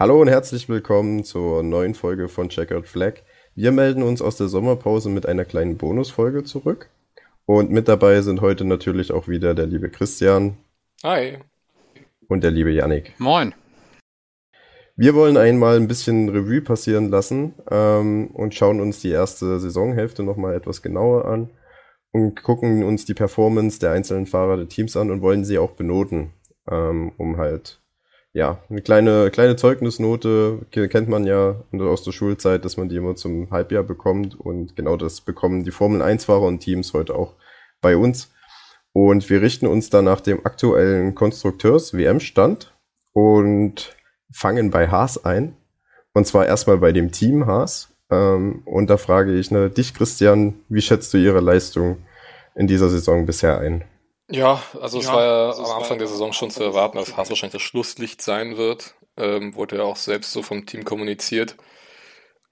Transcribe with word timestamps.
Hallo 0.00 0.18
und 0.18 0.28
herzlich 0.28 0.66
willkommen 0.70 1.24
zur 1.24 1.62
neuen 1.62 1.92
Folge 1.92 2.30
von 2.30 2.48
Checkout 2.48 2.86
Flag. 2.86 3.16
Wir 3.54 3.70
melden 3.70 4.02
uns 4.02 4.22
aus 4.22 4.38
der 4.38 4.48
Sommerpause 4.48 5.10
mit 5.10 5.26
einer 5.26 5.44
kleinen 5.44 5.76
Bonusfolge 5.76 6.42
zurück. 6.42 6.88
Und 7.44 7.70
mit 7.70 7.86
dabei 7.86 8.22
sind 8.22 8.40
heute 8.40 8.64
natürlich 8.64 9.12
auch 9.12 9.28
wieder 9.28 9.54
der 9.54 9.66
liebe 9.66 9.90
Christian. 9.90 10.56
Hi. 11.04 11.36
Und 12.28 12.42
der 12.42 12.50
liebe 12.50 12.70
Yannick. 12.70 13.12
Moin. 13.18 13.52
Wir 14.96 15.14
wollen 15.14 15.36
einmal 15.36 15.76
ein 15.76 15.86
bisschen 15.86 16.30
Revue 16.30 16.62
passieren 16.62 17.10
lassen 17.10 17.52
ähm, 17.70 18.28
und 18.28 18.54
schauen 18.54 18.80
uns 18.80 19.02
die 19.02 19.10
erste 19.10 19.60
Saisonhälfte 19.60 20.22
nochmal 20.22 20.54
etwas 20.54 20.80
genauer 20.80 21.26
an 21.26 21.50
und 22.10 22.42
gucken 22.42 22.84
uns 22.84 23.04
die 23.04 23.12
Performance 23.12 23.78
der 23.78 23.92
einzelnen 23.92 24.24
Fahrer 24.24 24.56
der 24.56 24.68
Teams 24.70 24.96
an 24.96 25.10
und 25.10 25.20
wollen 25.20 25.44
sie 25.44 25.58
auch 25.58 25.72
benoten, 25.72 26.32
ähm, 26.70 27.12
um 27.18 27.36
halt, 27.36 27.79
ja, 28.32 28.62
eine 28.68 28.80
kleine, 28.82 29.30
kleine 29.30 29.56
Zeugnisnote 29.56 30.66
kennt 30.70 31.08
man 31.08 31.24
ja 31.24 31.56
aus 31.72 32.04
der 32.04 32.12
Schulzeit, 32.12 32.64
dass 32.64 32.76
man 32.76 32.88
die 32.88 32.96
immer 32.96 33.16
zum 33.16 33.50
Halbjahr 33.50 33.82
bekommt 33.82 34.38
und 34.38 34.76
genau 34.76 34.96
das 34.96 35.20
bekommen 35.20 35.64
die 35.64 35.72
Formel 35.72 36.00
1-Fahrer 36.00 36.46
und 36.46 36.60
Teams 36.60 36.92
heute 36.94 37.16
auch 37.16 37.34
bei 37.80 37.96
uns. 37.96 38.30
Und 38.92 39.30
wir 39.30 39.42
richten 39.42 39.66
uns 39.66 39.90
da 39.90 40.02
nach 40.02 40.20
dem 40.20 40.44
aktuellen 40.46 41.14
Konstrukteurs-WM-Stand 41.14 42.72
und 43.12 43.96
fangen 44.32 44.70
bei 44.70 44.88
Haas 44.88 45.24
ein. 45.24 45.56
Und 46.12 46.26
zwar 46.26 46.46
erstmal 46.46 46.78
bei 46.78 46.92
dem 46.92 47.12
Team 47.12 47.46
Haas. 47.46 47.88
Ähm, 48.10 48.62
und 48.64 48.90
da 48.90 48.96
frage 48.96 49.38
ich 49.38 49.50
ne, 49.50 49.70
dich, 49.70 49.94
Christian, 49.94 50.54
wie 50.68 50.82
schätzt 50.82 51.14
du 51.14 51.18
ihre 51.18 51.40
Leistung 51.40 51.98
in 52.56 52.66
dieser 52.66 52.88
Saison 52.88 53.26
bisher 53.26 53.58
ein? 53.58 53.84
Ja, 54.32 54.62
also 54.80 55.00
es 55.00 55.08
war 55.08 55.24
ja 55.24 55.50
am 55.56 55.70
Anfang 55.82 55.98
der 55.98 56.06
Saison 56.06 56.32
schon 56.32 56.50
zu 56.50 56.62
erwarten, 56.62 56.98
dass 56.98 57.16
Haas 57.16 57.30
wahrscheinlich 57.30 57.54
das 57.54 57.62
Schlusslicht 57.62 58.22
sein 58.22 58.56
wird. 58.56 58.94
Ähm, 59.16 59.54
wurde 59.54 59.78
ja 59.78 59.82
auch 59.82 59.96
selbst 59.96 60.32
so 60.32 60.42
vom 60.42 60.66
Team 60.66 60.84
kommuniziert. 60.84 61.56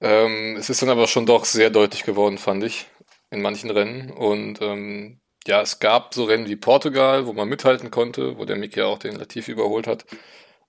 Ähm, 0.01 0.57
es 0.57 0.71
ist 0.71 0.83
dann 0.83 0.91
aber 0.91 1.07
schon 1.09 1.27
doch 1.27 1.45
sehr 1.45 1.71
deutlich 1.71 2.05
geworden, 2.05 2.39
fand 2.39 2.65
ich, 2.65 2.87
in 3.31 3.43
manchen 3.43 3.71
Rennen. 3.71 4.11
Und 4.11 4.61
ähm, 4.63 5.21
ja, 5.47 5.61
es 5.63 5.79
gab 5.81 6.15
so 6.15 6.25
Rennen 6.25 6.49
wie 6.49 6.57
Portugal, 6.57 7.27
wo 7.27 7.33
man 7.33 7.49
mithalten 7.49 7.91
konnte, 7.91 8.39
wo 8.39 8.45
der 8.45 8.57
Mick 8.57 8.77
ja 8.77 8.87
auch 8.87 8.99
den 8.99 9.17
Latifi 9.17 9.53
überholt 9.53 9.87
hat. 9.87 10.05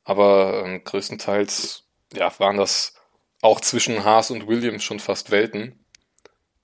Aber 0.04 0.64
ähm, 0.66 0.84
größtenteils 0.84 1.86
ja, 2.14 2.32
waren 2.40 2.58
das 2.58 2.96
auch 3.42 3.62
zwischen 3.62 4.04
Haas 4.04 4.32
und 4.32 4.48
Williams 4.48 4.84
schon 4.84 5.00
fast 5.00 5.32
Welten. 5.32 5.86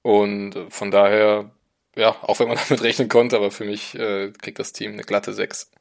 Und 0.03 0.55
äh, 0.55 0.69
von 0.69 0.91
daher, 0.91 1.51
ja, 1.95 2.15
auch 2.21 2.39
wenn 2.39 2.47
man 2.47 2.57
damit 2.69 2.83
rechnen 2.83 3.09
konnte, 3.09 3.35
aber 3.37 3.51
für 3.51 3.65
mich 3.65 3.95
äh, 3.95 4.31
kriegt 4.31 4.59
das 4.59 4.73
Team 4.73 4.93
eine 4.93 5.03
glatte 5.03 5.33
6. 5.33 5.71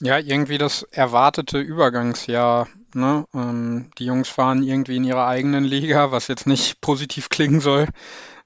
Ja, 0.00 0.18
irgendwie 0.18 0.58
das 0.58 0.82
erwartete 0.90 1.58
Übergangsjahr. 1.60 2.68
Ne? 2.94 3.24
Ähm, 3.34 3.90
die 3.98 4.06
Jungs 4.06 4.28
fahren 4.28 4.62
irgendwie 4.64 4.96
in 4.96 5.04
ihrer 5.04 5.28
eigenen 5.28 5.62
Liga, 5.62 6.10
was 6.10 6.26
jetzt 6.26 6.46
nicht 6.46 6.80
positiv 6.80 7.28
klingen 7.28 7.60
soll. 7.60 7.86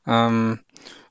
Ähm, 0.07 0.61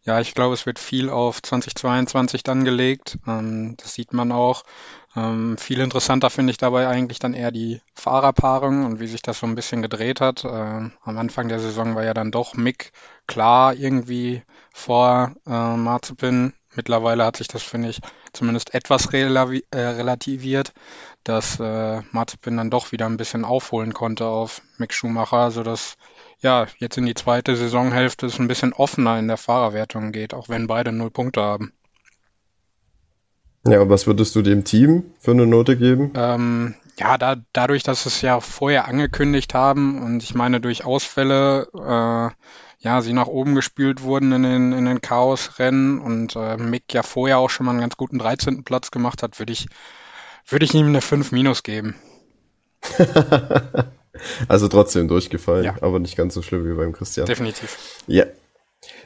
ja, 0.03 0.19
ich 0.19 0.35
glaube, 0.35 0.53
es 0.53 0.67
wird 0.67 0.77
viel 0.77 1.09
auf 1.09 1.41
2022 1.41 2.43
dann 2.43 2.63
gelegt. 2.63 3.17
Ähm, 3.25 3.75
das 3.77 3.95
sieht 3.95 4.13
man 4.13 4.31
auch. 4.31 4.63
Ähm, 5.15 5.57
viel 5.57 5.79
interessanter 5.79 6.29
finde 6.29 6.51
ich 6.51 6.57
dabei 6.57 6.87
eigentlich 6.87 7.19
dann 7.19 7.33
eher 7.33 7.51
die 7.51 7.81
Fahrerpaarung 7.93 8.85
und 8.85 8.99
wie 8.99 9.07
sich 9.07 9.21
das 9.21 9.39
so 9.39 9.47
ein 9.47 9.55
bisschen 9.55 9.81
gedreht 9.81 10.19
hat. 10.19 10.43
Äh, 10.43 10.47
am 10.47 10.91
Anfang 11.03 11.47
der 11.47 11.59
Saison 11.59 11.95
war 11.95 12.03
ja 12.03 12.13
dann 12.13 12.31
doch 12.31 12.53
Mick 12.55 12.91
klar 13.27 13.73
irgendwie 13.73 14.43
vor 14.73 15.33
äh, 15.47 15.75
Marzipin. 15.77 16.53
Mittlerweile 16.75 17.23
hat 17.23 17.37
sich 17.37 17.47
das, 17.47 17.63
finde 17.63 17.89
ich, 17.89 18.01
zumindest 18.33 18.73
etwas 18.73 19.05
äh, 19.13 19.61
relativiert, 19.71 20.73
dass 21.23 21.59
äh, 21.61 22.01
Marzipin 22.11 22.57
dann 22.57 22.69
doch 22.69 22.91
wieder 22.91 23.05
ein 23.05 23.15
bisschen 23.15 23.45
aufholen 23.45 23.93
konnte 23.93 24.25
auf 24.25 24.61
Mick 24.77 24.93
Schumacher, 24.93 25.51
sodass 25.51 25.95
ja 26.41 26.67
jetzt 26.79 26.97
in 26.97 27.05
die 27.05 27.13
zweite 27.13 27.55
Saisonhälfte 27.55 28.25
es 28.25 28.39
ein 28.39 28.49
bisschen 28.49 28.73
offener 28.73 29.17
in 29.17 29.29
der 29.29 29.37
Fahrerwertung 29.37 30.11
geht, 30.11 30.33
auch 30.33 30.49
wenn 30.49 30.67
beide 30.67 30.91
null 30.91 31.11
Punkte 31.11 31.41
haben. 31.41 31.71
Ja, 33.67 33.89
was 33.89 34.05
würdest 34.05 34.35
du 34.35 34.41
dem 34.41 34.63
Team 34.63 35.03
für 35.19 35.31
eine 35.31 35.47
Note 35.47 35.75
geben? 35.75 36.11
Ähm, 36.15 36.75
ja, 36.97 37.17
da, 37.17 37.37
dadurch, 37.51 37.83
dass 37.83 38.05
es 38.05 38.21
ja 38.21 38.39
vorher 38.39 38.87
angekündigt 38.87 39.53
haben 39.53 40.01
und 40.01 40.23
ich 40.23 40.35
meine 40.35 40.61
durch 40.61 40.85
Ausfälle, 40.85 41.67
äh, 41.73 42.29
ja, 42.79 43.01
sie 43.01 43.13
nach 43.13 43.27
oben 43.27 43.55
gespült 43.55 44.03
wurden 44.03 44.31
in 44.31 44.43
den, 44.43 44.71
in 44.71 44.85
den 44.85 45.01
Chaosrennen 45.01 45.99
und 45.99 46.35
äh, 46.35 46.57
Mick 46.57 46.93
ja 46.93 47.01
vorher 47.01 47.39
auch 47.39 47.49
schon 47.49 47.65
mal 47.65 47.71
einen 47.71 47.81
ganz 47.81 47.97
guten 47.97 48.19
13. 48.19 48.63
Platz 48.63 48.91
gemacht 48.91 49.23
hat, 49.23 49.39
würde 49.39 49.51
ich, 49.51 49.67
würde 50.47 50.65
ich 50.65 50.73
ihm 50.75 50.87
eine 50.87 51.01
5 51.01 51.31
minus 51.31 51.63
geben. 51.63 51.95
also 54.47 54.67
trotzdem 54.67 55.07
durchgefallen, 55.07 55.65
ja. 55.65 55.75
aber 55.81 55.99
nicht 55.99 56.15
ganz 56.15 56.35
so 56.35 56.43
schlimm 56.43 56.69
wie 56.69 56.75
beim 56.75 56.93
Christian. 56.93 57.25
Definitiv. 57.25 58.03
Ja, 58.05 58.25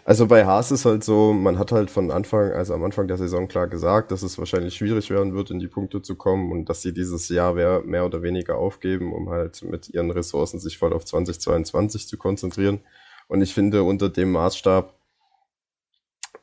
also 0.05 0.27
bei 0.27 0.45
Haas 0.45 0.71
ist 0.71 0.85
halt 0.85 1.03
so, 1.03 1.33
man 1.33 1.59
hat 1.59 1.71
halt 1.71 1.89
von 1.89 2.11
Anfang, 2.11 2.51
also 2.51 2.73
am 2.73 2.83
Anfang 2.83 3.07
der 3.07 3.17
Saison 3.17 3.47
klar 3.47 3.67
gesagt, 3.67 4.11
dass 4.11 4.23
es 4.23 4.37
wahrscheinlich 4.37 4.75
schwierig 4.75 5.09
werden 5.09 5.33
wird, 5.33 5.51
in 5.51 5.59
die 5.59 5.67
Punkte 5.67 6.01
zu 6.01 6.15
kommen 6.15 6.51
und 6.51 6.69
dass 6.69 6.81
sie 6.81 6.93
dieses 6.93 7.29
Jahr 7.29 7.53
mehr 7.53 8.05
oder 8.05 8.21
weniger 8.21 8.57
aufgeben, 8.57 9.13
um 9.13 9.29
halt 9.29 9.63
mit 9.63 9.89
ihren 9.89 10.11
Ressourcen 10.11 10.59
sich 10.59 10.77
voll 10.77 10.93
auf 10.93 11.05
2022 11.05 12.07
zu 12.07 12.17
konzentrieren. 12.17 12.79
Und 13.27 13.41
ich 13.41 13.53
finde, 13.53 13.83
unter 13.83 14.09
dem 14.09 14.31
Maßstab 14.31 14.93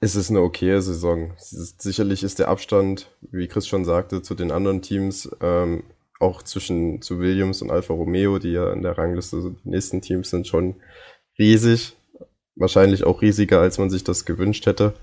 ist 0.01 0.15
es 0.15 0.31
eine 0.31 0.41
okaye 0.41 0.81
Saison. 0.81 1.33
Sicherlich 1.39 2.23
ist 2.23 2.39
der 2.39 2.49
Abstand, 2.49 3.11
wie 3.21 3.49
Chris 3.49 3.67
schon 3.67 3.85
sagte, 3.85 4.23
zu 4.23 4.35
den 4.35 4.51
anderen 4.51 4.83
Teams, 4.83 5.29
ähm, 5.41 5.85
auch 6.21 6.43
zwischen 6.43 7.03
zu 7.03 7.19
Williams 7.19 7.63
und 7.63 7.71
Alfa 7.71 7.95
Romeo, 7.95 8.39
die 8.39 8.53
ja 8.53 8.73
in 8.73 8.83
der 8.83 8.97
Rangliste 8.97 9.57
die 9.65 9.69
nächsten 9.69 10.01
Teams 10.01 10.31
sind, 10.31 10.47
schon 10.47 10.77
riesig 11.39 11.96
wahrscheinlich 12.57 13.05
auch 13.05 13.23
riesiger, 13.23 13.61
als 13.61 13.79
man 13.79 13.91
sich 13.91 14.03
das 14.03 14.25
gewünscht 14.25 14.67
hätte. 14.67 14.95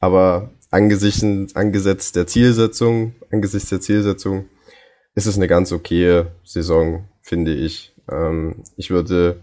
Aber 0.00 0.50
angesichts, 0.70 1.24
angesichts 1.54 2.12
der 2.12 2.26
Zielsetzung, 2.26 3.14
angesichts 3.30 3.70
der 3.70 3.80
Zielsetzung, 3.80 4.46
ist 5.14 5.26
es 5.26 5.36
eine 5.36 5.48
ganz 5.48 5.72
okaye 5.72 6.26
Saison, 6.44 7.08
finde 7.22 7.54
ich. 7.54 7.94
Ähm, 8.10 8.62
ich 8.76 8.90
würde 8.90 9.42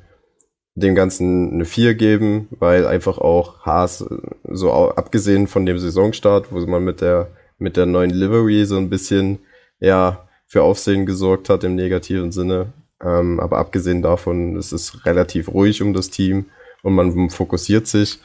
dem 0.75 0.94
Ganzen 0.94 1.53
eine 1.53 1.66
4 1.66 1.96
geben, 1.96 2.47
weil 2.52 2.86
einfach 2.86 3.18
auch 3.18 3.66
Haas, 3.66 4.06
so 4.44 4.72
abgesehen 4.72 5.47
von 5.47 5.66
dem 5.66 5.80
Saisonstart, 5.80 6.52
wo 6.52 6.59
man 6.68 6.84
mit 6.84 7.02
der, 7.02 7.31
mit 7.57 7.78
der 7.78 7.88
neuen 7.88 8.12
Livery 8.12 8.66
so 8.66 8.78
ein 8.78 8.90
bisschen, 8.90 9.40
ja, 9.80 10.28
für 10.46 10.63
Aufsehen 10.63 11.06
gesorgt 11.06 11.50
hat 11.50 11.63
im 11.63 11.75
negativen 11.75 12.31
Sinne. 12.31 12.74
Ähm, 13.03 13.40
aber 13.40 13.57
abgesehen 13.57 14.02
davon 14.02 14.56
ist 14.56 14.72
es 14.72 15.06
relativ 15.06 15.50
ruhig 15.50 15.81
um 15.81 15.94
das 15.94 16.09
Team 16.09 16.46
und 16.83 16.93
man 16.93 17.29
fokussiert 17.29 17.88
sich. 17.88 18.19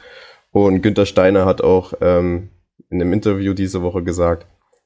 Und 0.51 0.81
Günther 0.81 1.05
Steiner 1.05 1.45
hat 1.45 1.61
auch 1.61 1.93
ähm, 2.01 2.49
in 2.89 3.01
einem 3.01 3.13
Interview 3.13 3.53
diese 3.53 3.81
Woche 3.81 4.03
gesagt, 4.03 4.45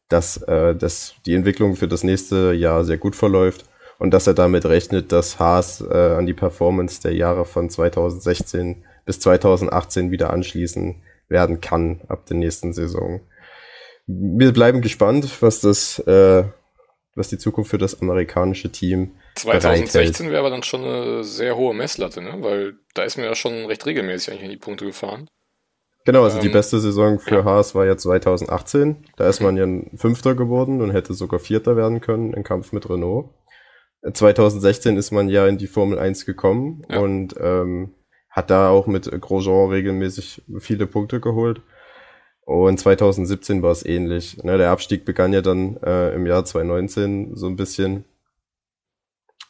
dass, 0.10 0.38
äh, 0.44 0.76
dass 0.76 1.16
die 1.26 1.34
Entwicklung 1.34 1.76
für 1.76 1.88
das 1.88 2.04
nächste 2.04 2.54
Jahr 2.54 2.86
sehr 2.86 2.98
gut 2.98 3.16
verläuft 3.16 3.66
und 4.00 4.12
dass 4.12 4.28
er 4.28 4.34
damit 4.34 4.66
rechnet, 4.66 5.12
dass 5.12 5.40
Haas 5.40 5.82
äh, 5.82 6.16
an 6.16 6.26
die 6.26 6.34
Performance 6.34 7.02
der 7.02 7.14
Jahre 7.14 7.46
von 7.46 7.70
2016 7.70 8.84
bis 9.06 9.20
2018 9.20 10.12
wieder 10.12 10.32
anschließen 10.32 11.02
werden 11.30 11.62
kann 11.62 12.02
ab 12.08 12.26
der 12.26 12.38
nächsten 12.38 12.74
Saison. 12.74 13.22
Wir 14.06 14.54
bleiben 14.54 14.82
gespannt, 14.82 15.42
was 15.42 15.60
das, 15.60 16.00
äh, 16.00 16.46
was 17.18 17.30
die 17.30 17.38
Zukunft 17.38 17.72
für 17.72 17.78
das 17.78 18.02
amerikanische 18.02 18.72
Team 18.72 19.16
2016 19.36 20.30
wäre 20.30 20.40
aber 20.40 20.50
dann 20.50 20.64
schon 20.64 20.84
eine 20.84 21.24
sehr 21.24 21.58
hohe 21.58 21.74
Messlatte, 21.74 22.22
ne? 22.22 22.36
weil 22.40 22.76
da 22.94 23.04
ist 23.04 23.18
mir 23.18 23.26
ja 23.26 23.36
schon 23.36 23.66
recht 23.66 23.86
regelmäßig 23.86 24.32
eigentlich 24.32 24.46
in 24.46 24.52
die 24.52 24.58
Punkte 24.58 24.86
gefahren. 24.86 25.28
Genau, 26.06 26.24
also 26.24 26.38
ähm, 26.38 26.44
die 26.44 26.50
beste 26.50 26.80
Saison 26.80 27.20
für 27.20 27.40
ja. 27.40 27.44
Haas 27.44 27.76
war 27.76 27.86
ja 27.86 27.98
2018. 27.98 29.06
Da 29.18 29.28
ist 29.28 29.42
man 29.42 29.58
ja 29.58 29.66
ein 29.66 29.92
Fünfter 29.98 30.36
geworden 30.36 30.82
und 30.82 30.92
hätte 30.92 31.14
sogar 31.14 31.40
Vierter 31.40 31.76
werden 31.76 32.00
können 32.00 32.34
im 32.34 32.44
Kampf 32.44 32.72
mit 32.72 32.90
Renault. 32.90 33.30
2016 34.14 34.96
ist 34.96 35.12
man 35.12 35.28
ja 35.28 35.48
in 35.48 35.58
die 35.58 35.68
Formel 35.68 36.00
1 36.00 36.26
gekommen 36.26 36.84
ja. 36.88 37.00
und 37.00 37.36
ähm, 37.42 37.96
hat 38.30 38.52
da 38.52 38.70
auch 38.70 38.88
mit 38.88 39.10
Grosjean 39.20 39.70
regelmäßig 39.70 40.44
viele 40.60 40.88
Punkte 40.88 41.20
geholt. 41.20 41.62
Und 42.48 42.80
2017 42.80 43.62
war 43.62 43.72
es 43.72 43.86
ähnlich. 43.86 44.42
Ne, 44.42 44.58
der 44.58 44.72
Abstieg 44.72 45.04
begann 45.04 45.34
ja 45.34 45.42
dann 45.42 45.76
äh, 45.84 46.14
im 46.14 46.26
Jahr 46.26 46.46
2019 46.46 47.36
so 47.36 47.46
ein 47.46 47.58
bisschen 47.58 48.06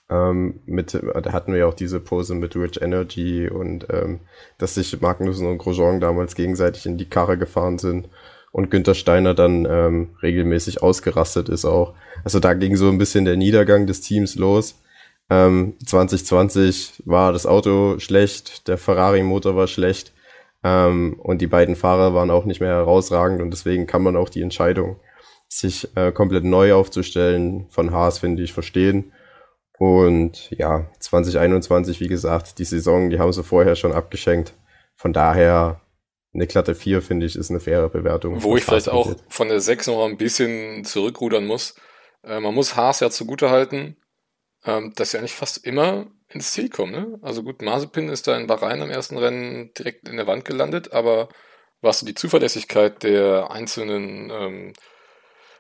ähm, 0.10 0.62
mit, 0.66 0.96
da 0.96 1.32
hatten 1.32 1.52
wir 1.52 1.60
ja 1.60 1.68
auch 1.68 1.76
diese 1.76 2.00
Pose 2.00 2.34
mit 2.34 2.56
Rich 2.56 2.82
Energy 2.82 3.48
und 3.50 3.86
ähm, 3.92 4.22
dass 4.58 4.74
sich 4.74 5.00
Magnussen 5.00 5.46
und 5.46 5.60
Grosjean 5.60 6.00
damals 6.00 6.34
gegenseitig 6.34 6.88
in 6.88 6.98
die 6.98 7.08
Karre 7.08 7.38
gefahren 7.38 7.78
sind 7.78 8.10
und 8.52 8.72
Günther 8.72 8.96
Steiner 8.96 9.36
dann 9.36 9.68
ähm, 9.70 10.16
regelmäßig 10.24 10.82
ausgerastet 10.82 11.50
ist 11.50 11.66
auch. 11.66 11.94
Also 12.24 12.40
da 12.40 12.56
ging 12.56 12.78
so 12.78 12.90
ein 12.90 12.98
bisschen 12.98 13.26
der 13.26 13.38
Niedergang 13.38 13.86
des 13.86 14.02
Teams 14.02 14.34
los. 14.38 14.82
Ähm, 15.30 15.76
2020 15.86 17.04
war 17.06 17.32
das 17.32 17.46
Auto 17.46 18.00
schlecht, 18.00 18.68
der 18.68 18.80
Ferrari-Motor 18.80 19.56
war 19.56 19.68
schlecht 19.68 20.14
ähm, 20.64 21.20
und 21.20 21.42
die 21.42 21.48
beiden 21.48 21.76
Fahrer 21.76 22.14
waren 22.14 22.32
auch 22.32 22.46
nicht 22.46 22.62
mehr 22.62 22.70
herausragend 22.70 23.42
und 23.42 23.52
deswegen 23.52 23.88
kann 23.88 24.04
man 24.04 24.16
auch 24.16 24.30
die 24.30 24.42
Entscheidung, 24.42 25.00
sich 25.50 25.96
äh, 25.96 26.12
komplett 26.12 26.44
neu 26.44 26.74
aufzustellen, 26.74 27.68
von 27.70 27.92
Haas, 27.92 28.20
finde 28.20 28.44
ich, 28.44 28.54
verstehen 28.54 29.14
Und 29.78 30.50
ja, 30.52 30.90
2021, 31.00 32.00
wie 32.00 32.08
gesagt, 32.08 32.60
die 32.60 32.66
Saison, 32.66 33.10
die 33.10 33.20
haben 33.20 33.32
sie 33.32 33.44
vorher 33.44 33.76
schon 33.76 33.94
abgeschenkt. 33.94 34.54
Von 34.96 35.14
daher 35.14 35.82
eine 36.34 36.48
glatte 36.48 36.76
4, 36.76 37.02
finde 37.02 37.26
ich, 37.26 37.36
ist 37.36 37.50
eine 37.50 37.60
faire 37.60 37.90
Bewertung. 37.90 38.42
Wo 38.44 38.58
ich 38.58 38.66
vielleicht 38.66 38.90
auch 38.90 39.16
von 39.30 39.48
der 39.50 39.60
6 39.60 39.88
noch 39.88 40.06
ein 40.06 40.18
bisschen 40.18 40.84
zurückrudern 40.84 41.46
muss. 41.46 41.76
Äh, 42.24 42.40
man 42.40 42.54
muss 42.54 42.76
Haas 42.76 43.00
ja 43.00 43.10
zugutehalten, 43.10 43.98
ähm, 44.66 44.94
dass 44.96 45.12
sie 45.12 45.20
eigentlich 45.20 45.36
fast 45.36 45.66
immer 45.66 46.08
ins 46.30 46.52
Ziel 46.52 46.70
kommen. 46.70 46.92
Ne? 46.92 47.20
Also 47.22 47.44
gut, 47.44 47.62
Mazepin 47.62 48.10
ist 48.10 48.28
da 48.28 48.38
in 48.38 48.48
Bahrain 48.48 48.82
am 48.82 48.90
ersten 48.90 49.18
Rennen 49.18 49.74
direkt 49.74 50.08
in 50.10 50.18
der 50.18 50.28
Wand 50.28 50.46
gelandet, 50.46 50.92
aber 50.92 51.30
was 51.82 52.02
die 52.02 52.16
Zuverlässigkeit 52.16 53.04
der 53.04 53.52
einzelnen 53.52 54.30
ähm, 54.32 54.74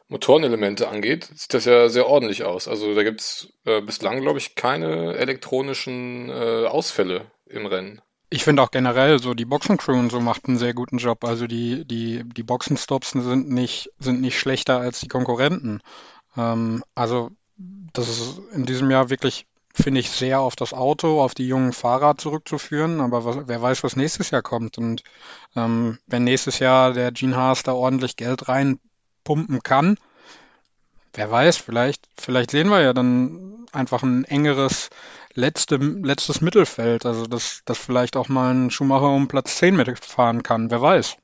Motorenelemente 0.09 0.87
angeht, 0.87 1.29
sieht 1.35 1.53
das 1.53 1.65
ja 1.65 1.89
sehr 1.89 2.07
ordentlich 2.07 2.43
aus. 2.43 2.67
Also 2.67 2.95
da 2.95 3.03
gibt 3.03 3.21
es 3.21 3.53
äh, 3.65 3.81
bislang, 3.81 4.21
glaube 4.21 4.39
ich, 4.39 4.55
keine 4.55 5.15
elektronischen 5.15 6.29
äh, 6.29 6.65
Ausfälle 6.65 7.31
im 7.45 7.65
Rennen. 7.65 8.01
Ich 8.29 8.43
finde 8.43 8.61
auch 8.61 8.71
generell 8.71 9.19
so 9.19 9.33
die 9.33 9.45
Boxencrew 9.45 9.97
und 9.97 10.11
so 10.11 10.19
macht 10.19 10.47
einen 10.47 10.57
sehr 10.57 10.73
guten 10.73 10.97
Job. 10.97 11.23
Also 11.23 11.47
die, 11.47 11.85
die, 11.85 12.23
die 12.25 12.43
Boxenstops 12.43 13.11
sind 13.11 13.49
nicht, 13.49 13.91
sind 13.99 14.21
nicht 14.21 14.39
schlechter 14.39 14.79
als 14.79 14.99
die 14.99 15.07
Konkurrenten. 15.07 15.81
Ähm, 16.35 16.83
also 16.95 17.31
das 17.57 18.09
ist 18.09 18.41
in 18.53 18.65
diesem 18.65 18.91
Jahr 18.91 19.09
wirklich, 19.09 19.45
finde 19.81 19.99
ich, 19.99 20.09
sehr 20.09 20.39
auf 20.39 20.55
das 20.55 20.73
Auto, 20.73 21.21
auf 21.21 21.33
die 21.33 21.47
jungen 21.47 21.73
Fahrer 21.73 22.17
zurückzuführen. 22.17 22.99
Aber 22.99 23.25
was, 23.25 23.47
wer 23.47 23.61
weiß, 23.61 23.83
was 23.83 23.95
nächstes 23.95 24.31
Jahr 24.31 24.41
kommt. 24.41 24.77
Und 24.77 25.03
ähm, 25.55 25.99
wenn 26.07 26.23
nächstes 26.23 26.59
Jahr 26.59 26.93
der 26.93 27.11
Gene 27.11 27.35
Haas 27.35 27.63
da 27.63 27.73
ordentlich 27.73 28.15
Geld 28.15 28.47
reinpumpen 28.47 29.61
kann, 29.63 29.97
wer 31.13 31.31
weiß, 31.31 31.57
vielleicht, 31.57 32.07
vielleicht 32.17 32.51
sehen 32.51 32.69
wir 32.69 32.81
ja 32.81 32.93
dann 32.93 33.65
einfach 33.71 34.03
ein 34.03 34.23
engeres 34.25 34.89
letzte, 35.33 35.77
letztes 35.77 36.41
Mittelfeld. 36.41 37.05
Also 37.05 37.25
dass, 37.25 37.61
dass 37.65 37.77
vielleicht 37.77 38.17
auch 38.17 38.29
mal 38.29 38.53
ein 38.53 38.71
Schumacher 38.71 39.09
um 39.09 39.27
Platz 39.27 39.57
10 39.57 39.75
mitfahren 39.75 40.43
kann, 40.43 40.71
wer 40.71 40.81
weiß. 40.81 41.17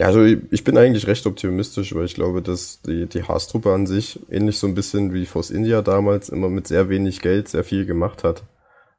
Also 0.00 0.24
ich 0.24 0.64
bin 0.64 0.76
eigentlich 0.76 1.06
recht 1.06 1.24
optimistisch, 1.26 1.94
weil 1.94 2.04
ich 2.04 2.14
glaube, 2.14 2.42
dass 2.42 2.82
die, 2.82 3.06
die 3.06 3.22
Haas-Truppe 3.22 3.72
an 3.72 3.86
sich, 3.86 4.18
ähnlich 4.28 4.58
so 4.58 4.66
ein 4.66 4.74
bisschen 4.74 5.14
wie 5.14 5.24
Force 5.24 5.50
India 5.50 5.82
damals, 5.82 6.30
immer 6.30 6.48
mit 6.48 6.66
sehr 6.66 6.88
wenig 6.88 7.20
Geld 7.20 7.48
sehr 7.48 7.62
viel 7.62 7.86
gemacht 7.86 8.24
hat. 8.24 8.42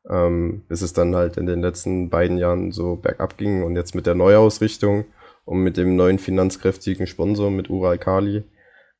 Ähm, 0.10 0.64
bis 0.70 0.82
es 0.82 0.94
dann 0.94 1.16
halt 1.16 1.38
in 1.38 1.48
den 1.48 1.62
letzten 1.62 2.10
beiden 2.10 2.38
Jahren 2.38 2.72
so 2.72 2.96
bergab 2.96 3.38
ging 3.38 3.64
und 3.64 3.76
jetzt 3.76 3.96
mit 3.96 4.06
der 4.06 4.16
Neuausrichtung 4.16 5.06
und 5.46 5.60
mit 5.60 5.78
dem 5.78 5.96
neuen 5.96 6.20
finanzkräftigen 6.20 7.08
Sponsor 7.08 7.50
mit 7.52 7.70
Ural 7.70 7.98
Kali 7.98 8.44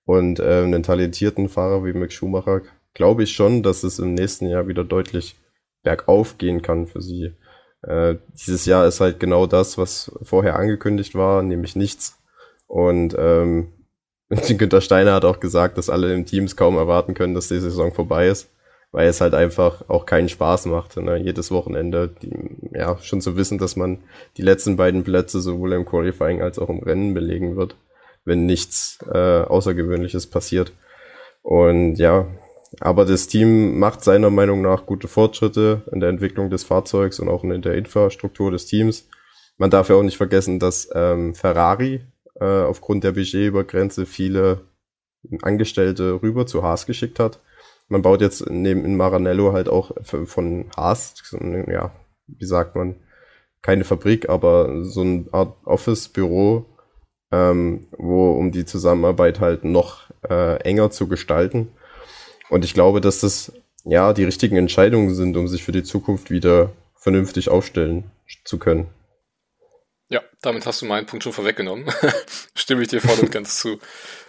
und 0.06 0.40
äh, 0.40 0.64
einen 0.64 0.84
talentierten 0.84 1.48
Fahrer 1.48 1.86
wie 1.86 1.94
Mick 1.94 2.12
Schumacher, 2.12 2.62
glaube 2.94 3.24
ich 3.24 3.34
schon, 3.34 3.64
dass 3.64 3.84
es 3.84 4.00
im 4.00 4.16
nächsten 4.16 4.48
Jahr 4.48 4.68
wieder 4.68 4.84
deutlich 4.84 5.36
bergauf 5.84 6.38
gehen 6.38 6.62
kann 6.62 6.88
für 6.88 7.02
sie. 7.02 7.34
Äh, 7.88 8.16
dieses 8.34 8.66
Jahr 8.66 8.88
ist 8.88 9.00
halt 9.00 9.20
genau 9.20 9.46
das, 9.46 9.78
was 9.78 10.12
vorher 10.24 10.58
angekündigt 10.58 11.16
war, 11.16 11.44
nämlich 11.44 11.76
nichts. 11.76 12.18
Und 12.68 13.16
ähm, 13.18 13.74
Günter 14.58 14.82
Steiner 14.82 15.14
hat 15.14 15.26
auch 15.26 15.40
gesagt, 15.40 15.78
dass 15.78 15.90
alle 15.90 16.14
im 16.14 16.26
Teams 16.26 16.56
kaum 16.56 16.78
erwarten 16.78 17.14
können, 17.14 17.36
dass 17.36 17.48
die 17.48 17.60
Saison 17.60 17.94
vorbei 17.94 18.28
ist, 18.28 18.50
weil 18.92 19.08
es 19.08 19.22
halt 19.22 19.36
einfach 19.36 19.88
auch 19.88 20.08
keinen 20.08 20.30
Spaß 20.30 20.66
macht, 20.66 20.98
ne? 20.98 21.18
jedes 21.18 21.52
Wochenende, 21.52 22.10
die, 22.22 22.32
ja, 22.74 22.98
schon 22.98 23.22
zu 23.22 23.38
wissen, 23.38 23.60
dass 23.60 23.76
man 23.76 24.00
die 24.38 24.42
letzten 24.42 24.78
beiden 24.78 25.04
Plätze 25.04 25.42
sowohl 25.42 25.74
im 25.74 25.86
Qualifying 25.86 26.42
als 26.42 26.58
auch 26.58 26.70
im 26.70 26.80
Rennen 26.80 27.14
belegen 27.14 27.56
wird, 27.56 27.76
wenn 28.24 28.48
nichts 28.48 28.98
äh, 29.14 29.42
Außergewöhnliches 29.42 30.26
passiert. 30.28 30.74
Und 31.44 31.98
ja, 31.98 32.28
aber 32.80 33.06
das 33.06 33.27
Team 33.27 33.80
macht 33.80 34.04
seiner 34.04 34.30
Meinung 34.30 34.62
nach 34.62 34.86
gute 34.86 35.07
Fortschritte 35.07 35.83
in 35.92 36.00
der 36.00 36.10
Entwicklung 36.10 36.50
des 36.50 36.63
Fahrzeugs 36.63 37.19
und 37.19 37.30
auch 37.30 37.44
in 37.44 37.62
der 37.62 37.75
Infrastruktur 37.75 38.51
des 38.51 38.66
Teams. 38.66 39.07
Man 39.57 39.69
darf 39.69 39.89
ja 39.89 39.95
auch 39.95 40.04
nicht 40.04 40.18
vergessen, 40.18 40.60
dass 40.60 40.89
ähm, 40.94 41.33
Ferrari 41.36 42.01
äh, 42.39 42.45
aufgrund 42.45 43.04
der 43.04 43.13
Budgetübergrenze 43.13 44.06
viele 44.06 44.62
Angestellte 45.42 46.22
rüber 46.22 46.45
zu 46.45 46.63
Haas 46.63 46.86
geschickt 46.86 47.19
hat. 47.19 47.39
Man 47.88 48.01
baut 48.01 48.22
jetzt 48.22 48.50
neben 48.50 48.83
in 48.83 48.98
Maranello 48.98 49.54
halt 49.54 49.69
auch 49.69 49.92
von 50.04 50.66
Haas, 50.75 51.13
ja, 51.68 51.92
wie 52.27 52.45
sagt 52.45 52.75
man, 52.75 52.95
keine 53.62 53.83
Fabrik, 53.83 54.30
aber 54.30 54.83
so 54.83 55.01
eine 55.01 55.25
Art 55.31 55.56
Office-Büro, 55.66 56.66
ähm, 57.31 57.88
wo 57.98 58.33
um 58.33 58.51
die 58.51 58.66
Zusammenarbeit 58.66 59.39
halt 59.39 59.63
noch 59.63 60.10
äh, 60.27 60.57
enger 60.62 60.92
zu 60.92 61.07
gestalten 61.07 61.69
und 62.50 62.66
ich 62.66 62.74
glaube, 62.74 63.02
dass 63.02 63.20
das 63.20 63.52
ja 63.84 64.14
die 64.14 64.24
richtigen 64.24 64.58
Entscheidungen 64.58 65.14
sind, 65.14 65.38
um 65.38 65.48
sich 65.48 65.64
für 65.64 65.72
die 65.72 65.84
Zukunft 65.84 66.32
wieder 66.32 66.72
vernünftig 66.96 67.50
aufstellen 67.50 68.10
zu 68.44 68.58
können. 68.58 68.88
Ja, 70.10 70.22
damit 70.42 70.66
hast 70.66 70.82
du 70.82 70.86
meinen 70.86 71.08
Punkt 71.08 71.24
schon 71.24 71.34
vorweggenommen. 71.34 71.92
Stimme 72.56 72.84
ich 72.84 72.90
dir 72.90 73.02
voll 73.02 73.20
und 73.20 73.32
ganz 73.32 73.58
zu. 73.58 73.80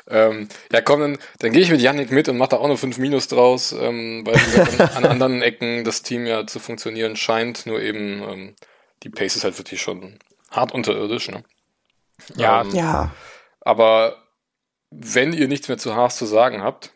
Ähm, 0.09 0.49
ja, 0.73 0.81
komm, 0.81 1.01
dann, 1.01 1.19
dann 1.39 1.53
gehe 1.53 1.63
ich 1.63 1.71
mit 1.71 1.81
Yannick 1.81 2.11
mit 2.11 2.29
und 2.29 2.39
mache 2.39 2.51
da 2.51 2.57
auch 2.59 2.69
noch 2.69 2.79
5 2.79 2.99
Minus 2.99 3.29
draus, 3.29 3.73
ähm, 3.73 4.25
weil 4.25 4.37
an, 4.37 4.89
an, 4.97 5.05
anderen 5.05 5.43
Ecken 5.43 5.85
das 5.85 6.03
Team 6.03 6.27
ja 6.27 6.47
zu 6.47 6.61
funktionieren 6.61 7.17
scheint, 7.17 7.67
nur 7.67 7.81
eben 7.81 8.23
ähm, 8.23 8.57
die 9.03 9.11
Pace 9.11 9.37
ist 9.37 9.45
halt 9.45 9.59
wirklich 9.59 9.83
schon 9.83 10.19
hart 10.51 10.73
unterirdisch. 10.73 11.29
Ne? 11.29 11.43
Ja, 12.37 12.63
ähm, 12.63 12.75
ja. 12.75 13.11
Aber 13.61 14.17
wenn 14.91 15.33
ihr 15.33 15.49
nichts 15.49 15.69
mehr 15.69 15.79
zu 15.79 15.95
Haas 15.95 16.17
zu 16.17 16.25
sagen 16.25 16.63
habt, 16.63 16.93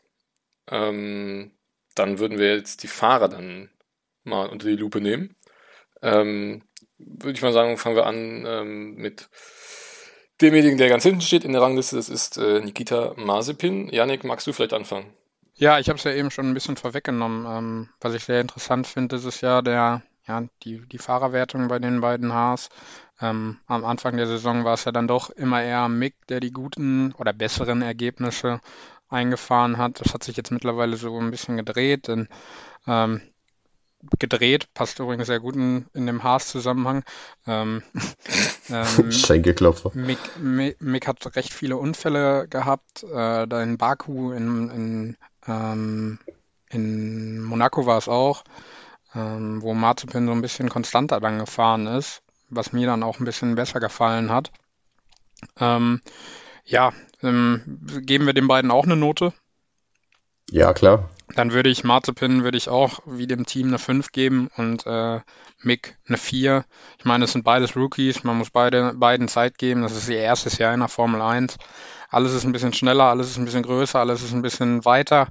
ähm, 0.71 1.53
dann 1.95 2.19
würden 2.19 2.39
wir 2.39 2.55
jetzt 2.57 2.83
die 2.83 2.89
Fahrer 2.89 3.29
dann 3.29 3.71
mal 4.25 4.49
unter 4.49 4.69
die 4.69 4.77
Lupe 4.77 5.01
nehmen. 5.01 5.37
Ähm, 6.03 6.63
würde 6.99 7.33
ich 7.33 7.43
mal 7.43 7.53
sagen, 7.53 7.77
fangen 7.77 7.97
wir 7.97 8.07
an 8.07 8.45
ähm, 8.47 8.95
mit 8.95 9.29
demjenigen, 10.41 10.79
der 10.79 10.89
ganz 10.89 11.03
hinten 11.03 11.21
steht 11.21 11.45
in 11.45 11.53
der 11.53 11.63
Rangliste. 11.63 11.97
Das 11.97 12.09
ist 12.09 12.39
äh, 12.39 12.61
Nikita 12.61 13.15
Mazepin. 13.17 13.89
Janik, 13.89 14.25
magst 14.25 14.47
du 14.47 14.53
vielleicht 14.53 14.73
anfangen? 14.73 15.13
Ja, 15.55 15.79
ich 15.79 15.89
habe 15.89 15.99
es 15.99 16.05
ja 16.05 16.13
eben 16.13 16.31
schon 16.31 16.49
ein 16.49 16.55
bisschen 16.55 16.77
vorweggenommen. 16.77 17.47
Ähm, 17.47 17.89
was 18.01 18.15
ich 18.15 18.25
sehr 18.25 18.41
interessant 18.41 18.87
finde, 18.87 19.17
ist 19.17 19.25
es 19.25 19.41
ja 19.43 19.61
der, 19.61 20.03
ja, 20.27 20.45
die, 20.63 20.87
die 20.89 20.99
Fahrerwertung 20.99 21.69
bei 21.69 21.79
den 21.79 22.01
beiden 22.01 22.33
Haas. 22.33 22.71
Ähm, 23.21 23.59
am 23.67 23.85
Anfang 23.85 24.17
der 24.17 24.27
Saison 24.27 24.65
war 24.65 24.75
es 24.75 24.85
ja 24.85 24.93
dann 24.93 25.07
doch 25.07 25.29
immer 25.29 25.63
eher 25.63 25.89
Mick, 25.89 26.15
der 26.29 26.41
die 26.41 26.53
guten 26.53 27.13
oder 27.13 27.35
besseren 27.35 27.83
Ergebnisse 27.83 28.61
eingefahren 29.11 29.77
hat. 29.79 30.01
Das 30.01 30.15
hat 30.15 30.25
sich 30.25 30.37
jetzt 30.37 30.51
mittlerweile 30.51 30.97
so 30.97 31.19
ein 31.19 31.31
bisschen 31.31 31.57
gedreht, 31.57 32.09
denn 32.09 32.29
ähm, 32.87 33.21
gedreht, 34.19 34.73
passt 34.75 34.99
übrigens 34.99 35.27
sehr 35.27 35.41
gut 35.41 35.57
in, 35.57 35.87
in 35.93 36.07
dem 36.07 36.23
Haas-Zusammenhang. 36.23 37.05
Ähm, 37.47 37.83
ähm, 38.71 39.13
Schenkelklopfer. 39.13 39.91
Mick, 39.95 40.19
Mick, 40.39 40.81
Mick, 40.81 41.07
hat 41.07 41.37
recht 41.37 41.53
viele 41.53 41.77
Unfälle 41.77 42.49
gehabt. 42.49 43.03
Äh, 43.03 43.47
da 43.47 43.63
in 43.63 43.77
Baku, 43.77 44.33
in, 44.33 44.71
in, 44.71 45.17
ähm, 45.47 46.19
in 46.71 47.43
Monaco 47.43 47.87
war 47.87 47.99
es 47.99 48.09
auch, 48.09 48.45
ähm, 49.15 49.61
wo 49.61 49.75
Mazepin 49.75 50.27
so 50.27 50.33
ein 50.33 50.43
bisschen 50.43 50.69
konstanter 50.69 51.21
dann 51.21 51.39
gefahren 51.39 51.87
ist, 51.87 52.23
was 52.49 52.73
mir 52.73 52.87
dann 52.87 53.03
auch 53.03 53.19
ein 53.19 53.25
bisschen 53.25 53.55
besser 53.55 53.81
gefallen 53.81 54.31
hat. 54.31 54.51
Ähm, 55.59 56.01
ja, 56.65 56.93
ähm, 57.23 57.81
geben 58.03 58.27
wir 58.27 58.33
den 58.33 58.49
beiden 58.49 58.71
auch 58.71 58.85
eine 58.85 58.97
Note? 58.97 59.33
Ja, 60.51 60.73
klar. 60.73 61.09
Dann 61.37 61.53
würde 61.53 61.69
ich 61.69 61.85
Marzipin 61.85 62.43
würde 62.43 62.59
ich 62.59 62.69
auch 62.69 63.01
wie 63.07 63.29
dem 63.29 63.47
Team 63.47 63.69
eine 63.69 63.79
5 63.79 64.11
geben 64.11 64.51
und 64.57 64.85
äh, 64.87 65.21
Mick 65.63 65.97
eine 66.09 66.17
4. 66.17 66.65
Ich 66.99 67.05
meine, 67.05 67.25
es 67.25 67.33
sind 67.33 67.45
beides 67.45 67.77
Rookies, 67.77 68.25
man 68.25 68.37
muss 68.37 68.51
beide, 68.51 68.95
beiden 68.95 69.29
Zeit 69.29 69.59
geben. 69.59 69.83
Das 69.83 69.97
ist 69.97 70.09
ihr 70.09 70.19
erstes 70.19 70.59
Jahr 70.59 70.75
in 70.75 70.81
der 70.81 70.89
Formel 70.89 71.23
1. 71.23 71.57
Alles 72.09 72.35
ist 72.35 72.45
ein 72.45 72.53
bisschen 72.53 72.73
schneller, 72.73 73.05
alles 73.05 73.31
ist 73.31 73.39
ein 73.39 73.45
bisschen 73.45 73.63
größer, 73.63 74.01
alles 74.01 74.23
ist 74.23 74.33
ein 74.33 74.43
bisschen 74.43 74.85
weiter. 74.85 75.29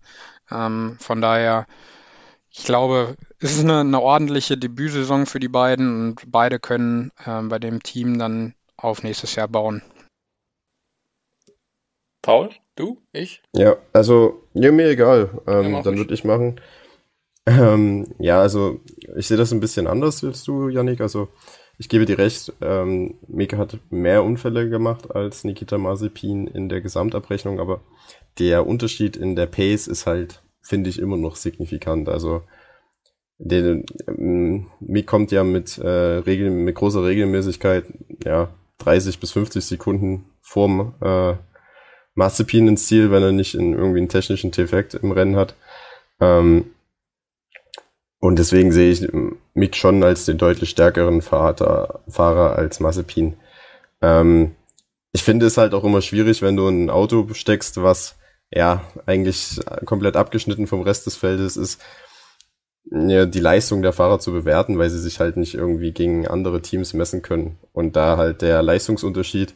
Ähm, 0.50 0.96
von 1.02 1.20
daher, 1.20 1.68
ich 2.50 2.64
glaube, 2.64 3.18
es 3.40 3.52
ist 3.52 3.64
eine, 3.64 3.82
eine 3.82 4.00
ordentliche 4.00 4.58
Debütsaison 4.58 5.26
für 5.26 5.42
die 5.42 5.50
beiden 5.50 6.12
und 6.12 6.32
beide 6.32 6.60
können 6.60 7.12
äh, 7.26 7.42
bei 7.42 7.60
dem 7.60 7.84
Team 7.84 8.18
dann 8.18 8.54
auf 8.78 9.04
nächstes 9.04 9.36
Jahr 9.36 9.50
bauen. 9.50 9.82
Paul, 12.22 12.50
du, 12.76 12.98
ich? 13.14 13.42
Ja, 13.54 13.78
also, 13.94 14.44
ja, 14.54 14.72
mir 14.72 14.90
egal. 14.90 15.30
Ähm, 15.48 15.74
ja, 15.74 15.82
dann 15.82 15.98
würde 15.98 16.14
ich 16.14 16.24
machen. 16.24 16.60
Ähm, 17.46 18.14
ja, 18.20 18.42
also, 18.42 18.80
ich 19.16 19.28
sehe 19.28 19.38
das 19.38 19.52
ein 19.52 19.60
bisschen 19.60 19.88
anders 19.88 20.24
als 20.24 20.44
du, 20.44 20.70
Yannick. 20.70 21.02
Also, 21.02 21.30
ich 21.78 21.88
gebe 21.88 22.06
dir 22.06 22.18
recht, 22.18 22.54
ähm, 22.62 23.16
Mika 23.28 23.58
hat 23.58 23.80
mehr 23.90 24.24
Unfälle 24.24 24.70
gemacht 24.70 25.16
als 25.16 25.46
Nikita 25.46 25.78
Mazepin 25.78 26.48
in 26.48 26.68
der 26.68 26.82
Gesamtabrechnung, 26.82 27.60
aber 27.60 27.82
der 28.38 28.68
Unterschied 28.68 29.16
in 29.16 29.36
der 29.36 29.48
Pace 29.48 29.88
ist 29.88 30.06
halt, 30.06 30.44
finde 30.62 30.90
ich, 30.90 31.00
immer 31.00 31.18
noch 31.18 31.38
signifikant. 31.38 32.10
Also, 32.10 32.44
den, 33.38 33.86
ähm, 34.08 34.68
Mick 34.82 35.08
kommt 35.08 35.32
ja 35.32 35.46
mit, 35.46 35.78
äh, 35.78 35.88
Regel, 35.88 36.50
mit 36.50 36.76
großer 36.76 37.04
Regelmäßigkeit, 37.06 37.86
ja, 38.26 38.50
30 38.80 39.20
bis 39.20 39.32
50 39.32 39.64
Sekunden 39.64 40.26
vorm 40.42 40.94
äh, 41.02 41.36
Mazepin 42.20 42.68
ins 42.68 42.86
Ziel, 42.88 43.12
wenn 43.12 43.24
er 43.24 43.32
nicht 43.32 43.56
in 43.56 43.74
irgendwie 43.74 44.00
einen 44.00 44.10
technischen 44.10 44.52
Defekt 44.52 44.94
im 44.94 45.12
Rennen 45.12 45.38
hat. 45.38 45.56
Ähm, 46.20 46.72
und 48.20 48.38
deswegen 48.38 48.72
sehe 48.74 48.92
ich 48.92 49.08
Mick 49.54 49.76
schon 49.76 50.04
als 50.04 50.26
den 50.26 50.38
deutlich 50.38 50.70
stärkeren 50.70 51.22
Fahrer, 51.22 52.02
Fahrer 52.10 52.58
als 52.58 52.82
Mazepin. 52.82 53.38
Ähm, 54.02 54.56
ich 55.14 55.24
finde 55.24 55.46
es 55.46 55.58
halt 55.58 55.74
auch 55.74 55.86
immer 55.86 56.02
schwierig, 56.02 56.42
wenn 56.42 56.58
du 56.58 56.68
ein 56.68 56.90
Auto 56.90 57.28
steckst, 57.34 57.82
was 57.82 58.18
ja 58.52 58.84
eigentlich 59.06 59.60
komplett 59.86 60.18
abgeschnitten 60.18 60.68
vom 60.68 60.82
Rest 60.82 61.06
des 61.06 61.16
Feldes 61.16 61.56
ist, 61.56 61.82
ja, 62.92 63.26
die 63.26 63.40
Leistung 63.40 63.82
der 63.82 63.94
Fahrer 63.94 64.20
zu 64.20 64.32
bewerten, 64.34 64.78
weil 64.78 64.90
sie 64.90 65.00
sich 65.00 65.20
halt 65.20 65.38
nicht 65.38 65.54
irgendwie 65.54 65.94
gegen 65.94 66.28
andere 66.28 66.62
Teams 66.62 66.94
messen 66.94 67.22
können. 67.22 67.58
Und 67.72 67.96
da 67.96 68.18
halt 68.18 68.42
der 68.42 68.62
Leistungsunterschied 68.62 69.56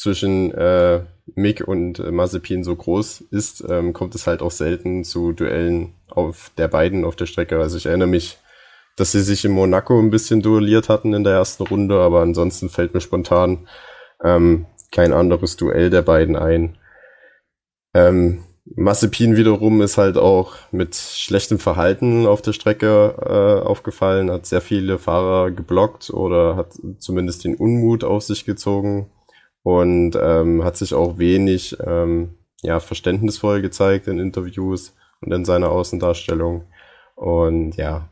zwischen 0.00 0.52
äh, 0.52 1.02
Mick 1.34 1.66
und 1.66 1.98
äh, 1.98 2.10
Mazepin 2.10 2.64
so 2.64 2.74
groß 2.76 3.22
ist, 3.30 3.64
ähm, 3.68 3.92
kommt 3.92 4.14
es 4.14 4.26
halt 4.26 4.42
auch 4.42 4.50
selten 4.50 5.04
zu 5.04 5.32
Duellen 5.32 5.94
auf 6.08 6.50
der 6.58 6.68
beiden 6.68 7.04
auf 7.04 7.16
der 7.16 7.26
Strecke. 7.26 7.58
Also 7.58 7.76
ich 7.76 7.86
erinnere 7.86 8.08
mich, 8.08 8.38
dass 8.96 9.12
sie 9.12 9.22
sich 9.22 9.44
in 9.44 9.52
Monaco 9.52 9.98
ein 9.98 10.10
bisschen 10.10 10.42
duelliert 10.42 10.88
hatten 10.88 11.14
in 11.14 11.24
der 11.24 11.34
ersten 11.34 11.62
Runde, 11.64 12.00
aber 12.00 12.20
ansonsten 12.20 12.68
fällt 12.68 12.94
mir 12.94 13.00
spontan 13.00 13.68
ähm, 14.22 14.66
kein 14.92 15.12
anderes 15.12 15.56
Duell 15.56 15.90
der 15.90 16.02
beiden 16.02 16.36
ein. 16.36 16.76
Ähm, 17.94 18.44
Massepin 18.76 19.36
wiederum 19.36 19.82
ist 19.82 19.96
halt 19.96 20.16
auch 20.16 20.54
mit 20.70 20.94
schlechtem 20.94 21.58
Verhalten 21.58 22.26
auf 22.26 22.42
der 22.42 22.52
Strecke 22.52 23.14
äh, 23.18 23.66
aufgefallen, 23.66 24.30
hat 24.30 24.46
sehr 24.46 24.60
viele 24.60 24.98
Fahrer 24.98 25.50
geblockt 25.50 26.10
oder 26.10 26.56
hat 26.56 26.74
zumindest 26.98 27.44
den 27.44 27.56
Unmut 27.56 28.04
auf 28.04 28.22
sich 28.22 28.44
gezogen 28.44 29.10
und 29.62 30.16
ähm, 30.20 30.64
hat 30.64 30.76
sich 30.76 30.94
auch 30.94 31.18
wenig 31.18 31.76
ähm, 31.84 32.34
ja, 32.62 32.80
verständnisvoll 32.80 33.62
gezeigt 33.62 34.06
in 34.06 34.18
Interviews 34.18 34.94
und 35.20 35.32
in 35.32 35.44
seiner 35.44 35.70
Außendarstellung. 35.70 36.64
Und 37.14 37.76
ja, 37.76 38.08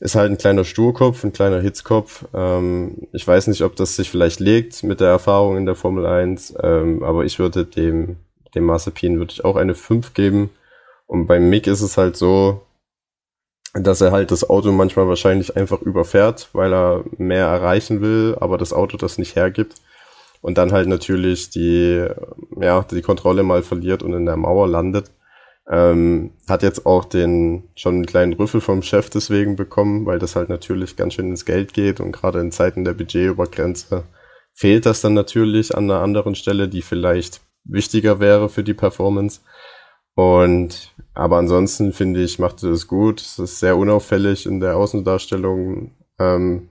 ist 0.00 0.16
halt 0.16 0.30
ein 0.30 0.38
kleiner 0.38 0.64
Sturkopf, 0.64 1.24
ein 1.24 1.32
kleiner 1.32 1.60
Hitzkopf. 1.60 2.26
Ähm, 2.34 3.08
ich 3.12 3.26
weiß 3.26 3.46
nicht, 3.46 3.62
ob 3.62 3.76
das 3.76 3.96
sich 3.96 4.10
vielleicht 4.10 4.40
legt 4.40 4.82
mit 4.82 5.00
der 5.00 5.08
Erfahrung 5.08 5.56
in 5.56 5.66
der 5.66 5.76
Formel 5.76 6.06
1, 6.06 6.54
ähm, 6.62 7.02
aber 7.02 7.24
ich 7.24 7.38
würde 7.38 7.64
dem 7.64 8.16
dem 8.54 8.64
Mazepin 8.64 9.18
würde 9.18 9.32
ich 9.32 9.44
auch 9.44 9.56
eine 9.56 9.74
5 9.74 10.14
geben. 10.14 10.50
Und 11.06 11.26
beim 11.26 11.50
Mick 11.50 11.66
ist 11.66 11.82
es 11.82 11.96
halt 11.96 12.16
so, 12.16 12.62
dass 13.74 14.00
er 14.00 14.12
halt 14.12 14.30
das 14.30 14.48
Auto 14.48 14.70
manchmal 14.72 15.08
wahrscheinlich 15.08 15.56
einfach 15.56 15.82
überfährt, 15.82 16.48
weil 16.52 16.72
er 16.72 17.04
mehr 17.18 17.46
erreichen 17.46 18.00
will, 18.00 18.36
aber 18.40 18.56
das 18.56 18.72
Auto 18.72 18.96
das 18.96 19.18
nicht 19.18 19.36
hergibt. 19.36 19.74
Und 20.44 20.58
dann 20.58 20.72
halt 20.72 20.88
natürlich 20.88 21.48
die, 21.48 22.06
ja, 22.60 22.82
die 22.82 23.00
Kontrolle 23.00 23.42
mal 23.42 23.62
verliert 23.62 24.02
und 24.02 24.12
in 24.12 24.26
der 24.26 24.36
Mauer 24.36 24.68
landet. 24.68 25.10
Ähm, 25.70 26.32
hat 26.46 26.62
jetzt 26.62 26.84
auch 26.84 27.06
den 27.06 27.70
schon 27.76 27.94
einen 27.94 28.04
kleinen 28.04 28.34
Rüffel 28.34 28.60
vom 28.60 28.82
Chef 28.82 29.08
deswegen 29.08 29.56
bekommen, 29.56 30.04
weil 30.04 30.18
das 30.18 30.36
halt 30.36 30.50
natürlich 30.50 30.96
ganz 30.96 31.14
schön 31.14 31.30
ins 31.30 31.46
Geld 31.46 31.72
geht 31.72 31.98
und 31.98 32.12
gerade 32.12 32.40
in 32.40 32.52
Zeiten 32.52 32.84
der 32.84 32.92
Budgetübergrenze 32.92 34.04
fehlt 34.52 34.84
das 34.84 35.00
dann 35.00 35.14
natürlich 35.14 35.74
an 35.74 35.84
einer 35.84 36.02
anderen 36.02 36.34
Stelle, 36.34 36.68
die 36.68 36.82
vielleicht 36.82 37.40
wichtiger 37.64 38.20
wäre 38.20 38.50
für 38.50 38.62
die 38.62 38.74
Performance. 38.74 39.40
Und 40.14 40.94
aber 41.14 41.38
ansonsten 41.38 41.94
finde 41.94 42.22
ich, 42.22 42.38
macht 42.38 42.62
es 42.62 42.86
gut. 42.86 43.22
Es 43.22 43.38
ist 43.38 43.60
sehr 43.60 43.78
unauffällig 43.78 44.44
in 44.44 44.60
der 44.60 44.76
Außendarstellung. 44.76 45.92
Ähm, 46.18 46.68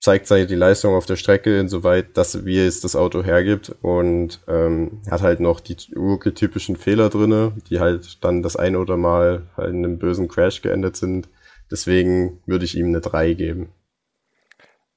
zeigt 0.00 0.26
seine 0.26 0.46
die 0.46 0.54
Leistung 0.54 0.94
auf 0.94 1.04
der 1.04 1.16
Strecke, 1.16 1.58
insoweit, 1.58 2.16
dass 2.16 2.46
wie 2.46 2.58
es 2.58 2.80
das 2.80 2.96
Auto 2.96 3.22
hergibt 3.22 3.74
und 3.82 4.40
ähm, 4.48 5.02
hat 5.10 5.20
halt 5.20 5.40
noch 5.40 5.60
die 5.60 5.76
urtypischen 5.94 6.76
Fehler 6.76 7.10
drinne, 7.10 7.52
die 7.68 7.80
halt 7.80 8.24
dann 8.24 8.42
das 8.42 8.56
eine 8.56 8.78
oder 8.78 8.96
mal 8.96 9.46
halt 9.56 9.70
in 9.70 9.84
einem 9.84 9.98
bösen 9.98 10.28
Crash 10.28 10.62
geendet 10.62 10.96
sind. 10.96 11.28
Deswegen 11.70 12.42
würde 12.46 12.64
ich 12.64 12.76
ihm 12.76 12.86
eine 12.86 13.00
3 13.00 13.34
geben. 13.34 13.72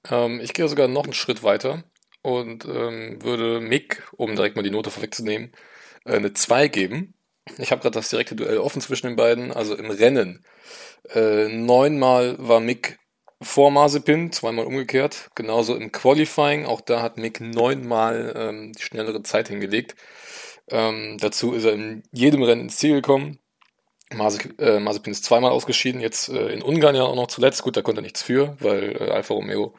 Ähm, 0.09 0.39
ich 0.41 0.53
gehe 0.53 0.67
sogar 0.69 0.87
noch 0.87 1.03
einen 1.03 1.13
Schritt 1.13 1.43
weiter 1.43 1.83
und 2.21 2.65
ähm, 2.65 3.21
würde 3.21 3.59
Mick, 3.59 4.03
um 4.15 4.35
direkt 4.35 4.55
mal 4.55 4.63
die 4.63 4.71
Note 4.71 4.89
vorwegzunehmen, 4.89 5.51
äh, 6.05 6.15
eine 6.15 6.31
2 6.33 6.69
geben. 6.69 7.13
Ich 7.57 7.71
habe 7.71 7.81
gerade 7.81 7.95
das 7.95 8.09
direkte 8.09 8.35
Duell 8.37 8.57
offen 8.57 8.81
zwischen 8.81 9.07
den 9.07 9.15
beiden, 9.17 9.51
also 9.51 9.75
im 9.75 9.91
Rennen. 9.91 10.45
Äh, 11.13 11.49
neunmal 11.49 12.37
war 12.39 12.61
Mick 12.61 12.99
vor 13.43 13.71
Mazepin, 13.71 14.31
zweimal 14.31 14.65
umgekehrt. 14.65 15.29
Genauso 15.35 15.75
im 15.75 15.91
Qualifying, 15.91 16.65
auch 16.65 16.81
da 16.81 17.01
hat 17.01 17.17
Mick 17.17 17.39
neunmal 17.41 18.33
ähm, 18.35 18.73
die 18.73 18.81
schnellere 18.81 19.23
Zeit 19.23 19.47
hingelegt. 19.47 19.95
Ähm, 20.69 21.17
dazu 21.19 21.53
ist 21.53 21.65
er 21.65 21.73
in 21.73 22.03
jedem 22.11 22.43
Rennen 22.43 22.63
ins 22.63 22.77
Ziel 22.77 22.95
gekommen. 22.95 23.39
Äh, 24.09 24.79
Mazepin 24.79 25.11
ist 25.11 25.25
zweimal 25.25 25.51
ausgeschieden, 25.51 26.01
jetzt 26.01 26.29
äh, 26.29 26.49
in 26.49 26.61
Ungarn 26.61 26.95
ja 26.95 27.03
auch 27.03 27.15
noch 27.15 27.27
zuletzt. 27.27 27.63
Gut, 27.63 27.77
da 27.77 27.81
konnte 27.81 28.01
er 28.01 28.03
nichts 28.03 28.21
für, 28.21 28.55
weil 28.59 28.95
äh, 28.99 29.11
Alfa 29.11 29.33
Romeo 29.33 29.73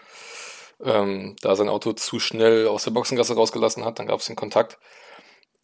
ähm, 0.83 1.37
da 1.41 1.57
sein 1.57 1.69
Auto 1.69 1.93
zu 1.93 2.19
schnell 2.19 2.67
aus 2.67 2.85
der 2.85 2.91
Boxengasse 2.91 3.35
rausgelassen 3.35 3.85
hat, 3.85 3.99
dann 3.99 4.07
gab 4.07 4.21
es 4.21 4.27
den 4.27 4.37
Kontakt. 4.37 4.79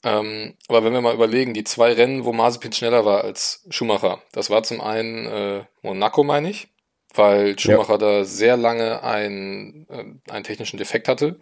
Ähm, 0.02 0.54
aber 0.68 0.82
wenn 0.84 0.92
wir 0.92 1.02
mal 1.02 1.14
überlegen, 1.14 1.52
die 1.52 1.64
zwei 1.64 1.92
Rennen, 1.92 2.24
wo 2.24 2.32
Mazepin 2.32 2.72
schneller 2.72 3.04
war 3.04 3.22
als 3.22 3.66
Schumacher, 3.68 4.22
das 4.32 4.48
war 4.48 4.62
zum 4.62 4.80
einen 4.80 5.26
äh, 5.26 5.64
Monaco, 5.82 6.24
meine 6.24 6.48
ich, 6.50 6.69
weil 7.14 7.58
Schumacher 7.58 7.92
ja. 7.92 7.98
da 7.98 8.24
sehr 8.24 8.56
lange 8.56 9.02
ein, 9.02 9.86
äh, 9.88 10.30
einen 10.30 10.44
technischen 10.44 10.78
Defekt 10.78 11.08
hatte. 11.08 11.38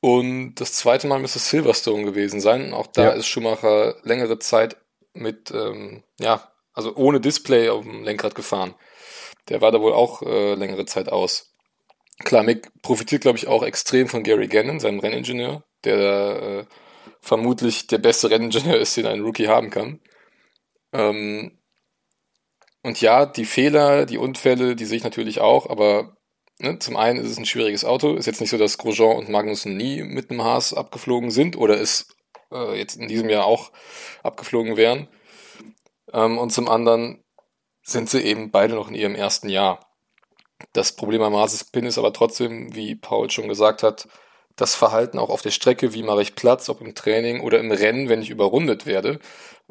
Und 0.00 0.56
das 0.56 0.74
zweite 0.74 1.06
Mal 1.06 1.18
müsste 1.18 1.38
Silverstone 1.38 2.04
gewesen 2.04 2.40
sein. 2.40 2.74
Auch 2.74 2.86
da 2.86 3.04
ja. 3.04 3.10
ist 3.10 3.26
Schumacher 3.26 3.96
längere 4.02 4.38
Zeit 4.38 4.76
mit, 5.14 5.50
ähm, 5.50 6.02
ja, 6.20 6.52
also 6.74 6.94
ohne 6.96 7.20
Display 7.20 7.70
auf 7.70 7.84
dem 7.84 8.04
Lenkrad 8.04 8.34
gefahren. 8.34 8.74
Der 9.48 9.60
war 9.60 9.72
da 9.72 9.80
wohl 9.80 9.92
auch 9.92 10.22
äh, 10.22 10.54
längere 10.54 10.86
Zeit 10.86 11.08
aus. 11.08 11.54
Klar, 12.22 12.42
Mick 12.42 12.70
profitiert, 12.82 13.22
glaube 13.22 13.38
ich, 13.38 13.46
auch 13.46 13.62
extrem 13.62 14.08
von 14.08 14.22
Gary 14.22 14.46
Gannon, 14.46 14.78
seinem 14.80 15.00
Renningenieur, 15.00 15.64
der 15.84 16.42
äh, 16.42 16.64
vermutlich 17.20 17.86
der 17.86 17.98
beste 17.98 18.30
Renningenieur 18.30 18.76
ist, 18.80 18.96
den 18.96 19.06
ein 19.06 19.22
Rookie 19.22 19.48
haben 19.48 19.70
kann. 19.70 20.00
Ähm, 20.92 21.58
und 22.84 23.00
ja, 23.00 23.26
die 23.26 23.46
Fehler, 23.46 24.06
die 24.06 24.18
Unfälle, 24.18 24.76
die 24.76 24.84
sehe 24.84 24.98
ich 24.98 25.04
natürlich 25.04 25.40
auch, 25.40 25.70
aber 25.70 26.16
ne, 26.58 26.78
zum 26.78 26.96
einen 26.96 27.18
ist 27.18 27.30
es 27.30 27.38
ein 27.38 27.46
schwieriges 27.46 27.84
Auto. 27.84 28.14
Ist 28.14 28.26
jetzt 28.26 28.40
nicht 28.40 28.50
so, 28.50 28.58
dass 28.58 28.78
Grosjean 28.78 29.16
und 29.16 29.30
Magnussen 29.30 29.76
nie 29.76 30.02
mit 30.02 30.30
einem 30.30 30.44
Haas 30.44 30.74
abgeflogen 30.74 31.30
sind 31.30 31.56
oder 31.56 31.80
es 31.80 32.14
äh, 32.52 32.78
jetzt 32.78 32.96
in 32.96 33.08
diesem 33.08 33.30
Jahr 33.30 33.46
auch 33.46 33.72
abgeflogen 34.22 34.76
wären. 34.76 35.08
Ähm, 36.12 36.38
und 36.38 36.50
zum 36.50 36.68
anderen 36.68 37.24
sind 37.82 38.10
sie 38.10 38.20
eben 38.22 38.50
beide 38.50 38.74
noch 38.74 38.88
in 38.88 38.94
ihrem 38.94 39.14
ersten 39.14 39.48
Jahr. 39.48 39.80
Das 40.74 40.94
Problem 40.94 41.22
am 41.22 41.48
Pin 41.72 41.86
ist 41.86 41.98
aber 41.98 42.12
trotzdem, 42.12 42.74
wie 42.74 42.96
Paul 42.96 43.30
schon 43.30 43.48
gesagt 43.48 43.82
hat, 43.82 44.08
das 44.56 44.74
Verhalten 44.74 45.18
auch 45.18 45.30
auf 45.30 45.42
der 45.42 45.50
Strecke, 45.50 45.94
wie 45.94 46.02
mache 46.02 46.22
ich 46.22 46.34
Platz, 46.36 46.68
ob 46.68 46.80
im 46.80 46.94
Training 46.94 47.40
oder 47.40 47.58
im 47.60 47.72
Rennen, 47.72 48.08
wenn 48.08 48.22
ich 48.22 48.30
überrundet 48.30 48.86
werde. 48.86 49.20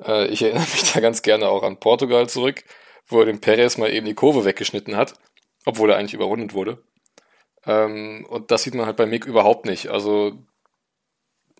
Äh, 0.03 0.27
ich 0.27 0.41
erinnere 0.41 0.61
mich 0.73 0.93
da 0.93 0.99
ganz 0.99 1.21
gerne 1.21 1.49
auch 1.49 1.63
an 1.63 1.79
Portugal 1.79 2.27
zurück, 2.27 2.63
wo 3.07 3.19
er 3.19 3.25
dem 3.25 3.41
Perez 3.41 3.77
mal 3.77 3.91
eben 3.91 4.05
die 4.05 4.13
Kurve 4.13 4.45
weggeschnitten 4.45 4.95
hat, 4.95 5.13
obwohl 5.65 5.89
er 5.89 5.97
eigentlich 5.97 6.13
überrundet 6.13 6.53
wurde. 6.53 6.83
Ähm, 7.65 8.25
und 8.29 8.51
das 8.51 8.63
sieht 8.63 8.75
man 8.75 8.85
halt 8.85 8.97
bei 8.97 9.05
Mick 9.05 9.25
überhaupt 9.25 9.65
nicht. 9.65 9.89
Also 9.89 10.45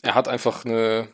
er 0.01 0.15
hat 0.15 0.27
einfach 0.27 0.65
eine, 0.65 1.07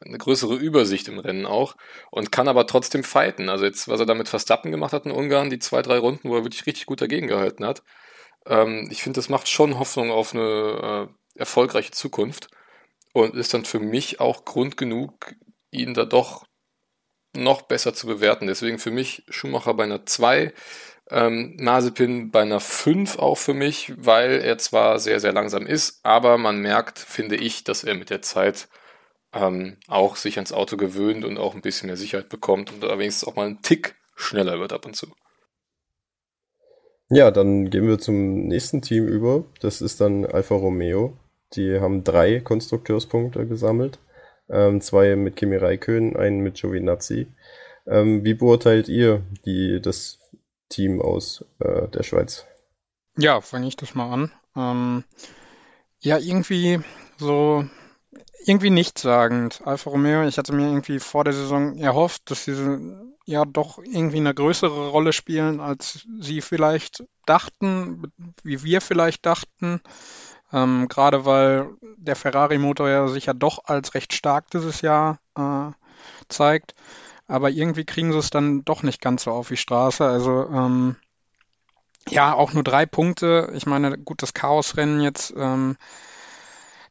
eine 0.00 0.18
größere 0.18 0.54
Übersicht 0.54 1.08
im 1.08 1.18
Rennen 1.18 1.46
auch 1.46 1.76
und 2.10 2.32
kann 2.32 2.48
aber 2.48 2.66
trotzdem 2.66 3.04
fighten. 3.04 3.48
Also 3.48 3.64
jetzt, 3.64 3.88
was 3.88 4.00
er 4.00 4.06
da 4.06 4.14
mit 4.14 4.28
Verstappen 4.28 4.70
gemacht 4.70 4.92
hat 4.92 5.06
in 5.06 5.12
Ungarn, 5.12 5.50
die 5.50 5.58
zwei, 5.58 5.82
drei 5.82 5.98
Runden, 5.98 6.28
wo 6.28 6.36
er 6.36 6.44
wirklich 6.44 6.66
richtig 6.66 6.86
gut 6.86 7.00
dagegen 7.00 7.26
gehalten 7.26 7.64
hat. 7.64 7.82
Ähm, 8.46 8.88
ich 8.90 9.02
finde, 9.02 9.18
das 9.18 9.28
macht 9.28 9.48
schon 9.48 9.78
Hoffnung 9.78 10.10
auf 10.10 10.34
eine 10.34 11.08
äh, 11.34 11.40
erfolgreiche 11.40 11.90
Zukunft 11.90 12.48
und 13.12 13.34
ist 13.34 13.54
dann 13.54 13.64
für 13.64 13.80
mich 13.80 14.20
auch 14.20 14.44
Grund 14.44 14.76
genug, 14.76 15.34
ihn 15.70 15.94
da 15.94 16.04
doch 16.04 16.46
noch 17.36 17.62
besser 17.62 17.94
zu 17.94 18.06
bewerten. 18.06 18.46
Deswegen 18.46 18.78
für 18.78 18.90
mich 18.90 19.24
Schumacher 19.28 19.74
bei 19.74 19.84
einer 19.84 20.06
2, 20.06 20.52
ähm, 21.10 21.56
Mazepin 21.58 22.30
bei 22.30 22.42
einer 22.42 22.60
5 22.60 23.18
auch 23.18 23.36
für 23.36 23.54
mich, 23.54 23.92
weil 23.96 24.40
er 24.40 24.58
zwar 24.58 24.98
sehr, 24.98 25.20
sehr 25.20 25.32
langsam 25.32 25.66
ist, 25.66 26.00
aber 26.02 26.38
man 26.38 26.60
merkt, 26.60 26.98
finde 26.98 27.36
ich, 27.36 27.64
dass 27.64 27.84
er 27.84 27.94
mit 27.94 28.10
der 28.10 28.22
Zeit 28.22 28.68
ähm, 29.32 29.76
auch 29.88 30.16
sich 30.16 30.36
ans 30.36 30.52
Auto 30.52 30.76
gewöhnt 30.76 31.24
und 31.24 31.38
auch 31.38 31.54
ein 31.54 31.62
bisschen 31.62 31.86
mehr 31.86 31.96
Sicherheit 31.96 32.28
bekommt 32.28 32.72
und 32.72 32.82
wenigstens 32.82 33.28
auch 33.28 33.36
mal 33.36 33.46
einen 33.46 33.62
Tick 33.62 33.94
schneller 34.16 34.58
wird 34.58 34.72
ab 34.72 34.86
und 34.86 34.96
zu. 34.96 35.08
Ja, 37.08 37.30
dann 37.30 37.70
gehen 37.70 37.86
wir 37.86 38.00
zum 38.00 38.48
nächsten 38.48 38.82
Team 38.82 39.06
über. 39.06 39.44
Das 39.60 39.80
ist 39.80 40.00
dann 40.00 40.26
Alfa 40.26 40.56
Romeo. 40.56 41.16
Die 41.52 41.78
haben 41.78 42.02
drei 42.02 42.40
Konstrukteurspunkte 42.40 43.46
gesammelt. 43.46 44.00
Ähm, 44.48 44.80
zwei 44.80 45.16
mit 45.16 45.36
Kimi 45.36 45.56
Räikkönen, 45.56 46.16
einen 46.16 46.40
mit 46.40 46.60
Giovinazzi. 46.60 47.26
Ähm, 47.86 48.24
wie 48.24 48.34
beurteilt 48.34 48.88
ihr 48.88 49.22
die, 49.44 49.80
das 49.80 50.18
Team 50.68 51.00
aus 51.00 51.44
äh, 51.60 51.88
der 51.88 52.02
Schweiz? 52.02 52.46
Ja, 53.16 53.40
fange 53.40 53.68
ich 53.68 53.76
das 53.76 53.94
mal 53.94 54.12
an. 54.12 54.32
Ähm, 54.56 55.04
ja, 56.00 56.18
irgendwie 56.18 56.80
so 57.16 57.64
irgendwie 58.44 58.70
nichtssagend. 58.70 59.62
Alfa 59.64 59.90
Romeo, 59.90 60.26
ich 60.26 60.38
hatte 60.38 60.52
mir 60.52 60.68
irgendwie 60.68 61.00
vor 61.00 61.24
der 61.24 61.32
Saison 61.32 61.76
erhofft, 61.78 62.30
dass 62.30 62.44
sie 62.44 62.54
ja 63.24 63.44
doch 63.44 63.78
irgendwie 63.78 64.18
eine 64.18 64.34
größere 64.34 64.88
Rolle 64.88 65.12
spielen, 65.12 65.60
als 65.60 66.06
sie 66.20 66.40
vielleicht 66.40 67.04
dachten, 67.26 68.12
wie 68.44 68.62
wir 68.62 68.80
vielleicht 68.80 69.26
dachten. 69.26 69.80
Ähm, 70.52 70.88
gerade 70.88 71.24
weil 71.24 71.70
der 71.96 72.16
Ferrari-Motor 72.16 72.88
ja 72.88 73.08
sich 73.08 73.26
ja 73.26 73.32
doch 73.32 73.64
als 73.64 73.94
recht 73.94 74.12
stark 74.12 74.50
dieses 74.50 74.80
Jahr 74.80 75.18
äh, 75.36 75.72
zeigt. 76.28 76.74
Aber 77.26 77.50
irgendwie 77.50 77.84
kriegen 77.84 78.12
sie 78.12 78.18
es 78.18 78.30
dann 78.30 78.64
doch 78.64 78.82
nicht 78.82 79.00
ganz 79.00 79.24
so 79.24 79.32
auf 79.32 79.48
die 79.48 79.56
Straße. 79.56 80.04
Also 80.04 80.48
ähm, 80.48 80.96
ja, 82.08 82.32
auch 82.34 82.52
nur 82.52 82.62
drei 82.62 82.86
Punkte. 82.86 83.50
Ich 83.54 83.66
meine, 83.66 83.98
gut, 83.98 84.22
das 84.22 84.34
Chaosrennen 84.34 85.00
jetzt, 85.00 85.34
ähm, 85.36 85.76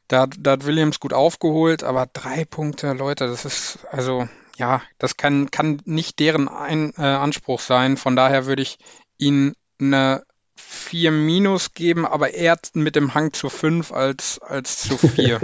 da, 0.08 0.26
da 0.26 0.52
hat 0.52 0.66
Williams 0.66 1.00
gut 1.00 1.12
aufgeholt, 1.12 1.82
aber 1.82 2.06
drei 2.12 2.44
Punkte, 2.44 2.92
Leute, 2.92 3.26
das 3.26 3.44
ist, 3.44 3.86
also 3.90 4.28
ja, 4.56 4.82
das 4.98 5.16
kann, 5.16 5.50
kann 5.50 5.80
nicht 5.84 6.18
deren 6.18 6.48
Ein, 6.48 6.92
äh, 6.96 7.02
Anspruch 7.02 7.60
sein. 7.60 7.96
Von 7.96 8.16
daher 8.16 8.46
würde 8.46 8.62
ich 8.62 8.78
ihnen 9.18 9.54
eine 9.80 10.22
4 10.56 11.10
minus 11.10 11.72
geben, 11.74 12.06
aber 12.06 12.34
eher 12.34 12.58
mit 12.74 12.96
dem 12.96 13.14
Hang 13.14 13.32
zu 13.32 13.48
5 13.48 13.92
als, 13.92 14.38
als 14.40 14.82
zu 14.82 14.96
4. 15.08 15.40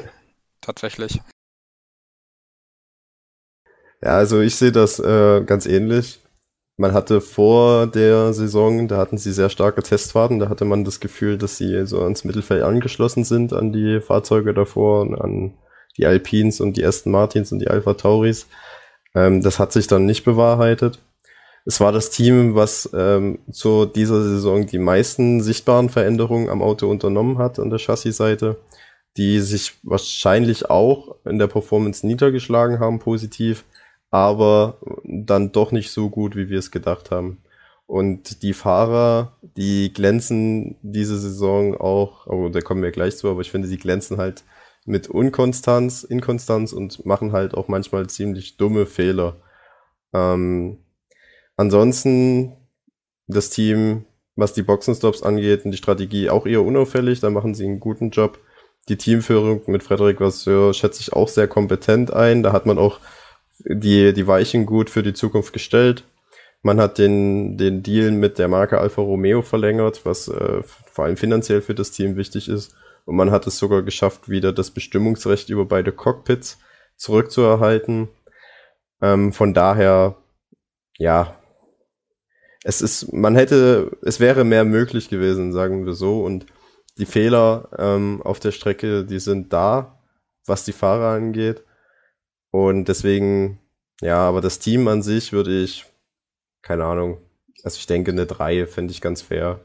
tatsächlich. 0.61 1.21
Ja, 4.02 4.16
also 4.16 4.40
ich 4.40 4.57
sehe 4.57 4.73
das 4.73 4.99
äh, 4.99 5.42
ganz 5.45 5.66
ähnlich. 5.66 6.21
Man 6.76 6.95
hatte 6.95 7.21
vor 7.21 7.87
der 7.87 8.33
Saison, 8.33 8.88
da 8.88 8.97
hatten 8.97 9.19
sie 9.19 9.33
sehr 9.33 9.50
starke 9.50 9.83
Testfahrten, 9.83 10.38
da 10.38 10.49
hatte 10.49 10.64
man 10.64 10.85
das 10.85 11.00
Gefühl, 11.00 11.38
dass 11.38 11.57
sie 11.57 11.87
so 11.87 12.02
ans 12.02 12.25
Mittelfeld 12.25 12.62
angeschlossen 12.62 13.25
sind 13.25 13.52
an 13.52 13.73
die 13.73 14.00
Fahrzeuge 14.00 14.54
davor, 14.54 15.02
an 15.23 15.54
die 15.97 16.07
Alpines 16.07 16.61
und 16.61 16.76
die 16.76 16.85
Aston 16.85 17.12
Martins 17.12 17.52
und 17.52 17.59
die 17.59 17.69
Alpha 17.69 17.95
Tauris. 17.95 18.49
Ähm, 19.14 19.42
das 19.42 19.59
hat 19.59 19.73
sich 19.73 19.87
dann 19.87 20.07
nicht 20.07 20.25
bewahrheitet. 20.25 20.99
Es 21.64 21.81
war 21.81 21.92
das 21.92 22.11
Team, 22.11 22.54
was 22.54 22.90
ähm, 22.92 23.38
zu 23.50 23.87
dieser 23.87 24.23
Saison 24.23 24.66
die 24.66 24.78
meisten 24.78 25.40
sichtbaren 25.40 25.88
Veränderungen 25.88 26.49
am 26.49 26.61
Auto 26.61 26.90
unternommen 26.90 27.38
hat 27.38 27.59
an 27.61 27.71
der 27.71 27.78
Chassisseite, 27.78 28.57
die 29.16 29.40
sich 29.40 29.78
wahrscheinlich 29.85 30.71
auch 30.71 31.16
in 31.25 31.38
der 31.38 31.47
Performance 31.47 32.07
niedergeschlagen 32.07 32.81
haben, 32.81 32.99
positiv, 32.99 33.64
aber 34.11 34.78
dann 35.04 35.52
doch 35.52 35.71
nicht 35.71 35.92
so 35.92 36.11
gut, 36.11 36.35
wie 36.35 36.49
wir 36.49 36.59
es 36.59 36.71
gedacht 36.71 37.11
haben. 37.11 37.42
Und 37.87 38.42
die 38.42 38.54
Fahrer, 38.54 39.37
die 39.42 39.92
glänzen 39.92 40.76
diese 40.83 41.19
Saison 41.19 41.76
auch, 41.76 42.26
oh, 42.26 42.49
da 42.49 42.61
kommen 42.61 42.83
wir 42.83 42.90
gleich 42.90 43.19
zu, 43.19 43.28
aber 43.28 43.42
ich 43.42 43.50
finde, 43.50 43.69
sie 43.69 43.76
glänzen 43.76 44.16
halt 44.16 44.45
mit 44.85 45.09
Unkonstanz, 45.09 46.02
Inkonstanz 46.02 46.73
und 46.73 47.04
machen 47.07 47.33
halt 47.33 47.54
auch 47.54 47.69
manchmal 47.69 48.09
ziemlich 48.09 48.57
dumme 48.57 48.87
Fehler. 48.87 49.37
Ähm, 50.12 50.78
ansonsten 51.56 52.56
das 53.26 53.50
Team, 53.50 54.04
was 54.37 54.52
die 54.52 54.62
Boxenstops 54.62 55.23
angeht 55.23 55.64
und 55.64 55.71
die 55.71 55.78
Strategie 55.78 56.30
auch 56.30 56.47
eher 56.47 56.62
unauffällig, 56.62 57.21
da 57.21 57.30
machen 57.30 57.54
sie 57.54 57.64
einen 57.64 57.80
guten 57.80 58.11
Job. 58.11 58.38
Die 58.88 58.97
Teamführung 58.97 59.62
mit 59.66 59.82
Frederik 59.82 60.21
Vasseur 60.21 60.75
schätze 60.75 61.00
ich 61.00 61.12
auch 61.12 61.28
sehr 61.28 61.47
kompetent 61.47 62.12
ein. 62.12 62.42
Da 62.42 62.52
hat 62.52 62.66
man 62.66 62.78
auch 62.78 62.99
die, 63.64 64.12
die 64.12 64.26
Weichen 64.26 64.66
gut 64.66 64.90
für 64.90 65.02
die 65.02 65.12
Zukunft 65.12 65.52
gestellt. 65.52 66.04
Man 66.62 66.80
hat 66.80 66.99
den, 66.99 67.59
den 67.59 67.82
Deal 67.82 68.11
mit 68.11 68.38
der 68.38 68.49
Marke 68.49 68.78
Alfa 68.78 69.02
Romeo 69.02 69.42
verlängert, 69.42 70.04
was 70.04 70.28
äh, 70.28 70.62
vor 70.62 71.04
allem 71.04 71.16
finanziell 71.16 71.61
für 71.61 71.75
das 71.75 71.90
Team 71.90 72.16
wichtig 72.16 72.49
ist. 72.49 72.75
Und 73.04 73.16
man 73.16 73.30
hat 73.30 73.47
es 73.47 73.59
sogar 73.59 73.82
geschafft, 73.82 74.28
wieder 74.28 74.52
das 74.52 74.71
Bestimmungsrecht 74.71 75.50
über 75.50 75.64
beide 75.64 75.92
Cockpits 75.92 76.59
zurückzuerhalten. 76.97 78.09
Ähm, 79.00 79.32
von 79.32 79.54
daher, 79.54 80.16
ja, 80.99 81.37
es 82.64 82.81
ist, 82.81 83.12
man 83.12 83.35
hätte, 83.35 83.97
es 84.02 84.21
wäre 84.21 84.45
mehr 84.45 84.65
möglich 84.65 85.08
gewesen, 85.08 85.52
sagen 85.52 85.84
wir 85.84 85.95
so. 85.95 86.25
Und 86.25 86.47
die 86.99 87.06
Fehler 87.06 87.69
ähm, 87.78 88.23
auf 88.23 88.41
der 88.41 88.52
Strecke, 88.52 89.04
die 89.04 89.19
sind 89.19 89.52
da, 89.52 89.99
was 90.47 90.65
die 90.65 90.73
Fahrer 90.73 91.15
angeht. 91.17 91.65
Und 92.50 92.86
deswegen, 92.86 93.58
ja, 94.00 94.19
aber 94.19 94.41
das 94.41 94.58
Team 94.58 94.86
an 94.89 95.02
sich 95.02 95.32
würde 95.32 95.63
ich, 95.63 95.86
keine 96.63 96.84
Ahnung, 96.84 97.19
also 97.65 97.76
ich 97.78 97.86
denke, 97.86 98.13
eine 98.13 98.26
3 98.26 98.67
fände 98.67 98.93
ich 98.93 99.00
ganz 99.00 99.23
fair 99.23 99.60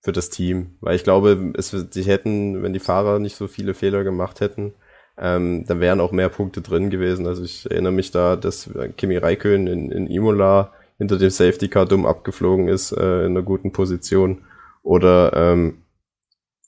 für 0.00 0.12
das 0.12 0.30
Team. 0.30 0.76
Weil 0.80 0.96
ich 0.96 1.04
glaube, 1.04 1.52
es, 1.56 1.70
sie 1.70 2.02
hätten, 2.02 2.62
wenn 2.62 2.72
die 2.72 2.80
Fahrer 2.80 3.18
nicht 3.18 3.36
so 3.36 3.46
viele 3.46 3.74
Fehler 3.74 4.04
gemacht 4.04 4.40
hätten, 4.40 4.74
ähm, 5.18 5.64
dann 5.66 5.80
wären 5.80 6.00
auch 6.00 6.12
mehr 6.12 6.30
Punkte 6.30 6.62
drin 6.62 6.90
gewesen. 6.90 7.26
Also 7.26 7.44
ich 7.44 7.70
erinnere 7.70 7.92
mich 7.92 8.10
da, 8.10 8.36
dass 8.36 8.70
Kimi 8.96 9.16
Räikkönen 9.16 9.66
in, 9.66 9.92
in 9.92 10.06
Imola 10.06 10.72
hinter 10.98 11.18
dem 11.18 11.30
Safety 11.30 11.68
Car 11.68 11.86
dumm 11.86 12.06
abgeflogen 12.06 12.68
ist, 12.68 12.92
äh, 12.92 13.20
in 13.20 13.32
einer 13.32 13.42
guten 13.42 13.72
Position. 13.72 14.42
Oder 14.82 15.32
ähm, 15.34 15.82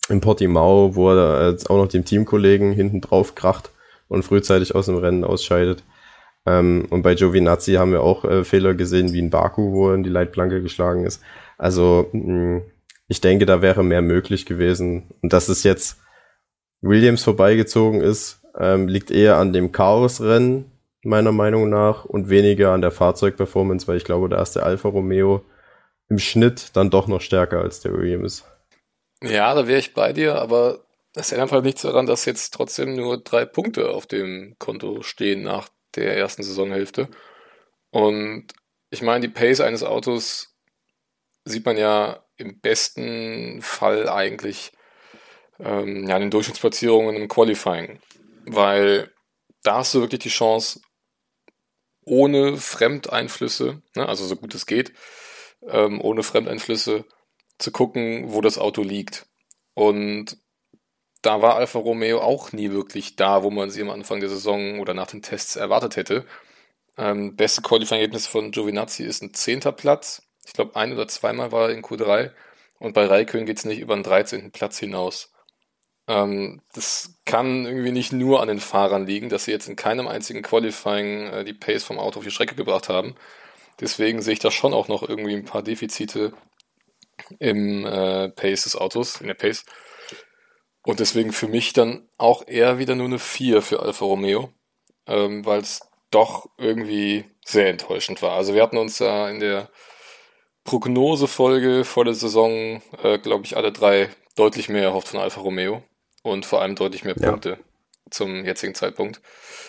in 0.08 0.20
Portimao, 0.20 0.94
wo 0.94 1.10
er 1.10 1.50
jetzt 1.50 1.70
auch 1.70 1.76
noch 1.76 1.88
dem 1.88 2.04
Teamkollegen 2.04 2.72
hinten 2.72 3.00
drauf 3.00 3.34
kracht 3.34 3.70
und 4.08 4.24
frühzeitig 4.24 4.74
aus 4.74 4.86
dem 4.86 4.96
Rennen 4.96 5.24
ausscheidet. 5.24 5.82
Ähm, 6.46 6.86
und 6.90 7.02
bei 7.02 7.14
Giovinazzi 7.14 7.74
haben 7.74 7.92
wir 7.92 8.02
auch 8.02 8.24
äh, 8.24 8.44
Fehler 8.44 8.74
gesehen, 8.74 9.12
wie 9.12 9.18
in 9.18 9.30
Baku, 9.30 9.72
wo 9.72 9.88
er 9.88 9.94
in 9.94 10.02
die 10.02 10.10
Leitplanke 10.10 10.62
geschlagen 10.62 11.04
ist. 11.04 11.22
Also 11.56 12.08
mh, 12.12 12.62
ich 13.08 13.20
denke, 13.20 13.46
da 13.46 13.62
wäre 13.62 13.82
mehr 13.82 14.02
möglich 14.02 14.46
gewesen. 14.46 15.14
Und 15.22 15.32
dass 15.32 15.48
es 15.48 15.62
jetzt 15.62 15.98
Williams 16.80 17.22
vorbeigezogen 17.22 18.00
ist, 18.00 18.42
ähm, 18.58 18.88
liegt 18.88 19.10
eher 19.10 19.38
an 19.38 19.52
dem 19.52 19.72
Chaosrennen, 19.72 20.70
meiner 21.04 21.32
Meinung 21.32 21.68
nach, 21.68 22.04
und 22.04 22.28
weniger 22.28 22.72
an 22.72 22.80
der 22.80 22.90
Fahrzeugperformance, 22.90 23.86
weil 23.88 23.96
ich 23.96 24.04
glaube, 24.04 24.28
da 24.28 24.40
ist 24.40 24.56
der 24.56 24.64
Alfa 24.64 24.88
Romeo 24.88 25.44
im 26.08 26.18
Schnitt 26.18 26.70
dann 26.74 26.90
doch 26.90 27.06
noch 27.06 27.20
stärker 27.20 27.60
als 27.60 27.80
der 27.80 27.92
Williams. 27.92 28.44
Ja, 29.22 29.54
da 29.54 29.66
wäre 29.66 29.78
ich 29.78 29.94
bei 29.94 30.12
dir, 30.12 30.36
aber 30.36 30.84
es 31.14 31.32
ändert 31.32 31.52
halt 31.52 31.64
nichts 31.64 31.82
daran, 31.82 32.06
dass 32.06 32.24
jetzt 32.24 32.52
trotzdem 32.52 32.94
nur 32.94 33.22
drei 33.22 33.44
Punkte 33.44 33.90
auf 33.90 34.06
dem 34.06 34.56
Konto 34.58 35.02
stehen 35.02 35.42
nach 35.42 35.68
der 35.94 36.16
ersten 36.16 36.42
Saisonhälfte. 36.42 37.08
Und 37.90 38.48
ich 38.90 39.02
meine, 39.02 39.20
die 39.20 39.32
Pace 39.32 39.60
eines 39.60 39.82
Autos 39.82 40.56
sieht 41.44 41.64
man 41.64 41.76
ja 41.76 42.24
im 42.36 42.60
besten 42.60 43.60
Fall 43.62 44.08
eigentlich 44.08 44.72
ähm, 45.60 46.08
ja, 46.08 46.16
in 46.16 46.22
den 46.22 46.30
Durchschnittsplatzierungen 46.30 47.16
im 47.16 47.28
Qualifying. 47.28 48.00
Weil 48.46 49.12
da 49.62 49.78
hast 49.78 49.94
du 49.94 50.00
wirklich 50.00 50.20
die 50.20 50.28
Chance, 50.28 50.80
ohne 52.04 52.56
Fremdeinflüsse, 52.56 53.82
ne, 53.96 54.08
also 54.08 54.26
so 54.26 54.36
gut 54.36 54.54
es 54.54 54.66
geht, 54.66 54.92
ähm, 55.68 56.00
ohne 56.00 56.22
Fremdeinflüsse 56.22 57.04
zu 57.58 57.72
gucken, 57.72 58.32
wo 58.32 58.40
das 58.40 58.58
Auto 58.58 58.82
liegt. 58.82 59.26
Und 59.74 60.38
da 61.22 61.40
war 61.42 61.56
Alfa 61.56 61.78
Romeo 61.78 62.20
auch 62.20 62.52
nie 62.52 62.70
wirklich 62.70 63.16
da, 63.16 63.42
wo 63.42 63.50
man 63.50 63.70
sie 63.70 63.82
am 63.82 63.90
Anfang 63.90 64.20
der 64.20 64.28
Saison 64.28 64.80
oder 64.80 64.94
nach 64.94 65.06
den 65.06 65.22
Tests 65.22 65.56
erwartet 65.56 65.96
hätte. 65.96 66.26
Ähm, 66.98 67.36
beste 67.36 67.62
Qualifying-Ergebnis 67.62 68.26
von 68.26 68.50
Giovinazzi 68.52 69.04
ist 69.04 69.22
ein 69.22 69.34
zehnter 69.34 69.72
Platz. 69.72 70.22
Ich 70.46 70.52
glaube, 70.52 70.76
ein 70.76 70.92
oder 70.92 71.08
zweimal 71.08 71.50
war 71.52 71.68
er 71.68 71.74
in 71.74 71.82
Q3. 71.82 72.30
Und 72.78 72.92
bei 72.92 73.06
Raikön 73.06 73.46
geht 73.46 73.58
es 73.58 73.64
nicht 73.64 73.80
über 73.80 73.94
den 73.94 74.02
13. 74.02 74.52
Platz 74.52 74.78
hinaus. 74.78 75.33
Ähm, 76.06 76.60
das 76.74 77.14
kann 77.24 77.64
irgendwie 77.64 77.92
nicht 77.92 78.12
nur 78.12 78.40
an 78.42 78.48
den 78.48 78.60
Fahrern 78.60 79.06
liegen, 79.06 79.28
dass 79.28 79.44
sie 79.46 79.52
jetzt 79.52 79.68
in 79.68 79.76
keinem 79.76 80.06
einzigen 80.06 80.42
Qualifying 80.42 81.26
äh, 81.28 81.44
die 81.44 81.54
Pace 81.54 81.84
vom 81.84 81.98
Auto 81.98 82.18
auf 82.18 82.24
die 82.24 82.30
Strecke 82.30 82.54
gebracht 82.54 82.88
haben. 82.88 83.14
Deswegen 83.80 84.22
sehe 84.22 84.34
ich 84.34 84.38
da 84.38 84.50
schon 84.50 84.74
auch 84.74 84.88
noch 84.88 85.02
irgendwie 85.08 85.34
ein 85.34 85.44
paar 85.44 85.62
Defizite 85.62 86.32
im 87.38 87.86
äh, 87.86 88.28
Pace 88.30 88.64
des 88.64 88.76
Autos, 88.76 89.20
in 89.20 89.28
der 89.28 89.34
Pace. 89.34 89.64
Und 90.84 91.00
deswegen 91.00 91.32
für 91.32 91.48
mich 91.48 91.72
dann 91.72 92.08
auch 92.18 92.46
eher 92.46 92.78
wieder 92.78 92.94
nur 92.94 93.06
eine 93.06 93.18
4 93.18 93.62
für 93.62 93.80
Alfa 93.80 94.04
Romeo, 94.04 94.52
ähm, 95.06 95.46
weil 95.46 95.60
es 95.60 95.80
doch 96.10 96.50
irgendwie 96.58 97.24
sehr 97.44 97.68
enttäuschend 97.70 98.20
war. 98.22 98.32
Also 98.32 98.54
wir 98.54 98.62
hatten 98.62 98.76
uns 98.76 98.98
da 98.98 99.30
in 99.30 99.40
der 99.40 99.70
Prognosefolge 100.64 101.84
vor 101.84 102.04
der 102.04 102.14
Saison, 102.14 102.82
äh, 103.02 103.18
glaube 103.18 103.44
ich, 103.46 103.56
alle 103.56 103.72
drei 103.72 104.10
deutlich 104.36 104.68
mehr 104.68 104.84
erhofft 104.84 105.08
von 105.08 105.20
Alfa 105.20 105.40
Romeo 105.40 105.82
und 106.24 106.46
vor 106.46 106.62
allem 106.62 106.74
deutlich 106.74 107.04
mehr 107.04 107.14
Punkte 107.14 107.50
ja. 107.50 107.56
zum 108.10 108.44
jetzigen 108.44 108.74
Zeitpunkt. 108.74 109.20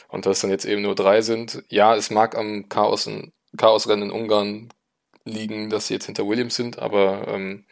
Und 0.08 0.26
dass 0.26 0.38
es 0.38 0.42
dann 0.42 0.50
jetzt 0.50 0.66
eben 0.66 0.82
nur 0.82 0.96
drei 0.96 1.22
sind. 1.22 1.64
Ja, 1.70 1.96
es 1.96 2.10
mag 2.10 2.36
am 2.36 2.70
Chaos 2.70 3.06
in, 3.06 3.34
Chaosrennen 3.58 4.10
in 4.10 4.16
Ungarn 4.16 4.70
liegen, 5.26 5.70
dass 5.70 5.88
sie 5.88 5.96
jetzt 5.96 6.06
hinter 6.06 6.28
Williams 6.28 6.56
sind, 6.56 6.80
aber 6.80 7.28
ähm, 7.28 7.66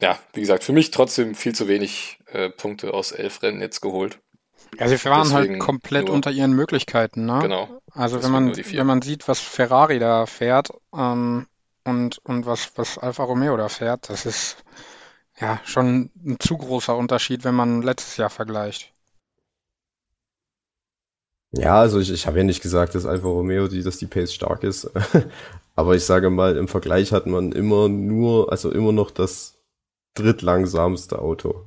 ja, 0.00 0.18
wie 0.32 0.40
gesagt, 0.40 0.64
für 0.64 0.72
mich 0.72 0.90
trotzdem 0.90 1.34
viel 1.34 1.54
zu 1.54 1.68
wenig 1.68 2.18
äh, 2.26 2.50
Punkte 2.50 2.92
aus 2.92 3.12
elf 3.12 3.42
Rennen 3.42 3.60
jetzt 3.60 3.80
geholt. 3.80 4.18
Ja, 4.78 4.88
sie 4.88 5.02
waren 5.04 5.32
halt 5.32 5.44
Deswegen 5.44 5.54
halt 5.54 5.62
komplett 5.62 6.06
nur, 6.06 6.14
unter 6.14 6.30
ihren 6.30 6.52
Möglichkeiten, 6.52 7.24
ne? 7.24 7.38
Genau. 7.40 7.80
Also 7.92 8.22
wenn 8.22 8.30
man, 8.30 8.56
wenn 8.56 8.86
man 8.86 9.02
sieht, 9.02 9.28
was 9.28 9.40
Ferrari 9.40 9.98
da 9.98 10.26
fährt, 10.26 10.70
ähm, 10.94 11.46
und, 11.84 12.18
und 12.18 12.46
was, 12.46 12.72
was 12.76 12.98
Alfa 12.98 13.24
Romeo 13.24 13.56
da 13.56 13.68
fährt, 13.68 14.10
das 14.10 14.26
ist 14.26 14.58
ja 15.40 15.60
schon 15.64 16.10
ein 16.24 16.40
zu 16.40 16.56
großer 16.56 16.96
Unterschied, 16.96 17.44
wenn 17.44 17.54
man 17.54 17.82
letztes 17.82 18.16
Jahr 18.16 18.30
vergleicht. 18.30 18.92
Ja, 21.52 21.80
also 21.80 21.98
ich, 21.98 22.10
ich 22.12 22.26
habe 22.26 22.38
ja 22.38 22.44
nicht 22.44 22.62
gesagt, 22.62 22.94
dass 22.94 23.06
Alfa 23.06 23.26
Romeo, 23.26 23.68
die, 23.68 23.82
dass 23.82 23.96
die 23.98 24.06
Pace 24.06 24.34
stark 24.34 24.64
ist. 24.64 24.90
Aber 25.74 25.94
ich 25.96 26.04
sage 26.04 26.28
mal, 26.28 26.56
im 26.56 26.68
Vergleich 26.68 27.12
hat 27.12 27.26
man 27.26 27.52
immer 27.52 27.88
nur, 27.88 28.50
also 28.52 28.70
immer 28.70 28.92
noch 28.92 29.10
das 29.10 29.58
drittlangsamste 30.14 31.18
Auto. 31.20 31.64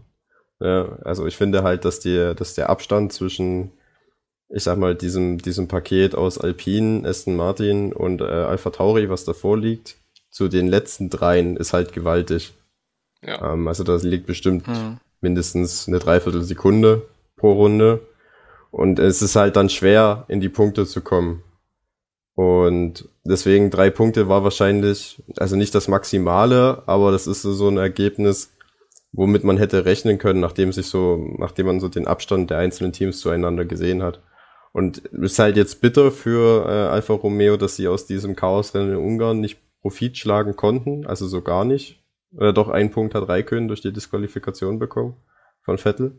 Ja, 0.60 1.00
also 1.04 1.26
ich 1.26 1.36
finde 1.38 1.64
halt, 1.64 1.86
dass 1.86 2.00
die, 2.00 2.34
dass 2.36 2.54
der 2.54 2.70
Abstand 2.70 3.12
zwischen, 3.14 3.72
ich 4.50 4.64
sag 4.64 4.78
mal, 4.78 4.94
diesem, 4.96 5.40
diesem 5.40 5.68
Paket 5.68 6.14
aus 6.14 6.38
Alpine, 6.38 7.08
Aston 7.08 7.36
Martin 7.36 7.94
und 7.94 8.22
äh, 8.22 8.26
Alpha 8.26 8.70
Tauri, 8.70 9.10
was 9.10 9.26
davor 9.26 9.58
liegt, 9.58 9.98
zu 10.30 10.48
den 10.48 10.68
letzten 10.68 11.10
dreien 11.10 11.58
ist 11.58 11.74
halt 11.74 11.94
gewaltig. 11.94 12.54
Ja. 13.24 13.54
Ähm, 13.54 13.68
also 13.68 13.84
da 13.84 13.96
liegt 13.98 14.26
bestimmt 14.26 14.68
mhm. 14.68 14.98
mindestens 15.22 15.88
eine 15.88 16.00
Dreiviertelsekunde 16.00 17.08
pro 17.36 17.54
Runde. 17.54 18.08
Und 18.72 19.00
es 19.00 19.22
ist 19.22 19.36
halt 19.36 19.56
dann 19.56 19.70
schwer, 19.70 20.26
in 20.28 20.40
die 20.40 20.50
Punkte 20.50 20.86
zu 20.86 21.02
kommen. 21.02 21.44
Und 22.36 23.10
deswegen 23.26 23.70
drei 23.70 23.90
Punkte 23.90 24.30
war 24.30 24.44
wahrscheinlich, 24.44 25.22
also 25.38 25.56
nicht 25.56 25.76
das 25.76 25.88
Maximale, 25.88 26.84
aber 26.86 27.12
das 27.12 27.28
ist 27.28 27.42
so 27.42 27.68
ein 27.68 27.78
Ergebnis, 27.78 28.54
womit 29.12 29.44
man 29.44 29.58
hätte 29.58 29.86
rechnen 29.86 30.18
können, 30.18 30.40
nachdem 30.40 30.72
sich 30.72 30.88
so, 30.88 31.18
nachdem 31.38 31.66
man 31.66 31.80
so 31.82 31.90
den 31.90 32.08
Abstand 32.08 32.50
der 32.50 32.60
einzelnen 32.60 32.94
Teams 32.94 33.20
zueinander 33.20 33.66
gesehen 33.66 34.02
hat. 34.02 34.22
Und 34.72 35.04
es 35.14 35.34
ist 35.34 35.40
halt 35.40 35.58
jetzt 35.58 35.82
bitter 35.82 36.12
für 36.12 36.66
äh, 36.66 36.90
Alfa 36.90 37.14
Romeo, 37.14 37.58
dass 37.58 37.76
sie 37.76 37.90
aus 37.90 38.06
diesem 38.06 38.38
Chaosrennen 38.38 38.92
in 38.92 38.98
Ungarn 38.98 39.42
nicht 39.42 39.60
Profit 39.82 40.18
schlagen 40.18 40.56
konnten, 40.56 41.06
also 41.06 41.28
so 41.28 41.42
gar 41.42 41.66
nicht. 41.66 42.01
Oder 42.36 42.54
doch 42.54 42.70
ein 42.70 42.92
Punkt 42.92 43.16
hat 43.16 43.28
Raikön 43.28 43.68
durch 43.68 43.82
die 43.82 43.92
Disqualifikation 43.92 44.80
bekommen 44.80 45.16
von 45.62 45.78
Vettel. 45.78 46.18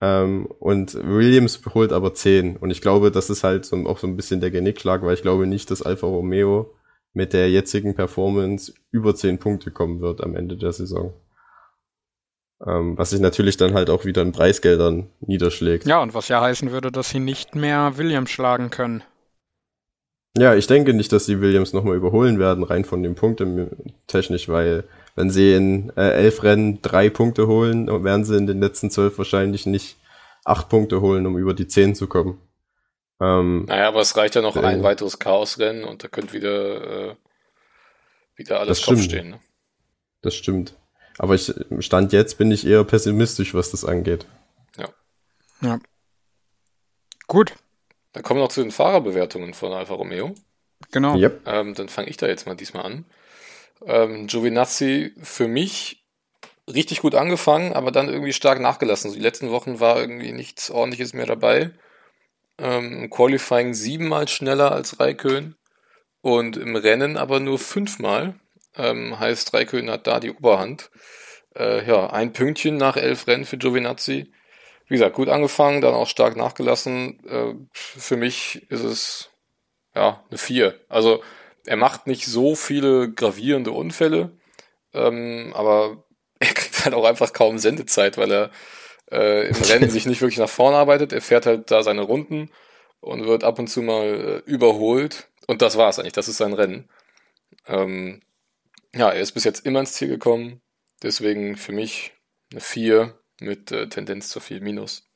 Ähm, 0.00 0.46
und 0.58 0.94
Williams 0.94 1.60
holt 1.72 1.92
aber 1.92 2.14
10. 2.14 2.56
Und 2.56 2.70
ich 2.70 2.80
glaube, 2.80 3.10
das 3.10 3.30
ist 3.30 3.44
halt 3.44 3.64
so, 3.64 3.76
auch 3.86 3.98
so 3.98 4.06
ein 4.06 4.16
bisschen 4.16 4.40
der 4.40 4.50
Genickschlag, 4.50 5.02
weil 5.02 5.14
ich 5.14 5.22
glaube 5.22 5.46
nicht, 5.46 5.70
dass 5.70 5.82
Alfa 5.82 6.06
Romeo 6.06 6.74
mit 7.12 7.32
der 7.32 7.50
jetzigen 7.50 7.94
Performance 7.94 8.74
über 8.90 9.14
10 9.14 9.38
Punkte 9.38 9.70
kommen 9.70 10.00
wird 10.00 10.22
am 10.22 10.34
Ende 10.34 10.56
der 10.56 10.72
Saison. 10.72 11.14
Ähm, 12.66 12.98
was 12.98 13.10
sich 13.10 13.20
natürlich 13.20 13.56
dann 13.56 13.74
halt 13.74 13.90
auch 13.90 14.04
wieder 14.04 14.22
in 14.22 14.32
Preisgeldern 14.32 15.08
niederschlägt. 15.20 15.86
Ja, 15.86 16.02
und 16.02 16.14
was 16.14 16.28
ja 16.28 16.40
heißen 16.40 16.72
würde, 16.72 16.90
dass 16.90 17.10
sie 17.10 17.20
nicht 17.20 17.54
mehr 17.54 17.96
Williams 17.96 18.30
schlagen 18.30 18.70
können. 18.70 19.02
Ja, 20.36 20.54
ich 20.54 20.66
denke 20.66 20.94
nicht, 20.94 21.12
dass 21.12 21.26
sie 21.26 21.40
Williams 21.40 21.72
nochmal 21.72 21.96
überholen 21.96 22.40
werden, 22.40 22.64
rein 22.64 22.84
von 22.84 23.02
den 23.02 23.14
Punkten 23.14 23.94
technisch, 24.08 24.48
weil 24.48 24.84
wenn 25.14 25.30
sie 25.30 25.54
in 25.54 25.90
äh, 25.96 26.10
elf 26.10 26.42
Rennen 26.42 26.82
drei 26.82 27.08
Punkte 27.10 27.46
holen, 27.46 27.86
werden 28.04 28.24
sie 28.24 28.36
in 28.36 28.46
den 28.46 28.60
letzten 28.60 28.90
zwölf 28.90 29.16
wahrscheinlich 29.18 29.66
nicht 29.66 29.96
acht 30.44 30.68
Punkte 30.68 31.00
holen, 31.00 31.26
um 31.26 31.38
über 31.38 31.54
die 31.54 31.68
zehn 31.68 31.94
zu 31.94 32.06
kommen. 32.06 32.40
Ähm, 33.20 33.64
naja, 33.66 33.88
aber 33.88 34.00
es 34.00 34.16
reicht 34.16 34.34
ja 34.34 34.42
noch 34.42 34.56
äh, 34.56 34.60
ein 34.60 34.82
weiteres 34.82 35.18
Chaosrennen 35.18 35.84
und 35.84 36.02
da 36.02 36.08
könnte 36.08 36.32
wieder, 36.32 37.10
äh, 37.10 37.16
wieder 38.34 38.60
alles 38.60 38.82
Kopf 38.84 39.02
stehen. 39.02 39.30
Ne? 39.30 39.40
Das 40.22 40.34
stimmt. 40.34 40.74
Aber 41.18 41.34
ich 41.36 41.52
stand 41.78 42.12
jetzt 42.12 42.38
bin 42.38 42.50
ich 42.50 42.66
eher 42.66 42.82
pessimistisch, 42.82 43.54
was 43.54 43.70
das 43.70 43.84
angeht. 43.84 44.26
Ja. 44.76 44.88
Ja. 45.60 45.78
Gut. 47.28 47.54
Dann 48.12 48.22
kommen 48.22 48.40
wir 48.40 48.44
noch 48.44 48.52
zu 48.52 48.62
den 48.62 48.72
Fahrerbewertungen 48.72 49.54
von 49.54 49.72
Alfa 49.72 49.94
Romeo. 49.94 50.34
Genau. 50.90 51.16
Yep. 51.16 51.42
Ähm, 51.46 51.74
dann 51.74 51.88
fange 51.88 52.08
ich 52.08 52.16
da 52.16 52.26
jetzt 52.26 52.46
mal 52.46 52.56
diesmal 52.56 52.84
an. 52.84 53.04
Ähm, 53.86 54.26
Giovinazzi 54.26 55.12
für 55.22 55.48
mich 55.48 56.04
richtig 56.72 57.00
gut 57.00 57.14
angefangen, 57.14 57.72
aber 57.72 57.90
dann 57.90 58.08
irgendwie 58.08 58.32
stark 58.32 58.60
nachgelassen. 58.60 59.10
So 59.10 59.16
die 59.16 59.22
letzten 59.22 59.50
Wochen 59.50 59.80
war 59.80 59.98
irgendwie 60.00 60.32
nichts 60.32 60.70
ordentliches 60.70 61.12
mehr 61.12 61.26
dabei. 61.26 61.70
Ähm, 62.58 63.10
Qualifying 63.10 63.74
siebenmal 63.74 64.28
schneller 64.28 64.72
als 64.72 65.00
Raikön 65.00 65.56
und 66.22 66.56
im 66.56 66.76
Rennen 66.76 67.16
aber 67.16 67.40
nur 67.40 67.58
fünfmal. 67.58 68.34
Ähm, 68.76 69.18
heißt, 69.18 69.52
Raikön 69.54 69.90
hat 69.90 70.06
da 70.06 70.20
die 70.20 70.30
Oberhand. 70.30 70.90
Äh, 71.56 71.86
ja, 71.86 72.10
ein 72.10 72.32
Pünktchen 72.32 72.76
nach 72.76 72.96
elf 72.96 73.26
Rennen 73.26 73.44
für 73.44 73.58
Giovinazzi. 73.58 74.32
Wie 74.86 74.94
gesagt, 74.94 75.16
gut 75.16 75.28
angefangen, 75.28 75.80
dann 75.80 75.94
auch 75.94 76.08
stark 76.08 76.36
nachgelassen. 76.36 77.24
Äh, 77.26 77.54
für 77.72 78.16
mich 78.16 78.66
ist 78.70 78.82
es 78.82 79.30
ja 79.94 80.24
eine 80.28 80.38
vier. 80.38 80.80
Also 80.88 81.22
er 81.66 81.76
macht 81.76 82.06
nicht 82.06 82.26
so 82.26 82.54
viele 82.54 83.12
gravierende 83.12 83.72
Unfälle, 83.72 84.30
ähm, 84.92 85.52
aber 85.54 86.04
er 86.38 86.52
kriegt 86.54 86.84
halt 86.84 86.94
auch 86.94 87.04
einfach 87.04 87.32
kaum 87.32 87.58
Sendezeit, 87.58 88.18
weil 88.18 88.30
er 88.30 88.50
äh, 89.10 89.48
im 89.48 89.62
Rennen 89.62 89.90
sich 89.90 90.06
nicht 90.06 90.20
wirklich 90.20 90.38
nach 90.38 90.48
vorne 90.48 90.76
arbeitet. 90.76 91.12
Er 91.12 91.20
fährt 91.20 91.46
halt 91.46 91.70
da 91.70 91.82
seine 91.82 92.02
Runden 92.02 92.50
und 93.00 93.26
wird 93.26 93.44
ab 93.44 93.58
und 93.58 93.68
zu 93.68 93.82
mal 93.82 94.42
äh, 94.46 94.50
überholt. 94.50 95.28
Und 95.46 95.62
das 95.62 95.76
war's 95.76 95.98
eigentlich, 95.98 96.12
das 96.14 96.28
ist 96.28 96.38
sein 96.38 96.54
Rennen. 96.54 96.88
Ähm, 97.66 98.22
ja, 98.94 99.10
er 99.10 99.20
ist 99.20 99.32
bis 99.32 99.44
jetzt 99.44 99.66
immer 99.66 99.80
ins 99.80 99.92
Ziel 99.92 100.08
gekommen. 100.08 100.62
Deswegen 101.02 101.56
für 101.56 101.72
mich 101.72 102.12
eine 102.50 102.60
4 102.60 103.18
mit 103.40 103.72
äh, 103.72 103.88
Tendenz 103.88 104.28
zur 104.28 104.42
4 104.42 104.60
minus. 104.62 105.10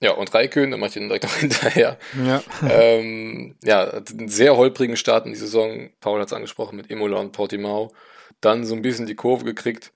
Ja, 0.00 0.12
und 0.12 0.32
Raikön, 0.32 0.70
da 0.70 0.78
mache 0.78 0.88
ich 0.88 0.94
den 0.94 1.08
direkt 1.08 1.24
noch 1.24 1.34
hinterher. 1.36 1.98
Ja. 2.24 2.42
Ähm, 2.68 3.56
ja, 3.62 3.90
einen 3.90 4.28
sehr 4.28 4.56
holprigen 4.56 4.96
Start 4.96 5.26
in 5.26 5.32
die 5.32 5.38
Saison. 5.38 5.90
Paul 6.00 6.20
hat 6.20 6.28
es 6.28 6.32
angesprochen 6.32 6.76
mit 6.76 6.90
Imola 6.90 7.18
und 7.18 7.32
Portimao. 7.32 7.92
Dann 8.40 8.64
so 8.64 8.74
ein 8.74 8.82
bisschen 8.82 9.06
die 9.06 9.14
Kurve 9.14 9.44
gekriegt. 9.44 9.92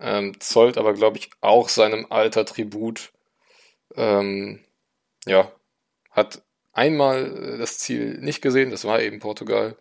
Ähm, 0.00 0.40
zollt 0.40 0.76
aber, 0.76 0.92
glaube 0.94 1.18
ich, 1.18 1.30
auch 1.40 1.68
seinem 1.68 2.06
Alter 2.10 2.44
Tribut. 2.44 3.12
Ähm, 3.96 4.64
ja, 5.26 5.52
hat 6.10 6.42
einmal 6.72 7.54
äh, 7.54 7.58
das 7.58 7.78
Ziel 7.78 8.18
nicht 8.18 8.42
gesehen, 8.42 8.70
das 8.70 8.84
war 8.84 9.00
eben 9.00 9.20
Portugal. 9.20 9.76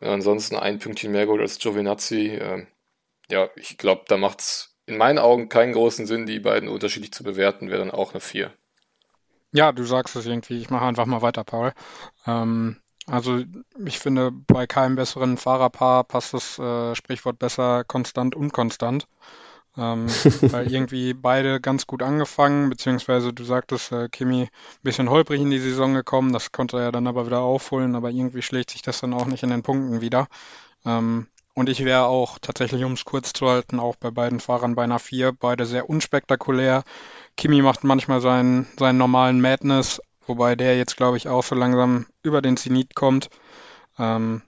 Und 0.00 0.08
ansonsten 0.08 0.56
ein 0.56 0.78
Pünktchen 0.78 1.12
mehr 1.12 1.24
geholt 1.24 1.40
als 1.40 1.58
Giovinazzi. 1.58 2.38
Ähm, 2.40 2.66
ja, 3.30 3.48
ich 3.56 3.78
glaube, 3.78 4.04
da 4.06 4.18
macht 4.18 4.40
es 4.40 4.76
in 4.86 4.98
meinen 4.98 5.18
Augen 5.18 5.48
keinen 5.48 5.72
großen 5.72 6.06
Sinn, 6.06 6.26
die 6.26 6.40
beiden 6.40 6.68
unterschiedlich 6.68 7.12
zu 7.12 7.24
bewerten, 7.24 7.70
wäre 7.70 7.78
dann 7.78 7.90
auch 7.90 8.12
eine 8.12 8.20
4. 8.20 8.52
Ja, 9.54 9.70
du 9.70 9.84
sagst 9.84 10.16
es 10.16 10.26
irgendwie. 10.26 10.58
Ich 10.58 10.68
mache 10.70 10.84
einfach 10.84 11.06
mal 11.06 11.22
weiter, 11.22 11.44
Paul. 11.44 11.72
Ähm, 12.26 12.76
also 13.06 13.40
ich 13.86 14.00
finde, 14.00 14.32
bei 14.32 14.66
keinem 14.66 14.96
besseren 14.96 15.36
Fahrerpaar 15.36 16.02
passt 16.02 16.34
das 16.34 16.58
äh, 16.58 16.96
Sprichwort 16.96 17.38
besser 17.38 17.84
konstant 17.84 18.34
und 18.34 18.52
konstant. 18.52 19.06
Ähm, 19.76 20.06
weil 20.50 20.72
irgendwie 20.72 21.14
beide 21.14 21.60
ganz 21.60 21.86
gut 21.86 22.02
angefangen, 22.02 22.68
beziehungsweise 22.68 23.32
du 23.32 23.44
sagtest, 23.44 23.92
äh, 23.92 24.08
Kimi 24.08 24.42
ein 24.42 24.48
bisschen 24.82 25.08
holprig 25.08 25.40
in 25.40 25.50
die 25.50 25.60
Saison 25.60 25.94
gekommen, 25.94 26.32
das 26.32 26.50
konnte 26.50 26.80
er 26.80 26.90
dann 26.90 27.06
aber 27.06 27.26
wieder 27.26 27.40
aufholen, 27.40 27.94
aber 27.94 28.10
irgendwie 28.10 28.42
schlägt 28.42 28.70
sich 28.70 28.82
das 28.82 29.00
dann 29.00 29.14
auch 29.14 29.26
nicht 29.26 29.44
in 29.44 29.50
den 29.50 29.62
Punkten 29.62 30.00
wieder. 30.00 30.26
Ähm, 30.84 31.28
und 31.54 31.68
ich 31.68 31.84
wäre 31.84 32.06
auch 32.06 32.38
tatsächlich, 32.40 32.82
um 32.82 32.94
es 32.94 33.04
kurz 33.04 33.32
zu 33.32 33.48
halten, 33.48 33.78
auch 33.78 33.94
bei 33.94 34.10
beiden 34.10 34.40
Fahrern 34.40 34.74
bei 34.74 34.82
einer 34.82 34.98
4, 34.98 35.32
beide 35.32 35.66
sehr 35.66 35.88
unspektakulär. 35.88 36.82
Kimi 37.36 37.62
macht 37.62 37.84
manchmal 37.84 38.20
seinen, 38.20 38.66
seinen 38.78 38.98
normalen 38.98 39.40
Madness, 39.40 40.00
wobei 40.26 40.56
der 40.56 40.76
jetzt, 40.76 40.96
glaube 40.96 41.16
ich, 41.16 41.28
auch 41.28 41.42
so 41.42 41.54
langsam 41.54 42.06
über 42.22 42.40
den 42.42 42.56
Zenit 42.56 42.94
kommt. 42.94 43.28
Ähm, 43.98 44.42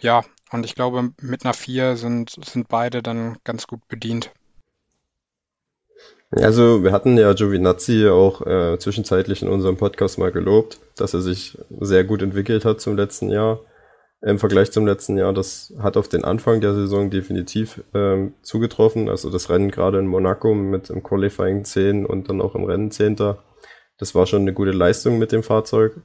ja, 0.00 0.22
und 0.52 0.64
ich 0.64 0.74
glaube, 0.74 1.10
mit 1.20 1.44
einer 1.44 1.54
4 1.54 1.96
sind, 1.96 2.30
sind 2.44 2.68
beide 2.68 3.02
dann 3.02 3.38
ganz 3.44 3.66
gut 3.66 3.86
bedient. 3.88 4.30
Also, 6.32 6.84
wir 6.84 6.92
hatten 6.92 7.18
ja 7.18 7.32
Giovinazzi 7.32 8.08
auch 8.08 8.46
äh, 8.46 8.78
zwischenzeitlich 8.78 9.42
in 9.42 9.48
unserem 9.48 9.76
Podcast 9.76 10.16
mal 10.18 10.30
gelobt, 10.30 10.78
dass 10.96 11.12
er 11.12 11.20
sich 11.20 11.58
sehr 11.80 12.04
gut 12.04 12.22
entwickelt 12.22 12.64
hat 12.64 12.80
zum 12.80 12.96
letzten 12.96 13.30
Jahr 13.30 13.60
im 14.22 14.38
Vergleich 14.38 14.70
zum 14.70 14.86
letzten 14.86 15.16
Jahr. 15.16 15.32
Das 15.32 15.74
hat 15.78 15.96
auf 15.96 16.08
den 16.08 16.24
Anfang 16.24 16.60
der 16.60 16.74
Saison 16.74 17.10
definitiv 17.10 17.82
ähm, 17.94 18.34
zugetroffen. 18.42 19.08
Also 19.08 19.30
das 19.30 19.48
Rennen 19.48 19.70
gerade 19.70 19.98
in 19.98 20.06
Monaco 20.06 20.54
mit 20.54 20.90
im 20.90 21.02
Qualifying 21.02 21.64
10 21.64 22.04
und 22.04 22.28
dann 22.28 22.40
auch 22.40 22.54
im 22.54 22.64
Rennen 22.64 22.90
10. 22.90 23.16
Das 23.16 24.14
war 24.14 24.26
schon 24.26 24.42
eine 24.42 24.52
gute 24.52 24.72
Leistung 24.72 25.18
mit 25.18 25.32
dem 25.32 25.42
Fahrzeug, 25.42 25.96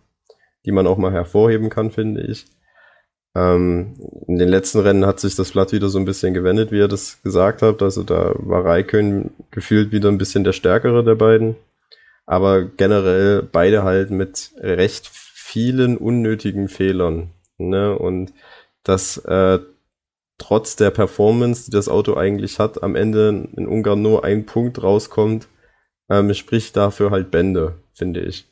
die 0.66 0.72
man 0.72 0.88
auch 0.88 0.98
mal 0.98 1.12
hervorheben 1.12 1.70
kann, 1.70 1.92
finde 1.92 2.22
ich. 2.22 2.46
Ähm, 3.36 3.96
in 4.28 4.38
den 4.38 4.48
letzten 4.48 4.80
Rennen 4.80 5.06
hat 5.06 5.20
sich 5.20 5.36
das 5.36 5.52
Blatt 5.52 5.74
wieder 5.74 5.90
so 5.90 6.00
ein 6.00 6.06
bisschen 6.06 6.34
gewendet, 6.34 6.72
wie 6.72 6.78
ihr 6.78 6.88
das 6.88 7.22
gesagt 7.22 7.62
habt. 7.62 7.82
Also 7.84 8.04
da 8.04 8.34
war 8.38 8.64
Raikön 8.64 9.32
gefühlt 9.52 9.92
wieder 9.92 10.08
ein 10.08 10.18
bisschen 10.18 10.46
der 10.46 10.54
stärkere 10.54 11.04
der 11.04 11.16
beiden. 11.16 11.58
Aber 12.26 12.64
generell 12.64 13.44
beide 13.44 13.84
halt 13.84 14.10
mit 14.10 14.52
recht 14.58 15.10
vielen 15.12 15.98
unnötigen 15.98 16.70
Fehlern. 16.70 17.35
Ne? 17.58 17.98
Und 17.98 18.34
dass 18.84 19.18
äh, 19.18 19.60
trotz 20.38 20.76
der 20.76 20.92
Performance, 20.92 21.66
die 21.66 21.72
das 21.72 21.90
Auto 21.90 22.16
eigentlich 22.16 22.60
hat, 22.60 22.84
am 22.84 22.96
Ende 22.96 23.50
in 23.56 23.68
Ungarn 23.68 24.02
nur 24.02 24.24
ein 24.24 24.46
Punkt 24.46 24.82
rauskommt, 24.82 25.48
ähm, 26.10 26.34
spricht 26.34 26.76
dafür 26.76 27.12
halt 27.12 27.32
Bände, 27.32 27.80
finde 27.94 28.22
ich. 28.22 28.48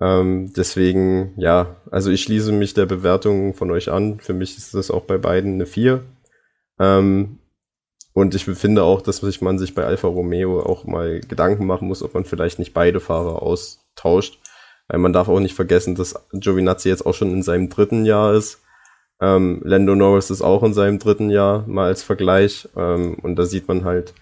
Ähm, 0.00 0.52
deswegen, 0.56 1.34
ja, 1.36 1.76
also 1.90 2.10
ich 2.10 2.22
schließe 2.22 2.52
mich 2.52 2.74
der 2.74 2.86
Bewertung 2.86 3.54
von 3.54 3.70
euch 3.70 3.90
an. 3.90 4.20
Für 4.20 4.34
mich 4.34 4.58
ist 4.58 4.74
das 4.74 4.90
auch 4.90 5.04
bei 5.04 5.18
beiden 5.18 5.54
eine 5.54 5.66
4. 5.66 6.04
Ähm, 6.80 7.38
und 8.12 8.34
ich 8.34 8.44
finde 8.44 8.84
auch, 8.84 9.02
dass 9.02 9.22
man 9.40 9.58
sich 9.58 9.74
bei 9.74 9.84
Alfa 9.84 10.06
Romeo 10.08 10.60
auch 10.60 10.84
mal 10.84 11.20
Gedanken 11.20 11.66
machen 11.66 11.88
muss, 11.88 12.02
ob 12.02 12.14
man 12.14 12.24
vielleicht 12.24 12.58
nicht 12.58 12.74
beide 12.74 13.00
Fahrer 13.00 13.42
austauscht. 13.42 14.40
Weil 14.88 14.98
man 14.98 15.12
darf 15.12 15.28
auch 15.28 15.40
nicht 15.40 15.54
vergessen, 15.54 15.94
dass 15.94 16.14
Giovinazzi 16.32 16.88
jetzt 16.88 17.06
auch 17.06 17.14
schon 17.14 17.32
in 17.32 17.42
seinem 17.42 17.68
dritten 17.68 18.04
Jahr 18.04 18.34
ist. 18.34 18.60
Ähm, 19.20 19.62
Lando 19.64 19.94
Norris 19.94 20.30
ist 20.30 20.42
auch 20.42 20.62
in 20.62 20.74
seinem 20.74 20.98
dritten 20.98 21.30
Jahr, 21.30 21.66
mal 21.66 21.86
als 21.86 22.02
Vergleich. 22.02 22.68
Ähm, 22.76 23.14
und 23.22 23.36
da 23.36 23.44
sieht 23.44 23.68
man 23.68 23.84
halt, 23.84 24.12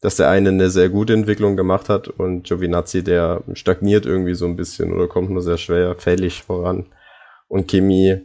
dass 0.00 0.16
der 0.16 0.28
eine 0.28 0.50
eine 0.50 0.70
sehr 0.70 0.90
gute 0.90 1.14
Entwicklung 1.14 1.56
gemacht 1.56 1.88
hat 1.88 2.08
und 2.08 2.44
Giovinazzi, 2.44 3.02
der 3.02 3.42
stagniert 3.54 4.04
irgendwie 4.04 4.34
so 4.34 4.44
ein 4.44 4.56
bisschen 4.56 4.92
oder 4.92 5.08
kommt 5.08 5.30
nur 5.30 5.42
sehr 5.42 5.56
schwer 5.56 5.94
fällig 5.96 6.42
voran. 6.42 6.86
Und 7.48 7.68
Kimi 7.68 8.20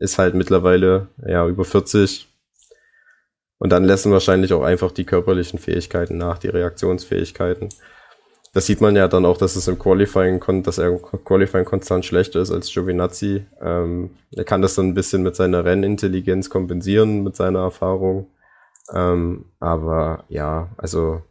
ist 0.00 0.18
halt 0.18 0.34
mittlerweile 0.34 1.08
ja 1.26 1.46
über 1.46 1.64
40. 1.64 2.28
Und 3.58 3.70
dann 3.70 3.84
lassen 3.84 4.12
wahrscheinlich 4.12 4.52
auch 4.52 4.62
einfach 4.62 4.92
die 4.92 5.04
körperlichen 5.04 5.58
Fähigkeiten 5.58 6.16
nach, 6.16 6.38
die 6.38 6.48
Reaktionsfähigkeiten. 6.48 7.70
Das 8.58 8.66
sieht 8.66 8.80
man 8.80 8.96
ja 8.96 9.06
dann 9.06 9.24
auch, 9.24 9.36
dass 9.36 9.54
es 9.54 9.68
im 9.68 9.78
Qualifying, 9.78 10.40
dass 10.64 10.78
er 10.78 10.88
im 10.88 11.00
Qualifying 11.00 11.64
konstant 11.64 12.04
schlechter 12.04 12.40
ist 12.40 12.50
als 12.50 12.68
Giovinazzi. 12.72 13.46
Ähm, 13.60 14.10
er 14.32 14.42
kann 14.42 14.62
das 14.62 14.74
dann 14.74 14.88
ein 14.88 14.94
bisschen 14.94 15.22
mit 15.22 15.36
seiner 15.36 15.64
Rennintelligenz 15.64 16.50
kompensieren, 16.50 17.22
mit 17.22 17.36
seiner 17.36 17.60
Erfahrung. 17.60 18.32
Ähm, 18.92 19.44
aber 19.60 20.24
ja, 20.28 20.70
also 20.76 21.22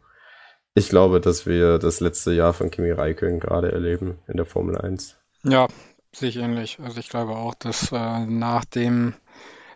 ich 0.72 0.88
glaube, 0.88 1.20
dass 1.20 1.44
wir 1.44 1.76
das 1.78 2.00
letzte 2.00 2.32
Jahr 2.32 2.54
von 2.54 2.70
Kimi 2.70 2.92
Räikkönen 2.92 3.40
gerade 3.40 3.72
erleben 3.72 4.16
in 4.26 4.38
der 4.38 4.46
Formel 4.46 4.78
1. 4.78 5.18
Ja, 5.42 5.68
sehe 6.12 6.30
ich 6.30 6.38
ähnlich. 6.38 6.78
Also 6.82 6.98
ich 6.98 7.10
glaube 7.10 7.32
auch, 7.32 7.54
dass 7.54 7.92
äh, 7.92 8.24
nach 8.24 8.64
dem 8.64 9.12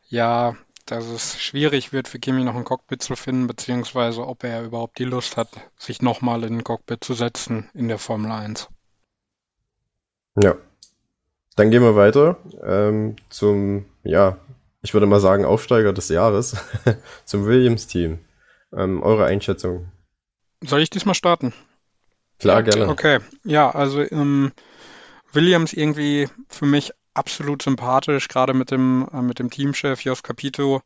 Jahr, 0.09 0.57
dass 0.87 1.07
es 1.07 1.41
schwierig 1.41 1.93
wird 1.93 2.09
für 2.09 2.19
Kimi 2.19 2.45
noch 2.45 2.57
ein 2.57 2.65
Cockpit 2.65 3.03
zu 3.03 3.17
finden, 3.17 3.47
beziehungsweise 3.47 4.27
ob 4.27 4.45
er 4.45 4.63
überhaupt 4.63 4.99
die 4.99 5.05
Lust 5.05 5.37
hat, 5.37 5.49
sich 5.77 6.03
nochmal 6.03 6.45
in 6.45 6.59
ein 6.59 6.65
Cockpit 6.65 7.05
zu 7.05 7.15
setzen 7.15 7.71
in 7.75 7.89
der 7.89 7.99
Formel 7.99 8.31
1. 8.31 8.69
Ja. 10.43 10.57
Dann 11.57 11.71
gehen 11.71 11.83
wir 11.83 11.97
weiter 11.97 12.39
ähm, 12.63 13.17
zum, 13.29 13.85
ja, 14.05 14.39
ich 14.81 14.95
würde 14.95 15.07
mal 15.07 15.21
sagen, 15.21 15.45
Aufsteiger 15.45 15.93
des 15.93 16.09
Jahres 16.09 16.57
zum 17.25 17.45
Williams-Team. 17.45 18.19
Ähm, 18.75 19.03
eure 19.03 19.27
Einschätzung? 19.27 19.93
Soll 20.63 20.81
ich 20.81 20.91
diesmal 20.91 21.15
starten? 21.15 21.53
Klar, 22.39 22.63
gerne. 22.63 22.89
Okay, 22.89 23.19
ja, 23.45 23.71
also 23.71 24.01
ähm, 24.01 24.53
Williams 25.33 25.73
irgendwie 25.73 26.29
für 26.49 26.67
mich 26.67 26.93
absolut 27.15 27.63
sympathisch, 27.63 28.29
gerade 28.29 28.55
mit 28.55 28.71
dem, 28.71 29.09
äh, 29.13 29.23
mit 29.23 29.39
dem 29.39 29.51
Teamchef 29.51 30.03
Jos 30.03 30.23
Capito. 30.23 30.83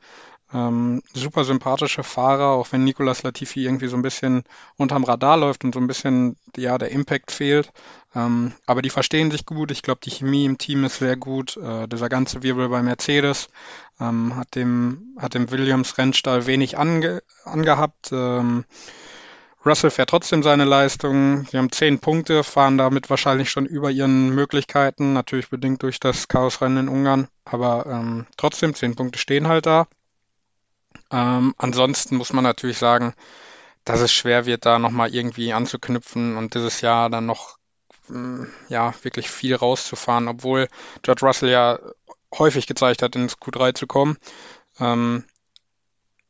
Ähm, 0.54 1.02
super 1.12 1.44
sympathischer 1.44 2.04
Fahrer, 2.04 2.50
auch 2.50 2.70
wenn 2.70 2.84
Nicolas 2.84 3.24
Latifi 3.24 3.64
irgendwie 3.64 3.88
so 3.88 3.96
ein 3.96 4.02
bisschen 4.02 4.44
unterm 4.76 5.02
Radar 5.02 5.36
läuft 5.36 5.64
und 5.64 5.74
so 5.74 5.80
ein 5.80 5.88
bisschen 5.88 6.36
ja 6.56 6.78
der 6.78 6.92
Impact 6.92 7.32
fehlt. 7.32 7.72
Ähm, 8.14 8.52
aber 8.64 8.80
die 8.80 8.90
verstehen 8.90 9.32
sich 9.32 9.44
gut. 9.44 9.72
Ich 9.72 9.82
glaube, 9.82 10.00
die 10.04 10.10
Chemie 10.10 10.44
im 10.44 10.56
Team 10.56 10.84
ist 10.84 10.98
sehr 10.98 11.16
gut. 11.16 11.56
Äh, 11.56 11.88
dieser 11.88 12.08
ganze 12.08 12.44
Wirbel 12.44 12.68
bei 12.68 12.80
Mercedes 12.80 13.48
ähm, 14.00 14.36
hat 14.36 14.54
dem 14.54 15.16
hat 15.18 15.34
dem 15.34 15.50
Williams 15.50 15.98
Rennstall 15.98 16.46
wenig 16.46 16.78
ange, 16.78 17.22
angehabt. 17.44 18.10
Ähm, 18.12 18.64
Russell 19.66 19.90
fährt 19.90 20.10
trotzdem 20.10 20.42
seine 20.42 20.64
Leistung. 20.64 21.46
Sie 21.46 21.58
haben 21.58 21.72
zehn 21.72 21.98
Punkte, 21.98 22.44
fahren 22.44 22.78
damit 22.78 23.10
wahrscheinlich 23.10 23.50
schon 23.50 23.66
über 23.66 23.90
ihren 23.90 24.30
Möglichkeiten, 24.30 25.12
natürlich 25.12 25.50
bedingt 25.50 25.82
durch 25.82 26.00
das 26.00 26.28
Chaosrennen 26.28 26.86
in 26.86 26.88
Ungarn, 26.88 27.28
aber 27.44 27.86
ähm, 27.86 28.26
trotzdem 28.36 28.74
zehn 28.74 28.94
Punkte 28.94 29.18
stehen 29.18 29.48
halt 29.48 29.66
da. 29.66 29.86
Ähm, 31.10 31.54
ansonsten 31.58 32.16
muss 32.16 32.32
man 32.32 32.44
natürlich 32.44 32.78
sagen, 32.78 33.14
dass 33.84 34.00
es 34.00 34.12
schwer 34.12 34.46
wird, 34.46 34.66
da 34.66 34.78
nochmal 34.78 35.14
irgendwie 35.14 35.52
anzuknüpfen 35.52 36.36
und 36.36 36.54
dieses 36.54 36.80
Jahr 36.80 37.08
dann 37.08 37.26
noch 37.26 37.56
ähm, 38.10 38.48
ja 38.68 38.92
wirklich 39.02 39.30
viel 39.30 39.54
rauszufahren, 39.54 40.28
obwohl 40.28 40.68
George 41.02 41.24
Russell 41.24 41.50
ja 41.50 41.78
häufig 42.36 42.66
gezeigt 42.66 43.02
hat, 43.02 43.16
ins 43.16 43.38
Q3 43.38 43.74
zu 43.74 43.86
kommen. 43.86 44.16
Ähm, 44.80 45.24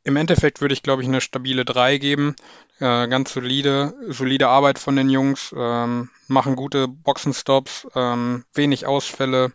Im 0.03 0.15
Endeffekt 0.15 0.61
würde 0.61 0.73
ich, 0.73 0.83
glaube 0.83 1.01
ich, 1.01 1.07
eine 1.07 1.21
stabile 1.21 1.65
3 1.65 1.97
geben. 1.97 2.35
Äh, 2.79 3.07
ganz 3.07 3.33
solide, 3.33 3.93
solide 4.07 4.49
Arbeit 4.49 4.77
von 4.79 4.95
den 4.95 5.09
Jungs, 5.09 5.53
ähm, 5.57 6.09
machen 6.27 6.55
gute 6.55 6.87
Boxenstops, 6.87 7.87
ähm, 7.95 8.45
wenig 8.53 8.85
Ausfälle, 8.85 9.51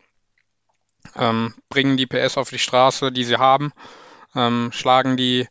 ähm, 1.17 1.55
bringen 1.69 1.97
die 1.97 2.07
PS 2.07 2.37
auf 2.37 2.51
die 2.51 2.59
Straße, 2.59 3.13
die 3.13 3.25
sie 3.25 3.37
haben 3.37 3.73
ähm, 4.35 4.71
schlagen 4.73 5.17
die, 5.17 5.47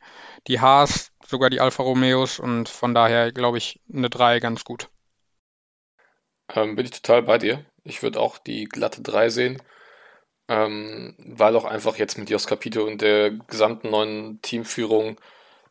die 0.47 0.59
Haas, 0.59 1.11
sogar 1.25 1.49
die 1.49 1.59
Alfa 1.59 1.83
Romeos 1.83 2.39
und 2.39 2.69
von 2.69 2.93
daher 2.93 3.31
glaube 3.31 3.57
ich 3.57 3.79
eine 3.93 4.09
3 4.09 4.39
ganz 4.39 4.63
gut. 4.63 4.89
Ähm, 6.53 6.75
bin 6.75 6.85
ich 6.85 6.91
total 6.91 7.23
bei 7.23 7.37
dir. 7.37 7.65
Ich 7.83 8.03
würde 8.03 8.19
auch 8.19 8.37
die 8.37 8.65
glatte 8.65 9.01
3 9.01 9.29
sehen, 9.29 9.61
ähm, 10.47 11.15
weil 11.17 11.55
auch 11.55 11.65
einfach 11.65 11.97
jetzt 11.97 12.17
mit 12.17 12.29
Jos 12.29 12.47
Capito 12.47 12.83
und 12.83 13.01
der 13.01 13.31
gesamten 13.31 13.89
neuen 13.89 14.41
Teamführung 14.41 15.19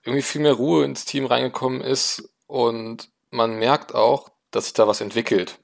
irgendwie 0.04 0.22
viel 0.22 0.40
mehr 0.40 0.54
Ruhe 0.54 0.84
ins 0.84 1.04
Team 1.04 1.26
reingekommen 1.26 1.80
ist 1.80 2.30
und 2.46 3.10
man 3.30 3.58
merkt 3.58 3.94
auch, 3.94 4.30
dass 4.50 4.64
sich 4.64 4.74
da 4.74 4.88
was 4.88 5.00
entwickelt. 5.00 5.58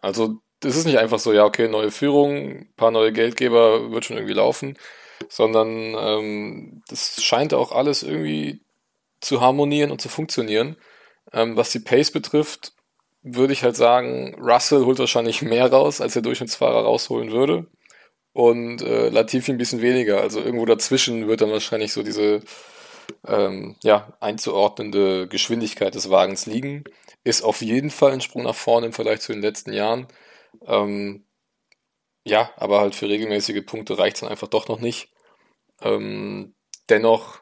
Also 0.00 0.40
das 0.60 0.76
ist 0.76 0.86
nicht 0.86 0.98
einfach 0.98 1.18
so, 1.18 1.32
ja, 1.32 1.44
okay, 1.44 1.68
neue 1.68 1.90
Führung, 1.90 2.66
paar 2.76 2.90
neue 2.90 3.12
Geldgeber, 3.12 3.90
wird 3.92 4.04
schon 4.04 4.16
irgendwie 4.16 4.34
laufen, 4.34 4.76
sondern 5.28 5.68
ähm, 5.68 6.82
das 6.88 7.22
scheint 7.22 7.54
auch 7.54 7.72
alles 7.72 8.02
irgendwie 8.02 8.60
zu 9.20 9.40
harmonieren 9.40 9.90
und 9.90 10.00
zu 10.00 10.08
funktionieren. 10.08 10.76
Ähm, 11.32 11.56
was 11.56 11.70
die 11.70 11.80
Pace 11.80 12.10
betrifft, 12.10 12.72
würde 13.22 13.52
ich 13.52 13.62
halt 13.62 13.76
sagen, 13.76 14.36
Russell 14.40 14.84
holt 14.84 14.98
wahrscheinlich 14.98 15.42
mehr 15.42 15.70
raus, 15.70 16.00
als 16.00 16.14
der 16.14 16.22
Durchschnittsfahrer 16.22 16.82
rausholen 16.82 17.30
würde. 17.32 17.66
Und 18.32 18.82
äh, 18.82 19.08
Latifi 19.08 19.52
ein 19.52 19.58
bisschen 19.58 19.82
weniger. 19.82 20.20
Also 20.20 20.40
irgendwo 20.40 20.66
dazwischen 20.66 21.26
wird 21.28 21.40
dann 21.40 21.50
wahrscheinlich 21.50 21.92
so 21.92 22.02
diese 22.02 22.42
ähm, 23.26 23.76
ja, 23.82 24.16
einzuordnende 24.20 25.28
Geschwindigkeit 25.28 25.94
des 25.94 26.10
Wagens 26.10 26.46
liegen. 26.46 26.84
Ist 27.24 27.42
auf 27.42 27.60
jeden 27.60 27.90
Fall 27.90 28.12
ein 28.12 28.20
Sprung 28.20 28.44
nach 28.44 28.54
vorne 28.54 28.86
im 28.86 28.92
Vergleich 28.92 29.20
zu 29.20 29.32
den 29.32 29.42
letzten 29.42 29.72
Jahren. 29.72 30.06
Ähm, 30.66 31.24
ja, 32.24 32.50
aber 32.56 32.80
halt 32.80 32.94
für 32.94 33.08
regelmäßige 33.08 33.64
Punkte 33.64 33.98
reicht 33.98 34.16
es 34.16 34.20
dann 34.20 34.30
einfach 34.30 34.48
doch 34.48 34.68
noch 34.68 34.80
nicht. 34.80 35.10
Ähm, 35.80 36.54
dennoch, 36.88 37.40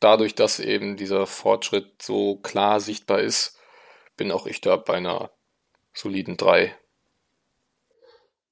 dadurch, 0.00 0.34
dass 0.34 0.60
eben 0.60 0.96
dieser 0.96 1.26
Fortschritt 1.26 2.02
so 2.02 2.36
klar 2.36 2.80
sichtbar 2.80 3.20
ist, 3.20 3.58
bin 4.16 4.30
auch 4.30 4.46
ich 4.46 4.60
da 4.60 4.76
bei 4.76 4.94
einer 4.94 5.30
soliden 5.94 6.36
3. 6.36 6.74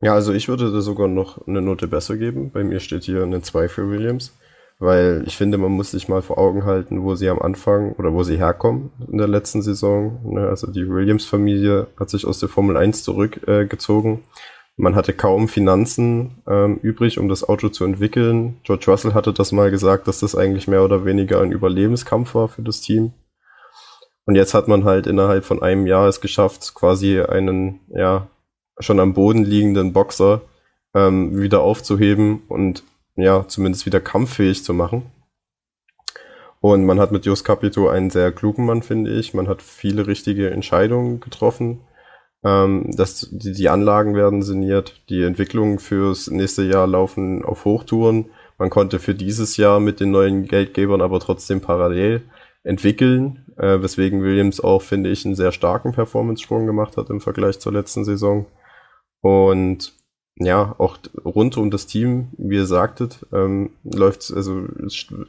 Ja, 0.03 0.15
also 0.15 0.33
ich 0.33 0.49
würde 0.49 0.73
da 0.73 0.81
sogar 0.81 1.09
noch 1.09 1.47
eine 1.47 1.61
Note 1.61 1.87
besser 1.87 2.17
geben. 2.17 2.51
Bei 2.51 2.65
mir 2.65 2.81
steht 2.81 3.05
hier 3.05 3.23
eine 3.23 3.43
2 3.43 3.69
für 3.69 3.91
Williams, 3.91 4.33
weil 4.81 5.23
ich 5.27 5.37
finde, 5.37 5.59
man 5.59 5.73
muss 5.73 5.91
sich 5.91 6.09
mal 6.09 6.23
vor 6.23 6.39
Augen 6.39 6.65
halten, 6.65 7.03
wo 7.03 7.15
sie 7.15 7.29
am 7.29 7.39
Anfang 7.39 7.93
oder 7.93 8.15
wo 8.15 8.23
sie 8.23 8.39
herkommen 8.39 8.91
in 9.13 9.19
der 9.19 9.29
letzten 9.29 9.61
Saison. 9.61 10.19
Ne, 10.25 10.49
also 10.49 10.71
die 10.71 10.89
Williams-Familie 10.89 11.89
hat 11.99 12.09
sich 12.09 12.27
aus 12.27 12.41
der 12.41 12.49
Formel 12.49 12.79
1 12.79 13.05
zurückgezogen. 13.05 14.15
Äh, 14.15 14.81
man 14.81 14.95
hatte 14.97 15.13
kaum 15.13 15.49
Finanzen 15.49 16.43
ähm, 16.49 16.79
übrig, 16.81 17.19
um 17.19 17.29
das 17.29 17.47
Auto 17.47 17.69
zu 17.69 17.85
entwickeln. 17.85 18.57
George 18.63 18.87
Russell 18.89 19.13
hatte 19.13 19.35
das 19.35 19.53
mal 19.53 19.71
gesagt, 19.71 20.09
dass 20.09 20.21
das 20.21 20.35
eigentlich 20.35 20.67
mehr 20.67 20.83
oder 20.83 21.05
weniger 21.05 21.43
ein 21.43 21.53
Überlebenskampf 21.53 22.35
war 22.35 22.49
für 22.49 22.63
das 22.63 22.81
Team. 22.81 23.13
Und 24.25 24.37
jetzt 24.37 24.55
hat 24.55 24.67
man 24.67 24.85
halt 24.85 25.07
innerhalb 25.07 25.45
von 25.45 25.63
einem 25.63 25.87
Jahr 25.87 26.09
es 26.09 26.23
geschafft, 26.23 26.75
quasi 26.75 27.21
einen, 27.21 27.81
ja, 27.95 28.29
schon 28.79 28.99
am 28.99 29.13
Boden 29.13 29.45
liegenden 29.45 29.93
Boxer 29.93 30.41
ähm, 30.95 31.39
wieder 31.39 31.61
aufzuheben 31.61 32.45
und 32.49 32.83
ja, 33.21 33.47
zumindest 33.49 33.87
wieder 33.87 34.01
kampffähig 34.01 34.65
zu 34.65 34.75
machen. 34.75 35.11
Und 36.61 36.85
man 36.85 37.01
hat 37.01 37.13
mit 37.13 37.25
Jos 37.25 37.43
Capito 37.45 37.89
einen 37.89 38.11
sehr 38.11 38.33
klugen 38.33 38.67
Mann, 38.67 38.83
finde 38.83 39.13
ich. 39.13 39.33
Man 39.33 39.49
hat 39.49 39.63
viele 39.63 40.07
richtige 40.07 40.51
Entscheidungen 40.51 41.21
getroffen. 41.21 41.81
Ähm, 42.43 42.91
dass 42.97 43.29
die, 43.31 43.53
die 43.53 43.69
Anlagen 43.69 44.15
werden 44.15 44.43
saniert, 44.43 45.03
die 45.11 45.23
Entwicklungen 45.23 45.79
fürs 45.79 46.31
nächste 46.31 46.63
Jahr 46.63 46.87
laufen 46.87 47.45
auf 47.45 47.67
Hochtouren. 47.67 48.31
Man 48.57 48.71
konnte 48.71 48.99
für 48.99 49.15
dieses 49.15 49.59
Jahr 49.59 49.79
mit 49.79 50.01
den 50.01 50.11
neuen 50.11 50.47
Geldgebern 50.47 51.03
aber 51.03 51.21
trotzdem 51.21 51.61
parallel 51.61 52.23
entwickeln, 52.63 53.45
äh, 53.59 53.83
weswegen 53.83 54.23
Williams 54.23 54.61
auch, 54.61 54.83
finde 54.83 55.11
ich, 55.11 55.25
einen 55.25 55.35
sehr 55.35 55.53
starken 55.53 55.93
Performance-Sprung 55.93 56.67
gemacht 56.67 56.97
hat 56.97 57.11
im 57.11 57.21
Vergleich 57.21 57.59
zur 57.59 57.73
letzten 57.73 58.05
Saison. 58.05 58.47
Und 59.21 59.93
ja, 60.41 60.75
auch 60.79 60.97
rund 61.23 61.59
um 61.59 61.71
das 61.71 61.87
Team, 61.87 62.29
wie 62.39 62.57
ihr 62.57 62.67
sagtet, 62.67 63.27
ähm, 63.31 63.71
läuft 63.85 64.33
also 64.35 64.65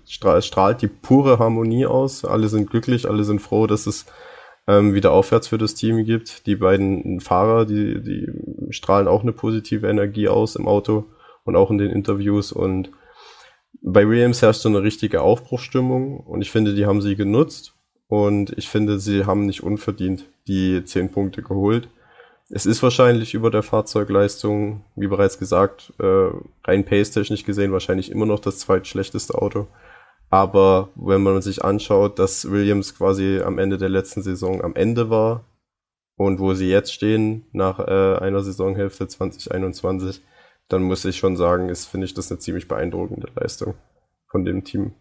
strahlt, 0.06 0.46
strahlt 0.46 0.82
die 0.82 0.88
pure 0.88 1.38
Harmonie 1.38 1.86
aus. 1.86 2.24
Alle 2.24 2.48
sind 2.48 2.70
glücklich, 2.70 3.10
alle 3.10 3.26
sind 3.26 3.42
froh, 3.42 3.68
dass 3.68 3.88
es 3.88 4.06
ähm, 4.68 4.94
wieder 4.94 5.12
aufwärts 5.12 5.50
für 5.50 5.58
das 5.58 5.76
Team 5.76 6.06
gibt. 6.06 6.48
Die 6.48 6.56
beiden 6.56 7.20
Fahrer, 7.20 7.66
die, 7.66 8.02
die 8.02 8.28
strahlen 8.72 9.10
auch 9.10 9.24
eine 9.24 9.34
positive 9.34 9.90
Energie 9.90 10.30
aus 10.30 10.56
im 10.56 10.66
Auto 10.66 11.08
und 11.44 11.58
auch 11.58 11.72
in 11.72 11.78
den 11.78 11.92
Interviews. 11.92 12.54
Und 12.54 12.90
bei 13.82 14.08
Williams 14.08 14.42
herrscht 14.42 14.62
so 14.62 14.70
eine 14.70 14.82
richtige 14.82 15.22
Aufbruchstimmung 15.22 16.22
und 16.22 16.42
ich 16.42 16.52
finde, 16.52 16.74
die 16.74 16.86
haben 16.86 17.02
sie 17.02 17.18
genutzt 17.18 17.74
und 18.08 18.58
ich 18.58 18.70
finde, 18.70 18.98
sie 18.98 19.26
haben 19.26 19.46
nicht 19.46 19.62
unverdient 19.62 20.26
die 20.48 20.86
zehn 20.86 21.12
Punkte 21.12 21.42
geholt. 21.42 21.90
Es 22.54 22.66
ist 22.66 22.84
wahrscheinlich 22.84 23.34
über 23.34 23.50
der 23.50 23.64
Fahrzeugleistung, 23.64 24.84
wie 24.96 25.08
bereits 25.08 25.40
gesagt, 25.40 25.94
äh, 26.00 26.30
rein 26.66 26.86
pace-technisch 26.86 27.46
gesehen 27.46 27.72
wahrscheinlich 27.72 28.12
immer 28.12 28.26
noch 28.26 28.40
das 28.40 28.60
zweitschlechteste 28.60 29.36
Auto. 29.36 29.68
Aber 30.30 30.90
wenn 30.96 31.24
man 31.24 31.42
sich 31.42 31.64
anschaut, 31.64 32.20
dass 32.20 32.50
Williams 32.52 32.96
quasi 32.96 33.42
am 33.42 33.58
Ende 33.58 33.78
der 33.78 33.90
letzten 33.90 34.22
Saison 34.22 34.62
am 34.64 34.76
Ende 34.76 35.10
war 35.10 35.46
und 36.18 36.40
wo 36.40 36.54
sie 36.54 36.70
jetzt 36.70 36.94
stehen 36.94 37.46
nach 37.54 37.80
äh, 37.80 38.18
einer 38.18 38.42
Saisonhälfte 38.42 39.08
2021, 39.08 40.22
dann 40.68 40.84
muss 40.84 41.06
ich 41.06 41.18
schon 41.18 41.38
sagen, 41.38 41.70
ist 41.70 41.86
finde 41.86 42.06
ich 42.06 42.14
das 42.14 42.32
eine 42.32 42.40
ziemlich 42.40 42.68
beeindruckende 42.68 43.30
Leistung 43.36 43.76
von 44.30 44.46
dem 44.46 44.64
Team. 44.64 44.94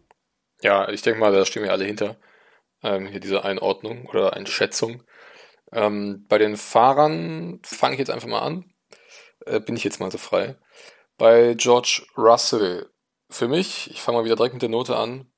Ja, 0.62 0.88
ich 0.88 1.02
denke 1.02 1.20
mal, 1.20 1.32
da 1.32 1.44
stehen 1.44 1.62
wir 1.62 1.72
alle 1.72 1.84
hinter 1.84 2.16
ähm, 2.82 3.06
hier 3.06 3.20
diese 3.20 3.44
Einordnung 3.44 4.06
oder 4.06 4.34
Einschätzung. 4.34 5.02
Ähm, 5.72 6.26
bei 6.28 6.38
den 6.38 6.56
Fahrern 6.56 7.61
fange 7.64 7.94
ich 7.94 7.98
jetzt 7.98 8.11
einfach 8.11 8.28
mal 8.28 8.40
an. 8.40 8.72
Äh, 9.46 9.61
bin 9.61 9.76
ich 9.76 9.85
jetzt 9.85 10.00
mal 10.00 10.11
so 10.11 10.18
frei. 10.18 10.56
Bei 11.16 11.54
George 11.54 12.02
Russell, 12.16 12.90
für 13.28 13.48
mich, 13.48 13.90
ich 13.90 14.02
fange 14.02 14.18
mal 14.18 14.24
wieder 14.24 14.37
direkt 14.37 14.54
mit 14.54 14.62
der 14.62 14.68
Note 14.68 14.96
an, 14.96 15.30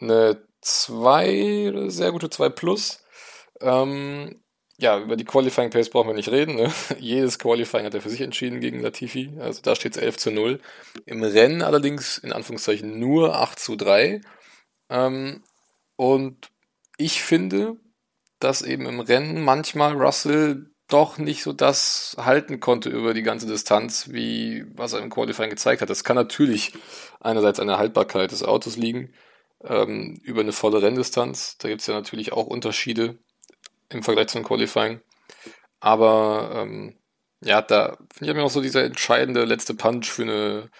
eine 0.00 0.42
2, 0.60 1.88
sehr 1.88 2.12
gute 2.12 2.30
2 2.30 2.48
plus. 2.50 3.02
Ähm, 3.60 4.42
ja, 4.78 4.98
über 4.98 5.16
die 5.16 5.24
Qualifying 5.24 5.70
Pace 5.70 5.90
brauchen 5.90 6.08
wir 6.08 6.14
nicht 6.14 6.30
reden. 6.30 6.54
Ne? 6.54 6.72
Jedes 6.98 7.38
Qualifying 7.38 7.84
hat 7.84 7.94
er 7.94 8.00
für 8.00 8.08
sich 8.08 8.22
entschieden 8.22 8.60
gegen 8.60 8.80
Latifi. 8.80 9.30
Also 9.38 9.60
da 9.62 9.74
steht 9.74 9.96
es 9.96 10.02
11 10.02 10.16
zu 10.16 10.30
0. 10.30 10.60
Im 11.04 11.22
Rennen 11.22 11.62
allerdings 11.62 12.18
in 12.18 12.32
Anführungszeichen 12.32 12.98
nur 12.98 13.36
8 13.36 13.58
zu 13.58 13.76
3. 13.76 14.22
Ähm, 14.88 15.42
und 15.96 16.50
ich 16.96 17.22
finde, 17.22 17.76
dass 18.40 18.62
eben 18.62 18.86
im 18.86 19.00
Rennen 19.00 19.44
manchmal 19.44 19.94
Russell 19.94 20.70
doch 20.88 21.18
nicht 21.18 21.42
so 21.42 21.52
das 21.52 22.16
halten 22.18 22.58
konnte 22.58 22.90
über 22.90 23.14
die 23.14 23.22
ganze 23.22 23.46
Distanz, 23.46 24.08
wie 24.10 24.64
was 24.74 24.92
er 24.92 25.00
im 25.00 25.10
Qualifying 25.10 25.50
gezeigt 25.50 25.82
hat. 25.82 25.90
Das 25.90 26.04
kann 26.04 26.16
natürlich 26.16 26.72
einerseits 27.20 27.60
an 27.60 27.68
der 27.68 27.78
Haltbarkeit 27.78 28.32
des 28.32 28.42
Autos 28.42 28.76
liegen, 28.76 29.12
ähm, 29.64 30.20
über 30.24 30.40
eine 30.40 30.52
volle 30.52 30.82
Renndistanz. 30.82 31.58
Da 31.58 31.68
gibt 31.68 31.82
es 31.82 31.86
ja 31.86 31.94
natürlich 31.94 32.32
auch 32.32 32.46
Unterschiede 32.46 33.18
im 33.88 34.02
Vergleich 34.02 34.28
zum 34.28 34.42
Qualifying. 34.42 35.00
Aber 35.78 36.50
ähm, 36.56 36.96
ja, 37.40 37.62
da 37.62 37.96
finde 38.12 38.24
ich 38.24 38.28
hat 38.30 38.36
mir 38.36 38.44
auch 38.44 38.50
so 38.50 38.60
dieser 38.60 38.84
entscheidende 38.84 39.44
letzte 39.44 39.74
Punch 39.74 40.10
für 40.10 40.22
eine, 40.22 40.70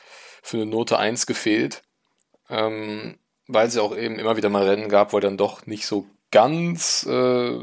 für 0.42 0.56
eine 0.56 0.66
Note 0.66 0.98
1 0.98 1.26
gefehlt. 1.26 1.82
Ähm, 2.48 3.18
weil 3.46 3.68
es 3.68 3.74
ja 3.74 3.82
auch 3.82 3.96
eben 3.96 4.18
immer 4.18 4.36
wieder 4.36 4.48
mal 4.48 4.68
Rennen 4.68 4.88
gab, 4.88 5.12
wo 5.12 5.18
er 5.18 5.22
dann 5.22 5.36
doch 5.36 5.66
nicht 5.66 5.86
so 5.86 6.06
ganz 6.30 7.06
äh, 7.06 7.58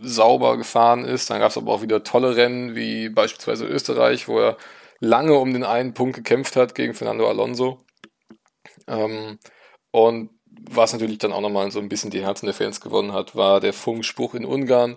sauber 0.00 0.56
gefahren 0.56 1.04
ist. 1.04 1.30
Dann 1.30 1.40
gab 1.40 1.50
es 1.50 1.56
aber 1.56 1.72
auch 1.72 1.82
wieder 1.82 2.02
tolle 2.02 2.36
Rennen, 2.36 2.74
wie 2.74 3.08
beispielsweise 3.08 3.66
Österreich, 3.66 4.28
wo 4.28 4.38
er 4.38 4.56
lange 5.00 5.34
um 5.34 5.52
den 5.52 5.64
einen 5.64 5.94
Punkt 5.94 6.16
gekämpft 6.16 6.56
hat 6.56 6.74
gegen 6.74 6.94
Fernando 6.94 7.28
Alonso. 7.28 7.84
Ähm, 8.86 9.38
und 9.90 10.30
was 10.68 10.92
natürlich 10.92 11.18
dann 11.18 11.32
auch 11.32 11.40
nochmal 11.40 11.70
so 11.70 11.80
ein 11.80 11.88
bisschen 11.88 12.10
die 12.10 12.22
Herzen 12.22 12.46
der 12.46 12.54
Fans 12.54 12.80
gewonnen 12.80 13.12
hat, 13.12 13.36
war 13.36 13.60
der 13.60 13.72
Funkspruch 13.72 14.34
in 14.34 14.44
Ungarn, 14.44 14.96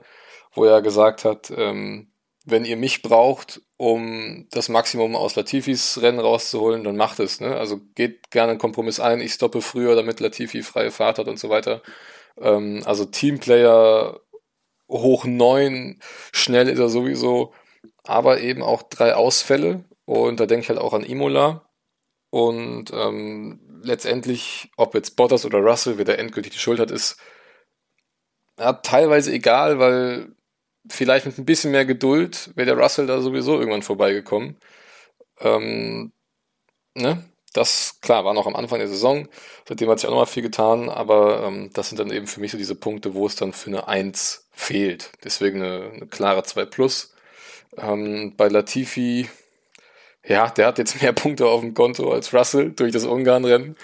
wo 0.53 0.63
er 0.65 0.81
gesagt 0.81 1.25
hat, 1.25 1.51
ähm, 1.55 2.11
wenn 2.45 2.65
ihr 2.65 2.77
mich 2.77 3.01
braucht, 3.01 3.61
um 3.77 4.47
das 4.51 4.69
Maximum 4.69 5.15
aus 5.15 5.35
Latifis 5.35 6.01
Rennen 6.01 6.19
rauszuholen, 6.19 6.83
dann 6.83 6.97
macht 6.97 7.19
es. 7.19 7.39
Ne? 7.39 7.55
Also 7.55 7.79
geht 7.95 8.31
gerne 8.31 8.51
einen 8.51 8.59
Kompromiss 8.59 8.99
ein, 8.99 9.21
ich 9.21 9.33
stoppe 9.33 9.61
früher, 9.61 9.95
damit 9.95 10.19
Latifi 10.19 10.63
freie 10.63 10.91
Fahrt 10.91 11.19
hat 11.19 11.27
und 11.27 11.39
so 11.39 11.49
weiter. 11.49 11.81
Ähm, 12.37 12.81
also 12.85 13.05
Teamplayer 13.05 14.19
hoch 14.89 15.25
neun, 15.25 15.99
schnell 16.31 16.67
ist 16.67 16.79
er 16.79 16.89
sowieso, 16.89 17.53
aber 18.03 18.41
eben 18.41 18.63
auch 18.63 18.83
drei 18.83 19.15
Ausfälle. 19.15 19.85
Und 20.05 20.39
da 20.39 20.45
denke 20.45 20.63
ich 20.63 20.69
halt 20.69 20.79
auch 20.79 20.93
an 20.93 21.03
Imola. 21.03 21.69
Und 22.31 22.91
ähm, 22.93 23.59
letztendlich, 23.83 24.71
ob 24.77 24.95
jetzt 24.95 25.15
Bottas 25.15 25.45
oder 25.45 25.59
Russell, 25.59 25.97
wer 25.97 26.05
der 26.05 26.19
endgültig 26.19 26.53
die 26.53 26.59
Schuld 26.59 26.79
hat, 26.79 26.91
ist 26.91 27.17
ja, 28.59 28.73
teilweise 28.73 29.31
egal, 29.31 29.79
weil 29.79 30.35
vielleicht 30.89 31.25
mit 31.25 31.37
ein 31.37 31.45
bisschen 31.45 31.71
mehr 31.71 31.85
Geduld 31.85 32.51
wäre 32.55 32.75
der 32.75 32.77
Russell 32.77 33.07
da 33.07 33.21
sowieso 33.21 33.57
irgendwann 33.59 33.83
vorbeigekommen. 33.83 34.57
Ähm, 35.39 36.11
ne? 36.95 37.23
Das, 37.53 37.99
klar, 38.01 38.25
war 38.25 38.33
noch 38.33 38.45
am 38.45 38.55
Anfang 38.55 38.79
der 38.79 38.87
Saison. 38.87 39.27
Seitdem 39.67 39.89
hat 39.89 39.99
sich 39.99 40.07
auch 40.07 40.13
noch 40.13 40.19
mal 40.19 40.25
viel 40.25 40.43
getan, 40.43 40.89
aber 40.89 41.43
ähm, 41.43 41.71
das 41.73 41.89
sind 41.89 41.99
dann 41.99 42.11
eben 42.11 42.27
für 42.27 42.39
mich 42.39 42.51
so 42.51 42.57
diese 42.57 42.75
Punkte, 42.75 43.15
wo 43.15 43.25
es 43.25 43.35
dann 43.35 43.53
für 43.53 43.69
eine 43.69 43.87
1 43.87 44.47
fehlt. 44.51 45.11
Deswegen 45.23 45.61
eine, 45.61 45.91
eine 45.91 46.07
klare 46.07 46.43
2 46.43 46.65
plus. 46.65 47.13
Ähm, 47.77 48.35
bei 48.37 48.47
Latifi, 48.49 49.29
ja, 50.25 50.49
der 50.49 50.67
hat 50.67 50.77
jetzt 50.77 51.01
mehr 51.01 51.13
Punkte 51.13 51.47
auf 51.47 51.61
dem 51.61 51.73
Konto 51.73 52.11
als 52.11 52.33
Russell 52.33 52.71
durch 52.71 52.91
das 52.91 53.05
Ungarn-Rennen. 53.05 53.75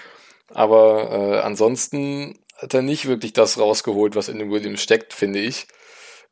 Aber 0.48 1.10
äh, 1.10 1.40
ansonsten 1.40 2.38
hat 2.56 2.72
er 2.74 2.82
nicht 2.82 3.06
wirklich 3.06 3.32
das 3.32 3.58
rausgeholt, 3.58 4.14
was 4.14 4.28
in 4.28 4.38
dem 4.38 4.50
Williams 4.50 4.82
steckt, 4.82 5.12
finde 5.12 5.40
ich. 5.40 5.66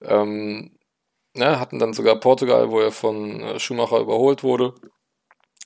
Ähm, 0.03 0.79
ne, 1.35 1.59
hatten 1.59 1.79
dann 1.81 1.95
sogar 1.95 2.21
Portugal, 2.21 2.71
wo 2.71 2.81
er 2.81 2.93
von 2.93 3.41
äh, 3.41 3.59
Schumacher 3.59 3.99
überholt 3.99 4.45
wurde 4.45 4.75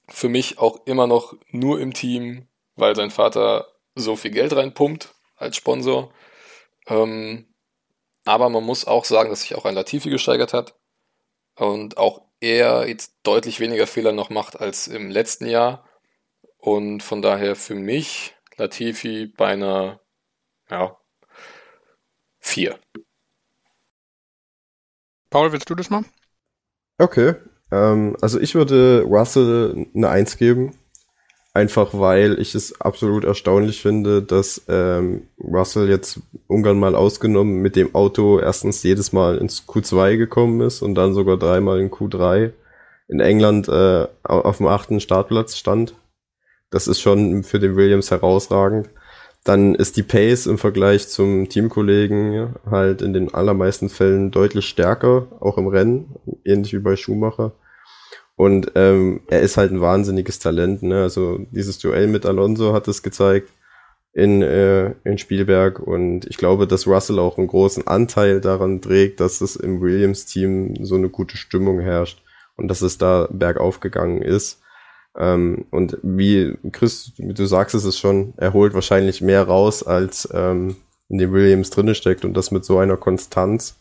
für 0.08 0.28
mich 0.28 0.58
auch 0.58 0.86
immer 0.86 1.06
noch 1.06 1.34
nur 1.50 1.80
im 1.80 1.92
Team, 1.92 2.48
weil 2.76 2.96
sein 2.96 3.10
Vater 3.10 3.66
so 3.94 4.16
viel 4.16 4.30
Geld 4.30 4.54
reinpumpt 4.54 5.14
als 5.36 5.56
Sponsor. 5.56 6.12
Ähm, 6.86 7.54
aber 8.24 8.48
man 8.48 8.64
muss 8.64 8.86
auch 8.86 9.04
sagen, 9.04 9.30
dass 9.30 9.42
sich 9.42 9.54
auch 9.54 9.64
ein 9.64 9.74
Latifi 9.74 10.10
gesteigert 10.10 10.52
hat 10.52 10.78
und 11.56 11.96
auch 11.96 12.22
er 12.40 12.88
jetzt 12.88 13.14
deutlich 13.22 13.60
weniger 13.60 13.86
Fehler 13.86 14.12
noch 14.12 14.30
macht 14.30 14.60
als 14.60 14.86
im 14.86 15.10
letzten 15.10 15.46
Jahr. 15.46 15.88
Und 16.56 17.02
von 17.02 17.22
daher 17.22 17.56
für 17.56 17.74
mich 17.74 18.34
Latifi 18.56 19.26
bei 19.26 19.48
einer, 19.48 20.00
ja, 20.70 20.96
4. 22.40 22.78
Paul, 25.30 25.52
willst 25.52 25.68
du 25.68 25.74
das 25.74 25.90
mal? 25.90 26.04
Okay, 26.98 27.34
ähm, 27.70 28.16
also 28.20 28.38
ich 28.40 28.54
würde 28.54 29.02
Russell 29.02 29.86
eine 29.94 30.08
Eins 30.08 30.36
geben. 30.36 30.74
Einfach 31.54 31.90
weil 31.92 32.38
ich 32.38 32.54
es 32.54 32.80
absolut 32.80 33.24
erstaunlich 33.24 33.82
finde, 33.82 34.22
dass 34.22 34.62
ähm, 34.68 35.26
Russell 35.40 35.88
jetzt 35.88 36.20
Ungarn 36.46 36.78
mal 36.78 36.94
ausgenommen 36.94 37.60
mit 37.62 37.74
dem 37.74 37.96
Auto 37.96 38.38
erstens 38.38 38.82
jedes 38.84 39.12
Mal 39.12 39.38
ins 39.38 39.66
Q2 39.66 40.18
gekommen 40.18 40.60
ist 40.60 40.82
und 40.82 40.94
dann 40.94 41.14
sogar 41.14 41.36
dreimal 41.36 41.80
in 41.80 41.90
Q3 41.90 42.52
in 43.08 43.20
England 43.20 43.66
äh, 43.68 44.06
auf 44.22 44.58
dem 44.58 44.66
achten 44.66 45.00
Startplatz 45.00 45.56
stand. 45.56 45.94
Das 46.70 46.86
ist 46.86 47.00
schon 47.00 47.42
für 47.42 47.58
den 47.58 47.74
Williams 47.76 48.10
herausragend. 48.10 48.90
Dann 49.48 49.74
ist 49.74 49.96
die 49.96 50.02
Pace 50.02 50.44
im 50.44 50.58
Vergleich 50.58 51.08
zum 51.08 51.48
Teamkollegen 51.48 52.56
halt 52.70 53.00
in 53.00 53.14
den 53.14 53.32
allermeisten 53.32 53.88
Fällen 53.88 54.30
deutlich 54.30 54.66
stärker, 54.66 55.26
auch 55.40 55.56
im 55.56 55.68
Rennen, 55.68 56.16
ähnlich 56.44 56.74
wie 56.74 56.80
bei 56.80 56.96
Schumacher. 56.96 57.52
Und 58.36 58.72
ähm, 58.74 59.22
er 59.28 59.40
ist 59.40 59.56
halt 59.56 59.72
ein 59.72 59.80
wahnsinniges 59.80 60.38
Talent. 60.38 60.82
Ne? 60.82 61.00
Also 61.00 61.38
dieses 61.50 61.78
Duell 61.78 62.08
mit 62.08 62.26
Alonso 62.26 62.74
hat 62.74 62.88
es 62.88 63.02
gezeigt 63.02 63.48
in, 64.12 64.42
äh, 64.42 64.90
in 65.04 65.16
Spielberg. 65.16 65.80
Und 65.80 66.26
ich 66.26 66.36
glaube, 66.36 66.66
dass 66.66 66.86
Russell 66.86 67.18
auch 67.18 67.38
einen 67.38 67.46
großen 67.46 67.86
Anteil 67.86 68.42
daran 68.42 68.82
trägt, 68.82 69.18
dass 69.18 69.40
es 69.40 69.56
im 69.56 69.80
Williams-Team 69.80 70.84
so 70.84 70.96
eine 70.96 71.08
gute 71.08 71.38
Stimmung 71.38 71.80
herrscht 71.80 72.22
und 72.58 72.68
dass 72.68 72.82
es 72.82 72.98
da 72.98 73.26
bergauf 73.32 73.80
gegangen 73.80 74.20
ist. 74.20 74.60
Ähm, 75.16 75.66
und 75.70 75.98
wie 76.02 76.56
Chris, 76.72 77.12
wie 77.16 77.34
du 77.34 77.46
sagst, 77.46 77.74
es 77.74 77.84
ist 77.84 77.98
schon, 77.98 78.34
er 78.36 78.52
holt 78.52 78.74
wahrscheinlich 78.74 79.20
mehr 79.20 79.44
raus, 79.44 79.82
als 79.82 80.28
ähm, 80.32 80.76
in 81.08 81.18
dem 81.18 81.32
Williams 81.32 81.70
drinne 81.70 81.94
steckt 81.94 82.24
und 82.24 82.34
das 82.34 82.50
mit 82.50 82.64
so 82.64 82.78
einer 82.78 82.96
Konstanz 82.96 83.80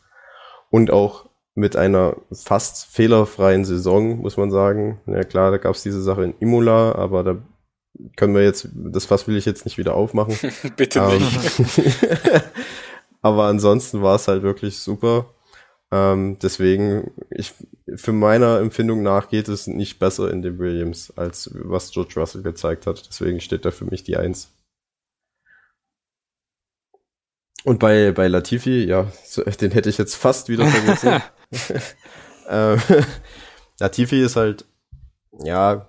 und 0.69 0.91
auch 0.91 1.27
mit 1.55 1.75
einer 1.75 2.15
fast 2.31 2.85
fehlerfreien 2.85 3.65
Saison, 3.65 4.19
muss 4.19 4.37
man 4.37 4.51
sagen. 4.51 5.01
Ja 5.07 5.23
klar, 5.23 5.51
da 5.51 5.57
gab 5.57 5.75
es 5.75 5.83
diese 5.83 6.01
Sache 6.01 6.23
in 6.23 6.35
Imola, 6.39 6.93
aber 6.93 7.23
da 7.23 7.37
können 8.15 8.35
wir 8.35 8.43
jetzt, 8.43 8.69
das 8.73 9.05
Fass 9.05 9.27
will 9.27 9.37
ich 9.37 9.45
jetzt 9.45 9.65
nicht 9.65 9.77
wieder 9.77 9.95
aufmachen. 9.95 10.37
Bitte 10.77 10.99
ähm, 10.99 11.17
nicht. 11.17 12.03
aber 13.21 13.45
ansonsten 13.45 14.01
war 14.01 14.15
es 14.15 14.27
halt 14.27 14.43
wirklich 14.43 14.77
super. 14.77 15.25
Ähm, 15.91 16.37
deswegen, 16.41 17.11
ich, 17.29 17.53
für 17.95 18.11
meiner 18.11 18.59
Empfindung 18.59 19.03
nach 19.03 19.29
geht 19.29 19.47
es 19.47 19.67
nicht 19.67 19.99
besser 19.99 20.31
in 20.31 20.41
dem 20.41 20.59
Williams, 20.59 21.13
als 21.15 21.49
was 21.53 21.91
George 21.91 22.13
Russell 22.17 22.43
gezeigt 22.43 22.87
hat. 22.87 23.07
Deswegen 23.07 23.39
steht 23.39 23.65
da 23.65 23.71
für 23.71 23.85
mich 23.85 24.03
die 24.03 24.17
Eins. 24.17 24.51
Und 27.63 27.79
bei, 27.79 28.11
bei 28.11 28.27
Latifi, 28.27 28.83
ja, 28.83 29.11
den 29.61 29.71
hätte 29.71 29.89
ich 29.89 29.97
jetzt 29.97 30.15
fast 30.15 30.49
wieder 30.49 30.65
vergessen. 30.67 31.21
ähm, 32.49 32.79
Latifi 33.79 34.21
ist 34.21 34.35
halt, 34.35 34.65
ja, 35.43 35.87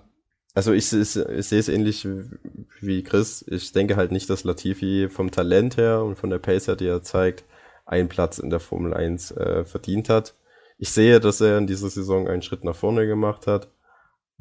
also 0.53 0.73
ich, 0.73 0.91
ich, 0.91 1.15
ich 1.15 1.47
sehe 1.47 1.59
es 1.59 1.69
ähnlich 1.69 2.07
wie 2.81 3.03
Chris. 3.03 3.45
Ich 3.47 3.71
denke 3.71 3.95
halt 3.95 4.11
nicht, 4.11 4.29
dass 4.29 4.43
Latifi 4.43 5.07
vom 5.09 5.31
Talent 5.31 5.77
her 5.77 6.03
und 6.03 6.17
von 6.17 6.29
der 6.29 6.39
Pace 6.39 6.67
her, 6.67 6.75
die 6.75 6.87
er 6.87 7.03
zeigt, 7.03 7.43
einen 7.89 8.09
Platz 8.09 8.39
in 8.39 8.49
der 8.49 8.59
Formel 8.59 8.93
1 8.93 9.31
äh, 9.31 9.65
verdient 9.65 10.09
hat. 10.09 10.35
ich 10.77 10.91
sehe, 10.91 11.19
dass 11.19 11.41
er 11.41 11.57
in 11.57 11.67
dieser 11.67 11.89
Saison 11.89 12.27
einen 12.27 12.41
Schritt 12.41 12.63
nach 12.63 12.75
vorne 12.75 13.05
gemacht 13.07 13.47
hat 13.47 13.67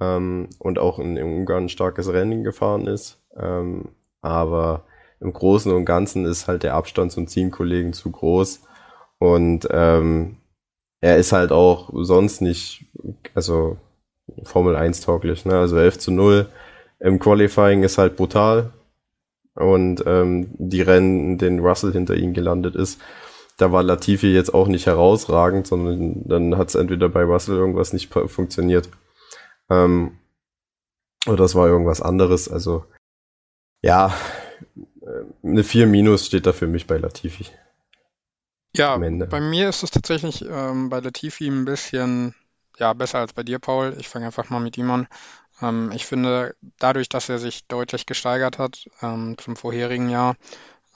ähm, 0.00 0.50
und 0.58 0.78
auch 0.78 0.98
in, 0.98 1.16
in 1.16 1.26
Ungarn 1.26 1.64
ein 1.64 1.68
starkes 1.68 2.12
Rennen 2.12 2.44
gefahren 2.44 2.86
ist. 2.86 3.20
Ähm, 3.36 3.90
aber 4.20 4.84
im 5.20 5.32
Großen 5.32 5.72
und 5.72 5.84
Ganzen 5.84 6.26
ist 6.26 6.46
halt 6.46 6.62
der 6.62 6.74
Abstand 6.74 7.10
zum 7.12 7.26
Teamkollegen 7.26 7.92
zu 7.92 8.10
groß 8.10 8.60
und 9.18 9.66
ähm, 9.70 10.36
er 11.00 11.16
ist 11.16 11.32
halt 11.32 11.52
auch 11.52 11.90
sonst 11.92 12.40
nicht, 12.40 12.86
also 13.34 13.76
Formel 14.44 14.76
1 14.76 15.00
tauglich, 15.00 15.44
ne? 15.44 15.58
Also 15.58 15.76
11 15.78 15.98
zu 15.98 16.10
0 16.10 16.48
im 17.00 17.18
Qualifying 17.18 17.82
ist 17.82 17.98
halt 17.98 18.16
brutal. 18.16 18.72
Und 19.54 20.04
ähm, 20.06 20.50
die 20.58 20.82
Rennen, 20.82 21.20
in 21.20 21.38
denen 21.38 21.60
Russell 21.60 21.92
hinter 21.92 22.14
ihm 22.14 22.32
gelandet 22.32 22.76
ist, 22.76 23.00
da 23.58 23.72
war 23.72 23.82
Latifi 23.82 24.28
jetzt 24.28 24.54
auch 24.54 24.68
nicht 24.68 24.86
herausragend, 24.86 25.66
sondern 25.66 26.26
dann 26.26 26.56
hat 26.56 26.68
es 26.68 26.74
entweder 26.76 27.08
bei 27.08 27.24
Russell 27.24 27.56
irgendwas 27.56 27.92
nicht 27.92 28.12
funktioniert. 28.12 28.88
Ähm, 29.68 30.18
oder 31.26 31.44
es 31.44 31.54
war 31.54 31.66
irgendwas 31.66 32.00
anderes. 32.00 32.48
Also 32.48 32.84
ja, 33.82 34.14
äh, 35.02 35.46
eine 35.46 35.64
4 35.64 35.86
Minus 35.86 36.26
steht 36.26 36.46
da 36.46 36.52
für 36.52 36.68
mich 36.68 36.86
bei 36.86 36.96
Latifi. 36.96 37.46
Ja, 38.74 38.96
bei 38.96 39.40
mir 39.40 39.68
ist 39.68 39.82
es 39.82 39.90
tatsächlich 39.90 40.44
ähm, 40.48 40.88
bei 40.88 41.00
Latifi 41.00 41.48
ein 41.48 41.64
bisschen 41.64 42.34
ja, 42.78 42.92
besser 42.92 43.18
als 43.18 43.32
bei 43.32 43.42
dir, 43.42 43.58
Paul. 43.58 43.96
Ich 43.98 44.08
fange 44.08 44.26
einfach 44.26 44.50
mal 44.50 44.60
mit 44.60 44.78
ihm 44.78 44.90
an. 44.90 45.08
Ähm, 45.60 45.90
ich 45.92 46.06
finde, 46.06 46.54
dadurch, 46.78 47.08
dass 47.08 47.28
er 47.28 47.38
sich 47.38 47.66
deutlich 47.66 48.06
gesteigert 48.06 48.58
hat 48.58 48.88
ähm, 49.02 49.36
zum 49.38 49.56
vorherigen 49.56 50.08
Jahr, 50.08 50.36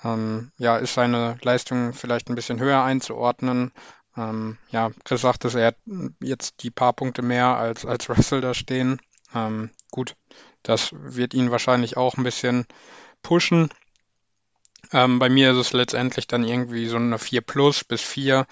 ähm, 0.05 0.51
ja, 0.59 0.77
ist 0.77 0.95
seine 0.95 1.39
Leistung 1.43 1.93
vielleicht 1.93 2.29
ein 2.29 2.35
bisschen 2.35 2.59
höher 2.59 2.83
einzuordnen. 2.83 3.73
Ähm, 4.17 4.59
ja, 4.71 4.91
Chris 5.05 5.21
sagt 5.23 5.45
es, 5.45 5.55
er 5.55 5.69
hat 5.69 5.77
jetzt 6.21 6.63
die 6.63 6.71
paar 6.71 6.93
Punkte 6.93 7.23
mehr 7.23 7.57
als, 7.57 7.87
als 7.87 8.09
Russell 8.09 8.41
da 8.41 8.55
stehen. 8.55 9.01
Ähm, 9.35 9.71
gut, 9.91 10.17
das 10.63 10.91
wird 10.93 11.35
ihn 11.35 11.51
wahrscheinlich 11.51 11.97
auch 11.97 12.17
ein 12.17 12.25
bisschen 12.25 12.67
pushen. 13.23 13.71
Ähm, 14.93 15.19
bei 15.19 15.29
mir 15.29 15.53
ist 15.53 15.59
es 15.59 15.73
letztendlich 15.73 16.27
dann 16.27 16.45
irgendwie 16.45 16.87
so 16.87 16.97
eine 16.97 17.19
4 17.19 17.41
plus 17.41 17.85
bis 17.85 18.03
4. 18.03 18.47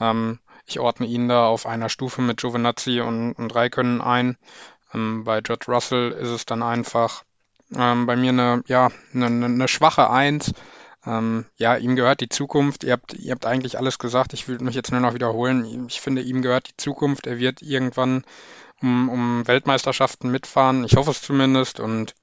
Ähm, 0.00 0.38
ich 0.64 0.78
ordne 0.78 1.06
ihn 1.06 1.28
da 1.28 1.46
auf 1.46 1.66
einer 1.66 1.88
Stufe 1.88 2.22
mit 2.22 2.40
Giovinazzi 2.40 3.00
und, 3.00 3.34
und 3.34 3.54
Raikönnen 3.54 4.00
ein. 4.00 4.38
Ähm, 4.94 5.24
bei 5.24 5.40
George 5.40 5.66
Russell 5.68 6.12
ist 6.12 6.28
es 6.28 6.46
dann 6.46 6.62
einfach 6.62 7.24
bei 7.74 8.16
mir 8.16 8.28
eine, 8.28 8.62
ja, 8.66 8.90
eine, 9.14 9.46
eine 9.46 9.66
schwache 9.66 10.10
Eins. 10.10 10.52
Ähm, 11.04 11.46
ja, 11.56 11.76
ihm 11.76 11.96
gehört 11.96 12.20
die 12.20 12.28
Zukunft. 12.28 12.84
Ihr 12.84 12.92
habt, 12.92 13.14
ihr 13.14 13.32
habt 13.32 13.46
eigentlich 13.46 13.78
alles 13.78 13.98
gesagt. 13.98 14.32
Ich 14.32 14.46
will 14.48 14.58
mich 14.60 14.74
jetzt 14.74 14.92
nur 14.92 15.00
noch 15.00 15.14
wiederholen. 15.14 15.86
Ich 15.88 16.00
finde, 16.00 16.22
ihm 16.22 16.42
gehört 16.42 16.68
die 16.68 16.76
Zukunft. 16.76 17.26
Er 17.26 17.38
wird 17.38 17.62
irgendwann 17.62 18.24
um, 18.80 19.08
um 19.08 19.46
Weltmeisterschaften 19.46 20.30
mitfahren. 20.30 20.84
Ich 20.84 20.96
hoffe 20.96 21.10
es 21.10 21.22
zumindest. 21.22 21.80
Und 21.80 22.14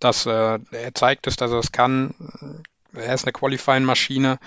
dass 0.00 0.26
äh, 0.26 0.58
er 0.70 0.94
zeigt 0.94 1.26
es, 1.26 1.36
dass 1.36 1.52
er 1.52 1.58
es 1.58 1.72
kann. 1.72 2.62
Er 2.92 3.14
ist 3.14 3.24
eine 3.24 3.32
Qualifying-Maschine. 3.32 4.38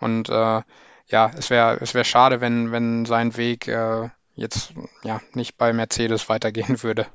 Und 0.00 0.28
äh, 0.28 0.62
ja, 1.08 1.30
es 1.36 1.50
wäre 1.50 1.78
es 1.80 1.94
wäre 1.94 2.04
schade, 2.04 2.40
wenn, 2.40 2.72
wenn 2.72 3.06
sein 3.06 3.36
Weg 3.36 3.68
äh, 3.68 4.08
jetzt 4.34 4.72
ja 5.02 5.20
nicht 5.32 5.56
bei 5.56 5.72
Mercedes 5.72 6.28
weitergehen 6.28 6.82
würde, 6.82 7.06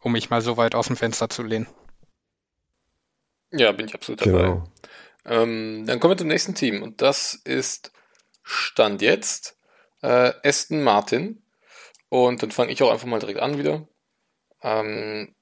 um 0.00 0.12
mich 0.12 0.30
mal 0.30 0.42
so 0.42 0.56
weit 0.56 0.74
aus 0.74 0.88
dem 0.88 0.96
Fenster 0.96 1.28
zu 1.28 1.42
lehnen. 1.42 1.66
Ja, 3.52 3.72
bin 3.72 3.86
ich 3.86 3.94
absolut 3.94 4.20
dabei. 4.20 4.42
Genau. 4.42 4.64
Ähm, 5.24 5.84
dann 5.86 6.00
kommen 6.00 6.12
wir 6.12 6.18
zum 6.18 6.28
nächsten 6.28 6.54
Team 6.54 6.82
und 6.82 7.02
das 7.02 7.34
ist 7.34 7.92
Stand 8.42 9.02
jetzt 9.02 9.56
äh, 10.02 10.32
Aston 10.44 10.82
Martin. 10.82 11.42
Und 12.08 12.42
dann 12.42 12.50
fange 12.50 12.72
ich 12.72 12.82
auch 12.82 12.90
einfach 12.90 13.06
mal 13.06 13.20
direkt 13.20 13.40
an 13.40 13.58
wieder. 13.58 13.86
Ähm, 14.62 15.34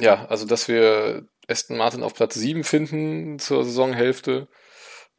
ja, 0.00 0.26
also 0.26 0.46
dass 0.46 0.68
wir 0.68 1.28
Aston 1.48 1.76
Martin 1.76 2.02
auf 2.02 2.14
Platz 2.14 2.34
7 2.34 2.64
finden 2.64 3.38
zur 3.38 3.64
Saisonhälfte, 3.64 4.48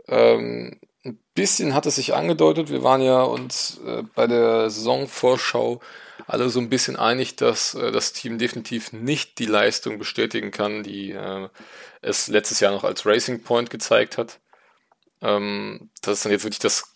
ähm, 0.07 0.79
ein 1.05 1.19
bisschen 1.35 1.73
hat 1.75 1.85
es 1.85 1.95
sich 1.95 2.13
angedeutet. 2.13 2.69
Wir 2.69 2.83
waren 2.83 3.01
ja 3.01 3.23
uns 3.23 3.79
äh, 3.85 4.03
bei 4.15 4.25
der 4.25 4.69
Saisonvorschau 4.69 5.81
alle 6.27 6.49
so 6.49 6.59
ein 6.59 6.69
bisschen 6.69 6.95
einig, 6.95 7.35
dass 7.35 7.73
äh, 7.75 7.91
das 7.91 8.13
Team 8.13 8.37
definitiv 8.37 8.93
nicht 8.93 9.39
die 9.39 9.45
Leistung 9.45 9.99
bestätigen 9.99 10.51
kann, 10.51 10.83
die 10.83 11.11
äh, 11.11 11.49
es 12.01 12.27
letztes 12.27 12.59
Jahr 12.59 12.71
noch 12.71 12.83
als 12.83 13.05
Racing 13.05 13.43
Point 13.43 13.69
gezeigt 13.69 14.17
hat. 14.17 14.39
Ähm, 15.21 15.89
dass 16.01 16.17
es 16.17 16.23
dann 16.23 16.31
jetzt 16.31 16.43
wirklich 16.43 16.59
das 16.59 16.93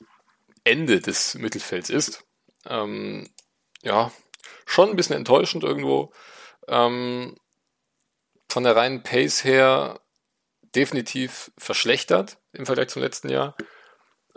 Ende 0.64 1.00
des 1.00 1.36
Mittelfelds 1.36 1.90
ist. 1.90 2.26
Ähm, 2.66 3.30
ja, 3.84 4.12
schon 4.66 4.90
ein 4.90 4.96
bisschen 4.96 5.16
enttäuschend 5.16 5.64
irgendwo. 5.64 6.12
Ähm, 6.68 7.38
von 8.50 8.64
der 8.64 8.76
reinen 8.76 9.04
Pace 9.04 9.44
her 9.44 10.02
definitiv 10.76 11.52
verschlechtert 11.58 12.38
im 12.52 12.66
Vergleich 12.66 12.90
zum 12.90 13.02
letzten 13.02 13.30
Jahr. 13.30 13.56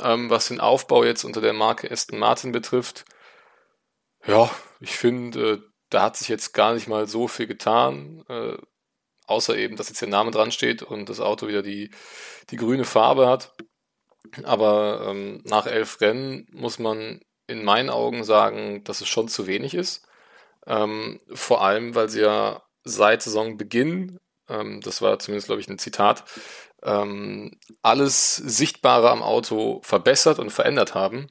Was 0.02 0.48
den 0.48 0.60
Aufbau 0.60 1.04
jetzt 1.04 1.24
unter 1.24 1.42
der 1.42 1.52
Marke 1.52 1.90
Aston 1.90 2.18
Martin 2.18 2.52
betrifft, 2.52 3.04
ja, 4.26 4.50
ich 4.80 4.96
finde, 4.96 5.52
äh, 5.52 5.58
da 5.90 6.02
hat 6.02 6.16
sich 6.16 6.28
jetzt 6.28 6.52
gar 6.52 6.74
nicht 6.74 6.88
mal 6.88 7.06
so 7.06 7.28
viel 7.28 7.46
getan, 7.46 8.24
äh, 8.28 8.56
außer 9.26 9.56
eben, 9.56 9.76
dass 9.76 9.88
jetzt 9.88 10.00
der 10.00 10.08
Name 10.08 10.30
dran 10.30 10.52
steht 10.52 10.82
und 10.82 11.08
das 11.08 11.20
Auto 11.20 11.48
wieder 11.48 11.62
die, 11.62 11.90
die 12.50 12.56
grüne 12.56 12.84
Farbe 12.84 13.28
hat. 13.28 13.54
Aber 14.44 15.06
ähm, 15.08 15.40
nach 15.44 15.66
elf 15.66 16.00
Rennen 16.00 16.46
muss 16.52 16.78
man 16.78 17.20
in 17.46 17.64
meinen 17.64 17.90
Augen 17.90 18.24
sagen, 18.24 18.84
dass 18.84 19.00
es 19.00 19.08
schon 19.08 19.28
zu 19.28 19.46
wenig 19.46 19.74
ist. 19.74 20.06
Ähm, 20.66 21.20
vor 21.32 21.62
allem, 21.62 21.94
weil 21.94 22.08
sie 22.08 22.20
ja 22.20 22.62
seit 22.84 23.22
Saisonbeginn, 23.22 24.18
ähm, 24.48 24.80
das 24.82 25.02
war 25.02 25.18
zumindest, 25.18 25.46
glaube 25.46 25.60
ich, 25.60 25.68
ein 25.68 25.78
Zitat, 25.78 26.24
alles 27.82 28.36
Sichtbare 28.36 29.10
am 29.10 29.22
Auto 29.22 29.82
verbessert 29.84 30.38
und 30.38 30.48
verändert 30.48 30.94
haben, 30.94 31.28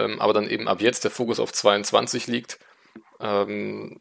ähm, 0.00 0.20
aber 0.20 0.32
dann 0.32 0.48
eben 0.48 0.68
ab 0.68 0.80
jetzt 0.80 1.04
der 1.04 1.10
Fokus 1.10 1.40
auf 1.40 1.52
22 1.52 2.26
liegt. 2.26 2.58
Ähm, 3.20 4.00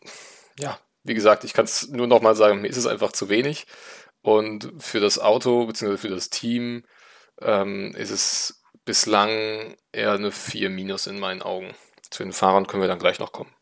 ja, 0.58 0.80
wie 1.04 1.14
gesagt, 1.14 1.44
ich 1.44 1.54
kann 1.54 1.66
es 1.66 1.90
nur 1.90 2.08
nochmal 2.08 2.36
sagen, 2.36 2.62
mir 2.62 2.70
ist 2.70 2.78
es 2.78 2.88
einfach 2.88 3.12
zu 3.12 3.30
wenig. 3.30 3.68
Und 4.22 4.74
für 4.80 5.00
das 5.00 5.20
Auto 5.20 5.66
bzw. 5.66 5.98
für 5.98 6.10
das 6.10 6.30
Team 6.30 6.84
ähm, 7.42 7.94
ist 7.96 8.12
es 8.12 8.62
bislang 8.86 9.76
eher 9.92 10.14
eine 10.14 10.32
4 10.32 10.70
minus 10.70 11.08
in 11.08 11.20
meinen 11.20 11.42
Augen. 11.42 11.74
Zu 12.10 12.24
den 12.24 12.34
Fahrern 12.34 12.68
können 12.68 12.82
wir 12.82 12.88
dann 12.88 13.00
gleich 13.00 13.20
noch 13.20 13.32
kommen. 13.32 13.54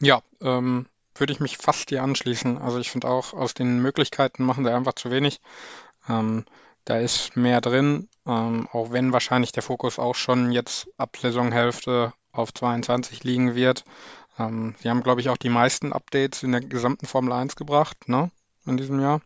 Ja, 0.00 0.22
ähm, 0.40 0.86
würde 1.14 1.32
ich 1.32 1.40
mich 1.40 1.56
fast 1.58 1.90
dir 1.90 2.02
anschließen. 2.02 2.58
Also 2.58 2.78
ich 2.78 2.90
finde 2.90 3.08
auch, 3.08 3.32
aus 3.32 3.54
den 3.54 3.80
Möglichkeiten 3.80 4.44
machen 4.44 4.64
sie 4.64 4.72
einfach 4.72 4.94
zu 4.94 5.10
wenig. 5.10 5.40
Ähm, 6.08 6.44
da 6.84 6.98
ist 6.98 7.36
mehr 7.36 7.60
drin, 7.60 8.08
ähm, 8.26 8.68
auch 8.72 8.92
wenn 8.92 9.12
wahrscheinlich 9.12 9.52
der 9.52 9.62
Fokus 9.62 9.98
auch 9.98 10.14
schon 10.14 10.52
jetzt 10.52 10.88
ab 10.96 11.16
Saisonhälfte 11.20 12.12
auf 12.32 12.52
22 12.52 13.24
liegen 13.24 13.54
wird. 13.54 13.84
Ähm, 14.38 14.74
sie 14.80 14.90
haben, 14.90 15.02
glaube 15.02 15.20
ich, 15.20 15.28
auch 15.28 15.36
die 15.36 15.48
meisten 15.48 15.92
Updates 15.92 16.42
in 16.42 16.52
der 16.52 16.60
gesamten 16.60 17.06
Formel 17.06 17.32
1 17.32 17.56
gebracht, 17.56 18.08
ne, 18.08 18.30
in 18.66 18.76
diesem 18.76 19.00
Jahr. 19.00 19.20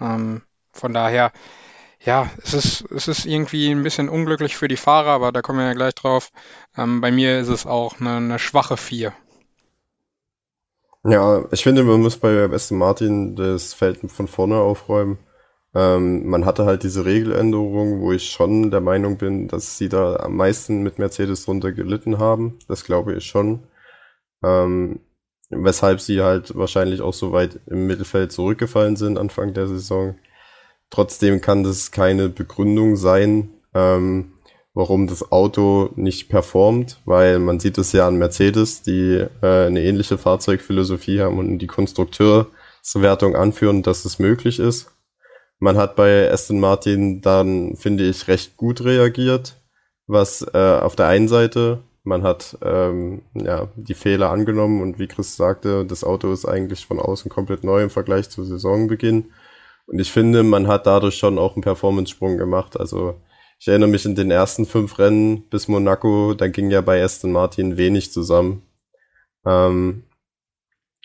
Ähm, 0.00 0.42
von 0.72 0.94
daher, 0.94 1.32
ja, 2.00 2.30
es 2.42 2.54
ist, 2.54 2.90
es 2.90 3.08
ist 3.08 3.26
irgendwie 3.26 3.70
ein 3.70 3.82
bisschen 3.82 4.08
unglücklich 4.08 4.56
für 4.56 4.68
die 4.68 4.76
Fahrer, 4.76 5.10
aber 5.10 5.32
da 5.32 5.42
kommen 5.42 5.58
wir 5.58 5.66
ja 5.66 5.74
gleich 5.74 5.94
drauf. 5.94 6.30
Ähm, 6.76 7.00
bei 7.00 7.10
mir 7.10 7.40
ist 7.40 7.48
es 7.48 7.66
auch 7.66 8.00
eine, 8.00 8.16
eine 8.16 8.38
schwache 8.38 8.76
4. 8.76 9.12
Ja, 11.04 11.44
ich 11.50 11.64
finde, 11.64 11.82
man 11.82 12.00
muss 12.00 12.16
bei 12.16 12.44
Aston 12.44 12.78
Martin 12.78 13.34
das 13.34 13.74
Feld 13.74 13.98
von 14.10 14.28
vorne 14.28 14.56
aufräumen. 14.56 15.18
Ähm, 15.74 16.26
man 16.28 16.44
hatte 16.44 16.66
halt 16.66 16.82
diese 16.82 17.04
Regeländerung, 17.04 18.00
wo 18.00 18.12
ich 18.12 18.30
schon 18.30 18.70
der 18.70 18.80
Meinung 18.80 19.16
bin, 19.16 19.48
dass 19.48 19.78
sie 19.78 19.88
da 19.88 20.16
am 20.16 20.36
meisten 20.36 20.82
mit 20.82 20.98
Mercedes 20.98 21.44
drunter 21.44 21.72
gelitten 21.72 22.18
haben. 22.18 22.58
Das 22.68 22.84
glaube 22.84 23.14
ich 23.14 23.24
schon. 23.24 23.60
Ähm, 24.44 25.00
weshalb 25.50 26.00
sie 26.00 26.22
halt 26.22 26.56
wahrscheinlich 26.56 27.00
auch 27.00 27.14
so 27.14 27.32
weit 27.32 27.60
im 27.66 27.86
Mittelfeld 27.86 28.32
zurückgefallen 28.32 28.96
sind 28.96 29.18
Anfang 29.18 29.54
der 29.54 29.66
Saison. 29.66 30.16
Trotzdem 30.90 31.40
kann 31.40 31.62
das 31.62 31.90
keine 31.90 32.28
Begründung 32.28 32.96
sein, 32.96 33.50
ähm, 33.74 34.32
warum 34.74 35.06
das 35.06 35.32
Auto 35.32 35.90
nicht 35.96 36.28
performt, 36.28 37.00
weil 37.04 37.38
man 37.38 37.60
sieht 37.60 37.78
es 37.78 37.92
ja 37.92 38.06
an 38.08 38.16
Mercedes, 38.16 38.82
die 38.82 39.26
äh, 39.42 39.66
eine 39.66 39.82
ähnliche 39.82 40.18
Fahrzeugphilosophie 40.18 41.20
haben 41.20 41.38
und 41.38 41.58
die 41.58 41.66
Konstrukteurswertung 41.66 43.36
anführen, 43.36 43.82
dass 43.82 44.04
es 44.04 44.18
möglich 44.18 44.58
ist. 44.58 44.91
Man 45.62 45.76
hat 45.76 45.94
bei 45.94 46.28
Aston 46.28 46.58
Martin 46.58 47.20
dann, 47.20 47.76
finde 47.76 48.02
ich, 48.08 48.26
recht 48.26 48.56
gut 48.56 48.82
reagiert, 48.82 49.54
was 50.08 50.42
äh, 50.52 50.58
auf 50.58 50.96
der 50.96 51.06
einen 51.06 51.28
Seite, 51.28 51.84
man 52.02 52.24
hat 52.24 52.58
ähm, 52.62 53.22
ja, 53.34 53.68
die 53.76 53.94
Fehler 53.94 54.30
angenommen 54.30 54.82
und 54.82 54.98
wie 54.98 55.06
Chris 55.06 55.36
sagte, 55.36 55.86
das 55.86 56.02
Auto 56.02 56.32
ist 56.32 56.46
eigentlich 56.46 56.84
von 56.84 56.98
außen 56.98 57.30
komplett 57.30 57.62
neu 57.62 57.80
im 57.84 57.90
Vergleich 57.90 58.28
zu 58.28 58.42
Saisonbeginn. 58.42 59.32
Und 59.86 60.00
ich 60.00 60.10
finde, 60.10 60.42
man 60.42 60.66
hat 60.66 60.86
dadurch 60.86 61.14
schon 61.16 61.38
auch 61.38 61.54
einen 61.54 61.62
Performance-Sprung 61.62 62.38
gemacht. 62.38 62.76
Also 62.80 63.20
Ich 63.60 63.68
erinnere 63.68 63.90
mich 63.90 64.04
in 64.04 64.16
den 64.16 64.32
ersten 64.32 64.66
fünf 64.66 64.98
Rennen 64.98 65.48
bis 65.48 65.68
Monaco, 65.68 66.34
da 66.34 66.48
ging 66.48 66.72
ja 66.72 66.80
bei 66.80 67.04
Aston 67.04 67.30
Martin 67.30 67.76
wenig 67.76 68.12
zusammen. 68.12 68.62
Ähm, 69.46 70.02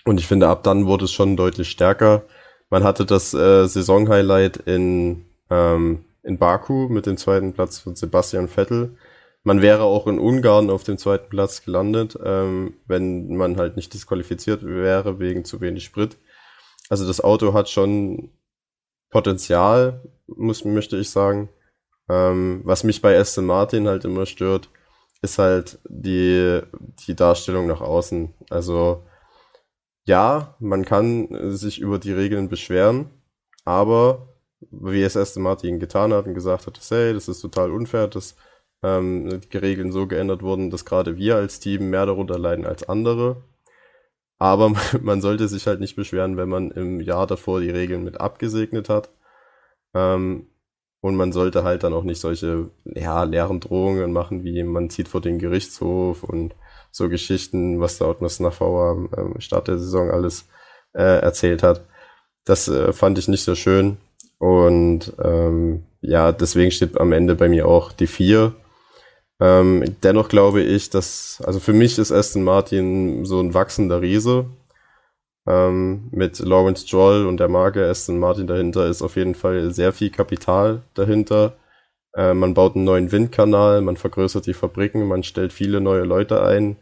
und 0.05 0.19
ich 0.19 0.25
finde, 0.25 0.47
ab 0.47 0.63
dann 0.63 0.87
wurde 0.87 1.05
es 1.05 1.11
schon 1.11 1.37
deutlich 1.37 1.69
stärker. 1.69 2.23
Man 2.69 2.83
hatte 2.83 3.05
das 3.05 3.33
äh, 3.33 3.67
Saisonhighlight 3.67 4.57
in, 4.57 5.25
ähm, 5.49 6.05
in 6.23 6.37
Baku 6.37 6.89
mit 6.89 7.05
dem 7.05 7.17
zweiten 7.17 7.53
Platz 7.53 7.79
von 7.79 7.95
Sebastian 7.95 8.47
Vettel. 8.47 8.97
Man 9.43 9.61
wäre 9.61 9.83
auch 9.83 10.07
in 10.07 10.19
Ungarn 10.19 10.69
auf 10.69 10.83
dem 10.83 10.97
zweiten 10.97 11.29
Platz 11.29 11.63
gelandet, 11.63 12.17
ähm, 12.21 12.73
wenn 12.85 13.35
man 13.35 13.57
halt 13.57 13.77
nicht 13.77 13.93
disqualifiziert 13.93 14.65
wäre 14.65 15.19
wegen 15.19 15.45
zu 15.45 15.61
wenig 15.61 15.85
Sprit. 15.85 16.17
Also 16.89 17.07
das 17.07 17.21
Auto 17.21 17.53
hat 17.53 17.69
schon 17.69 18.31
Potenzial, 19.09 20.01
muss, 20.27 20.65
möchte 20.65 20.97
ich 20.97 21.09
sagen. 21.09 21.49
Ähm, 22.09 22.61
was 22.65 22.83
mich 22.83 23.01
bei 23.01 23.17
Aston 23.17 23.45
Martin 23.45 23.87
halt 23.87 24.03
immer 24.03 24.25
stört, 24.25 24.69
ist 25.21 25.39
halt 25.39 25.79
die, 25.87 26.61
die 27.07 27.15
Darstellung 27.15 27.67
nach 27.67 27.81
außen. 27.81 28.33
Also 28.49 29.03
ja, 30.07 30.55
man 30.59 30.85
kann 30.85 31.27
sich 31.55 31.79
über 31.79 31.99
die 31.99 32.13
Regeln 32.13 32.49
beschweren, 32.49 33.09
aber 33.65 34.29
wie 34.71 35.03
es 35.03 35.17
Aston 35.17 35.43
Martin 35.43 35.79
getan 35.79 36.13
hat 36.13 36.25
und 36.25 36.33
gesagt 36.33 36.65
hat, 36.65 36.79
hey, 36.89 37.13
das 37.13 37.27
ist 37.27 37.41
total 37.41 37.71
unfair, 37.71 38.07
dass 38.07 38.35
ähm, 38.83 39.41
die 39.51 39.57
Regeln 39.57 39.91
so 39.91 40.07
geändert 40.07 40.41
wurden, 40.43 40.69
dass 40.69 40.85
gerade 40.85 41.17
wir 41.17 41.35
als 41.35 41.59
Team 41.59 41.89
mehr 41.89 42.05
darunter 42.05 42.39
leiden 42.39 42.65
als 42.65 42.87
andere. 42.87 43.43
Aber 44.39 44.73
man 45.01 45.21
sollte 45.21 45.47
sich 45.49 45.67
halt 45.67 45.81
nicht 45.81 45.95
beschweren, 45.97 46.37
wenn 46.37 46.49
man 46.49 46.71
im 46.71 47.01
Jahr 47.01 47.27
davor 47.27 47.59
die 47.59 47.69
Regeln 47.69 48.03
mit 48.03 48.21
abgesegnet 48.21 48.89
hat. 48.89 49.09
Ähm, 49.93 50.47
und 51.01 51.15
man 51.15 51.31
sollte 51.33 51.63
halt 51.63 51.83
dann 51.83 51.93
auch 51.93 52.03
nicht 52.03 52.21
solche 52.21 52.71
ja, 52.85 53.23
leeren 53.23 53.59
Drohungen 53.59 54.13
machen, 54.13 54.43
wie 54.43 54.63
man 54.63 54.89
zieht 54.89 55.09
vor 55.09 55.21
den 55.21 55.39
Gerichtshof 55.39 56.23
und 56.23 56.55
so 56.97 57.09
Geschichten, 57.09 57.79
was 57.79 57.99
der 57.99 58.07
Otmar 58.07 58.29
Snaffauer 58.29 58.91
am 58.91 59.09
ähm, 59.17 59.39
Start 59.39 59.67
der 59.67 59.77
Saison 59.77 60.11
alles 60.11 60.47
äh, 60.93 61.21
erzählt 61.21 61.63
hat. 61.63 61.85
Das 62.45 62.67
äh, 62.67 62.91
fand 62.93 63.17
ich 63.17 63.27
nicht 63.27 63.43
so 63.43 63.55
schön. 63.55 63.97
Und 64.39 65.13
ähm, 65.23 65.83
ja, 66.01 66.31
deswegen 66.31 66.71
steht 66.71 66.99
am 66.99 67.11
Ende 67.11 67.35
bei 67.35 67.49
mir 67.49 67.67
auch 67.67 67.91
die 67.91 68.07
vier. 68.07 68.53
Ähm, 69.39 69.95
dennoch 70.03 70.29
glaube 70.29 70.61
ich, 70.61 70.89
dass, 70.89 71.41
also 71.45 71.59
für 71.59 71.73
mich 71.73 71.97
ist 71.99 72.11
Aston 72.11 72.43
Martin 72.43 73.25
so 73.25 73.39
ein 73.39 73.53
wachsender 73.53 74.01
Riese. 74.01 74.45
Ähm, 75.47 76.09
mit 76.11 76.39
Lawrence 76.39 76.85
Stroll 76.85 77.25
und 77.25 77.37
der 77.37 77.47
Marke 77.47 77.87
Aston 77.87 78.19
Martin 78.19 78.47
dahinter 78.47 78.87
ist 78.87 79.01
auf 79.01 79.15
jeden 79.15 79.35
Fall 79.35 79.71
sehr 79.71 79.93
viel 79.93 80.09
Kapital 80.09 80.81
dahinter. 80.93 81.53
Äh, 82.15 82.33
man 82.33 82.53
baut 82.53 82.75
einen 82.75 82.83
neuen 82.85 83.11
Windkanal, 83.11 83.81
man 83.81 83.97
vergrößert 83.97 84.45
die 84.45 84.53
Fabriken, 84.53 85.07
man 85.07 85.23
stellt 85.23 85.53
viele 85.53 85.79
neue 85.79 86.03
Leute 86.03 86.43
ein. 86.43 86.77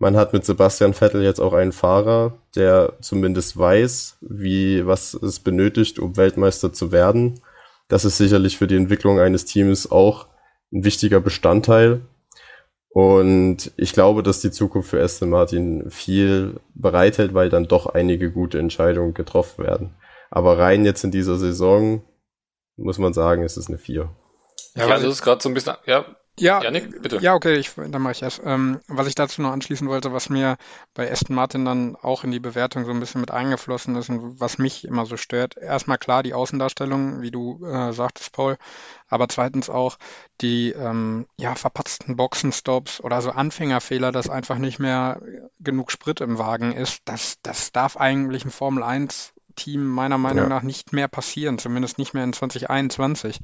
Man 0.00 0.16
hat 0.16 0.32
mit 0.32 0.46
Sebastian 0.46 0.94
Vettel 0.94 1.22
jetzt 1.22 1.40
auch 1.40 1.52
einen 1.52 1.72
Fahrer, 1.72 2.38
der 2.56 2.94
zumindest 3.02 3.58
weiß, 3.58 4.16
wie, 4.22 4.86
was 4.86 5.12
es 5.12 5.40
benötigt, 5.40 5.98
um 5.98 6.16
Weltmeister 6.16 6.72
zu 6.72 6.90
werden. 6.90 7.40
Das 7.86 8.06
ist 8.06 8.16
sicherlich 8.16 8.56
für 8.56 8.66
die 8.66 8.76
Entwicklung 8.76 9.20
eines 9.20 9.44
Teams 9.44 9.90
auch 9.90 10.26
ein 10.72 10.84
wichtiger 10.84 11.20
Bestandteil. 11.20 12.00
Und 12.88 13.72
ich 13.76 13.92
glaube, 13.92 14.22
dass 14.22 14.40
die 14.40 14.50
Zukunft 14.50 14.88
für 14.88 15.02
Aston 15.02 15.28
Martin 15.28 15.90
viel 15.90 16.58
bereithält, 16.74 17.34
weil 17.34 17.50
dann 17.50 17.68
doch 17.68 17.84
einige 17.84 18.32
gute 18.32 18.58
Entscheidungen 18.58 19.12
getroffen 19.12 19.64
werden. 19.64 19.96
Aber 20.30 20.58
rein 20.58 20.86
jetzt 20.86 21.04
in 21.04 21.10
dieser 21.10 21.36
Saison 21.36 22.02
muss 22.78 22.96
man 22.96 23.12
sagen, 23.12 23.42
ist 23.42 23.58
es 23.58 23.68
eine 23.68 23.76
4. 23.76 24.08
Ja, 24.76 24.88
ja 24.88 24.94
das 24.94 25.04
ist 25.04 25.22
gerade 25.22 25.42
so 25.42 25.50
ein 25.50 25.54
bisschen, 25.54 25.74
ja, 25.84 26.06
ja, 26.40 26.62
Janik, 26.62 27.02
bitte. 27.02 27.18
Ja, 27.20 27.34
okay, 27.34 27.56
ich, 27.56 27.72
dann 27.74 28.02
mache 28.02 28.12
ich 28.12 28.22
erst. 28.22 28.40
Ähm, 28.44 28.80
was 28.88 29.06
ich 29.06 29.14
dazu 29.14 29.42
noch 29.42 29.52
anschließen 29.52 29.88
wollte, 29.88 30.12
was 30.12 30.28
mir 30.28 30.56
bei 30.94 31.10
Aston 31.10 31.36
Martin 31.36 31.64
dann 31.64 31.96
auch 31.96 32.24
in 32.24 32.30
die 32.30 32.40
Bewertung 32.40 32.84
so 32.84 32.90
ein 32.90 33.00
bisschen 33.00 33.20
mit 33.20 33.30
eingeflossen 33.30 33.96
ist 33.96 34.08
und 34.08 34.40
was 34.40 34.58
mich 34.58 34.84
immer 34.84 35.06
so 35.06 35.16
stört. 35.16 35.56
Erstmal 35.56 35.98
klar 35.98 36.22
die 36.22 36.34
Außendarstellung, 36.34 37.22
wie 37.22 37.30
du 37.30 37.64
äh, 37.64 37.92
sagtest, 37.92 38.32
Paul, 38.32 38.56
aber 39.08 39.28
zweitens 39.28 39.70
auch 39.70 39.98
die 40.40 40.70
ähm, 40.70 41.26
ja, 41.36 41.54
verpatzten 41.54 42.16
Boxenstops 42.16 43.00
oder 43.00 43.20
so 43.22 43.30
Anfängerfehler, 43.30 44.12
dass 44.12 44.30
einfach 44.30 44.58
nicht 44.58 44.78
mehr 44.78 45.20
genug 45.58 45.90
Sprit 45.90 46.20
im 46.20 46.38
Wagen 46.38 46.72
ist. 46.72 47.02
Das, 47.04 47.36
das 47.42 47.72
darf 47.72 47.96
eigentlich 47.96 48.44
ein 48.44 48.50
Formel 48.50 48.82
1 48.82 49.34
Team 49.60 49.86
meiner 49.86 50.18
Meinung 50.18 50.44
ja. 50.44 50.48
nach 50.48 50.62
nicht 50.62 50.92
mehr 50.92 51.08
passieren, 51.08 51.58
zumindest 51.58 51.98
nicht 51.98 52.14
mehr 52.14 52.24
in 52.24 52.32
2021. 52.32 53.40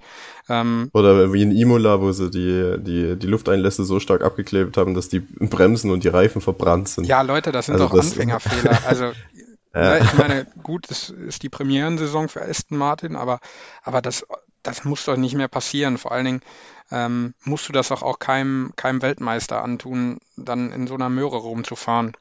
Ähm, 0.48 0.90
Oder 0.92 1.32
wie 1.32 1.42
in 1.42 1.52
Imola, 1.52 2.00
wo 2.00 2.12
sie 2.12 2.30
die, 2.30 2.76
die, 2.78 3.16
die 3.16 3.26
Lufteinlässe 3.26 3.84
so 3.84 4.00
stark 4.00 4.22
abgeklebt 4.22 4.76
haben, 4.76 4.94
dass 4.94 5.08
die 5.08 5.20
Bremsen 5.20 5.90
und 5.90 6.04
die 6.04 6.08
Reifen 6.08 6.40
verbrannt 6.40 6.88
sind. 6.88 7.06
Ja, 7.06 7.22
Leute, 7.22 7.52
das 7.52 7.66
sind 7.66 7.74
also 7.74 7.86
doch 7.86 7.94
das 7.94 8.12
Anfängerfehler. 8.12 8.78
Also 8.86 9.12
ja. 9.74 9.98
Ne, 9.98 10.00
ich 10.04 10.14
meine, 10.14 10.46
gut, 10.62 10.90
es 10.90 11.10
ist 11.10 11.42
die 11.42 11.50
Premierensaison 11.50 12.28
für 12.28 12.40
Aston 12.40 12.78
Martin, 12.78 13.14
aber, 13.14 13.40
aber 13.82 14.00
das, 14.00 14.24
das 14.62 14.84
muss 14.84 15.04
doch 15.04 15.18
nicht 15.18 15.34
mehr 15.34 15.48
passieren. 15.48 15.98
Vor 15.98 16.12
allen 16.12 16.24
Dingen 16.24 16.40
ähm, 16.90 17.34
musst 17.44 17.68
du 17.68 17.72
das 17.72 17.92
auch, 17.92 18.02
auch 18.02 18.18
keinem, 18.18 18.72
keinem 18.76 19.02
Weltmeister 19.02 19.62
antun, 19.62 20.18
dann 20.36 20.72
in 20.72 20.86
so 20.86 20.94
einer 20.94 21.10
Möhre 21.10 21.36
rumzufahren. 21.36 22.16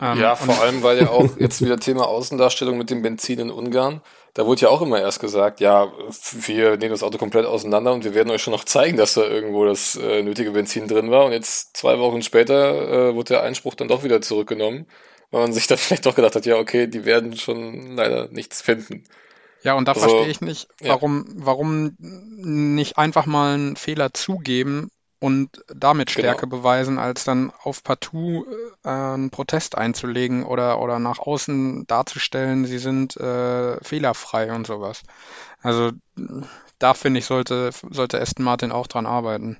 Ähm, 0.00 0.20
ja, 0.20 0.34
vor 0.34 0.60
allem, 0.60 0.82
weil 0.82 0.98
ja 1.00 1.10
auch 1.10 1.28
jetzt 1.38 1.62
wieder 1.64 1.78
Thema 1.78 2.06
Außendarstellung 2.06 2.76
mit 2.76 2.90
dem 2.90 3.02
Benzin 3.02 3.38
in 3.38 3.50
Ungarn. 3.50 4.00
Da 4.34 4.46
wurde 4.46 4.62
ja 4.62 4.68
auch 4.68 4.82
immer 4.82 5.00
erst 5.00 5.20
gesagt, 5.20 5.60
ja, 5.60 5.92
wir 6.32 6.76
nehmen 6.76 6.90
das 6.90 7.04
Auto 7.04 7.18
komplett 7.18 7.46
auseinander 7.46 7.92
und 7.92 8.02
wir 8.02 8.14
werden 8.14 8.30
euch 8.30 8.42
schon 8.42 8.52
noch 8.52 8.64
zeigen, 8.64 8.96
dass 8.96 9.14
da 9.14 9.22
irgendwo 9.22 9.64
das 9.64 9.94
äh, 9.94 10.22
nötige 10.22 10.50
Benzin 10.50 10.88
drin 10.88 11.10
war. 11.10 11.26
Und 11.26 11.32
jetzt 11.32 11.76
zwei 11.76 12.00
Wochen 12.00 12.22
später 12.22 13.10
äh, 13.10 13.14
wurde 13.14 13.34
der 13.34 13.42
Einspruch 13.44 13.76
dann 13.76 13.86
doch 13.86 14.02
wieder 14.02 14.20
zurückgenommen, 14.20 14.86
weil 15.30 15.42
man 15.42 15.52
sich 15.52 15.68
dann 15.68 15.78
vielleicht 15.78 16.06
doch 16.06 16.16
gedacht 16.16 16.34
hat, 16.34 16.46
ja, 16.46 16.56
okay, 16.56 16.88
die 16.88 17.04
werden 17.04 17.36
schon 17.36 17.96
leider 17.96 18.28
nichts 18.28 18.60
finden. 18.60 19.04
Ja, 19.62 19.74
und 19.74 19.86
da 19.86 19.92
also, 19.92 20.08
verstehe 20.08 20.30
ich 20.30 20.40
nicht, 20.40 20.68
warum, 20.82 21.24
ja. 21.28 21.46
warum 21.46 21.96
nicht 21.98 22.98
einfach 22.98 23.24
mal 23.26 23.54
einen 23.54 23.76
Fehler 23.76 24.12
zugeben 24.12 24.90
und 25.24 25.64
damit 25.74 26.08
genau. 26.08 26.18
Stärke 26.18 26.46
genau. 26.46 26.58
beweisen, 26.58 26.98
als 26.98 27.24
dann 27.24 27.50
auf 27.62 27.82
partout 27.82 28.44
äh, 28.84 28.88
einen 28.90 29.30
Protest 29.30 29.78
einzulegen 29.78 30.44
oder, 30.44 30.82
oder 30.82 30.98
nach 30.98 31.18
außen 31.18 31.86
darzustellen, 31.86 32.66
sie 32.66 32.76
sind 32.76 33.16
äh, 33.16 33.82
fehlerfrei 33.82 34.52
und 34.52 34.66
sowas. 34.66 35.02
Also 35.62 35.92
da 36.78 36.92
finde 36.92 37.20
ich, 37.20 37.24
sollte, 37.24 37.70
sollte 37.90 38.20
Aston 38.20 38.44
Martin 38.44 38.70
auch 38.70 38.86
dran 38.86 39.06
arbeiten. 39.06 39.56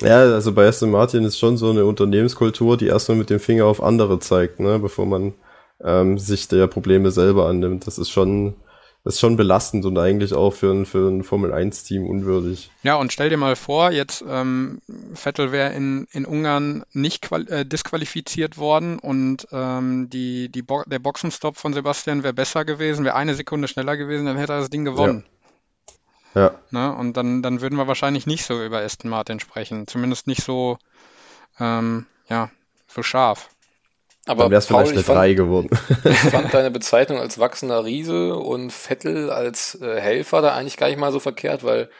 Ja, 0.00 0.18
also 0.18 0.52
bei 0.52 0.66
Aston 0.66 0.90
Martin 0.90 1.22
ist 1.22 1.38
schon 1.38 1.56
so 1.56 1.70
eine 1.70 1.84
Unternehmenskultur, 1.84 2.76
die 2.76 2.88
erstmal 2.88 3.18
mit 3.18 3.30
dem 3.30 3.38
Finger 3.38 3.66
auf 3.66 3.80
andere 3.80 4.18
zeigt, 4.18 4.58
ne, 4.58 4.80
bevor 4.80 5.06
man 5.06 5.34
ähm, 5.80 6.18
sich 6.18 6.48
der 6.48 6.66
Probleme 6.66 7.12
selber 7.12 7.46
annimmt. 7.46 7.86
Das 7.86 7.98
ist 7.98 8.10
schon 8.10 8.56
das 9.04 9.14
ist 9.14 9.20
schon 9.20 9.36
belastend 9.36 9.84
und 9.84 9.98
eigentlich 9.98 10.32
auch 10.32 10.52
für 10.52 10.72
ein, 10.72 10.86
für 10.86 11.10
ein 11.10 11.24
Formel-1-Team 11.24 12.06
unwürdig. 12.06 12.70
Ja, 12.82 12.94
und 12.94 13.12
stell 13.12 13.28
dir 13.28 13.36
mal 13.36 13.54
vor, 13.54 13.90
jetzt 13.90 14.24
ähm, 14.26 14.80
Vettel 15.12 15.52
wäre 15.52 15.74
in, 15.74 16.08
in 16.12 16.24
Ungarn 16.24 16.84
nicht 16.94 17.30
äh, 17.30 17.66
disqualifiziert 17.66 18.56
worden 18.56 18.98
und 18.98 19.46
ähm, 19.52 20.08
die, 20.08 20.48
die 20.48 20.62
Bo 20.62 20.84
der 20.86 21.00
Boxenstopp 21.00 21.58
von 21.58 21.74
Sebastian 21.74 22.22
wäre 22.22 22.32
besser 22.32 22.64
gewesen, 22.64 23.04
wäre 23.04 23.16
eine 23.16 23.34
Sekunde 23.34 23.68
schneller 23.68 23.98
gewesen, 23.98 24.24
dann 24.24 24.38
hätte 24.38 24.54
er 24.54 24.60
das 24.60 24.70
Ding 24.70 24.86
gewonnen. 24.86 25.26
Ja. 26.34 26.42
ja. 26.42 26.54
Ne? 26.70 26.96
Und 26.96 27.18
dann, 27.18 27.42
dann 27.42 27.60
würden 27.60 27.76
wir 27.76 27.86
wahrscheinlich 27.86 28.26
nicht 28.26 28.46
so 28.46 28.64
über 28.64 28.80
Aston 28.80 29.10
Martin 29.10 29.38
sprechen. 29.38 29.86
Zumindest 29.86 30.26
nicht 30.26 30.42
so, 30.42 30.78
ähm, 31.60 32.06
ja, 32.30 32.50
so 32.88 33.02
scharf. 33.02 33.50
Aber 34.26 34.50
wäre 34.50 34.58
es 34.58 34.66
vielleicht 34.66 34.92
eine 34.92 35.02
3 35.02 35.34
geworden. 35.34 35.68
ich 36.04 36.18
fand 36.18 36.52
deine 36.54 36.70
Bezeichnung 36.72 37.18
als 37.18 37.38
wachsender 37.38 37.84
Riese 37.84 38.36
und 38.36 38.72
Vettel 38.72 39.30
als 39.30 39.78
äh, 39.80 40.00
Helfer 40.00 40.40
da 40.40 40.54
eigentlich 40.54 40.76
gar 40.76 40.88
nicht 40.88 40.98
mal 40.98 41.12
so 41.12 41.20
verkehrt, 41.20 41.62
weil 41.62 41.90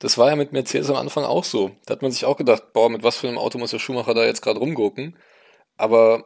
das 0.00 0.18
war 0.18 0.30
ja 0.30 0.36
mit 0.36 0.52
Mercedes 0.52 0.90
am 0.90 0.96
Anfang 0.96 1.24
auch 1.24 1.44
so. 1.44 1.72
Da 1.86 1.92
hat 1.92 2.02
man 2.02 2.10
sich 2.10 2.24
auch 2.24 2.36
gedacht, 2.36 2.72
boah, 2.72 2.88
mit 2.90 3.02
was 3.02 3.18
für 3.18 3.28
einem 3.28 3.38
Auto 3.38 3.58
muss 3.58 3.70
der 3.70 3.78
Schumacher 3.78 4.14
da 4.14 4.24
jetzt 4.24 4.42
gerade 4.42 4.58
rumgucken. 4.58 5.16
Aber 5.76 6.24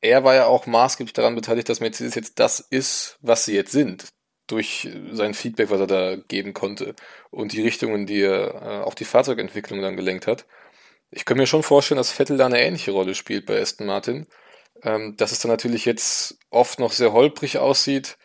er 0.00 0.24
war 0.24 0.34
ja 0.34 0.46
auch 0.46 0.66
maßgeblich 0.66 1.12
daran 1.12 1.34
beteiligt, 1.34 1.68
dass 1.68 1.80
Mercedes 1.80 2.14
jetzt 2.14 2.38
das 2.38 2.60
ist, 2.60 3.18
was 3.20 3.44
sie 3.44 3.54
jetzt 3.54 3.72
sind. 3.72 4.08
Durch 4.46 4.88
sein 5.12 5.34
Feedback, 5.34 5.70
was 5.70 5.80
er 5.80 5.86
da 5.86 6.16
geben 6.16 6.54
konnte. 6.54 6.94
Und 7.30 7.52
die 7.52 7.62
Richtungen, 7.62 8.06
die 8.06 8.22
er 8.22 8.54
äh, 8.54 8.84
auch 8.84 8.94
die 8.94 9.04
Fahrzeugentwicklung 9.04 9.80
dann 9.80 9.96
gelenkt 9.96 10.26
hat. 10.26 10.46
Ich 11.10 11.24
könnte 11.24 11.42
mir 11.42 11.46
schon 11.46 11.62
vorstellen, 11.62 11.98
dass 11.98 12.10
Vettel 12.10 12.36
da 12.36 12.46
eine 12.46 12.60
ähnliche 12.60 12.90
Rolle 12.90 13.14
spielt 13.14 13.46
bei 13.46 13.60
Aston 13.60 13.86
Martin. 13.86 14.26
Ähm, 14.82 15.16
dass 15.16 15.32
es 15.32 15.40
dann 15.40 15.50
natürlich 15.50 15.84
jetzt 15.84 16.38
oft 16.50 16.78
noch 16.78 16.92
sehr 16.92 17.12
holprig 17.12 17.58
aussieht, 17.58 18.16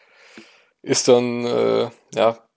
ist 0.82 1.08
dann, 1.08 1.46
äh, 1.46 1.90
ja, 2.14 2.48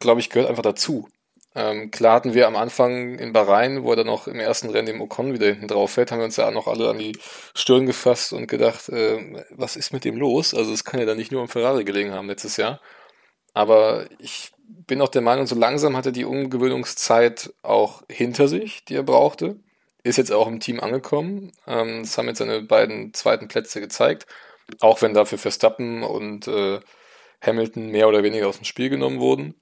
glaube 0.00 0.20
ich, 0.20 0.30
gehört 0.30 0.48
einfach 0.48 0.62
dazu. 0.62 1.08
Ähm, 1.56 1.90
klar 1.92 2.14
hatten 2.16 2.34
wir 2.34 2.48
am 2.48 2.56
Anfang 2.56 3.18
in 3.18 3.32
Bahrain, 3.32 3.84
wo 3.84 3.90
er 3.90 3.96
dann 3.96 4.06
noch 4.06 4.26
im 4.26 4.40
ersten 4.40 4.70
Rennen 4.70 4.86
dem 4.86 5.00
Ocon 5.00 5.32
wieder 5.32 5.46
hinten 5.46 5.68
drauf 5.68 5.92
fährt, 5.92 6.10
haben 6.10 6.18
wir 6.18 6.24
uns 6.24 6.36
ja 6.36 6.50
noch 6.50 6.66
alle 6.66 6.88
an 6.88 6.98
die 6.98 7.16
Stirn 7.54 7.86
gefasst 7.86 8.32
und 8.32 8.48
gedacht, 8.48 8.88
äh, 8.88 9.44
was 9.50 9.76
ist 9.76 9.92
mit 9.92 10.04
dem 10.04 10.16
los? 10.16 10.52
Also 10.52 10.72
es 10.72 10.84
kann 10.84 10.98
ja 10.98 11.06
dann 11.06 11.16
nicht 11.16 11.30
nur 11.30 11.42
um 11.42 11.48
Ferrari 11.48 11.84
gelegen 11.84 12.12
haben 12.12 12.28
letztes 12.28 12.56
Jahr. 12.56 12.80
Aber 13.54 14.06
ich 14.18 14.52
bin 14.58 15.00
auch 15.00 15.08
der 15.08 15.22
Meinung, 15.22 15.46
so 15.46 15.54
langsam 15.54 15.96
hat 15.96 16.06
er 16.06 16.12
die 16.12 16.24
Umgewöhnungszeit 16.24 17.54
auch 17.62 18.02
hinter 18.10 18.48
sich, 18.48 18.84
die 18.84 18.96
er 18.96 19.04
brauchte. 19.04 19.56
Ist 20.04 20.18
jetzt 20.18 20.30
auch 20.32 20.46
im 20.46 20.60
Team 20.60 20.80
angekommen. 20.80 21.52
Ähm, 21.66 22.02
das 22.02 22.16
haben 22.16 22.28
jetzt 22.28 22.38
seine 22.38 22.62
beiden 22.62 23.12
zweiten 23.14 23.48
Plätze 23.48 23.80
gezeigt. 23.80 24.26
Auch 24.80 25.02
wenn 25.02 25.14
dafür 25.14 25.38
Verstappen 25.38 26.02
und 26.04 26.46
äh, 26.46 26.80
Hamilton 27.42 27.88
mehr 27.88 28.08
oder 28.08 28.22
weniger 28.22 28.48
aus 28.48 28.56
dem 28.56 28.64
Spiel 28.64 28.90
genommen 28.90 29.18
wurden. 29.18 29.54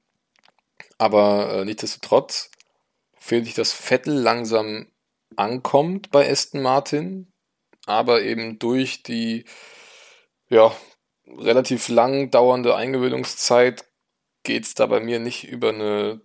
Aber 0.99 1.53
äh, 1.53 1.65
nichtsdestotrotz 1.65 2.51
finde 3.17 3.49
ich, 3.49 3.55
dass 3.55 3.73
Vettel 3.73 4.15
langsam 4.15 4.89
ankommt 5.37 6.11
bei 6.11 6.31
Aston 6.31 6.63
Martin, 6.63 7.33
aber 7.87 8.23
eben 8.23 8.59
durch 8.59 9.03
die 9.03 9.45
ja, 10.49 10.75
relativ 11.27 11.89
lang 11.89 12.31
dauernde 12.31 12.77
Eingewöhnungszeit 12.77 13.85
geht 14.43 14.65
es 14.65 14.75
da 14.75 14.87
bei 14.87 15.01
mir 15.01 15.19
nicht 15.19 15.45
über 15.45 15.71
eine 15.71 16.21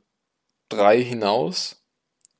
3 0.70 1.01
hinaus. 1.01 1.84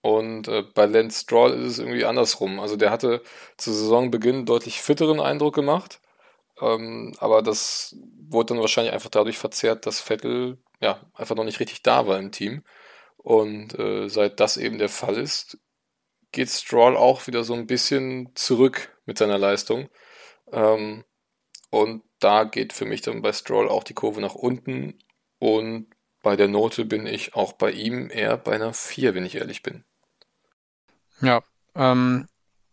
Und 0.08 0.47
äh, 0.47 0.62
bei 0.62 0.86
Lance 0.86 1.24
Stroll 1.24 1.51
ist 1.51 1.74
es 1.74 1.80
irgendwie 1.80 2.05
andersrum. 2.05 2.62
Also 2.62 2.78
der 2.78 2.91
hatte 2.91 3.22
zu 3.58 3.74
Saisonbeginn 3.74 4.45
deutlich 4.45 4.82
fitteren 4.82 5.20
Eindruck 5.20 5.53
gemacht. 5.53 5.99
Ähm, 6.62 7.14
aber 7.20 7.41
das 7.41 7.93
wurde 8.30 8.53
dann 8.53 8.62
wahrscheinlich 8.62 8.93
einfach 8.93 9.10
dadurch 9.10 9.38
verzerrt, 9.38 9.86
dass 9.86 9.99
Vettel 9.99 10.60
ja 10.80 11.01
einfach 11.14 11.36
noch 11.36 11.43
nicht 11.43 11.60
richtig 11.60 11.84
da 11.84 12.08
war 12.08 12.18
im 12.20 12.32
Team. 12.32 12.64
Und 13.18 13.78
äh, 13.78 14.08
seit 14.08 14.39
das 14.39 14.55
eben 14.55 14.78
der 14.78 14.88
Fall 14.88 15.18
ist, 15.18 15.58
geht 16.32 16.49
Stroll 16.51 16.95
auch 16.95 17.28
wieder 17.28 17.43
so 17.43 17.53
ein 17.53 17.68
bisschen 17.68 18.32
zurück 18.34 18.97
mit 19.05 19.18
seiner 19.18 19.38
Leistung. 19.38 19.89
Ähm, 20.53 21.03
und 21.70 22.03
da 22.20 22.45
geht 22.45 22.72
für 22.72 22.86
mich 22.86 23.01
dann 23.01 23.22
bei 23.22 23.34
Stroll 23.34 23.68
auch 23.68 23.84
die 23.84 23.93
Kurve 23.93 24.22
nach 24.22 24.36
unten. 24.36 24.99
Und 25.38 25.88
bei 26.24 26.38
der 26.38 26.47
Note 26.47 26.86
bin 26.86 27.05
ich 27.08 27.36
auch 27.36 27.51
bei 27.51 27.72
ihm 27.72 28.10
eher 28.10 28.38
bei 28.38 28.53
einer 28.53 28.74
4, 28.74 29.14
wenn 29.14 29.26
ich 29.26 29.36
ehrlich 29.36 29.64
bin. 29.64 29.84
Ja, 31.22 31.41
ähm, 31.76 32.28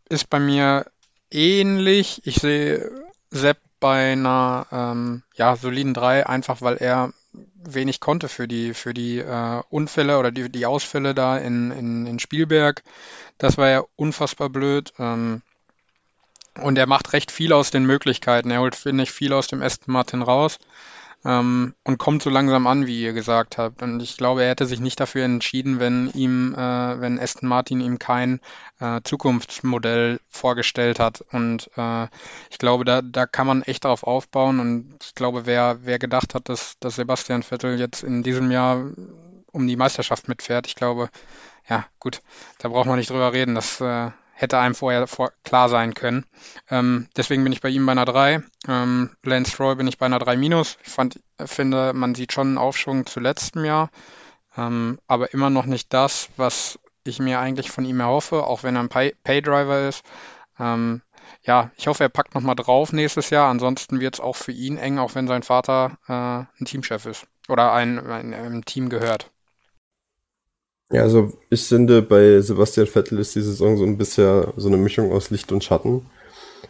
ist 0.09 0.30
bei 0.30 0.38
mir 0.38 0.86
ähnlich. 1.30 2.22
Ich 2.24 2.36
sehe 2.36 2.90
Sepp 3.30 3.59
bei 3.80 4.12
einer 4.12 4.66
ähm, 4.70 5.22
ja, 5.34 5.57
soliden 5.57 5.95
3, 5.95 6.26
einfach 6.26 6.62
weil 6.62 6.76
er 6.76 7.12
wenig 7.32 8.01
konnte 8.01 8.28
für 8.28 8.47
die, 8.47 8.74
für 8.74 8.95
die 8.95 9.18
äh, 9.18 9.62
Unfälle 9.70 10.18
oder 10.18 10.30
die, 10.30 10.51
die 10.51 10.66
Ausfälle 10.66 11.14
da 11.14 11.36
in, 11.38 11.70
in, 11.70 12.07
in 12.07 12.18
Spielberg. 12.18 12.82
Das 13.38 13.59
war 13.59 13.68
ja 13.68 13.84
unfassbar 13.97 14.49
blöd. 14.51 14.92
Ähm, 14.99 15.42
und 16.61 16.78
er 16.78 16.86
macht 16.86 17.12
recht 17.12 17.32
viel 17.32 17.53
aus 17.53 17.72
den 17.72 17.84
Möglichkeiten. 17.84 18.51
Er 18.51 18.61
holt, 18.61 18.76
finde 18.76 19.03
ich, 19.03 19.11
viel 19.11 19.32
aus 19.32 19.49
dem 19.49 19.61
Aston 19.61 19.92
Martin 19.92 20.22
raus 20.22 20.59
ähm, 21.25 21.75
und 21.85 21.99
kommt 21.99 22.22
so 22.22 22.31
langsam 22.31 22.66
an, 22.66 22.87
wie 22.87 23.03
ihr 23.03 23.12
gesagt 23.12 23.59
habt. 23.59 23.83
Und 23.83 24.03
ich 24.03 24.16
glaube, 24.16 24.43
er 24.43 24.51
hätte 24.51 24.66
sich 24.66 24.81
nicht 24.81 25.01
dafür 25.01 25.25
entschieden, 25.25 25.81
wenn 25.81 26.11
ihm, 26.12 26.55
äh, 26.55 27.01
wenn 27.01 27.18
Aston 27.18 27.49
Martin 27.49 27.81
ihm 27.81 27.99
kein 27.99 28.41
äh, 28.81 29.01
Zukunftsmodell 29.05 30.20
vorgestellt 30.29 31.01
hat. 31.01 31.25
Und 31.33 31.70
äh, 31.77 32.05
ich 32.51 32.59
glaube, 32.59 32.85
da, 32.85 33.03
da 33.03 33.27
kann 33.27 33.47
man 33.47 33.62
echt 33.62 33.85
darauf 33.85 34.05
aufbauen. 34.05 34.61
Und 34.61 34.97
ich 35.03 35.14
glaube, 35.14 35.47
wer, 35.47 35.79
wer 35.83 35.99
gedacht 35.99 36.35
hat, 36.35 36.49
dass, 36.49 36.79
dass 36.81 36.97
Sebastian 36.97 37.43
Vettel 37.43 37.79
jetzt 37.79 38.03
in 38.03 38.22
diesem 38.22 38.51
Jahr 38.51 38.85
um 39.53 39.66
die 39.66 39.77
Meisterschaft 39.77 40.29
mitfährt, 40.29 40.66
ich 40.66 40.75
glaube, 40.75 41.09
ja, 41.68 41.87
gut, 42.01 42.20
da 42.59 42.68
braucht 42.68 42.87
man 42.87 42.99
nicht 42.99 43.11
drüber 43.11 43.33
reden. 43.33 43.55
Das 43.55 43.81
äh, 43.81 44.11
hätte 44.35 44.59
einem 44.59 44.74
vorher 44.74 45.07
vor, 45.07 45.32
klar 45.45 45.68
sein 45.68 45.95
können. 45.95 46.26
Ähm, 46.68 47.09
deswegen 47.16 47.45
bin 47.45 47.53
ich 47.53 47.61
bei 47.61 47.68
ihm 47.68 47.87
bei 47.87 47.93
einer 47.93 48.05
3. 48.05 48.43
Ähm, 48.68 49.11
Lance 49.22 49.53
Stroll 49.53 49.76
bin 49.76 49.87
ich 49.87 49.99
bei 49.99 50.07
einer 50.07 50.18
3 50.18 50.37
minus. 50.37 50.76
Ich 50.85 50.91
fand, 50.91 51.20
finde, 51.45 51.93
man 51.95 52.14
sieht 52.14 52.32
schon 52.32 52.49
einen 52.49 52.59
Aufschwung 52.59 53.07
zu 53.07 53.20
letztem 53.20 53.64
Jahr, 53.64 53.91
ähm, 54.57 54.99
aber 55.07 55.32
immer 55.32 55.51
noch 55.51 55.66
nicht 55.66 55.93
das, 55.93 56.28
was 56.37 56.78
ich 57.05 57.18
mir 57.18 57.39
eigentlich 57.39 57.70
von 57.70 57.85
ihm 57.85 58.01
erhoffe, 58.01 58.45
auch 58.45 58.62
wenn 58.62 58.76
er 58.76 58.82
ein 58.82 58.89
Pay 58.89 59.14
Paydriver 59.22 59.89
ist. 59.89 60.05
Ähm, 60.59 61.03
ja, 61.43 61.70
ich 61.76 61.87
hoffe, 61.87 62.05
er 62.05 62.09
packt 62.09 62.35
nochmal 62.35 62.55
drauf 62.55 62.93
nächstes 62.93 63.30
Jahr. 63.30 63.51
Ansonsten 63.51 64.01
wird 64.01 64.14
es 64.14 64.20
auch 64.20 64.37
für 64.37 64.53
ihn 64.53 64.78
eng, 64.78 64.99
auch 64.99 65.14
wenn 65.14 65.28
sein 65.28 65.43
Vater 65.43 65.99
äh, 66.09 66.12
ein 66.12 66.64
Teamchef 66.64 67.07
ist 67.07 67.26
oder 67.49 67.72
ein, 67.72 67.99
ein, 67.99 68.32
ein 68.32 68.64
Team 68.64 68.89
gehört. 68.89 69.30
Ja, 70.95 71.03
also 71.03 71.32
ich 71.51 71.64
finde, 71.66 72.03
bei 72.03 72.40
Sebastian 72.40 72.86
Vettel 72.86 73.18
ist 73.18 73.34
die 73.34 73.40
Saison 73.40 73.76
so 73.76 73.84
ein 73.84 73.99
bisschen 73.99 74.45
so 74.57 74.68
eine 74.68 74.76
Mischung 74.76 75.11
aus 75.11 75.28
Licht 75.30 75.51
und 75.51 75.64
Schatten. 75.64 76.07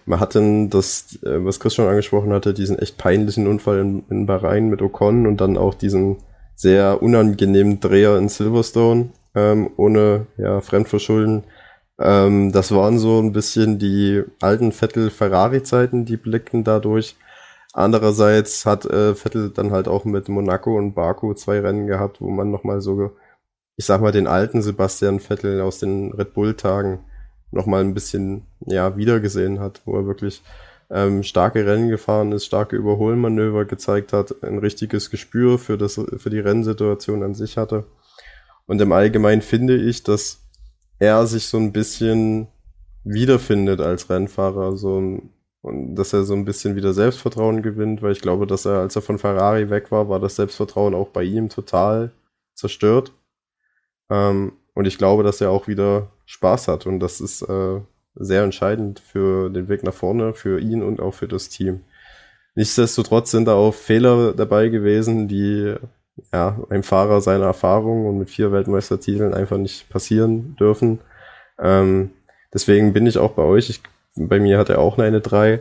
Man 0.06 0.18
hat 0.18 0.34
dann 0.34 0.70
das, 0.70 1.18
äh, 1.24 1.44
was 1.44 1.60
Chris 1.60 1.74
schon 1.74 1.88
angesprochen 1.88 2.32
hatte, 2.32 2.54
diesen 2.54 2.78
echt 2.78 2.96
peinlichen 2.96 3.46
Unfall 3.46 3.80
in, 3.80 4.04
in 4.08 4.24
Bahrain 4.24 4.70
mit 4.70 4.80
Ocon 4.80 5.26
und 5.26 5.42
dann 5.42 5.58
auch 5.58 5.74
diesen 5.74 6.16
sehr 6.54 7.02
unangenehmen 7.02 7.80
Dreher 7.80 8.16
in 8.16 8.30
Silverstone 8.30 9.10
ähm, 9.34 9.70
ohne 9.76 10.26
ja, 10.38 10.62
Fremdverschulden. 10.62 11.44
Ähm, 11.98 12.50
das 12.50 12.72
waren 12.72 12.98
so 12.98 13.20
ein 13.20 13.32
bisschen 13.32 13.78
die 13.78 14.22
alten 14.40 14.72
Vettel-Ferrari-Zeiten, 14.72 16.06
die 16.06 16.16
blickten 16.16 16.64
dadurch. 16.64 17.16
Andererseits 17.74 18.64
hat 18.64 18.86
äh, 18.86 19.14
Vettel 19.14 19.50
dann 19.50 19.70
halt 19.70 19.86
auch 19.86 20.06
mit 20.06 20.30
Monaco 20.30 20.78
und 20.78 20.94
Baku 20.94 21.34
zwei 21.34 21.60
Rennen 21.60 21.86
gehabt, 21.86 22.22
wo 22.22 22.30
man 22.30 22.50
nochmal 22.50 22.80
so 22.80 23.10
ich 23.76 23.84
sag 23.84 24.00
mal, 24.00 24.12
den 24.12 24.26
alten 24.26 24.62
Sebastian 24.62 25.20
Vettel 25.20 25.60
aus 25.60 25.78
den 25.78 26.12
Red 26.12 26.34
Bull-Tagen 26.34 27.00
nochmal 27.50 27.82
ein 27.82 27.94
bisschen, 27.94 28.46
ja, 28.66 28.96
wiedergesehen 28.96 29.60
hat, 29.60 29.82
wo 29.84 29.96
er 29.96 30.06
wirklich 30.06 30.42
ähm, 30.90 31.22
starke 31.22 31.66
Rennen 31.66 31.88
gefahren 31.88 32.32
ist, 32.32 32.44
starke 32.44 32.76
Überholmanöver 32.76 33.64
gezeigt 33.64 34.12
hat, 34.12 34.42
ein 34.42 34.58
richtiges 34.58 35.10
Gespür 35.10 35.58
für, 35.58 35.78
das, 35.78 35.94
für 35.94 36.30
die 36.30 36.40
Rennsituation 36.40 37.22
an 37.22 37.34
sich 37.34 37.56
hatte. 37.56 37.84
Und 38.66 38.80
im 38.80 38.92
Allgemeinen 38.92 39.42
finde 39.42 39.76
ich, 39.76 40.02
dass 40.02 40.40
er 40.98 41.26
sich 41.26 41.46
so 41.46 41.58
ein 41.58 41.72
bisschen 41.72 42.48
wiederfindet 43.04 43.80
als 43.80 44.08
Rennfahrer, 44.08 44.76
so 44.76 45.00
ein, 45.00 45.30
und 45.60 45.96
dass 45.96 46.12
er 46.12 46.24
so 46.24 46.34
ein 46.34 46.44
bisschen 46.44 46.76
wieder 46.76 46.92
Selbstvertrauen 46.92 47.62
gewinnt, 47.62 48.02
weil 48.02 48.12
ich 48.12 48.20
glaube, 48.20 48.46
dass 48.46 48.64
er, 48.64 48.80
als 48.80 48.96
er 48.96 49.02
von 49.02 49.18
Ferrari 49.18 49.70
weg 49.70 49.90
war, 49.90 50.08
war 50.08 50.20
das 50.20 50.36
Selbstvertrauen 50.36 50.94
auch 50.94 51.08
bei 51.08 51.22
ihm 51.22 51.48
total 51.48 52.12
zerstört. 52.54 53.12
Ähm, 54.10 54.52
und 54.74 54.86
ich 54.86 54.98
glaube, 54.98 55.22
dass 55.22 55.40
er 55.40 55.50
auch 55.50 55.68
wieder 55.68 56.08
Spaß 56.26 56.68
hat. 56.68 56.86
Und 56.86 57.00
das 57.00 57.20
ist 57.20 57.42
äh, 57.42 57.80
sehr 58.14 58.42
entscheidend 58.42 59.00
für 59.00 59.50
den 59.50 59.68
Weg 59.68 59.82
nach 59.82 59.94
vorne, 59.94 60.34
für 60.34 60.60
ihn 60.60 60.82
und 60.82 61.00
auch 61.00 61.14
für 61.14 61.28
das 61.28 61.48
Team. 61.48 61.80
Nichtsdestotrotz 62.54 63.30
sind 63.30 63.46
da 63.46 63.54
auch 63.54 63.74
Fehler 63.74 64.32
dabei 64.32 64.68
gewesen, 64.68 65.26
die 65.26 65.74
ja, 66.32 66.58
einem 66.70 66.84
Fahrer 66.84 67.20
seiner 67.20 67.46
Erfahrung 67.46 68.06
und 68.06 68.18
mit 68.18 68.30
vier 68.30 68.52
Weltmeistertiteln 68.52 69.34
einfach 69.34 69.58
nicht 69.58 69.88
passieren 69.88 70.54
dürfen. 70.56 71.00
Ähm, 71.58 72.10
deswegen 72.52 72.92
bin 72.92 73.06
ich 73.06 73.18
auch 73.18 73.32
bei 73.32 73.42
euch. 73.42 73.70
Ich, 73.70 73.82
bei 74.14 74.38
mir 74.38 74.58
hat 74.58 74.68
er 74.68 74.78
auch 74.78 74.98
eine 74.98 75.20
3. 75.20 75.60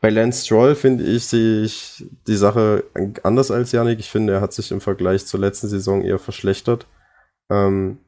Bei 0.00 0.10
Lance 0.10 0.44
Stroll 0.44 0.74
finde 0.74 1.04
ich, 1.04 1.26
sehe 1.26 1.62
ich 1.62 2.04
die 2.26 2.36
Sache 2.36 2.84
anders 3.22 3.50
als 3.50 3.72
Yannick. 3.72 4.00
Ich 4.00 4.10
finde, 4.10 4.32
er 4.32 4.40
hat 4.40 4.52
sich 4.52 4.72
im 4.72 4.80
Vergleich 4.80 5.26
zur 5.26 5.40
letzten 5.40 5.68
Saison 5.68 6.02
eher 6.02 6.18
verschlechtert. 6.18 6.86
Ähm, 7.52 7.98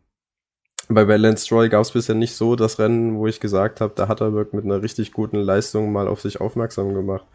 bei 0.88 1.05
Lance 1.16 1.47
Stroll 1.47 1.68
gab 1.70 1.82
es 1.82 1.92
bisher 1.92 2.14
nicht 2.14 2.34
so 2.34 2.57
das 2.57 2.78
Rennen, 2.78 3.16
wo 3.16 3.26
ich 3.26 3.40
gesagt 3.40 3.80
habe, 3.80 3.95
da 3.97 4.09
hat 4.09 4.20
er 4.20 4.34
wirklich 4.34 4.55
mit 4.55 4.64
einer 4.64 4.82
richtig 4.82 5.12
guten 5.12 5.38
Leistung 5.38 5.92
mal 5.92 6.09
auf 6.09 6.20
sich 6.20 6.40
aufmerksam 6.40 6.95
gemacht. 6.95 7.26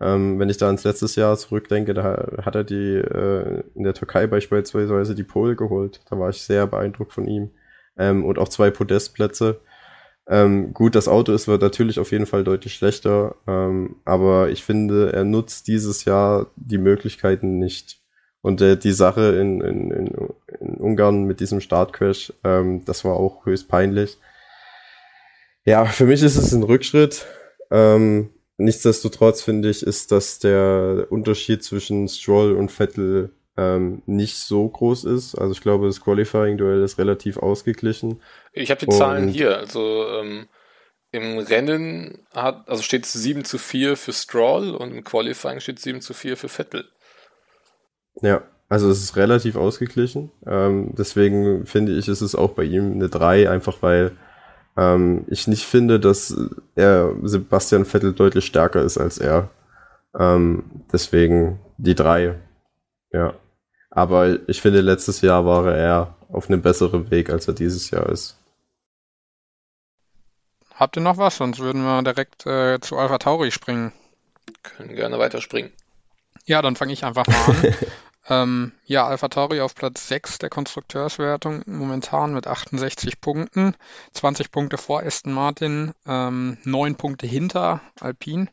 Ähm, 0.00 0.38
wenn 0.38 0.48
ich 0.48 0.58
da 0.58 0.70
ins 0.70 0.84
letztes 0.84 1.16
Jahr 1.16 1.36
zurückdenke, 1.36 1.94
da 1.94 2.42
hat 2.42 2.54
er 2.54 2.64
die 2.64 2.96
äh, 2.96 3.62
in 3.74 3.84
der 3.84 3.94
Türkei 3.94 4.26
beispielsweise 4.26 5.14
die 5.14 5.24
Pole 5.24 5.56
geholt. 5.56 6.00
Da 6.10 6.18
war 6.18 6.30
ich 6.30 6.42
sehr 6.42 6.66
beeindruckt 6.66 7.12
von 7.12 7.26
ihm. 7.26 7.50
Ähm, 7.98 8.24
und 8.24 8.38
auch 8.38 8.48
zwei 8.48 8.70
Podestplätze. 8.70 9.60
Ähm, 10.28 10.74
gut, 10.74 10.94
das 10.94 11.08
Auto 11.08 11.32
ist 11.32 11.48
natürlich 11.48 11.98
auf 11.98 12.12
jeden 12.12 12.26
Fall 12.26 12.44
deutlich 12.44 12.74
schlechter, 12.74 13.36
ähm, 13.48 13.96
aber 14.04 14.50
ich 14.50 14.64
finde, 14.64 15.12
er 15.12 15.24
nutzt 15.24 15.66
dieses 15.68 16.04
Jahr 16.04 16.46
die 16.56 16.78
Möglichkeiten 16.78 17.58
nicht. 17.58 17.99
Und 18.42 18.60
äh, 18.60 18.76
die 18.76 18.92
Sache 18.92 19.36
in, 19.36 19.60
in, 19.60 19.90
in, 19.90 20.28
in 20.60 20.74
Ungarn 20.76 21.24
mit 21.24 21.40
diesem 21.40 21.60
Startcrash, 21.60 22.32
ähm, 22.42 22.84
das 22.84 23.04
war 23.04 23.14
auch 23.14 23.44
höchst 23.44 23.68
peinlich. 23.68 24.16
Ja, 25.64 25.84
für 25.84 26.06
mich 26.06 26.22
ist 26.22 26.36
es 26.36 26.52
ein 26.52 26.62
Rückschritt. 26.62 27.26
Ähm, 27.70 28.30
nichtsdestotrotz 28.56 29.42
finde 29.42 29.68
ich, 29.68 29.82
ist, 29.82 30.10
dass 30.10 30.38
der 30.38 31.06
Unterschied 31.10 31.62
zwischen 31.62 32.08
Stroll 32.08 32.52
und 32.52 32.70
Vettel 32.70 33.30
ähm, 33.56 34.02
nicht 34.06 34.36
so 34.36 34.66
groß 34.68 35.04
ist. 35.04 35.34
Also 35.34 35.52
ich 35.52 35.60
glaube, 35.60 35.86
das 35.86 36.00
Qualifying-Duell 36.00 36.82
ist 36.82 36.98
relativ 36.98 37.36
ausgeglichen. 37.36 38.22
Ich 38.52 38.70
habe 38.70 38.86
die 38.86 38.92
Zahlen 38.92 39.28
hier. 39.28 39.58
Also 39.58 40.06
ähm, 40.08 40.48
im 41.12 41.38
Rennen 41.38 42.26
hat, 42.32 42.68
also 42.68 42.82
steht 42.82 43.04
es 43.04 43.12
7 43.12 43.44
zu 43.44 43.58
4 43.58 43.96
für 43.96 44.12
Stroll 44.12 44.74
und 44.74 44.92
im 44.92 45.04
Qualifying 45.04 45.60
steht 45.60 45.78
7 45.78 46.00
zu 46.00 46.14
4 46.14 46.36
für 46.36 46.48
Vettel. 46.48 46.88
Ja, 48.22 48.42
also 48.68 48.88
es 48.88 49.02
ist 49.02 49.16
relativ 49.16 49.56
ausgeglichen. 49.56 50.30
Ähm, 50.46 50.94
deswegen 50.96 51.66
finde 51.66 51.92
ich, 51.92 52.08
ist 52.08 52.20
es 52.20 52.34
auch 52.34 52.50
bei 52.50 52.64
ihm 52.64 52.92
eine 52.92 53.08
3, 53.08 53.50
einfach 53.50 53.82
weil 53.82 54.12
ähm, 54.76 55.24
ich 55.28 55.48
nicht 55.48 55.64
finde, 55.64 55.98
dass 55.98 56.36
er 56.76 57.14
Sebastian 57.22 57.84
Vettel 57.84 58.12
deutlich 58.12 58.46
stärker 58.46 58.82
ist 58.82 58.98
als 58.98 59.18
er. 59.18 59.50
Ähm, 60.18 60.64
deswegen 60.92 61.58
die 61.78 61.94
3. 61.94 62.36
Ja. 63.12 63.34
Aber 63.90 64.48
ich 64.48 64.60
finde, 64.60 64.80
letztes 64.80 65.20
Jahr 65.20 65.44
war 65.44 65.74
er 65.74 66.14
auf 66.28 66.48
einem 66.48 66.62
besseren 66.62 67.10
Weg, 67.10 67.30
als 67.30 67.48
er 67.48 67.54
dieses 67.54 67.90
Jahr 67.90 68.08
ist. 68.08 68.36
Habt 70.74 70.96
ihr 70.96 71.02
noch 71.02 71.18
was? 71.18 71.36
Sonst 71.36 71.58
würden 71.58 71.82
wir 71.82 72.02
direkt 72.02 72.46
äh, 72.46 72.78
zu 72.80 72.96
Alpha 72.96 73.18
Tauri 73.18 73.50
springen. 73.50 73.92
Können 74.62 74.94
gerne 74.94 75.18
weiterspringen. 75.18 75.72
Ja, 76.46 76.62
dann 76.62 76.76
fange 76.76 76.92
ich 76.92 77.04
einfach 77.04 77.26
mal 77.26 77.34
an. 77.48 77.74
ähm, 78.28 78.72
ja, 78.84 79.06
Alpha 79.06 79.28
Tauri 79.28 79.60
auf 79.60 79.74
Platz 79.74 80.08
6 80.08 80.38
der 80.38 80.50
Konstrukteurswertung 80.50 81.62
momentan 81.66 82.34
mit 82.34 82.46
68 82.46 83.20
Punkten. 83.20 83.74
20 84.12 84.50
Punkte 84.50 84.78
vor 84.78 85.02
Aston 85.02 85.32
Martin, 85.32 85.94
ähm, 86.06 86.58
9 86.64 86.96
Punkte 86.96 87.26
hinter 87.26 87.80
Alpine. 87.98 88.48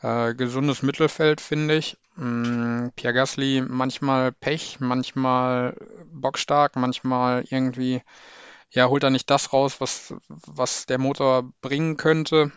Äh, 0.00 0.34
gesundes 0.34 0.82
Mittelfeld, 0.82 1.40
finde 1.40 1.76
ich. 1.76 1.96
Ähm, 2.18 2.92
Pierre 2.96 3.14
Gasly 3.14 3.62
manchmal 3.66 4.32
Pech, 4.32 4.78
manchmal 4.80 5.76
bockstark, 6.12 6.76
manchmal 6.76 7.44
irgendwie, 7.48 8.02
ja, 8.70 8.88
holt 8.88 9.02
er 9.02 9.10
nicht 9.10 9.30
das 9.30 9.52
raus, 9.52 9.80
was, 9.80 10.14
was 10.28 10.86
der 10.86 10.98
Motor 10.98 11.50
bringen 11.60 11.96
könnte, 11.96 12.52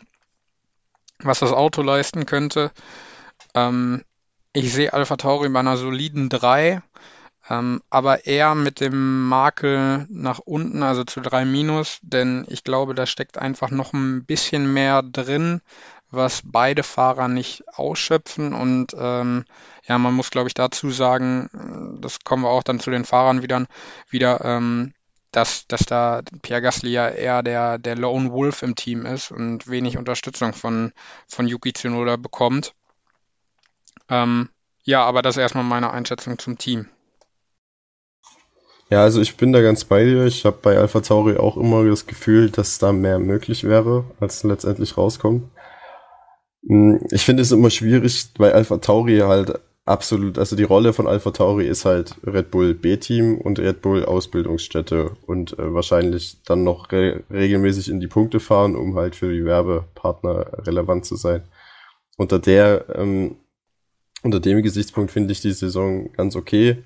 was 1.20 1.40
das 1.40 1.52
Auto 1.52 1.82
leisten 1.82 2.26
könnte. 2.26 2.72
Ähm, 3.54 4.04
ich 4.54 4.74
sehe 4.74 4.94
Alpha 4.94 5.18
Tauri 5.18 5.50
bei 5.50 5.60
einer 5.60 5.78
soliden 5.78 6.30
3, 6.30 6.82
ähm, 7.50 7.82
aber 7.90 8.26
eher 8.26 8.56
mit 8.56 8.82
dem 8.82 9.28
Makel 9.28 10.06
nach 10.10 10.40
unten, 10.40 10.84
also 10.84 11.04
zu 11.04 11.22
3 11.22 11.46
minus, 11.46 12.00
denn 12.02 12.46
ich 12.50 12.64
glaube, 12.64 12.94
da 12.96 13.06
steckt 13.06 13.38
einfach 13.38 13.72
noch 13.72 13.94
ein 13.94 14.26
bisschen 14.26 14.74
mehr 14.74 15.02
drin, 15.02 15.62
was 16.10 16.42
beide 16.44 16.84
Fahrer 16.84 17.28
nicht 17.28 17.64
ausschöpfen. 17.74 18.54
Und 18.54 18.96
ähm, 18.98 19.46
ja, 19.88 19.98
man 19.98 20.14
muss, 20.14 20.32
glaube 20.32 20.48
ich, 20.48 20.54
dazu 20.54 20.90
sagen, 20.90 21.98
das 22.02 22.20
kommen 22.24 22.44
wir 22.44 22.50
auch 22.50 22.64
dann 22.64 22.80
zu 22.80 22.92
den 22.92 23.06
Fahrern 23.06 23.42
wieder, 23.42 23.66
wieder 24.10 24.44
ähm, 24.44 24.94
dass, 25.32 25.68
dass 25.68 25.82
da 25.82 26.22
Pierre 26.42 26.62
Gasly 26.62 26.92
ja 26.92 27.10
eher 27.10 27.44
der, 27.44 27.78
der 27.78 27.96
Lone 27.96 28.32
Wolf 28.32 28.64
im 28.64 28.76
Team 28.76 29.06
ist 29.06 29.32
und 29.32 29.68
wenig 29.68 29.98
Unterstützung 29.98 30.54
von, 30.54 30.94
von 31.28 31.48
Yuki 31.48 31.74
Tsunoda 31.74 32.16
bekommt. 32.16 32.74
Ähm, 34.10 34.50
ja, 34.84 35.04
aber 35.04 35.22
das 35.22 35.38
erstmal 35.38 35.64
meine 35.64 35.92
Einschätzung 35.92 36.40
zum 36.40 36.58
Team. 36.58 36.88
Ja, 38.90 39.02
also 39.04 39.22
ich 39.22 39.36
bin 39.36 39.52
da 39.52 39.62
ganz 39.62 39.84
bei 39.84 40.06
dir. 40.06 40.26
Ich 40.26 40.46
habe 40.46 40.60
bei 40.62 40.78
Alpha 40.78 41.02
Tauri 41.02 41.38
auch 41.38 41.58
immer 41.58 41.84
das 41.86 42.08
Gefühl, 42.08 42.50
dass 42.50 42.80
da 42.80 42.94
mehr 42.94 43.20
möglich 43.20 43.66
wäre, 43.66 44.06
als 44.20 44.44
letztendlich 44.44 44.98
rauskommt. 44.98 45.44
Hm, 46.68 47.00
ich 47.12 47.24
finde 47.26 47.44
es 47.44 47.52
immer 47.52 47.70
schwierig, 47.70 48.30
weil 48.38 48.54
Alpha 48.54 48.78
Tauri 48.78 49.20
halt 49.20 49.60
absolut, 49.86 50.38
also 50.38 50.56
die 50.56 50.64
Rolle 50.64 50.94
von 50.94 51.08
Alpha 51.08 51.32
Tauri 51.32 51.68
ist 51.68 51.86
halt 51.86 52.16
Red 52.26 52.52
Bull 52.52 52.74
B-Team 52.74 53.38
und 53.40 53.60
Red 53.60 53.82
Bull 53.82 54.06
Ausbildungsstätte 54.06 55.12
und 55.26 55.58
äh, 55.60 55.74
wahrscheinlich 55.74 56.38
dann 56.46 56.64
noch 56.64 56.92
re 56.92 57.24
regelmäßig 57.32 57.90
in 57.90 58.00
die 58.00 58.08
Punkte 58.08 58.40
fahren, 58.40 58.76
um 58.76 58.96
halt 58.96 59.16
für 59.16 59.32
die 59.32 59.46
Werbepartner 59.46 60.66
relevant 60.68 61.06
zu 61.06 61.16
sein. 61.16 61.44
Unter 62.18 62.40
der, 62.40 62.86
ähm, 62.96 63.38
unter 64.28 64.40
dem 64.42 64.62
Gesichtspunkt 64.62 65.12
finde 65.12 65.32
ich 65.32 65.42
die 65.42 65.54
Saison 65.54 66.12
ganz 66.14 66.36
okay. 66.36 66.84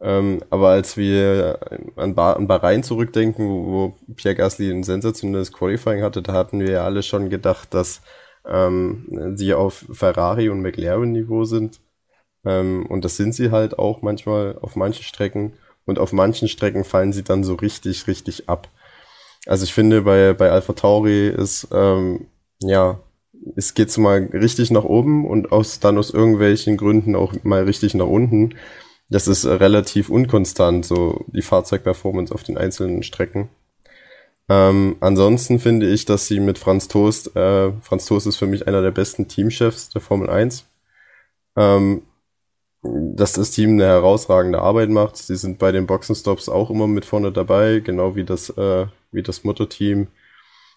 Ähm, 0.00 0.42
aber 0.48 0.70
als 0.70 0.96
wir 0.96 1.58
an, 1.96 2.14
ba 2.14 2.32
an 2.32 2.46
Bahrain 2.46 2.82
zurückdenken, 2.82 3.46
wo, 3.48 3.66
wo 3.66 4.14
Pierre 4.14 4.34
Gasly 4.34 4.70
ein 4.70 4.82
sensationelles 4.82 5.52
Qualifying 5.52 6.02
hatte, 6.02 6.22
da 6.22 6.32
hatten 6.32 6.60
wir 6.60 6.70
ja 6.70 6.84
alle 6.84 7.02
schon 7.02 7.28
gedacht, 7.28 7.74
dass 7.74 8.00
ähm, 8.46 9.34
sie 9.36 9.52
auf 9.54 9.84
Ferrari 9.92 10.48
und 10.48 10.62
McLaren 10.62 11.12
Niveau 11.12 11.44
sind. 11.44 11.80
Ähm, 12.46 12.86
und 12.86 13.04
das 13.04 13.16
sind 13.18 13.34
sie 13.34 13.50
halt 13.50 13.78
auch 13.78 14.00
manchmal 14.00 14.56
auf 14.62 14.74
manchen 14.74 15.04
Strecken. 15.04 15.52
Und 15.84 15.98
auf 15.98 16.12
manchen 16.12 16.48
Strecken 16.48 16.84
fallen 16.84 17.12
sie 17.12 17.24
dann 17.24 17.44
so 17.44 17.54
richtig, 17.54 18.06
richtig 18.06 18.48
ab. 18.48 18.68
Also 19.46 19.64
ich 19.64 19.74
finde, 19.74 20.02
bei, 20.02 20.32
bei 20.34 20.50
Alpha 20.50 20.72
Tauri 20.72 21.28
ist, 21.28 21.68
ähm, 21.72 22.26
ja, 22.62 23.00
es 23.56 23.74
geht 23.74 23.96
mal 23.98 24.28
richtig 24.32 24.70
nach 24.70 24.84
oben 24.84 25.26
und 25.26 25.52
aus, 25.52 25.80
dann 25.80 25.98
aus 25.98 26.10
irgendwelchen 26.10 26.76
Gründen 26.76 27.14
auch 27.16 27.34
mal 27.42 27.64
richtig 27.64 27.94
nach 27.94 28.06
unten. 28.06 28.54
Das 29.08 29.26
ist 29.28 29.44
relativ 29.46 30.08
unkonstant, 30.08 30.84
so 30.84 31.24
die 31.28 31.42
Fahrzeugperformance 31.42 32.32
auf 32.32 32.42
den 32.42 32.58
einzelnen 32.58 33.02
Strecken. 33.02 33.48
Ähm, 34.48 34.96
ansonsten 35.00 35.58
finde 35.60 35.88
ich, 35.88 36.04
dass 36.04 36.26
sie 36.26 36.40
mit 36.40 36.58
Franz 36.58 36.88
Toast, 36.88 37.36
äh, 37.36 37.72
Franz 37.82 38.06
Toast 38.06 38.26
ist 38.26 38.36
für 38.36 38.46
mich 38.46 38.66
einer 38.66 38.82
der 38.82 38.90
besten 38.90 39.28
Teamchefs 39.28 39.90
der 39.90 40.00
Formel 40.00 40.28
1. 40.30 40.66
Ähm, 41.56 42.02
dass 42.82 43.34
das 43.34 43.50
Team 43.50 43.72
eine 43.72 43.84
herausragende 43.84 44.60
Arbeit 44.60 44.88
macht. 44.88 45.16
Sie 45.16 45.36
sind 45.36 45.58
bei 45.58 45.70
den 45.72 45.86
Boxenstops 45.86 46.48
auch 46.48 46.70
immer 46.70 46.86
mit 46.86 47.04
vorne 47.04 47.30
dabei, 47.32 47.80
genau 47.80 48.16
wie 48.16 48.24
das, 48.24 48.50
äh, 48.50 48.86
wie 49.12 49.22
das 49.22 49.44
Mutterteam. 49.44 50.08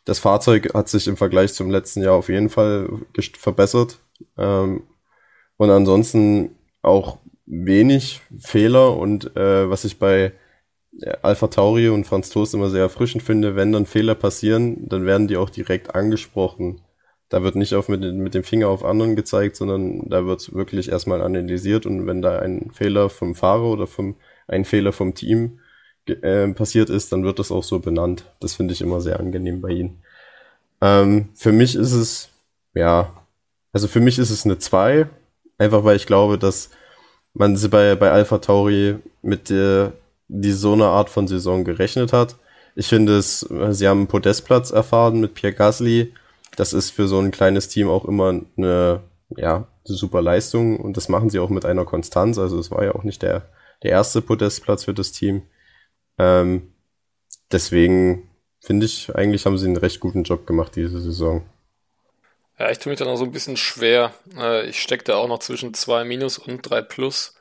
Das 0.06 0.20
Fahrzeug 0.20 0.74
hat 0.74 0.90
sich 0.90 1.08
im 1.08 1.18
Vergleich 1.18 1.54
zum 1.54 1.70
letzten 1.70 2.02
Jahr 2.02 2.16
auf 2.16 2.30
jeden 2.30 2.50
Fall 2.50 2.90
verbessert. 3.38 4.00
Ähm, 4.38 4.84
und 5.58 5.70
ansonsten 5.70 6.56
auch 6.82 7.20
wenig 7.46 8.22
Fehler 8.40 8.98
und 8.98 9.36
äh, 9.36 9.70
was 9.70 9.86
ich 9.86 10.00
bei 10.00 10.34
Alpha 11.22 11.48
Tauri 11.48 11.90
und 11.90 12.06
Franz 12.06 12.30
Toast 12.30 12.54
immer 12.54 12.70
sehr 12.70 12.82
erfrischend 12.82 13.24
finde, 13.24 13.56
wenn 13.56 13.72
dann 13.72 13.86
Fehler 13.86 14.16
passieren, 14.16 14.88
dann 14.88 15.06
werden 15.06 15.28
die 15.28 15.38
auch 15.38 15.50
direkt 15.50 15.96
angesprochen. 15.96 16.82
Da 17.30 17.42
wird 17.42 17.56
nicht 17.56 17.74
auf 17.74 17.90
mit, 17.90 18.02
mit 18.02 18.36
dem 18.36 18.44
Finger 18.44 18.68
auf 18.68 18.86
anderen 18.86 19.16
gezeigt, 19.16 19.56
sondern 19.56 20.08
da 20.10 20.26
wird 20.26 20.54
wirklich 20.54 20.90
erstmal 20.90 21.22
analysiert 21.22 21.86
und 21.86 22.06
wenn 22.06 22.22
da 22.22 22.40
ein 22.40 22.70
Fehler 22.72 23.10
vom 23.10 23.34
Fahrer 23.34 23.66
oder 23.66 23.88
vom, 23.88 24.18
ein 24.48 24.66
Fehler 24.66 24.92
vom 24.92 25.16
Team 25.16 25.60
äh, 26.08 26.48
passiert 26.50 26.90
ist, 26.90 27.12
dann 27.12 27.24
wird 27.24 27.40
das 27.40 27.52
auch 27.52 27.64
so 27.64 27.80
benannt. 27.80 28.26
Das 28.40 28.56
finde 28.56 28.74
ich 28.74 28.82
immer 28.82 29.02
sehr 29.02 29.20
angenehm 29.20 29.62
bei 29.62 29.70
ihnen. 29.70 30.04
Ähm, 30.82 31.30
für 31.36 31.52
mich 31.52 31.76
ist 31.76 31.94
es, 31.94 32.30
ja, 32.74 33.14
also 33.72 33.88
für 33.88 34.02
mich 34.02 34.20
ist 34.20 34.30
es 34.30 34.46
eine 34.46 34.58
2, 34.58 35.08
einfach 35.58 35.84
weil 35.84 35.96
ich 35.96 36.06
glaube, 36.06 36.38
dass 36.38 36.70
man 37.34 37.56
sie 37.58 37.70
bei, 37.70 37.96
bei 37.96 38.12
Alpha 38.12 38.38
Tauri 38.40 38.98
mit 39.22 39.50
der 39.50 39.94
die 40.28 40.52
so 40.52 40.74
eine 40.74 40.86
Art 40.86 41.10
von 41.10 41.28
Saison 41.28 41.64
gerechnet 41.64 42.14
hat. 42.14 42.36
Ich 42.76 42.88
finde 42.88 43.18
es, 43.18 43.42
sie 43.70 43.88
haben 43.88 44.00
einen 44.00 44.08
Podestplatz 44.08 44.72
erfahren 44.72 45.20
mit 45.20 45.36
Pierre 45.36 45.54
Gasly. 45.54 46.14
Das 46.56 46.74
ist 46.74 46.90
für 46.90 47.08
so 47.08 47.20
ein 47.20 47.32
kleines 47.32 47.68
Team 47.68 47.88
auch 47.90 48.06
immer 48.06 48.42
eine, 48.58 49.02
ja, 49.38 49.68
super 49.84 50.22
Leistung 50.22 50.80
und 50.80 50.98
das 50.98 51.10
machen 51.10 51.30
sie 51.30 51.40
auch 51.40 51.50
mit 51.50 51.66
einer 51.66 51.86
Konstanz. 51.86 52.38
Also 52.40 52.60
es 52.60 52.72
war 52.72 52.84
ja 52.84 52.96
auch 52.96 53.04
nicht 53.04 53.22
der, 53.22 53.44
der 53.84 53.92
erste 53.92 54.22
Podestplatz 54.22 54.86
für 54.86 54.94
das 54.94 55.12
Team. 55.12 55.44
Ähm, 56.18 56.74
deswegen 57.52 58.30
finde 58.62 58.86
ich, 58.88 59.16
eigentlich 59.16 59.46
haben 59.46 59.58
sie 59.58 59.68
einen 59.68 59.78
recht 59.78 60.00
guten 60.02 60.24
Job 60.24 60.48
gemacht 60.48 60.76
diese 60.76 61.00
Saison. 61.02 61.44
Ja, 62.60 62.70
ich 62.70 62.80
tue 62.80 62.92
mich 62.92 63.00
da 63.00 63.06
noch 63.06 63.18
so 63.18 63.24
ein 63.26 63.32
bisschen 63.32 63.58
schwer. 63.58 64.14
Äh, 64.36 64.68
ich 64.70 64.82
stecke 64.82 65.04
da 65.06 65.16
auch 65.18 65.28
noch 65.28 65.40
zwischen 65.40 65.74
2 65.74 66.04
Minus 66.04 66.38
und 66.38 66.62
3 66.62 66.82
Plus, 66.82 67.36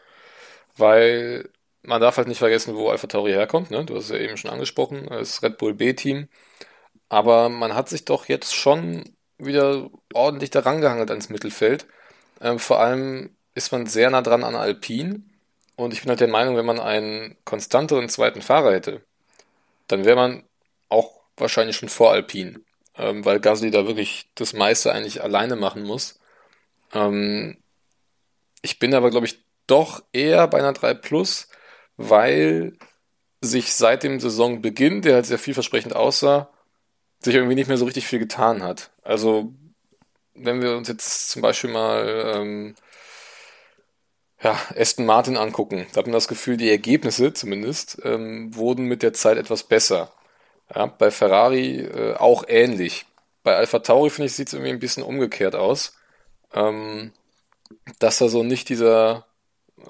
weil 0.76 1.50
man 1.82 2.00
darf 2.00 2.16
halt 2.18 2.28
nicht 2.28 2.38
vergessen, 2.38 2.76
wo 2.76 2.90
Alpha 2.90 3.06
Tauri 3.08 3.32
herkommt. 3.32 3.70
Ne? 3.70 3.84
Du 3.86 3.96
hast 3.96 4.06
es 4.06 4.10
ja 4.10 4.18
eben 4.18 4.36
schon 4.36 4.50
angesprochen, 4.50 5.06
das 5.08 5.42
Red 5.42 5.58
Bull 5.58 5.74
B-Team. 5.74 6.28
Aber 7.08 7.48
man 7.50 7.74
hat 7.74 7.88
sich 7.90 8.04
doch 8.06 8.28
jetzt 8.28 8.54
schon 8.54 9.16
wieder 9.38 9.90
ordentlich 10.14 10.50
daran 10.50 10.80
gehangelt 10.82 11.10
ans 11.10 11.30
Mittelfeld. 11.30 11.86
Ähm, 12.40 12.58
vor 12.58 12.80
allem 12.80 13.36
ist 13.54 13.72
man 13.72 13.86
sehr 13.86 14.10
nah 14.10 14.22
dran 14.22 14.44
an 14.44 14.56
Alpine. 14.56 15.22
Und 15.76 15.92
ich 15.92 16.02
bin 16.02 16.10
halt 16.10 16.20
der 16.20 16.28
Meinung, 16.28 16.56
wenn 16.56 16.66
man 16.66 16.80
einen 16.80 17.36
konstanteren 17.44 18.08
zweiten 18.08 18.42
Fahrer 18.42 18.72
hätte, 18.72 19.02
dann 19.88 20.04
wäre 20.04 20.16
man 20.16 20.44
auch 20.88 21.20
wahrscheinlich 21.36 21.76
schon 21.76 21.88
vor 21.88 22.12
Alpine. 22.12 22.60
Ähm, 22.96 23.24
weil 23.24 23.40
Gasly 23.40 23.70
da 23.70 23.86
wirklich 23.86 24.30
das 24.34 24.52
meiste 24.52 24.92
eigentlich 24.92 25.22
alleine 25.22 25.56
machen 25.56 25.82
muss. 25.82 26.20
Ähm, 26.92 27.58
ich 28.62 28.78
bin 28.78 28.94
aber, 28.94 29.10
glaube 29.10 29.26
ich, 29.26 29.44
doch 29.66 30.02
eher 30.12 30.46
bei 30.48 30.58
einer 30.58 30.72
3 30.72 30.94
Plus, 30.94 31.48
weil 31.96 32.76
sich 33.40 33.74
seit 33.74 34.02
dem 34.04 34.20
Saisonbeginn, 34.20 35.02
der 35.02 35.14
halt 35.16 35.26
sehr 35.26 35.38
vielversprechend 35.38 35.96
aussah, 35.96 36.50
sich 37.20 37.34
irgendwie 37.34 37.54
nicht 37.56 37.68
mehr 37.68 37.78
so 37.78 37.84
richtig 37.86 38.06
viel 38.06 38.18
getan 38.20 38.62
hat. 38.62 38.90
Also, 39.02 39.54
wenn 40.34 40.62
wir 40.62 40.76
uns 40.76 40.88
jetzt 40.88 41.30
zum 41.30 41.42
Beispiel 41.42 41.70
mal 41.70 42.34
ähm, 42.36 42.74
ja, 44.42 44.58
Aston 44.76 45.06
Martin 45.06 45.36
angucken, 45.36 45.86
da 45.92 45.98
hat 45.98 46.06
man 46.06 46.14
das 46.14 46.28
Gefühl, 46.28 46.56
die 46.56 46.70
Ergebnisse 46.70 47.32
zumindest 47.32 48.00
ähm, 48.04 48.54
wurden 48.54 48.86
mit 48.86 49.02
der 49.02 49.12
Zeit 49.12 49.38
etwas 49.38 49.64
besser. 49.64 50.12
Ja, 50.74 50.86
bei 50.86 51.10
Ferrari 51.10 51.80
äh, 51.80 52.14
auch 52.14 52.44
ähnlich. 52.48 53.06
Bei 53.42 53.56
Alpha 53.56 53.80
Tauri, 53.80 54.10
finde 54.10 54.26
ich, 54.26 54.34
sieht 54.34 54.48
es 54.48 54.54
irgendwie 54.54 54.72
ein 54.72 54.80
bisschen 54.80 55.02
umgekehrt 55.02 55.54
aus. 55.54 55.96
Ähm, 56.54 57.12
dass 57.98 58.18
da 58.18 58.28
so 58.28 58.42
nicht 58.42 58.68
dieser 58.68 59.26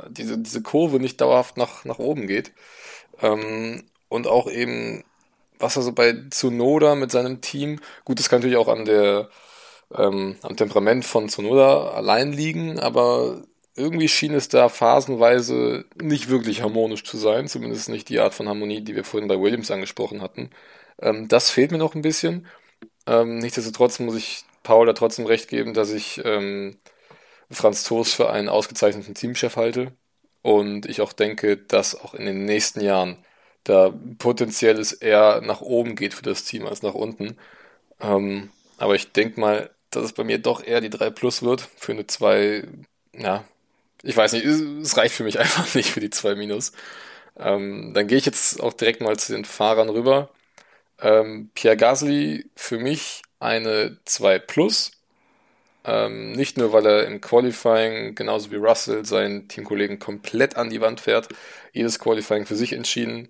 diese, 0.08 0.38
diese 0.38 0.62
Kurve 0.62 1.00
nicht 1.00 1.20
dauerhaft 1.20 1.56
nach, 1.56 1.84
nach 1.84 1.98
oben 1.98 2.26
geht. 2.26 2.52
Ähm, 3.20 3.84
und 4.08 4.26
auch 4.26 4.50
eben, 4.50 5.04
was 5.58 5.76
also 5.76 5.92
bei 5.92 6.14
Tsunoda 6.30 6.94
mit 6.94 7.10
seinem 7.10 7.40
Team, 7.40 7.80
gut, 8.04 8.18
das 8.18 8.28
kann 8.28 8.40
natürlich 8.40 8.56
auch 8.56 8.68
an 8.68 8.84
der, 8.84 9.28
ähm, 9.94 10.36
am 10.42 10.56
Temperament 10.56 11.04
von 11.04 11.28
Tsunoda 11.28 11.92
allein 11.92 12.32
liegen, 12.32 12.78
aber 12.80 13.42
irgendwie 13.76 14.08
schien 14.08 14.34
es 14.34 14.48
da 14.48 14.68
phasenweise 14.68 15.86
nicht 16.00 16.28
wirklich 16.28 16.62
harmonisch 16.62 17.04
zu 17.04 17.16
sein, 17.16 17.48
zumindest 17.48 17.88
nicht 17.88 18.08
die 18.08 18.20
Art 18.20 18.34
von 18.34 18.48
Harmonie, 18.48 18.82
die 18.82 18.94
wir 18.94 19.04
vorhin 19.04 19.28
bei 19.28 19.40
Williams 19.40 19.70
angesprochen 19.70 20.22
hatten. 20.22 20.50
Ähm, 21.00 21.28
das 21.28 21.50
fehlt 21.50 21.70
mir 21.72 21.78
noch 21.78 21.94
ein 21.94 22.02
bisschen. 22.02 22.46
Ähm, 23.06 23.38
nichtsdestotrotz 23.38 23.98
muss 24.00 24.16
ich 24.16 24.44
Paul 24.62 24.86
da 24.86 24.92
trotzdem 24.94 25.26
recht 25.26 25.48
geben, 25.48 25.74
dass 25.74 25.92
ich 25.92 26.20
ähm, 26.24 26.78
Franz 27.50 27.84
Toast 27.84 28.14
für 28.14 28.30
einen 28.30 28.48
ausgezeichneten 28.48 29.14
Teamchef 29.14 29.56
halte 29.56 29.92
und 30.42 30.86
ich 30.86 31.00
auch 31.00 31.12
denke, 31.12 31.56
dass 31.56 31.94
auch 32.00 32.14
in 32.14 32.26
den 32.26 32.44
nächsten 32.44 32.80
Jahren 32.80 33.24
da 33.64 33.92
potenziell 34.18 34.78
es 34.78 34.92
eher 34.92 35.40
nach 35.42 35.60
oben 35.60 35.96
geht 35.96 36.14
für 36.14 36.22
das 36.22 36.44
Team 36.44 36.66
als 36.66 36.82
nach 36.82 36.94
unten. 36.94 37.38
Ähm, 38.00 38.50
aber 38.78 38.96
ich 38.96 39.12
denke 39.12 39.40
mal, 39.40 39.70
dass 39.90 40.04
es 40.04 40.12
bei 40.14 40.24
mir 40.24 40.38
doch 40.38 40.64
eher 40.64 40.80
die 40.80 40.90
3 40.90 41.10
Plus 41.10 41.42
wird. 41.42 41.62
Für 41.76 41.92
eine 41.92 42.06
2, 42.06 42.64
ja, 43.14 43.44
ich 44.02 44.16
weiß 44.16 44.32
nicht, 44.32 44.44
es 44.46 44.96
reicht 44.96 45.14
für 45.14 45.24
mich 45.24 45.38
einfach 45.40 45.74
nicht 45.74 45.90
für 45.90 46.00
die 46.00 46.10
2 46.10 46.34
Minus. 46.34 46.72
Ähm, 47.38 47.92
dann 47.94 48.08
gehe 48.08 48.18
ich 48.18 48.26
jetzt 48.26 48.60
auch 48.62 48.72
direkt 48.74 49.00
mal 49.00 49.18
zu 49.18 49.32
den 49.32 49.44
Fahrern 49.44 49.88
rüber. 49.90 50.30
Ähm, 51.00 51.50
Pierre 51.54 51.76
Gasly 51.76 52.50
für 52.56 52.78
mich 52.78 53.22
eine 53.40 53.98
2 54.06 54.38
Plus. 54.40 54.92
Ähm, 55.84 56.32
nicht 56.32 56.58
nur, 56.58 56.72
weil 56.72 56.86
er 56.86 57.06
im 57.06 57.20
Qualifying 57.20 58.14
genauso 58.14 58.50
wie 58.52 58.56
Russell 58.56 59.04
seinen 59.04 59.48
Teamkollegen 59.48 59.98
komplett 59.98 60.56
an 60.56 60.70
die 60.70 60.80
Wand 60.80 61.00
fährt, 61.00 61.28
jedes 61.72 61.98
Qualifying 61.98 62.46
für 62.46 62.54
sich 62.56 62.72
entschieden, 62.72 63.28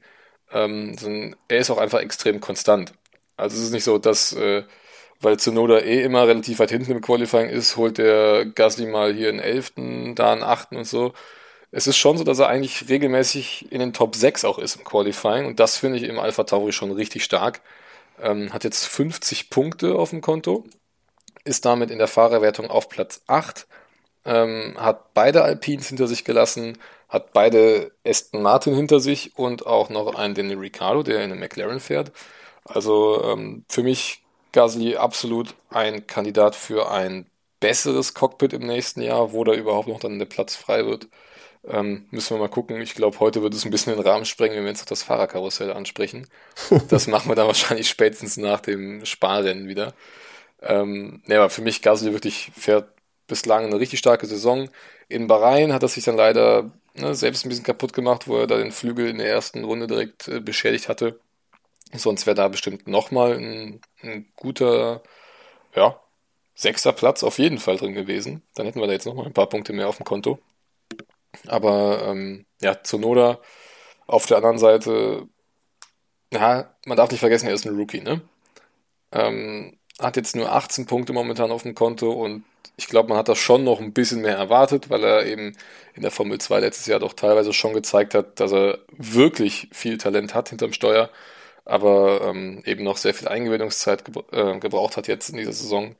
ähm, 0.52 0.96
sondern 0.98 1.36
er 1.48 1.58
ist 1.58 1.70
auch 1.70 1.78
einfach 1.78 2.00
extrem 2.00 2.40
konstant. 2.40 2.92
Also 3.36 3.56
es 3.56 3.64
ist 3.64 3.72
nicht 3.72 3.84
so, 3.84 3.98
dass 3.98 4.32
äh, 4.34 4.64
weil 5.22 5.38
Zunoda 5.38 5.78
eh 5.80 6.02
immer 6.02 6.26
relativ 6.26 6.58
weit 6.58 6.70
hinten 6.70 6.92
im 6.92 7.00
Qualifying 7.00 7.48
ist, 7.48 7.76
holt 7.76 7.98
der 7.98 8.46
Gasly 8.46 8.86
mal 8.86 9.12
hier 9.14 9.28
einen 9.28 9.40
Elften, 9.40 10.14
da 10.14 10.32
einen 10.32 10.42
Achten 10.42 10.76
und 10.76 10.86
so. 10.86 11.12
Es 11.70 11.86
ist 11.86 11.96
schon 11.96 12.18
so, 12.18 12.24
dass 12.24 12.38
er 12.38 12.48
eigentlich 12.48 12.88
regelmäßig 12.88 13.72
in 13.72 13.80
den 13.80 13.92
Top 13.94 14.14
6 14.16 14.44
auch 14.44 14.58
ist 14.58 14.76
im 14.76 14.84
Qualifying 14.84 15.46
und 15.46 15.60
das 15.60 15.78
finde 15.78 15.98
ich 15.98 16.04
im 16.04 16.18
Alpha 16.18 16.44
Tauri 16.44 16.72
schon 16.72 16.92
richtig 16.92 17.24
stark. 17.24 17.62
Ähm, 18.20 18.52
hat 18.52 18.64
jetzt 18.64 18.86
50 18.86 19.50
Punkte 19.50 19.96
auf 19.96 20.10
dem 20.10 20.20
Konto, 20.20 20.64
ist 21.44 21.64
damit 21.64 21.90
in 21.90 21.98
der 21.98 22.08
Fahrerwertung 22.08 22.70
auf 22.70 22.88
Platz 22.88 23.22
8, 23.26 23.66
ähm, 24.24 24.76
hat 24.78 25.14
beide 25.14 25.42
Alpines 25.44 25.88
hinter 25.88 26.06
sich 26.08 26.24
gelassen, 26.24 26.78
hat 27.08 27.32
beide 27.32 27.92
Aston 28.06 28.42
Martin 28.42 28.74
hinter 28.74 29.00
sich 29.00 29.36
und 29.38 29.66
auch 29.66 29.90
noch 29.90 30.14
einen 30.14 30.34
Danny 30.34 30.54
Ricciardo, 30.54 31.02
der 31.02 31.24
in 31.24 31.32
einem 31.32 31.40
McLaren 31.40 31.80
fährt. 31.80 32.12
Also 32.64 33.22
ähm, 33.24 33.64
für 33.68 33.82
mich 33.82 34.21
Gasly 34.53 34.96
absolut 34.96 35.55
ein 35.70 36.07
Kandidat 36.07 36.55
für 36.57 36.90
ein 36.90 37.26
besseres 37.61 38.14
Cockpit 38.14 38.53
im 38.53 38.66
nächsten 38.66 39.03
Jahr, 39.03 39.32
wo 39.32 39.44
da 39.44 39.53
überhaupt 39.55 39.88
noch 39.88 40.00
dann 40.00 40.18
der 40.18 40.26
Platz 40.26 40.57
frei 40.57 40.86
wird. 40.86 41.09
Ähm, 41.66 42.07
müssen 42.11 42.36
wir 42.36 42.40
mal 42.40 42.48
gucken. 42.48 42.80
Ich 42.80 42.94
glaube, 42.94 43.20
heute 43.20 43.42
wird 43.42 43.55
es 43.55 43.64
ein 43.64 43.70
bisschen 43.70 43.94
den 43.94 44.05
Rahmen 44.07 44.24
sprengen, 44.26 44.57
wenn 44.57 44.64
wir 44.64 44.70
jetzt 44.70 44.80
noch 44.80 44.86
das 44.86 45.03
Fahrerkarussell 45.05 45.72
ansprechen. 45.72 46.28
Das 46.90 47.07
machen 47.09 47.30
wir 47.30 47.36
dann 47.36 47.46
wahrscheinlich 47.48 47.88
spätestens 47.88 48.36
nach 48.36 48.61
dem 48.61 49.05
Sparrennen 49.07 49.68
wieder. 49.68 49.94
Ähm, 50.62 51.22
ja, 51.26 51.38
aber 51.38 51.50
für 51.50 51.62
mich 51.62 51.82
Gasly 51.82 52.12
wirklich 52.12 52.50
fährt 52.57 52.88
bislang 53.26 53.66
eine 53.66 53.80
richtig 53.80 53.98
starke 54.00 54.26
Saison. 54.26 54.70
In 55.09 55.26
Bahrain 55.26 55.72
hat 55.72 55.82
er 55.82 55.88
sich 55.88 56.05
dann 56.05 56.16
leider 56.16 56.70
ne, 56.94 57.14
selbst 57.14 57.44
ein 57.44 57.48
bisschen 57.48 57.64
kaputt 57.64 57.92
gemacht, 57.92 58.28
wo 58.28 58.38
er 58.38 58.46
da 58.46 58.59
den 58.59 58.72
Flügel 58.72 59.09
in 59.09 59.18
der 59.18 59.28
ersten 59.28 59.64
Runde 59.64 59.86
direkt 59.86 60.28
äh, 60.28 60.40
beschädigt 60.40 60.88
hatte. 60.88 61.20
Sonst 61.95 62.26
wäre 62.26 62.34
da 62.34 62.49
bestimmt 62.49 62.88
nochmal 62.88 63.34
ein, 63.34 63.80
ein 64.03 64.32
guter, 64.36 65.03
ja, 65.74 66.01
sechster 66.55 66.93
Platz 66.93 67.22
auf 67.24 67.38
jeden 67.38 67.59
Fall 67.59 67.76
drin 67.76 67.95
gewesen. 67.95 68.43
Dann 68.55 68.66
hätten 68.66 68.80
wir 68.80 68.86
da 68.86 68.93
jetzt 68.95 69.07
nochmal 69.07 69.26
ein 69.26 69.34
paar 69.34 69.49
Punkte 69.49 69.72
mehr 69.72 69.88
auf 69.88 69.99
dem 69.99 70.05
Konto. 70.05 70.38
Aber 71.47 72.03
ähm, 72.09 72.47
ja, 72.61 72.82
Zunoda 72.82 73.40
auf 74.07 74.26
der 74.26 74.38
anderen 74.38 74.59
Seite, 74.59 75.28
ja, 76.32 76.74
man 76.86 76.97
darf 76.97 77.11
nicht 77.11 77.20
vergessen, 77.20 77.49
er 77.49 77.55
ist 77.55 77.66
ein 77.66 77.76
Rookie, 77.76 78.01
ne? 78.01 78.22
Ähm, 79.12 79.78
hat 80.01 80.16
jetzt 80.16 80.36
nur 80.36 80.53
18 80.53 80.86
Punkte 80.86 81.12
momentan 81.12 81.51
auf 81.51 81.62
dem 81.62 81.74
Konto 81.74 82.11
und 82.12 82.45
ich 82.76 82.88
glaube, 82.88 83.11
man 83.11 83.18
hat 83.18 83.28
da 83.28 83.36
schon 83.36 83.64
noch 83.64 83.80
ein 83.80 83.93
bisschen 83.93 84.22
mehr 84.22 84.36
erwartet, 84.36 84.90
weil 84.90 85.05
er 85.05 85.26
eben 85.26 85.57
in 85.95 86.03
der 86.03 86.11
Formel 86.11 86.38
2 86.40 86.61
letztes 86.61 86.86
Jahr 86.86 87.01
doch 87.01 87.12
teilweise 87.12 87.53
schon 87.53 87.74
gezeigt 87.74 88.14
hat, 88.14 88.40
dass 88.40 88.53
er 88.53 88.78
wirklich 88.90 89.68
viel 89.72 89.99
Talent 89.99 90.34
hat 90.34 90.49
hinterm 90.51 90.72
Steuer 90.72 91.11
aber 91.64 92.22
ähm, 92.22 92.62
eben 92.64 92.84
noch 92.84 92.96
sehr 92.96 93.14
viel 93.14 93.28
Eingewöhnungszeit 93.28 94.04
gebra 94.04 94.24
äh, 94.32 94.58
gebraucht 94.58 94.96
hat 94.96 95.08
jetzt 95.08 95.30
in 95.30 95.36
dieser 95.36 95.52
Saison 95.52 95.96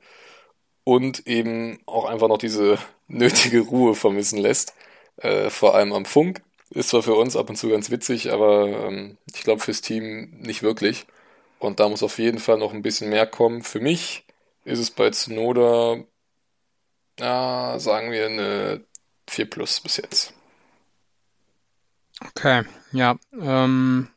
und 0.83 1.27
eben 1.27 1.79
auch 1.85 2.05
einfach 2.05 2.27
noch 2.27 2.37
diese 2.37 2.77
nötige 3.07 3.61
Ruhe 3.61 3.95
vermissen 3.95 4.39
lässt, 4.39 4.73
äh, 5.17 5.49
vor 5.49 5.75
allem 5.75 5.93
am 5.93 6.05
Funk. 6.05 6.41
Ist 6.69 6.89
zwar 6.89 7.03
für 7.03 7.15
uns 7.15 7.35
ab 7.35 7.49
und 7.49 7.55
zu 7.55 7.69
ganz 7.69 7.91
witzig, 7.91 8.31
aber 8.31 8.67
ähm, 8.67 9.17
ich 9.33 9.43
glaube 9.43 9.61
fürs 9.61 9.81
Team 9.81 10.31
nicht 10.39 10.63
wirklich. 10.63 11.05
Und 11.59 11.79
da 11.79 11.87
muss 11.87 12.03
auf 12.03 12.17
jeden 12.17 12.39
Fall 12.39 12.57
noch 12.57 12.73
ein 12.73 12.81
bisschen 12.81 13.09
mehr 13.09 13.27
kommen. 13.27 13.61
Für 13.61 13.79
mich 13.79 14.25
ist 14.65 14.79
es 14.79 14.91
bei 14.91 15.09
Tsunoda, 15.11 16.03
ja, 17.19 17.79
sagen 17.79 18.11
wir 18.11 18.25
eine 18.25 18.83
4 19.29 19.49
plus 19.49 19.79
bis 19.81 19.97
jetzt. 19.97 20.33
Okay, 22.21 22.63
ja. 22.91 23.17
Ähm, 23.39 24.09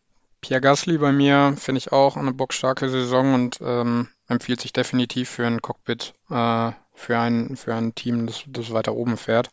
Pierre 0.47 0.61
Gasly 0.61 0.99
bei 0.99 1.11
mir 1.11 1.57
finde 1.59 1.81
ich 1.81 1.91
auch 1.91 2.17
eine 2.17 2.33
bockstarke 2.33 2.89
Saison 2.89 3.35
und 3.35 3.59
ähm, 3.61 4.09
empfiehlt 4.29 4.61
sich 4.61 4.73
definitiv 4.73 5.29
für 5.29 5.45
ein 5.45 5.61
Cockpit, 5.61 6.15
äh, 6.31 6.71
für, 6.95 7.19
ein, 7.19 7.57
für 7.57 7.75
ein 7.75 7.97
Team, 7.97 8.29
das, 8.29 8.45
das 8.47 8.73
weiter 8.73 8.95
oben 8.95 9.17
fährt. 9.17 9.51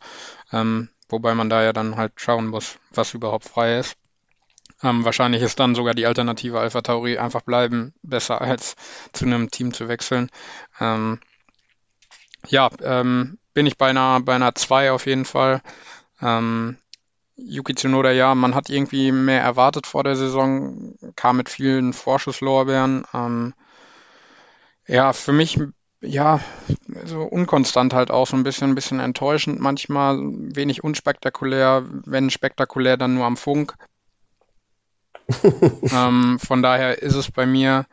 Ähm, 0.52 0.90
wobei 1.08 1.34
man 1.34 1.50
da 1.50 1.64
ja 1.64 1.72
dann 1.72 1.96
halt 1.96 2.12
schauen 2.14 2.46
muss, 2.46 2.78
was 2.92 3.12
überhaupt 3.12 3.44
frei 3.44 3.80
ist. 3.80 3.96
Ähm, 4.84 5.04
wahrscheinlich 5.04 5.42
ist 5.42 5.58
dann 5.58 5.74
sogar 5.74 5.94
die 5.94 6.06
Alternative 6.06 6.60
Alpha 6.60 6.80
Tauri 6.80 7.18
einfach 7.18 7.42
bleiben 7.42 7.92
besser 8.04 8.40
als 8.40 8.76
zu 9.12 9.24
einem 9.24 9.50
Team 9.50 9.74
zu 9.74 9.88
wechseln. 9.88 10.30
Ähm, 10.78 11.18
ja, 12.46 12.70
ähm, 12.82 13.38
bin 13.52 13.66
ich 13.66 13.76
bei 13.76 13.90
einer, 13.90 14.20
bei 14.20 14.36
einer 14.36 14.54
2 14.54 14.92
auf 14.92 15.06
jeden 15.06 15.24
Fall. 15.24 15.60
Ähm, 16.22 16.76
Yuki 17.36 17.74
Tsunoda, 17.74 18.12
ja, 18.12 18.34
man 18.34 18.54
hat 18.54 18.70
irgendwie 18.70 19.10
mehr 19.10 19.42
erwartet 19.42 19.86
vor 19.86 20.04
der 20.04 20.16
Saison, 20.16 20.94
kam 21.16 21.36
mit 21.36 21.48
vielen 21.48 21.92
Vorschusslorbeeren. 21.92 23.04
Ähm, 23.12 23.54
ja, 24.86 25.12
für 25.12 25.32
mich, 25.32 25.58
ja, 26.00 26.40
so 27.04 27.22
unkonstant 27.22 27.92
halt 27.92 28.10
auch, 28.10 28.26
so 28.26 28.36
ein 28.36 28.44
bisschen, 28.44 28.70
ein 28.70 28.74
bisschen 28.74 29.00
enttäuschend 29.00 29.60
manchmal, 29.60 30.18
wenig 30.20 30.84
unspektakulär, 30.84 31.84
wenn 32.04 32.30
spektakulär, 32.30 32.96
dann 32.96 33.14
nur 33.14 33.24
am 33.24 33.36
Funk. 33.36 33.74
ähm, 35.90 36.38
von 36.38 36.62
daher 36.62 37.02
ist 37.02 37.14
es 37.14 37.30
bei 37.30 37.46
mir, 37.46 37.86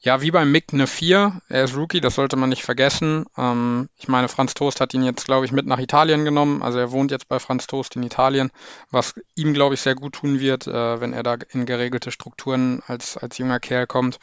ja, 0.00 0.20
wie 0.20 0.30
beim 0.30 0.52
Mick 0.52 0.72
eine 0.72 0.86
4. 0.86 1.40
Er 1.48 1.64
ist 1.64 1.76
Rookie, 1.76 2.00
das 2.00 2.14
sollte 2.14 2.36
man 2.36 2.48
nicht 2.48 2.62
vergessen. 2.64 3.26
Ähm, 3.36 3.88
ich 3.96 4.08
meine, 4.08 4.28
Franz 4.28 4.54
Toast 4.54 4.80
hat 4.80 4.94
ihn 4.94 5.02
jetzt, 5.02 5.24
glaube 5.24 5.46
ich, 5.46 5.52
mit 5.52 5.66
nach 5.66 5.78
Italien 5.78 6.24
genommen. 6.24 6.62
Also 6.62 6.78
er 6.78 6.92
wohnt 6.92 7.10
jetzt 7.10 7.28
bei 7.28 7.38
Franz 7.38 7.66
Toast 7.66 7.96
in 7.96 8.02
Italien, 8.02 8.50
was 8.90 9.14
ihm, 9.34 9.54
glaube 9.54 9.74
ich, 9.74 9.80
sehr 9.80 9.94
gut 9.94 10.14
tun 10.14 10.40
wird, 10.40 10.66
äh, 10.66 11.00
wenn 11.00 11.12
er 11.12 11.22
da 11.22 11.36
in 11.50 11.66
geregelte 11.66 12.10
Strukturen 12.10 12.82
als, 12.86 13.16
als 13.16 13.38
junger 13.38 13.60
Kerl 13.60 13.86
kommt. 13.86 14.18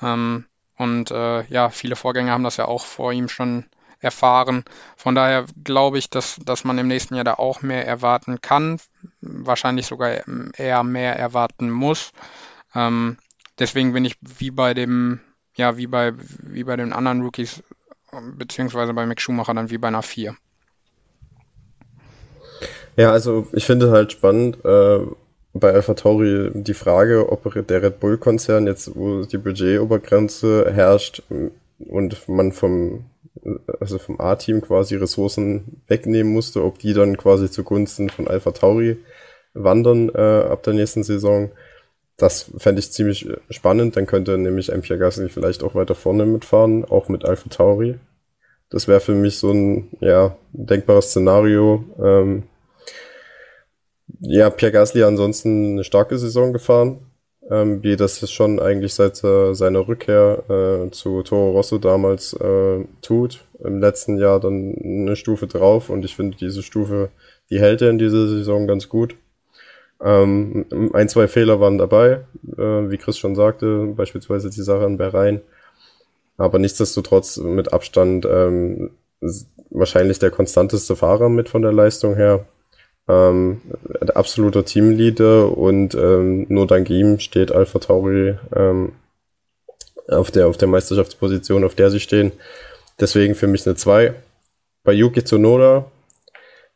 Ähm, 0.00 0.46
und 0.76 1.10
äh, 1.10 1.44
ja, 1.46 1.70
viele 1.70 1.96
Vorgänger 1.96 2.32
haben 2.32 2.44
das 2.44 2.56
ja 2.56 2.66
auch 2.66 2.84
vor 2.84 3.12
ihm 3.12 3.28
schon 3.28 3.66
erfahren. 4.00 4.64
Von 4.96 5.14
daher 5.14 5.46
glaube 5.62 5.98
ich, 5.98 6.10
dass, 6.10 6.36
dass 6.44 6.64
man 6.64 6.78
im 6.78 6.88
nächsten 6.88 7.14
Jahr 7.14 7.24
da 7.24 7.34
auch 7.34 7.62
mehr 7.62 7.86
erwarten 7.86 8.40
kann, 8.40 8.80
wahrscheinlich 9.20 9.86
sogar 9.86 10.26
eher 10.58 10.82
mehr 10.82 11.16
erwarten 11.16 11.70
muss. 11.70 12.12
Ähm, 12.74 13.18
deswegen 13.58 13.92
bin 13.92 14.04
ich 14.04 14.16
wie 14.20 14.50
bei 14.50 14.74
dem, 14.74 15.20
ja, 15.54 15.76
wie 15.76 15.86
bei, 15.86 16.12
wie 16.42 16.64
bei 16.64 16.76
den 16.76 16.92
anderen 16.92 17.22
Rookies, 17.22 17.62
beziehungsweise 18.36 18.94
bei 18.94 19.06
Mick 19.06 19.20
Schumacher 19.20 19.54
dann 19.54 19.70
wie 19.70 19.78
bei 19.78 19.88
einer 19.88 20.02
4. 20.02 20.36
Ja, 22.96 23.10
also 23.10 23.46
ich 23.52 23.64
finde 23.64 23.90
halt 23.90 24.12
spannend, 24.12 24.58
äh, 24.64 24.98
bei 25.54 25.72
AlphaTauri 25.72 26.50
die 26.54 26.74
Frage, 26.74 27.30
ob 27.30 27.52
der 27.66 27.82
Red 27.82 28.00
Bull-Konzern 28.00 28.66
jetzt, 28.66 28.94
wo 28.96 29.24
die 29.24 29.38
Budgetobergrenze 29.38 30.70
herrscht 30.72 31.22
und 31.78 32.28
man 32.28 32.52
vom, 32.52 33.04
also 33.80 33.98
vom 33.98 34.20
A-Team 34.20 34.62
quasi 34.62 34.96
Ressourcen 34.96 35.82
wegnehmen 35.88 36.32
musste, 36.32 36.64
ob 36.64 36.78
die 36.78 36.94
dann 36.94 37.16
quasi 37.16 37.50
zugunsten 37.50 38.08
von 38.08 38.28
AlphaTauri 38.28 38.98
wandern 39.54 40.08
äh, 40.14 40.18
ab 40.18 40.62
der 40.62 40.72
nächsten 40.74 41.02
Saison. 41.02 41.50
Das 42.22 42.50
fände 42.56 42.80
ich 42.80 42.92
ziemlich 42.92 43.28
spannend. 43.50 43.96
Dann 43.96 44.06
könnte 44.06 44.38
nämlich 44.38 44.70
Pierre 44.82 44.98
Gasly 44.98 45.28
vielleicht 45.28 45.62
auch 45.62 45.74
weiter 45.74 45.94
vorne 45.94 46.26
mitfahren, 46.26 46.84
auch 46.84 47.08
mit 47.08 47.24
Alpha 47.24 47.48
Tauri. 47.50 47.98
Das 48.70 48.88
wäre 48.88 49.00
für 49.00 49.14
mich 49.14 49.38
so 49.38 49.50
ein 49.50 49.88
ja, 50.00 50.36
denkbares 50.52 51.10
Szenario. 51.10 51.84
Ähm, 52.02 52.44
ja, 54.20 54.50
Pierre 54.50 54.72
Gasly 54.72 55.02
ansonsten 55.02 55.72
eine 55.72 55.84
starke 55.84 56.16
Saison 56.18 56.52
gefahren, 56.52 57.00
ähm, 57.50 57.82
wie 57.82 57.96
das 57.96 58.30
schon 58.30 58.60
eigentlich 58.60 58.94
seit 58.94 59.22
äh, 59.24 59.52
seiner 59.52 59.88
Rückkehr 59.88 60.44
äh, 60.48 60.90
zu 60.90 61.22
Toro 61.22 61.50
Rosso 61.50 61.78
damals 61.78 62.34
äh, 62.34 62.84
tut. 63.02 63.44
Im 63.62 63.80
letzten 63.80 64.18
Jahr 64.18 64.40
dann 64.40 64.74
eine 64.82 65.16
Stufe 65.16 65.46
drauf 65.46 65.90
und 65.90 66.04
ich 66.04 66.16
finde 66.16 66.36
diese 66.36 66.62
Stufe 66.62 67.10
die 67.52 67.60
hält 67.60 67.82
er 67.82 67.90
in 67.90 67.98
dieser 67.98 68.28
Saison 68.28 68.66
ganz 68.66 68.88
gut. 68.88 69.14
Ähm, 70.02 70.90
ein, 70.92 71.08
zwei 71.08 71.28
Fehler 71.28 71.60
waren 71.60 71.78
dabei, 71.78 72.24
äh, 72.56 72.90
wie 72.90 72.98
Chris 72.98 73.18
schon 73.18 73.36
sagte, 73.36 73.94
beispielsweise 73.96 74.50
die 74.50 74.62
Sache 74.62 74.84
an 74.84 74.98
Bahrain. 74.98 75.40
Aber 76.36 76.58
nichtsdestotrotz 76.58 77.36
mit 77.36 77.72
Abstand 77.72 78.26
ähm, 78.26 78.90
wahrscheinlich 79.70 80.18
der 80.18 80.30
konstanteste 80.30 80.96
Fahrer 80.96 81.28
mit 81.28 81.48
von 81.48 81.62
der 81.62 81.72
Leistung 81.72 82.16
her. 82.16 82.46
Ähm, 83.08 83.60
absoluter 84.14 84.64
Teamleader 84.64 85.56
und 85.56 85.94
ähm, 85.94 86.46
nur 86.48 86.66
dank 86.66 86.88
ihm 86.88 87.18
steht 87.18 87.50
Alpha 87.50 87.80
Tauri 87.80 88.36
ähm, 88.54 88.92
auf 90.08 90.30
der, 90.30 90.46
auf 90.46 90.56
der 90.56 90.68
Meisterschaftsposition, 90.68 91.64
auf 91.64 91.74
der 91.74 91.90
sie 91.90 92.00
stehen. 92.00 92.32
Deswegen 93.00 93.34
für 93.34 93.46
mich 93.46 93.66
eine 93.66 93.76
2. 93.76 94.14
Bei 94.84 94.92
Yuki 94.92 95.24
Tsunoda, 95.24 95.90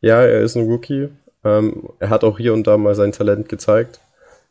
ja, 0.01 0.23
er 0.23 0.41
ist 0.41 0.57
ein 0.57 0.67
Rookie. 0.67 1.09
Ähm, 1.47 1.91
er 2.01 2.11
hat 2.11 2.25
auch 2.25 2.39
hier 2.39 2.53
und 2.53 2.67
da 2.67 2.77
mal 2.77 2.97
sein 2.97 3.13
Talent 3.13 3.49
gezeigt, 3.49 4.01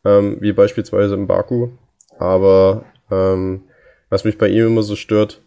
ähm, 0.05 0.37
wie 0.39 0.53
beispielsweise 0.53 1.15
im 1.15 1.27
Baku. 1.27 1.69
Aber 2.17 2.85
ähm, 3.11 3.63
was 4.09 4.23
mich 4.23 4.37
bei 4.37 4.47
ihm 4.47 4.67
immer 4.67 4.83
so 4.83 4.95
stört, 4.95 5.41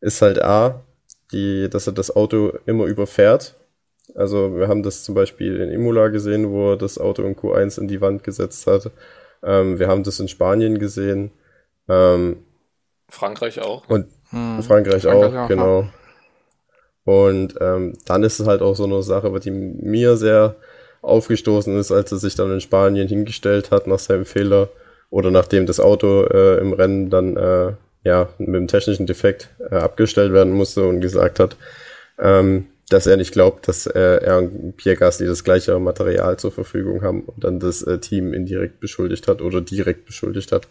ist 0.00 0.22
halt 0.22 0.40
A, 0.40 0.84
die, 1.32 1.68
dass 1.68 1.88
er 1.88 1.92
das 1.92 2.14
Auto 2.14 2.52
immer 2.66 2.84
überfährt. 2.84 3.56
Also 4.14 4.56
wir 4.56 4.68
haben 4.68 4.84
das 4.84 5.02
zum 5.02 5.14
Beispiel 5.16 5.60
in 5.60 5.70
Imola 5.70 6.08
gesehen, 6.08 6.50
wo 6.50 6.72
er 6.72 6.76
das 6.76 6.98
Auto 6.98 7.24
in 7.24 7.36
Q1 7.36 7.80
in 7.80 7.88
die 7.88 8.00
Wand 8.00 8.22
gesetzt 8.22 8.66
hat. 8.68 8.90
Ähm, 9.42 9.78
wir 9.80 9.88
haben 9.88 10.04
das 10.04 10.20
in 10.20 10.28
Spanien 10.28 10.78
gesehen. 10.78 11.32
Ähm, 11.88 12.44
Frankreich 13.08 13.60
auch. 13.60 13.88
Und 13.88 14.06
hm. 14.30 14.62
Frankreich, 14.62 15.02
Frankreich 15.02 15.06
auch, 15.06 15.44
auch, 15.44 15.48
genau. 15.48 15.88
Und 17.10 17.56
ähm, 17.60 17.94
dann 18.06 18.22
ist 18.22 18.38
es 18.38 18.46
halt 18.46 18.62
auch 18.62 18.76
so 18.76 18.84
eine 18.84 19.02
Sache, 19.02 19.32
die 19.40 19.50
mir 19.50 20.16
sehr 20.16 20.54
aufgestoßen 21.02 21.76
ist, 21.76 21.90
als 21.90 22.12
er 22.12 22.18
sich 22.18 22.36
dann 22.36 22.52
in 22.52 22.60
Spanien 22.60 23.08
hingestellt 23.08 23.72
hat 23.72 23.88
nach 23.88 23.98
seinem 23.98 24.24
Fehler 24.24 24.68
oder 25.10 25.32
nachdem 25.32 25.66
das 25.66 25.80
Auto 25.80 26.24
äh, 26.26 26.58
im 26.58 26.72
Rennen 26.72 27.10
dann 27.10 27.36
äh, 27.36 27.72
ja 28.04 28.28
mit 28.38 28.48
einem 28.48 28.68
technischen 28.68 29.06
Defekt 29.06 29.48
äh, 29.70 29.74
abgestellt 29.74 30.32
werden 30.32 30.52
musste 30.52 30.84
und 30.84 31.00
gesagt 31.00 31.40
hat, 31.40 31.56
ähm, 32.20 32.66
dass 32.90 33.08
er 33.08 33.16
nicht 33.16 33.32
glaubt, 33.32 33.66
dass 33.66 33.86
äh, 33.86 34.18
er 34.22 34.38
und 34.38 34.76
Pierre 34.76 34.96
Gasly 34.96 35.26
das 35.26 35.42
gleiche 35.42 35.76
Material 35.80 36.38
zur 36.38 36.52
Verfügung 36.52 37.02
haben 37.02 37.22
und 37.22 37.42
dann 37.42 37.58
das 37.58 37.82
äh, 37.82 37.98
Team 37.98 38.34
indirekt 38.34 38.78
beschuldigt 38.78 39.26
hat 39.26 39.42
oder 39.42 39.60
direkt 39.60 40.06
beschuldigt 40.06 40.52
hat. 40.52 40.68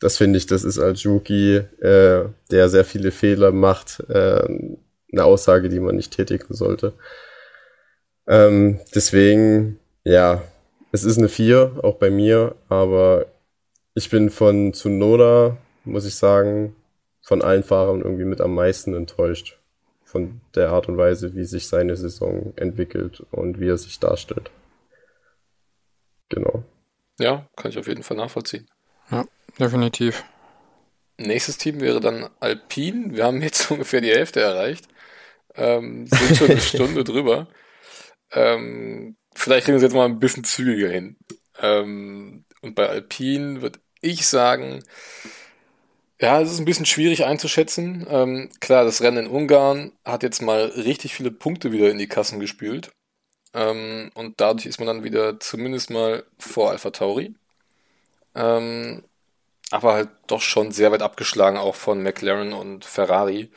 Das 0.00 0.16
finde 0.16 0.38
ich, 0.38 0.46
das 0.46 0.64
ist 0.64 0.78
als 0.78 1.04
Rookie, 1.04 1.56
äh, 1.80 2.24
der 2.50 2.68
sehr 2.70 2.84
viele 2.86 3.10
Fehler 3.10 3.52
macht, 3.52 4.00
äh, 4.08 4.42
eine 5.12 5.24
Aussage, 5.24 5.68
die 5.68 5.80
man 5.80 5.96
nicht 5.96 6.12
tätigen 6.12 6.54
sollte. 6.54 6.94
Ähm, 8.26 8.80
deswegen, 8.94 9.78
ja, 10.04 10.42
es 10.92 11.04
ist 11.04 11.18
eine 11.18 11.28
4, 11.28 11.80
auch 11.82 11.96
bei 11.96 12.10
mir, 12.10 12.54
aber 12.68 13.26
ich 13.94 14.10
bin 14.10 14.30
von 14.30 14.72
Tsunoda, 14.72 15.56
muss 15.84 16.06
ich 16.06 16.14
sagen, 16.14 16.74
von 17.22 17.42
allen 17.42 17.62
Fahrern 17.62 18.00
irgendwie 18.00 18.24
mit 18.24 18.40
am 18.40 18.54
meisten 18.54 18.94
enttäuscht. 18.94 19.58
Von 20.04 20.42
der 20.54 20.70
Art 20.70 20.88
und 20.88 20.98
Weise, 20.98 21.34
wie 21.34 21.44
sich 21.44 21.68
seine 21.68 21.96
Saison 21.96 22.52
entwickelt 22.56 23.24
und 23.30 23.60
wie 23.60 23.68
er 23.68 23.78
sich 23.78 23.98
darstellt. 23.98 24.50
Genau. 26.28 26.64
Ja, 27.18 27.46
kann 27.56 27.70
ich 27.70 27.78
auf 27.78 27.88
jeden 27.88 28.02
Fall 28.02 28.18
nachvollziehen. 28.18 28.68
Ja, 29.10 29.24
definitiv. 29.58 30.24
Nächstes 31.18 31.56
Team 31.56 31.80
wäre 31.80 32.00
dann 32.00 32.28
Alpine. 32.40 33.14
Wir 33.14 33.24
haben 33.24 33.40
jetzt 33.40 33.70
ungefähr 33.70 34.00
die 34.00 34.10
Hälfte 34.10 34.40
erreicht. 34.40 34.86
Ähm, 35.56 36.06
sind 36.06 36.36
schon 36.36 36.50
eine 36.50 36.60
Stunde 36.60 37.04
drüber. 37.04 37.48
Ähm, 38.32 39.16
vielleicht 39.34 39.64
kriegen 39.66 39.74
wir 39.74 39.78
es 39.78 39.82
jetzt 39.82 39.94
mal 39.94 40.06
ein 40.06 40.18
bisschen 40.18 40.44
zügiger 40.44 40.88
hin. 40.88 41.16
Ähm, 41.60 42.44
und 42.62 42.74
bei 42.74 42.88
Alpine 42.88 43.62
würde 43.62 43.80
ich 44.00 44.26
sagen, 44.26 44.82
ja, 46.20 46.40
es 46.40 46.52
ist 46.52 46.60
ein 46.60 46.64
bisschen 46.64 46.86
schwierig 46.86 47.24
einzuschätzen. 47.24 48.06
Ähm, 48.08 48.50
klar, 48.60 48.84
das 48.84 49.02
Rennen 49.02 49.26
in 49.26 49.30
Ungarn 49.30 49.92
hat 50.04 50.22
jetzt 50.22 50.40
mal 50.40 50.66
richtig 50.66 51.14
viele 51.14 51.32
Punkte 51.32 51.72
wieder 51.72 51.90
in 51.90 51.98
die 51.98 52.06
Kassen 52.08 52.38
gespült. 52.40 52.92
Ähm, 53.54 54.10
und 54.14 54.40
dadurch 54.40 54.66
ist 54.66 54.78
man 54.78 54.86
dann 54.86 55.04
wieder 55.04 55.40
zumindest 55.40 55.90
mal 55.90 56.24
vor 56.38 56.70
Alpha 56.70 56.90
Tauri. 56.90 57.34
Ähm, 58.34 59.02
aber 59.70 59.94
halt 59.94 60.10
doch 60.26 60.42
schon 60.42 60.72
sehr 60.72 60.92
weit 60.92 61.02
abgeschlagen, 61.02 61.56
auch 61.58 61.74
von 61.74 62.02
McLaren 62.02 62.52
und 62.52 62.84
Ferrari. 62.84 63.50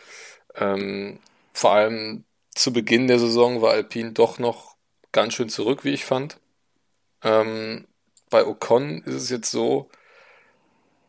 Vor 1.55 1.71
allem 1.71 2.25
zu 2.53 2.73
Beginn 2.73 3.07
der 3.07 3.17
Saison 3.17 3.61
war 3.61 3.71
Alpine 3.71 4.11
doch 4.11 4.39
noch 4.39 4.75
ganz 5.13 5.35
schön 5.35 5.47
zurück, 5.47 5.85
wie 5.85 5.93
ich 5.93 6.03
fand. 6.03 6.37
Ähm, 7.23 7.87
bei 8.29 8.45
Ocon 8.45 9.01
ist 9.03 9.15
es 9.15 9.29
jetzt 9.29 9.51
so, 9.51 9.89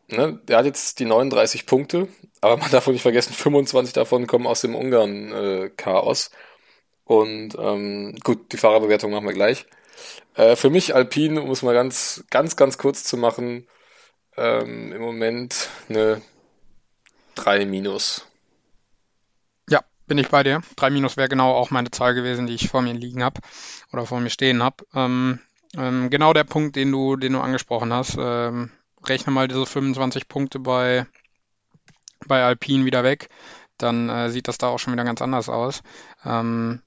ne, 0.07 0.39
der 0.47 0.59
hat 0.59 0.65
jetzt 0.65 0.99
die 0.99 1.05
39 1.05 1.65
Punkte, 1.65 2.07
aber 2.39 2.55
man 2.55 2.71
darf 2.71 2.87
nicht 2.87 3.01
vergessen, 3.01 3.33
25 3.33 3.91
davon 3.93 4.25
kommen 4.25 4.47
aus 4.47 4.61
dem 4.61 4.73
Ungarn-Chaos. 4.73 6.31
Und 7.03 7.55
ähm, 7.59 8.15
gut, 8.23 8.53
die 8.53 8.57
Fahrerbewertung 8.57 9.11
machen 9.11 9.27
wir 9.27 9.33
gleich. 9.33 9.65
Äh, 10.35 10.55
für 10.55 10.69
mich 10.69 10.95
Alpine, 10.95 11.41
um 11.41 11.51
es 11.51 11.61
mal 11.61 11.73
ganz, 11.73 12.23
ganz, 12.29 12.55
ganz 12.55 12.77
kurz 12.77 13.03
zu 13.03 13.17
machen, 13.17 13.67
ähm, 14.37 14.93
im 14.93 15.01
Moment 15.01 15.69
eine 15.89 16.21
3 17.35 17.65
minus. 17.65 18.26
Bin 20.07 20.17
ich 20.17 20.29
bei 20.29 20.43
dir. 20.43 20.61
3 20.75 20.89
minus 20.89 21.17
wäre 21.17 21.29
genau 21.29 21.53
auch 21.53 21.69
meine 21.69 21.91
Zahl 21.91 22.13
gewesen, 22.13 22.47
die 22.47 22.55
ich 22.55 22.69
vor 22.69 22.81
mir 22.81 22.93
liegen 22.93 23.23
habe 23.23 23.41
oder 23.91 24.05
vor 24.05 24.19
mir 24.19 24.29
stehen 24.29 24.63
habe. 24.63 24.85
Ähm, 24.93 25.39
ähm, 25.75 26.09
genau 26.09 26.33
der 26.33 26.45
Punkt, 26.45 26.75
den 26.75 26.91
du, 26.91 27.15
den 27.17 27.33
du 27.33 27.39
angesprochen 27.41 27.93
hast. 27.93 28.17
Ähm, 28.19 28.71
rechne 29.05 29.31
mal 29.33 29.47
diese 29.47 29.65
25 29.65 30.27
Punkte 30.27 30.59
bei, 30.59 31.05
bei 32.27 32.43
Alpine 32.43 32.85
wieder 32.85 33.03
weg, 33.03 33.29
dann 33.77 34.09
äh, 34.09 34.29
sieht 34.29 34.47
das 34.47 34.57
da 34.57 34.67
auch 34.67 34.79
schon 34.79 34.93
wieder 34.93 35.03
ganz 35.03 35.21
anders 35.21 35.49
aus. 35.49 35.81
Ähm, 36.25 36.81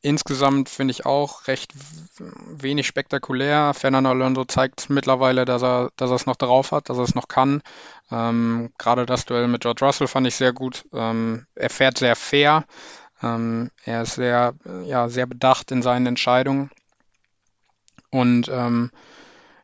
Insgesamt 0.00 0.68
finde 0.68 0.92
ich 0.92 1.06
auch 1.06 1.48
recht 1.48 1.72
wenig 2.18 2.86
spektakulär. 2.86 3.74
Fernando 3.74 4.10
Alonso 4.10 4.44
zeigt 4.44 4.90
mittlerweile, 4.90 5.44
dass 5.44 5.62
er, 5.62 5.90
dass 5.96 6.10
er 6.10 6.16
es 6.16 6.26
noch 6.26 6.36
drauf 6.36 6.70
hat, 6.70 6.88
dass 6.88 6.98
er 6.98 7.04
es 7.04 7.16
noch 7.16 7.26
kann. 7.26 7.62
Ähm, 8.12 8.70
gerade 8.78 9.06
das 9.06 9.24
Duell 9.24 9.48
mit 9.48 9.62
George 9.62 9.84
Russell 9.84 10.06
fand 10.06 10.28
ich 10.28 10.36
sehr 10.36 10.52
gut. 10.52 10.84
Ähm, 10.92 11.46
er 11.56 11.70
fährt 11.70 11.98
sehr 11.98 12.14
fair. 12.14 12.64
Ähm, 13.22 13.72
er 13.84 14.02
ist 14.02 14.14
sehr, 14.14 14.54
ja, 14.84 15.08
sehr 15.08 15.26
bedacht 15.26 15.72
in 15.72 15.82
seinen 15.82 16.06
Entscheidungen. 16.06 16.70
Und 18.10 18.48
ähm, 18.48 18.92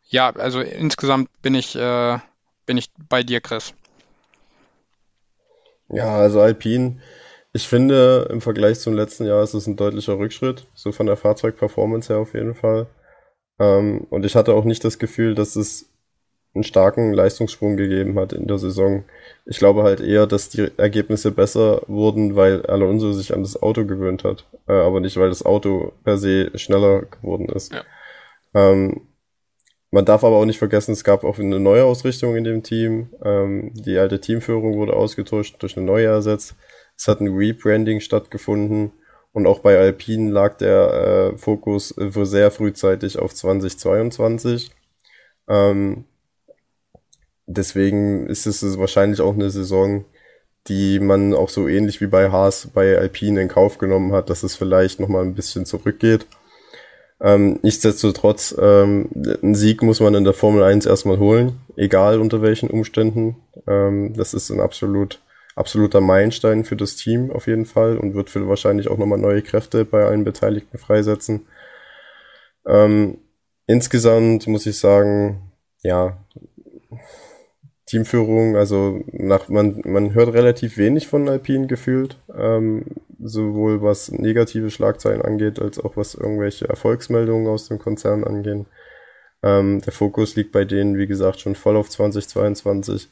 ja, 0.09 0.31
also 0.31 0.61
insgesamt 0.61 1.31
bin 1.43 1.55
ich, 1.55 1.77
äh, 1.77 2.19
bin 2.67 2.77
ich 2.77 2.91
bei 3.09 3.23
dir, 3.23 3.41
Chris. 3.41 3.73
Ja, 5.89 6.17
also 6.17 6.41
Alpine 6.41 7.01
ich 7.55 7.69
finde, 7.69 8.29
im 8.31 8.41
Vergleich 8.41 8.81
zum 8.81 8.95
letzten 8.95 9.27
Jahr 9.27 9.43
ist 9.45 9.55
es 9.55 9.69
ein 9.69 9.77
deutlicher 9.77 10.19
Rückschritt, 10.19 10.67
so 10.75 10.91
von 10.91 11.07
der 11.07 11.17
Fahrzeugperformance 11.17 12.13
her 12.13 12.21
auf 12.21 12.35
jeden 12.35 12.55
Fall. 12.55 12.89
Ähm, 13.61 14.09
und 14.11 14.27
ich 14.27 14.35
hatte 14.35 14.55
auch 14.55 14.65
nicht 14.65 14.85
das 14.85 14.99
Gefühl, 14.99 15.37
dass 15.37 15.55
es 15.55 15.89
einen 16.53 16.65
starken 16.65 17.13
Leistungssprung 17.13 17.77
gegeben 17.77 18.19
hat 18.19 18.33
in 18.33 18.49
der 18.49 18.59
Saison. 18.59 19.05
Ich 19.47 19.59
glaube 19.59 19.85
halt 19.85 20.01
eher, 20.01 20.27
dass 20.27 20.49
die 20.49 20.69
Ergebnisse 20.77 21.31
besser 21.31 21.83
wurden, 21.87 22.35
weil 22.35 22.67
Alonso 22.67 23.13
sich 23.13 23.33
an 23.33 23.43
das 23.43 23.63
Auto 23.63 23.87
gewöhnt 23.87 24.25
hat, 24.25 24.49
äh, 24.67 24.73
aber 24.73 24.99
nicht, 24.99 25.17
weil 25.17 25.29
das 25.29 25.47
Auto 25.47 25.93
per 26.03 26.19
se 26.19 26.51
schneller 26.59 27.03
geworden 27.03 27.49
ist. 27.51 27.73
Ja. 27.73 27.85
Ähm, 28.55 29.03
man 29.93 30.05
darf 30.05 30.25
aber 30.25 30.37
auch 30.37 30.45
nicht 30.45 30.59
vergessen, 30.59 30.91
es 30.91 31.05
gab 31.05 31.23
auch 31.23 31.39
eine 31.39 31.61
neue 31.61 31.85
Ausrichtung 31.85 32.35
in 32.35 32.43
dem 32.43 32.65
Team. 32.65 33.11
Ähm, 33.25 33.71
die 33.75 33.97
alte 33.97 34.21
Teamführung 34.21 34.75
wurde 34.75 34.95
ausgetauscht, 34.95 35.63
durch 35.63 35.77
eine 35.77 35.87
neue 35.87 36.07
ersetzt. 36.07 36.57
Es 36.97 37.09
hat 37.09 37.21
ein 37.21 37.29
Rebranding 37.29 38.01
stattgefunden 38.01 38.93
und 39.33 39.47
auch 39.47 39.59
bei 39.61 39.79
Alpine 39.79 40.31
lag 40.31 40.59
der 40.59 41.33
äh, 41.35 41.39
Fokus 41.39 41.97
äh, 41.99 42.25
sehr 42.25 42.51
frühzeitig 42.51 43.19
auf 43.19 43.35
2022. 43.35 44.71
Ähm, 45.49 46.05
deswegen 47.47 48.27
ist 48.29 48.47
es 48.47 48.79
wahrscheinlich 48.79 49.21
auch 49.21 49.35
eine 49.35 49.51
Saison, 49.51 50.05
die 50.69 50.99
man 51.01 51.35
auch 51.35 51.49
so 51.49 51.69
ähnlich 51.69 52.01
wie 52.01 52.07
bei 52.07 52.31
Haas 52.31 52.69
bei 52.73 52.97
Alpine 52.97 53.43
in 53.43 53.49
Kauf 53.49 53.79
genommen 53.79 54.13
hat, 54.13 54.31
dass 54.31 54.43
es 54.43 54.57
vielleicht 54.57 55.01
nochmal 55.01 55.25
ein 55.25 55.35
bisschen 55.35 55.67
zurückgeht. 55.67 56.27
Ähm, 57.21 57.59
nichtsdestotrotz, 57.63 58.55
ähm, 58.59 59.09
einen 59.43 59.55
Sieg 59.55 59.83
muss 59.83 60.01
man 60.01 60.15
in 60.15 60.25
der 60.25 60.33
Formel 60.33 60.63
1 60.63 60.87
erstmal 60.87 61.19
holen, 61.19 61.61
egal 61.77 62.21
unter 62.21 62.43
welchen 62.43 62.71
Umständen. 62.71 63.37
Ähm, 63.67 64.15
das 64.17 64.35
ist 64.35 64.51
ein 64.51 64.61
absolut 64.61 65.21
absoluter 65.57 66.01
Meilenstein 66.01 66.65
für 66.65 66.77
das 66.77 66.97
Team 66.97 67.31
auf 67.31 67.47
jeden 67.47 67.67
Fall 67.67 67.97
und 67.97 68.15
wird 68.15 68.31
für 68.31 68.49
wahrscheinlich 68.49 68.89
auch 68.89 68.99
nochmal 68.99 69.19
neue 69.19 69.43
Kräfte 69.43 69.85
bei 69.85 70.05
allen 70.05 70.25
Beteiligten 70.25 70.79
freisetzen. 70.79 71.47
Ähm, 72.67 73.19
insgesamt 73.67 74.47
muss 74.47 74.67
ich 74.67 74.79
sagen, 74.79 75.53
ja, 75.83 76.19
Teamführung, 77.87 78.57
also 78.57 79.05
nach, 79.13 79.49
man, 79.49 79.83
man 79.85 80.15
hört 80.15 80.33
relativ 80.33 80.79
wenig 80.79 81.07
von 81.07 81.29
Alpine 81.29 81.67
gefühlt. 81.67 82.19
Ähm, 82.35 82.87
sowohl 83.25 83.83
was 83.83 84.13
negative 84.13 84.71
Schlagzeilen 84.71 85.23
angeht, 85.23 85.61
als 85.61 85.79
auch 85.79 85.97
was 85.97 86.15
irgendwelche 86.15 86.69
Erfolgsmeldungen 86.69 87.47
aus 87.47 87.69
dem 87.69 87.79
Konzern 87.79 88.25
angehen. 88.25 88.67
Ähm, 89.43 89.81
der 89.81 89.93
Fokus 89.93 90.37
liegt 90.37 90.53
bei 90.53 90.65
denen, 90.65 90.97
wie 90.99 91.07
gesagt, 91.07 91.41
schon 91.41 91.55
voll 91.55 91.77
auf 91.77 91.89
2022. 91.89 93.09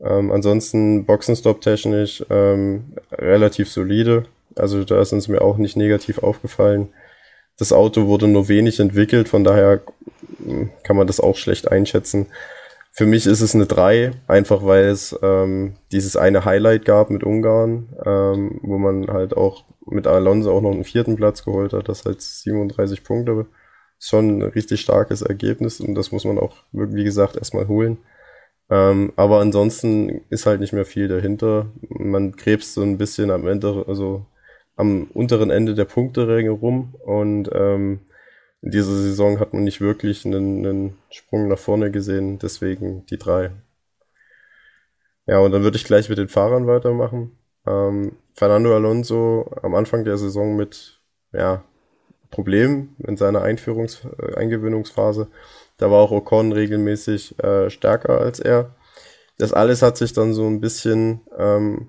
Ähm, 0.00 0.30
ansonsten 0.30 1.04
Boxenstopp 1.04 1.60
technisch 1.60 2.24
ähm, 2.30 2.92
relativ 3.12 3.70
solide. 3.70 4.24
Also 4.54 4.84
da 4.84 5.00
ist 5.00 5.12
uns 5.12 5.28
mir 5.28 5.42
auch 5.42 5.56
nicht 5.56 5.76
negativ 5.76 6.18
aufgefallen. 6.18 6.88
Das 7.58 7.72
Auto 7.72 8.06
wurde 8.06 8.28
nur 8.28 8.48
wenig 8.48 8.78
entwickelt, 8.78 9.28
von 9.28 9.42
daher 9.42 9.80
hm, 10.44 10.70
kann 10.84 10.96
man 10.96 11.06
das 11.06 11.20
auch 11.20 11.36
schlecht 11.36 11.70
einschätzen. 11.70 12.26
Für 12.92 13.06
mich 13.06 13.26
ist 13.26 13.40
es 13.40 13.54
eine 13.54 13.66
3, 13.66 14.12
einfach 14.26 14.64
weil 14.64 14.86
es 14.86 15.16
ähm, 15.22 15.76
dieses 15.92 16.16
eine 16.16 16.44
Highlight 16.44 16.84
gab 16.84 17.10
mit 17.10 17.24
Ungarn, 17.24 17.88
ähm, 18.04 18.60
wo 18.62 18.78
man 18.78 19.08
halt 19.08 19.36
auch 19.36 19.64
mit 19.86 20.06
Alonso 20.06 20.52
auch 20.52 20.60
noch 20.60 20.72
einen 20.72 20.84
vierten 20.84 21.16
Platz 21.16 21.44
geholt 21.44 21.72
hat. 21.72 21.88
Das 21.88 22.04
heißt 22.04 22.42
37 22.42 23.04
Punkte. 23.04 23.46
Schon 24.00 24.38
ein 24.38 24.42
richtig 24.42 24.80
starkes 24.80 25.22
Ergebnis 25.22 25.80
und 25.80 25.96
das 25.96 26.12
muss 26.12 26.24
man 26.24 26.38
auch, 26.38 26.56
wie 26.72 27.04
gesagt, 27.04 27.36
erstmal 27.36 27.66
holen. 27.66 27.98
Ähm, 28.70 29.12
aber 29.16 29.40
ansonsten 29.40 30.22
ist 30.30 30.46
halt 30.46 30.60
nicht 30.60 30.72
mehr 30.72 30.84
viel 30.84 31.08
dahinter. 31.08 31.66
Man 31.88 32.36
krebst 32.36 32.74
so 32.74 32.82
ein 32.82 32.98
bisschen 32.98 33.30
am 33.30 33.46
Ende, 33.46 33.84
also 33.88 34.26
am 34.76 35.04
unteren 35.14 35.50
Ende 35.50 35.74
der 35.74 35.86
Punkteränge 35.86 36.50
rum 36.50 36.94
und 37.04 37.50
ähm, 37.52 38.00
in 38.62 38.70
dieser 38.72 38.94
Saison 38.94 39.40
hat 39.40 39.52
man 39.52 39.64
nicht 39.64 39.80
wirklich 39.80 40.24
einen, 40.26 40.66
einen 40.66 40.98
Sprung 41.10 41.48
nach 41.48 41.58
vorne 41.58 41.90
gesehen, 41.90 42.38
deswegen 42.38 43.06
die 43.06 43.18
drei. 43.18 43.50
Ja, 45.26 45.38
und 45.40 45.52
dann 45.52 45.62
würde 45.62 45.76
ich 45.76 45.84
gleich 45.84 46.08
mit 46.08 46.18
den 46.18 46.28
Fahrern 46.28 46.66
weitermachen. 46.66 47.36
Ähm, 47.66 48.12
Fernando 48.34 48.74
Alonso 48.74 49.50
am 49.62 49.74
Anfang 49.74 50.04
der 50.04 50.16
Saison 50.16 50.56
mit 50.56 51.00
ja, 51.32 51.62
Problemen 52.30 52.96
in 53.06 53.16
seiner 53.16 53.42
Einführungs 53.42 54.06
äh, 54.18 54.34
Eingewöhnungsphase. 54.36 55.28
Da 55.78 55.90
war 55.90 55.98
auch 55.98 56.10
Ocon 56.10 56.52
regelmäßig 56.52 57.38
äh, 57.42 57.70
stärker 57.70 58.20
als 58.20 58.40
er. 58.40 58.70
Das 59.38 59.52
alles 59.52 59.82
hat 59.82 59.96
sich 59.96 60.12
dann 60.12 60.34
so 60.34 60.46
ein 60.46 60.60
bisschen 60.60 61.20
ähm, 61.38 61.88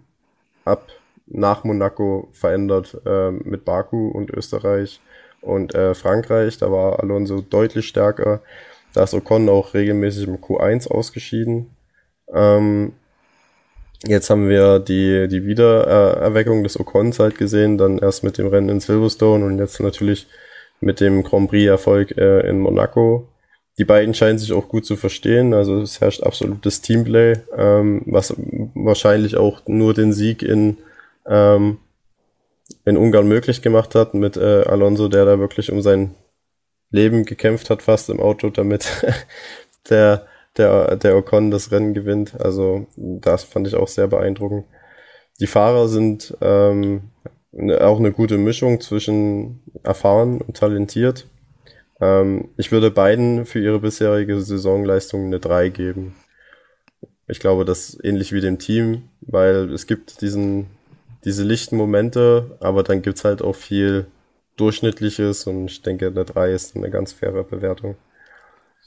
ab 0.64 0.88
nach 1.26 1.64
Monaco 1.64 2.30
verändert 2.32 2.98
äh, 3.06 3.32
mit 3.32 3.66
Baku 3.66 4.10
und 4.10 4.32
Österreich 4.32 5.02
und 5.42 5.74
äh, 5.74 5.96
Frankreich. 5.96 6.58
Da 6.58 6.72
war 6.72 7.00
Alonso 7.00 7.42
deutlich 7.42 7.88
stärker. 7.88 8.42
Da 8.94 9.04
ist 9.04 9.14
Ocon 9.14 9.50
auch 9.50 9.74
regelmäßig 9.74 10.28
im 10.28 10.38
Q1 10.38 10.90
ausgeschieden. 10.90 11.72
Ähm, 12.32 12.94
jetzt 14.06 14.30
haben 14.30 14.50
wir 14.50 14.80
die, 14.80 15.28
die 15.28 15.46
Wiedererweckung 15.46 16.64
des 16.64 16.80
Ocons 16.80 17.20
halt 17.20 17.38
gesehen, 17.38 17.78
dann 17.78 17.98
erst 17.98 18.24
mit 18.24 18.38
dem 18.38 18.48
Rennen 18.48 18.70
in 18.70 18.80
Silverstone 18.80 19.46
und 19.46 19.58
jetzt 19.58 19.80
natürlich 19.80 20.28
mit 20.80 21.00
dem 21.00 21.24
Grand 21.24 21.50
Prix-Erfolg 21.50 22.18
äh, 22.18 22.48
in 22.48 22.60
Monaco 22.60 23.28
die 23.80 23.86
beiden 23.86 24.14
scheinen 24.14 24.38
sich 24.38 24.52
auch 24.52 24.68
gut 24.68 24.86
zu 24.86 24.98
verstehen. 24.98 25.54
Also 25.54 25.82
es 25.82 26.02
herrscht 26.02 26.22
absolutes 26.22 26.82
Teamplay, 26.82 27.38
ähm, 27.58 28.04
was 28.06 28.36
wahrscheinlich 28.76 29.38
auch 29.38 29.62
nur 29.68 29.94
den 29.94 30.12
Sieg 30.12 30.44
in, 30.44 30.78
ähm, 31.26 31.78
in 32.84 32.98
Ungarn 32.98 33.28
möglich 33.28 33.62
gemacht 33.62 33.96
hat 33.96 34.14
mit 34.14 34.36
äh, 34.36 34.64
Alonso, 34.64 35.08
der 35.08 35.24
da 35.24 35.40
wirklich 35.40 35.72
um 35.72 35.82
sein 35.82 36.14
Leben 36.92 37.24
gekämpft 37.24 37.70
hat, 37.70 37.82
fast 37.82 38.10
im 38.10 38.20
Auto, 38.20 38.50
damit 38.50 39.06
der, 39.90 40.28
der, 40.58 40.98
der 40.98 41.16
Ocon 41.16 41.50
das 41.50 41.72
Rennen 41.72 41.94
gewinnt. 41.94 42.40
Also 42.42 42.86
das 42.98 43.46
fand 43.46 43.66
ich 43.66 43.76
auch 43.76 43.88
sehr 43.88 44.08
beeindruckend. 44.08 44.66
Die 45.40 45.48
Fahrer 45.48 45.88
sind 45.88 46.36
ähm, 46.42 47.12
auch 47.54 47.98
eine 47.98 48.12
gute 48.12 48.38
Mischung 48.38 48.82
zwischen 48.82 49.62
erfahren 49.84 50.42
und 50.42 50.58
talentiert. 50.58 51.28
Ähm, 52.02 52.50
ich 52.58 52.72
würde 52.72 52.92
beiden 52.92 53.46
für 53.46 53.60
ihre 53.60 53.80
bisherige 53.80 54.40
Saisonleistung 54.42 55.26
eine 55.26 55.40
3 55.40 55.70
geben. 55.70 56.16
Ich 57.28 57.40
glaube, 57.40 57.66
das 57.66 57.90
ist 57.90 58.04
ähnlich 58.04 58.34
wie 58.34 58.42
dem 58.42 58.60
Team, 58.60 59.10
weil 59.22 59.72
es 59.72 59.86
gibt 59.86 60.22
diesen, 60.22 60.68
diese 61.26 61.44
lichten 61.44 61.78
Momente, 61.78 62.58
aber 62.60 62.84
dann 62.84 63.02
gibt's 63.02 63.24
halt 63.24 63.42
auch 63.42 63.56
viel 63.56 64.08
Durchschnittliches 64.58 65.46
und 65.48 65.68
ich 65.68 65.82
denke, 65.82 66.08
eine 66.08 66.26
3 66.26 66.52
ist 66.54 66.76
eine 66.76 66.90
ganz 66.90 67.14
faire 67.14 67.44
Bewertung. 67.44 67.96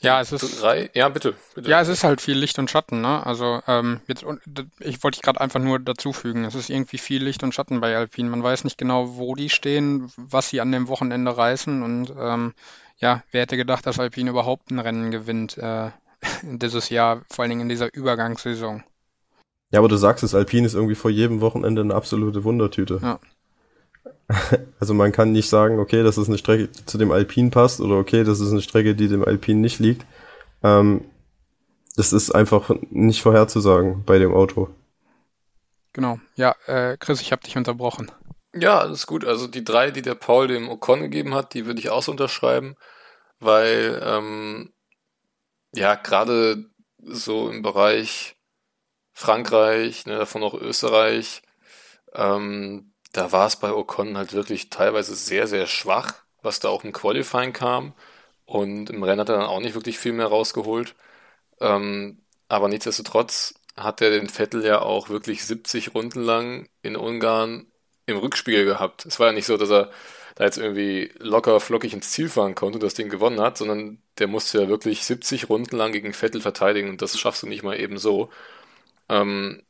Ja, 0.02 0.20
es 0.20 0.32
ist. 0.32 0.60
Drei? 0.60 0.90
Ja, 0.94 1.08
bitte, 1.08 1.34
bitte. 1.54 1.70
Ja, 1.70 1.80
es 1.80 1.88
ist 1.88 2.02
halt 2.02 2.20
viel 2.20 2.36
Licht 2.36 2.58
und 2.58 2.68
Schatten, 2.68 3.00
ne? 3.00 3.24
Also, 3.24 3.62
ähm, 3.68 4.00
jetzt, 4.08 4.24
ich 4.80 5.02
wollte 5.04 5.16
ich 5.16 5.22
gerade 5.22 5.40
einfach 5.40 5.60
nur 5.60 5.78
dazufügen. 5.78 6.44
Es 6.44 6.56
ist 6.56 6.70
irgendwie 6.70 6.98
viel 6.98 7.22
Licht 7.22 7.44
und 7.44 7.54
Schatten 7.54 7.80
bei 7.80 7.96
Alpine. 7.96 8.28
Man 8.28 8.42
weiß 8.42 8.64
nicht 8.64 8.78
genau, 8.78 9.16
wo 9.16 9.36
die 9.36 9.48
stehen, 9.48 10.12
was 10.16 10.48
sie 10.48 10.60
an 10.60 10.72
dem 10.72 10.88
Wochenende 10.88 11.36
reißen 11.36 11.82
und 11.82 12.12
ähm, 12.18 12.52
ja, 13.03 13.22
wer 13.32 13.42
hätte 13.42 13.57
gedacht, 13.57 13.86
dass 13.86 13.98
Alpine 13.98 14.30
überhaupt 14.30 14.70
ein 14.70 14.78
Rennen 14.78 15.11
gewinnt 15.11 15.59
äh, 15.59 15.90
dieses 16.42 16.88
Jahr, 16.88 17.22
vor 17.28 17.42
allen 17.42 17.50
Dingen 17.50 17.62
in 17.62 17.68
dieser 17.68 17.92
Übergangssaison. 17.92 18.84
Ja, 19.72 19.80
aber 19.80 19.88
du 19.88 19.96
sagst 19.96 20.22
es, 20.22 20.34
Alpine 20.34 20.66
ist 20.66 20.74
irgendwie 20.74 20.94
vor 20.94 21.11
jedem 21.11 21.40
Wochenende 21.40 21.82
eine 21.82 21.94
absolute 21.94 22.44
Wundertüte. 22.44 23.00
Ja. 23.03 23.20
Also 24.80 24.94
man 24.94 25.12
kann 25.12 25.30
nicht 25.32 25.48
sagen, 25.48 25.78
okay, 25.78 26.03
das 26.03 26.16
ist 26.16 26.28
eine 26.28 26.38
Strecke, 26.38 26.68
die 26.68 26.86
zu 26.86 26.96
dem 26.96 27.12
Alpine 27.12 27.50
passt 27.50 27.80
oder 27.80 27.96
okay, 27.96 28.24
das 28.24 28.40
ist 28.40 28.50
eine 28.50 28.62
Strecke, 28.62 28.94
die 28.94 29.07
dem 29.07 29.24
Alpine 29.24 29.61
nicht 29.61 29.78
liegt. 29.78 30.07
Ähm, 30.62 31.05
das 31.96 32.12
ist 32.12 32.30
einfach 32.30 32.70
nicht 32.90 33.22
vorherzusagen 33.22 34.05
bei 34.05 34.18
dem 34.18 34.32
Auto. 34.32 34.70
Genau. 35.92 36.18
Ja, 36.34 36.57
äh, 36.66 36.96
Chris, 36.96 37.20
ich 37.20 37.30
habe 37.30 37.42
dich 37.42 37.57
unterbrochen. 37.57 38.11
Ja, 38.55 38.78
alles 38.78 39.07
gut. 39.07 39.24
Also 39.24 39.46
die 39.46 39.64
drei, 39.64 39.90
die 39.90 40.03
der 40.03 40.14
Paul 40.14 40.48
dem 40.48 40.68
Ocon 40.68 41.00
gegeben 41.00 41.34
hat, 41.34 41.55
die 41.55 41.66
würde 41.66 41.80
ich 41.80 41.90
auch 41.90 42.03
so 42.03 42.12
unterschreiben, 42.12 42.76
weil 43.43 44.01
ähm, 44.05 44.72
ja 45.74 45.95
gerade 45.95 46.66
so 46.99 47.49
im 47.51 47.62
Bereich 47.62 48.36
Frankreich, 49.14 50.07
ne, 50.07 50.18
davon 50.18 50.43
auch 50.43 50.55
Österreich, 50.55 51.43
ähm, 52.14 52.95
da 53.12 53.32
war 53.32 53.47
es 53.47 53.57
bei 53.57 53.72
Ocon 53.72 54.16
halt 54.18 54.32
wirklich 54.34 54.70
teilweise 54.70 55.14
sehr, 55.16 55.47
sehr 55.49 55.66
schwach, 55.66 56.14
was 56.43 56.61
da 56.61 56.68
auch 56.70 56.84
im 56.84 56.93
Qualifying 56.93 57.53
kam. 57.53 57.95
Und 58.47 58.90
im 58.90 59.03
Rennen 59.05 59.20
hat 59.20 59.28
er 59.30 59.38
dann 59.38 59.47
auch 59.47 59.61
nicht 59.61 59.74
wirklich 59.74 59.99
viel 59.99 60.12
mehr 60.12 60.26
rausgeholt. 60.28 60.95
Ähm, 61.61 62.22
aber 62.49 62.68
nichtsdestotrotz 62.68 63.55
hat 63.76 64.01
er 64.03 64.11
den 64.11 64.28
Vettel 64.28 64.64
ja 64.64 64.80
auch 64.82 65.09
wirklich 65.09 65.45
70 65.45 65.95
Runden 65.95 66.22
lang 66.22 66.68
in 66.82 66.97
Ungarn 66.97 67.66
im 68.07 68.18
Rückspiegel 68.18 68.64
gehabt. 68.66 69.07
Es 69.07 69.20
war 69.20 69.28
ja 69.28 69.32
nicht 69.32 69.47
so, 69.47 69.57
dass 69.57 69.70
er 69.70 69.90
da 70.35 70.45
jetzt 70.45 70.59
irgendwie 70.59 71.12
locker 71.18 71.61
flockig 71.61 71.93
ins 71.95 72.11
Ziel 72.11 72.28
fahren 72.28 72.55
konnte 72.55 72.76
und 72.76 72.83
das 72.83 72.94
Ding 72.94 73.09
gewonnen 73.09 73.40
hat, 73.40 73.59
sondern 73.59 74.02
der 74.19 74.28
musste 74.28 74.62
ja 74.62 74.69
wirklich 74.69 75.05
70 75.05 75.48
Runden 75.48 75.77
lang 75.77 75.93
gegen 75.93 76.12
Vettel 76.15 76.40
verteidigen 76.40 76.90
und 76.90 77.02
das 77.02 77.19
schaffst 77.19 77.43
du 77.43 77.47
nicht 77.48 77.62
mal 77.62 77.78
eben 77.78 77.98
so. 77.98 78.31
Ähm, 79.09 79.62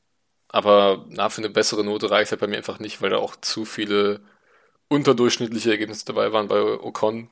aber 0.48 1.06
na, 1.08 1.30
für 1.30 1.40
eine 1.42 1.50
bessere 1.50 1.84
Note 1.84 2.10
reicht 2.10 2.32
er 2.32 2.38
bei 2.38 2.46
mir 2.46 2.58
einfach 2.58 2.78
nicht, 2.80 3.02
weil 3.02 3.10
da 3.10 3.18
auch 3.18 3.36
zu 3.36 3.64
viele 3.64 4.20
unterdurchschnittliche 4.88 5.70
Ergebnisse 5.72 6.04
dabei 6.06 6.32
waren 6.32 6.48
bei 6.48 6.60
Ocon 6.62 7.30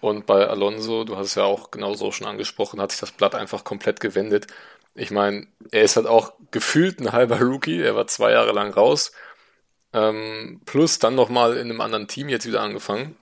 und 0.00 0.26
bei 0.26 0.46
Alonso. 0.48 1.04
Du 1.04 1.16
hast 1.16 1.28
es 1.28 1.34
ja 1.36 1.44
auch 1.44 1.70
genauso 1.70 2.12
schon 2.12 2.26
angesprochen, 2.28 2.80
hat 2.80 2.92
sich 2.92 3.00
das 3.00 3.12
Blatt 3.12 3.34
einfach 3.34 3.64
komplett 3.64 4.00
gewendet. 4.00 4.48
Ich 4.94 5.10
meine, 5.10 5.46
er 5.72 5.82
ist 5.84 5.96
halt 5.96 6.06
auch 6.06 6.34
gefühlt 6.50 7.00
ein 7.00 7.12
halber 7.12 7.40
Rookie. 7.40 7.80
Er 7.82 7.96
war 7.96 8.06
zwei 8.08 8.32
Jahre 8.32 8.52
lang 8.52 8.72
raus 8.72 9.12
ähm, 9.92 10.60
plus 10.66 10.98
dann 10.98 11.14
nochmal 11.14 11.56
in 11.56 11.70
einem 11.70 11.80
anderen 11.80 12.08
Team 12.08 12.28
jetzt 12.28 12.46
wieder 12.46 12.62
angefangen. 12.62 13.16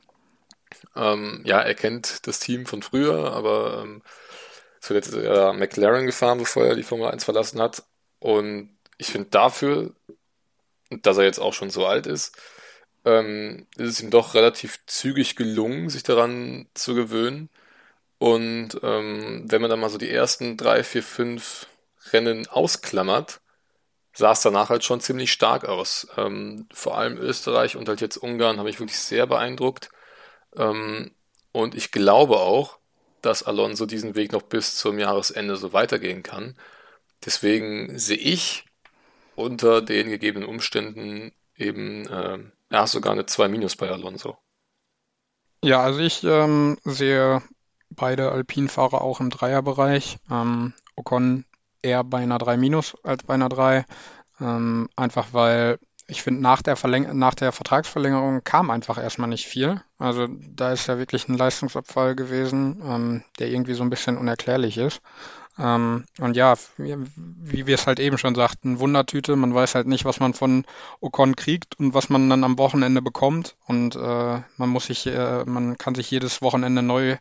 Ähm, 0.96 1.42
ja, 1.44 1.60
er 1.60 1.74
kennt 1.74 2.26
das 2.26 2.40
Team 2.40 2.66
von 2.66 2.82
früher, 2.82 3.32
aber 3.32 3.82
ähm, 3.82 4.02
wird 4.88 5.06
jetzt 5.06 5.14
äh, 5.14 5.52
McLaren 5.52 6.06
gefahren, 6.06 6.38
bevor 6.38 6.66
er 6.66 6.76
die 6.76 6.82
Formel 6.82 7.08
1 7.08 7.24
verlassen 7.24 7.60
hat. 7.60 7.84
Und 8.18 8.76
ich 8.98 9.08
finde 9.08 9.30
dafür, 9.30 9.94
dass 10.90 11.18
er 11.18 11.24
jetzt 11.24 11.38
auch 11.40 11.54
schon 11.54 11.70
so 11.70 11.86
alt 11.86 12.06
ist, 12.06 12.36
ähm, 13.04 13.66
ist 13.76 13.88
es 13.90 14.00
ihm 14.00 14.10
doch 14.10 14.34
relativ 14.34 14.80
zügig 14.86 15.36
gelungen, 15.36 15.90
sich 15.90 16.02
daran 16.02 16.68
zu 16.74 16.94
gewöhnen. 16.94 17.50
Und 18.18 18.80
ähm, 18.82 19.44
wenn 19.48 19.60
man 19.60 19.70
dann 19.70 19.80
mal 19.80 19.90
so 19.90 19.98
die 19.98 20.10
ersten 20.10 20.56
drei, 20.56 20.84
vier, 20.84 21.02
fünf 21.02 21.66
Rennen 22.12 22.46
ausklammert, 22.48 23.40
sah 24.14 24.32
es 24.32 24.42
danach 24.42 24.70
halt 24.70 24.84
schon 24.84 25.00
ziemlich 25.00 25.32
stark 25.32 25.64
aus. 25.66 26.06
Ähm, 26.16 26.68
vor 26.72 26.96
allem 26.96 27.18
Österreich 27.18 27.76
und 27.76 27.88
halt 27.88 28.00
jetzt 28.00 28.16
Ungarn 28.16 28.58
habe 28.58 28.70
ich 28.70 28.80
wirklich 28.80 28.98
sehr 28.98 29.26
beeindruckt. 29.26 29.90
Ähm, 30.56 31.12
und 31.52 31.74
ich 31.74 31.92
glaube 31.92 32.38
auch, 32.38 32.78
dass 33.22 33.42
Alonso 33.42 33.86
diesen 33.86 34.14
Weg 34.14 34.32
noch 34.32 34.42
bis 34.42 34.76
zum 34.76 34.98
Jahresende 34.98 35.56
so 35.56 35.72
weitergehen 35.72 36.22
kann. 36.22 36.56
Deswegen 37.24 37.98
sehe 37.98 38.16
ich 38.16 38.66
unter 39.34 39.82
den 39.82 40.10
gegebenen 40.10 40.48
Umständen 40.48 41.32
eben 41.56 42.06
äh, 42.06 42.38
ja, 42.70 42.86
sogar 42.86 43.12
eine 43.12 43.26
2 43.26 43.48
Minus 43.48 43.76
bei 43.76 43.90
Alonso. 43.90 44.36
Ja, 45.62 45.82
also 45.82 46.00
ich 46.00 46.22
ähm, 46.24 46.78
sehe 46.84 47.42
beide 47.90 48.30
Alpinfahrer 48.30 49.00
auch 49.00 49.20
im 49.20 49.30
Dreierbereich. 49.30 50.18
Ähm, 50.30 50.74
Ocon 50.96 51.46
eher 51.84 52.04
bei 52.04 52.18
einer 52.18 52.38
3 52.38 52.56
minus 52.56 52.96
als 53.04 53.22
bei 53.22 53.34
einer 53.34 53.48
3. 53.48 53.84
Ähm, 54.40 54.88
einfach 54.96 55.28
weil 55.32 55.78
ich 56.06 56.22
finde, 56.22 56.42
nach 56.42 56.60
der, 56.60 56.76
nach 57.14 57.34
der 57.34 57.52
Vertragsverlängerung 57.52 58.44
kam 58.44 58.70
einfach 58.70 58.98
erstmal 58.98 59.28
nicht 59.28 59.46
viel. 59.46 59.80
Also 59.98 60.26
da 60.28 60.72
ist 60.72 60.86
ja 60.86 60.98
wirklich 60.98 61.28
ein 61.28 61.38
Leistungsabfall 61.38 62.14
gewesen, 62.14 62.82
ähm, 62.84 63.24
der 63.38 63.48
irgendwie 63.48 63.74
so 63.74 63.82
ein 63.82 63.90
bisschen 63.90 64.18
unerklärlich 64.18 64.76
ist. 64.76 65.00
Ähm, 65.58 66.04
und 66.18 66.36
ja, 66.36 66.54
wie, 66.76 67.66
wir 67.66 67.74
es 67.74 67.86
halt 67.86 68.00
eben 68.00 68.18
schon 68.18 68.34
sagten, 68.34 68.80
Wundertüte. 68.80 69.36
Man 69.36 69.54
weiß 69.54 69.76
halt 69.76 69.86
nicht, 69.86 70.04
was 70.04 70.20
man 70.20 70.34
von 70.34 70.66
Ocon 71.00 71.36
kriegt 71.36 71.78
und 71.78 71.94
was 71.94 72.10
man 72.10 72.28
dann 72.28 72.44
am 72.44 72.58
Wochenende 72.58 73.00
bekommt. 73.00 73.56
Und 73.66 73.96
äh, 73.96 74.40
man 74.56 74.68
muss 74.68 74.86
sich, 74.86 75.06
äh, 75.06 75.44
man 75.46 75.78
kann 75.78 75.94
sich 75.94 76.10
jedes 76.10 76.42
Wochenende 76.42 76.82
neu, 76.82 77.16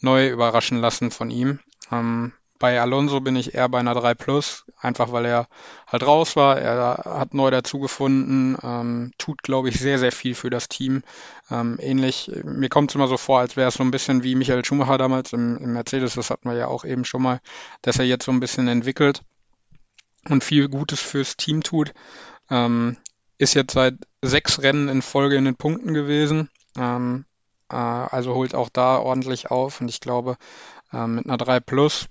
neu 0.00 0.28
überraschen 0.28 0.78
lassen 0.78 1.10
von 1.10 1.30
ihm. 1.30 1.58
Ähm, 1.90 2.32
bei 2.62 2.80
Alonso 2.80 3.20
bin 3.20 3.34
ich 3.34 3.56
eher 3.56 3.68
bei 3.68 3.80
einer 3.80 3.92
3 3.92 4.14
Plus, 4.14 4.64
einfach 4.78 5.10
weil 5.10 5.26
er 5.26 5.48
halt 5.88 6.06
raus 6.06 6.36
war. 6.36 6.60
Er 6.60 7.02
hat 7.04 7.34
neu 7.34 7.50
dazugefunden, 7.50 8.56
ähm, 8.62 9.10
tut, 9.18 9.42
glaube 9.42 9.68
ich, 9.68 9.80
sehr, 9.80 9.98
sehr 9.98 10.12
viel 10.12 10.36
für 10.36 10.48
das 10.48 10.68
Team. 10.68 11.02
Ähm, 11.50 11.76
ähnlich, 11.80 12.30
mir 12.44 12.68
kommt 12.68 12.92
es 12.92 12.94
immer 12.94 13.08
so 13.08 13.16
vor, 13.16 13.40
als 13.40 13.56
wäre 13.56 13.66
es 13.66 13.74
so 13.74 13.82
ein 13.82 13.90
bisschen 13.90 14.22
wie 14.22 14.36
Michael 14.36 14.64
Schumacher 14.64 14.96
damals 14.96 15.32
im, 15.32 15.56
im 15.56 15.72
Mercedes, 15.72 16.14
das 16.14 16.30
hatten 16.30 16.48
wir 16.48 16.56
ja 16.56 16.68
auch 16.68 16.84
eben 16.84 17.04
schon 17.04 17.22
mal, 17.22 17.40
dass 17.82 17.98
er 17.98 18.04
jetzt 18.04 18.26
so 18.26 18.30
ein 18.30 18.38
bisschen 18.38 18.68
entwickelt 18.68 19.22
und 20.28 20.44
viel 20.44 20.68
Gutes 20.68 21.00
fürs 21.00 21.36
Team 21.36 21.64
tut. 21.64 21.92
Ähm, 22.48 22.96
ist 23.38 23.54
jetzt 23.54 23.72
seit 23.72 23.94
sechs 24.22 24.62
Rennen 24.62 24.88
in 24.88 25.02
Folge 25.02 25.34
in 25.34 25.46
den 25.46 25.56
Punkten 25.56 25.94
gewesen. 25.94 26.48
Ähm, 26.78 27.24
äh, 27.68 27.74
also 27.74 28.36
holt 28.36 28.54
auch 28.54 28.68
da 28.68 28.98
ordentlich 28.98 29.50
auf 29.50 29.80
und 29.80 29.88
ich 29.88 29.98
glaube, 29.98 30.36
äh, 30.92 31.08
mit 31.08 31.26
einer 31.26 31.38
3 31.38 31.58
Plus 31.58 32.08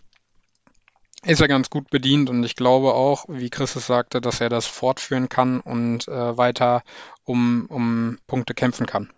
ist 1.26 1.41
er 1.41 1.48
ganz 1.48 1.69
gut 1.69 1.89
bedient 1.89 2.30
und 2.30 2.43
ich 2.43 2.56
glaube 2.56 2.93
auch, 2.93 3.26
wie 3.27 3.49
Chris 3.49 3.76
es 3.76 3.88
sagte, 3.88 4.22
dass 4.22 4.41
er 4.41 4.49
das 4.49 4.65
fortführen 4.65 5.30
kann 5.30 5.60
und 5.60 6.07
äh, 6.07 6.38
weiter 6.38 6.84
um, 7.26 7.65
um 7.68 8.18
Punkte 8.27 8.53
kämpfen 8.53 8.85
kann. 8.85 9.10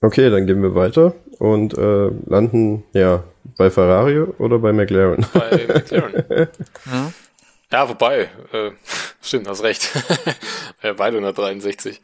Okay, 0.00 0.30
dann 0.30 0.46
gehen 0.46 0.62
wir 0.62 0.74
weiter 0.74 1.14
und 1.38 1.76
äh, 1.78 2.10
landen 2.26 2.84
ja 2.92 3.24
bei 3.56 3.70
Ferrari 3.70 4.20
oder 4.20 4.58
bei 4.58 4.72
McLaren? 4.72 5.24
Bei 5.32 5.66
McLaren. 5.66 6.24
ja. 6.86 7.12
ja, 7.72 7.88
wobei, 7.88 8.28
äh, 8.52 8.72
stimmt, 9.22 9.48
hast 9.48 9.62
recht. 9.62 9.90
Beide 10.82 11.16
163. 11.16 12.00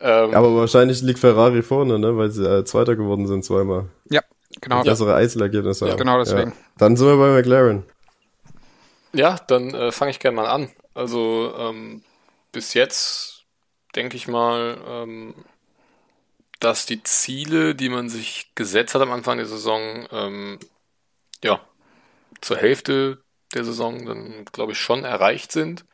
Ähm, 0.00 0.34
Aber 0.34 0.54
wahrscheinlich 0.54 1.02
liegt 1.02 1.18
Ferrari 1.18 1.62
vorne, 1.62 1.98
ne, 1.98 2.16
weil 2.16 2.30
sie 2.30 2.44
äh, 2.44 2.64
Zweiter 2.64 2.94
geworden 2.94 3.26
sind 3.26 3.44
zweimal. 3.44 3.86
Ja, 4.10 4.20
Genau. 4.60 4.82
Bessere 4.82 5.14
Einzelergebnisse 5.14 5.88
ja, 5.88 5.94
Genau 5.94 6.18
deswegen. 6.18 6.50
Ja. 6.50 6.56
Dann 6.78 6.96
sind 6.96 7.06
wir 7.06 7.16
bei 7.16 7.30
McLaren. 7.30 7.84
Ja, 9.12 9.36
dann 9.46 9.74
äh, 9.74 9.92
fange 9.92 10.10
ich 10.10 10.20
gerne 10.20 10.36
mal 10.36 10.46
an. 10.46 10.70
Also 10.94 11.54
ähm, 11.56 12.02
bis 12.52 12.74
jetzt 12.74 13.44
denke 13.94 14.16
ich 14.16 14.28
mal, 14.28 14.78
ähm, 14.86 15.34
dass 16.60 16.86
die 16.86 17.02
Ziele, 17.02 17.74
die 17.74 17.88
man 17.88 18.08
sich 18.08 18.50
gesetzt 18.54 18.94
hat 18.94 19.02
am 19.02 19.12
Anfang 19.12 19.36
der 19.38 19.46
Saison, 19.46 20.06
ähm, 20.10 20.58
ja, 21.42 21.60
zur 22.40 22.56
Hälfte 22.56 23.22
der 23.54 23.64
Saison 23.64 24.04
dann, 24.06 24.44
glaube 24.52 24.72
ich, 24.72 24.78
schon 24.78 25.04
erreicht 25.04 25.52
sind. 25.52 25.84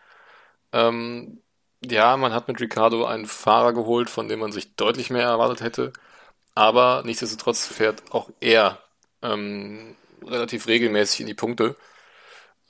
Ähm, 0.72 1.42
ja, 1.84 2.16
man 2.16 2.32
hat 2.32 2.48
mit 2.48 2.60
Ricardo 2.60 3.04
einen 3.04 3.26
Fahrer 3.26 3.72
geholt, 3.72 4.10
von 4.10 4.28
dem 4.28 4.40
man 4.40 4.52
sich 4.52 4.74
deutlich 4.74 5.10
mehr 5.10 5.26
erwartet 5.26 5.60
hätte. 5.60 5.92
Aber 6.54 7.02
nichtsdestotrotz 7.04 7.66
fährt 7.66 8.02
auch 8.12 8.30
er 8.40 8.80
ähm, 9.22 9.96
relativ 10.24 10.66
regelmäßig 10.66 11.20
in 11.20 11.26
die 11.26 11.34
Punkte. 11.34 11.76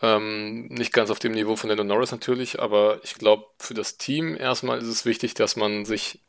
Ähm, 0.03 0.67
nicht 0.67 0.93
ganz 0.93 1.11
auf 1.11 1.19
dem 1.19 1.33
Niveau 1.33 1.57
von 1.57 1.69
Lando 1.69 1.85
Norris 1.85 2.13
natürlich, 2.13 2.61
aber 2.61 3.01
ich 3.05 3.15
glaube, 3.15 3.47
für 3.59 3.75
das 3.75 3.97
Team 3.97 4.37
erstmal 4.37 4.79
ist 4.79 4.89
es 4.89 5.05
wichtig, 5.05 5.35
dass 5.35 5.57
man 5.57 5.85
sich 5.85 6.21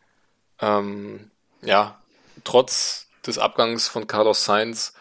ähm, 0.60 1.32
ja 1.64 2.02
trotz 2.44 3.08
des 3.26 3.38
Abgangs 3.38 3.88
von 3.88 4.08
Carlos 4.08 4.46
Sainz 4.46 4.94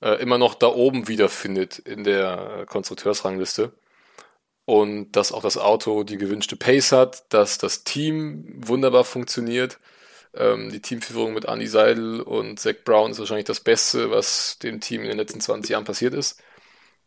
äh, 0.00 0.20
immer 0.22 0.38
noch 0.38 0.54
da 0.54 0.68
oben 0.68 1.08
wiederfindet 1.08 1.78
in 1.78 2.04
der 2.04 2.66
Konstrukteursrangliste. 2.68 3.72
Und 4.64 5.12
dass 5.12 5.32
auch 5.32 5.42
das 5.42 5.58
Auto 5.58 6.04
die 6.04 6.18
gewünschte 6.18 6.56
Pace 6.56 6.92
hat, 6.92 7.32
dass 7.32 7.58
das 7.58 7.82
Team 7.84 8.44
wunderbar 8.54 9.04
funktioniert 9.04 9.78
ähm, 10.34 10.70
die 10.70 10.80
Teamführung 10.80 11.34
mit 11.34 11.44
Andy 11.46 11.66
Seidel 11.66 12.20
und 12.22 12.58
Zach 12.60 12.74
Brown 12.84 13.10
ist 13.12 13.18
wahrscheinlich 13.18 13.46
das 13.46 13.60
Beste, 13.60 14.10
was 14.10 14.58
dem 14.58 14.80
Team 14.80 15.02
in 15.02 15.08
den 15.08 15.18
letzten 15.18 15.40
20 15.40 15.70
Jahren 15.70 15.84
passiert 15.84 16.14
ist. 16.14 16.42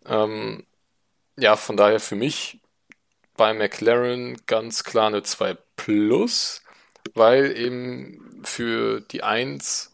Ähm, 0.06 0.66
ja, 1.38 1.56
von 1.58 1.78
daher 1.78 2.00
für 2.00 2.16
mich 2.16 2.60
bei 3.38 3.54
McLaren 3.54 4.38
ganz 4.48 4.84
klar 4.84 5.08
eine 5.08 5.24
2 5.24 5.58
Plus, 5.76 6.62
weil 7.14 7.58
eben 7.58 8.42
für 8.46 9.02
die 9.02 9.24
1 9.24 9.92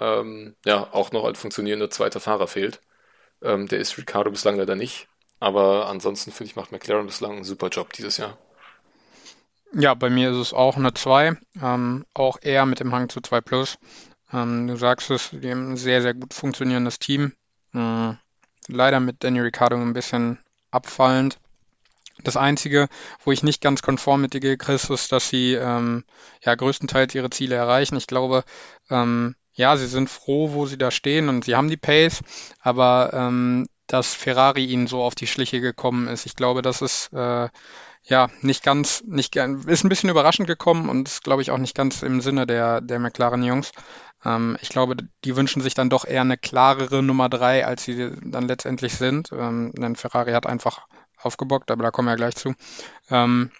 ähm, 0.00 0.56
ja 0.66 0.92
auch 0.92 1.12
noch 1.12 1.24
ein 1.24 1.34
funktionierender 1.36 1.90
zweiter 1.90 2.20
Fahrer 2.20 2.48
fehlt. 2.48 2.80
Ähm, 3.42 3.68
der 3.68 3.80
ist 3.80 3.98
Ricardo 3.98 4.30
bislang 4.30 4.56
leider 4.56 4.76
nicht. 4.76 5.08
Aber 5.40 5.88
ansonsten 5.88 6.32
finde 6.32 6.50
ich, 6.50 6.56
macht 6.56 6.72
McLaren 6.72 7.06
bislang 7.06 7.32
einen 7.32 7.44
super 7.44 7.68
Job 7.68 7.92
dieses 7.92 8.16
Jahr. 8.18 8.38
Ja, 9.74 9.94
bei 9.94 10.10
mir 10.10 10.30
ist 10.30 10.36
es 10.36 10.52
auch 10.52 10.76
eine 10.76 10.92
2, 10.92 11.36
ähm, 11.62 12.04
auch 12.12 12.38
eher 12.42 12.66
mit 12.66 12.80
dem 12.80 12.92
Hang 12.92 13.08
zu 13.08 13.22
2 13.22 13.40
Plus. 13.40 13.78
Ähm, 14.32 14.66
du 14.66 14.76
sagst 14.76 15.10
es, 15.10 15.30
die 15.32 15.50
haben 15.50 15.72
ein 15.72 15.76
sehr, 15.76 16.02
sehr 16.02 16.12
gut 16.12 16.34
funktionierendes 16.34 16.98
Team. 16.98 17.32
Äh, 17.74 18.12
leider 18.68 19.00
mit 19.00 19.24
Danny 19.24 19.40
Ricciardo 19.40 19.76
ein 19.76 19.94
bisschen 19.94 20.38
abfallend. 20.70 21.38
Das 22.22 22.36
Einzige, 22.36 22.88
wo 23.24 23.32
ich 23.32 23.42
nicht 23.42 23.62
ganz 23.62 23.80
konform 23.80 24.20
mit 24.20 24.34
dir 24.34 24.40
gehe, 24.40 24.58
Chris, 24.58 24.90
ist, 24.90 25.10
dass 25.10 25.30
sie 25.30 25.54
ähm, 25.54 26.04
ja 26.44 26.54
größtenteils 26.54 27.14
ihre 27.14 27.30
Ziele 27.30 27.54
erreichen. 27.54 27.96
Ich 27.96 28.06
glaube, 28.06 28.44
ähm, 28.90 29.36
ja, 29.54 29.76
sie 29.78 29.86
sind 29.86 30.10
froh, 30.10 30.52
wo 30.52 30.66
sie 30.66 30.78
da 30.78 30.90
stehen 30.90 31.30
und 31.30 31.44
sie 31.46 31.56
haben 31.56 31.70
die 31.70 31.78
Pace, 31.78 32.22
aber 32.60 33.10
ähm, 33.14 33.66
dass 33.86 34.14
Ferrari 34.14 34.66
ihnen 34.66 34.86
so 34.86 35.02
auf 35.02 35.14
die 35.14 35.26
Schliche 35.26 35.60
gekommen 35.60 36.08
ist, 36.08 36.26
ich 36.26 36.36
glaube, 36.36 36.62
das 36.62 36.80
ist 36.82 37.12
äh, 37.12 37.48
ja, 38.04 38.28
nicht 38.40 38.64
ganz, 38.64 39.02
nicht 39.06 39.36
ist 39.36 39.84
ein 39.84 39.88
bisschen 39.88 40.10
überraschend 40.10 40.48
gekommen 40.48 40.88
und 40.88 41.08
ist, 41.08 41.22
glaube 41.22 41.42
ich, 41.42 41.50
auch 41.50 41.58
nicht 41.58 41.76
ganz 41.76 42.02
im 42.02 42.20
Sinne 42.20 42.46
der, 42.46 42.80
der 42.80 42.98
McLaren-Jungs. 42.98 43.72
Ähm, 44.24 44.56
ich 44.60 44.68
glaube, 44.68 44.96
die 45.24 45.36
wünschen 45.36 45.62
sich 45.62 45.74
dann 45.74 45.90
doch 45.90 46.04
eher 46.04 46.22
eine 46.22 46.36
klarere 46.36 47.02
Nummer 47.02 47.28
drei, 47.28 47.64
als 47.64 47.84
sie 47.84 48.10
dann 48.22 48.48
letztendlich 48.48 48.94
sind. 48.94 49.30
Ähm, 49.32 49.72
denn 49.76 49.96
Ferrari 49.96 50.32
hat 50.32 50.46
einfach 50.46 50.86
aufgebockt, 51.16 51.70
aber 51.70 51.84
da 51.84 51.90
kommen 51.90 52.06
wir 52.06 52.12
ja 52.12 52.16
gleich 52.16 52.34
zu. 52.34 52.54
Ähm, 53.10 53.52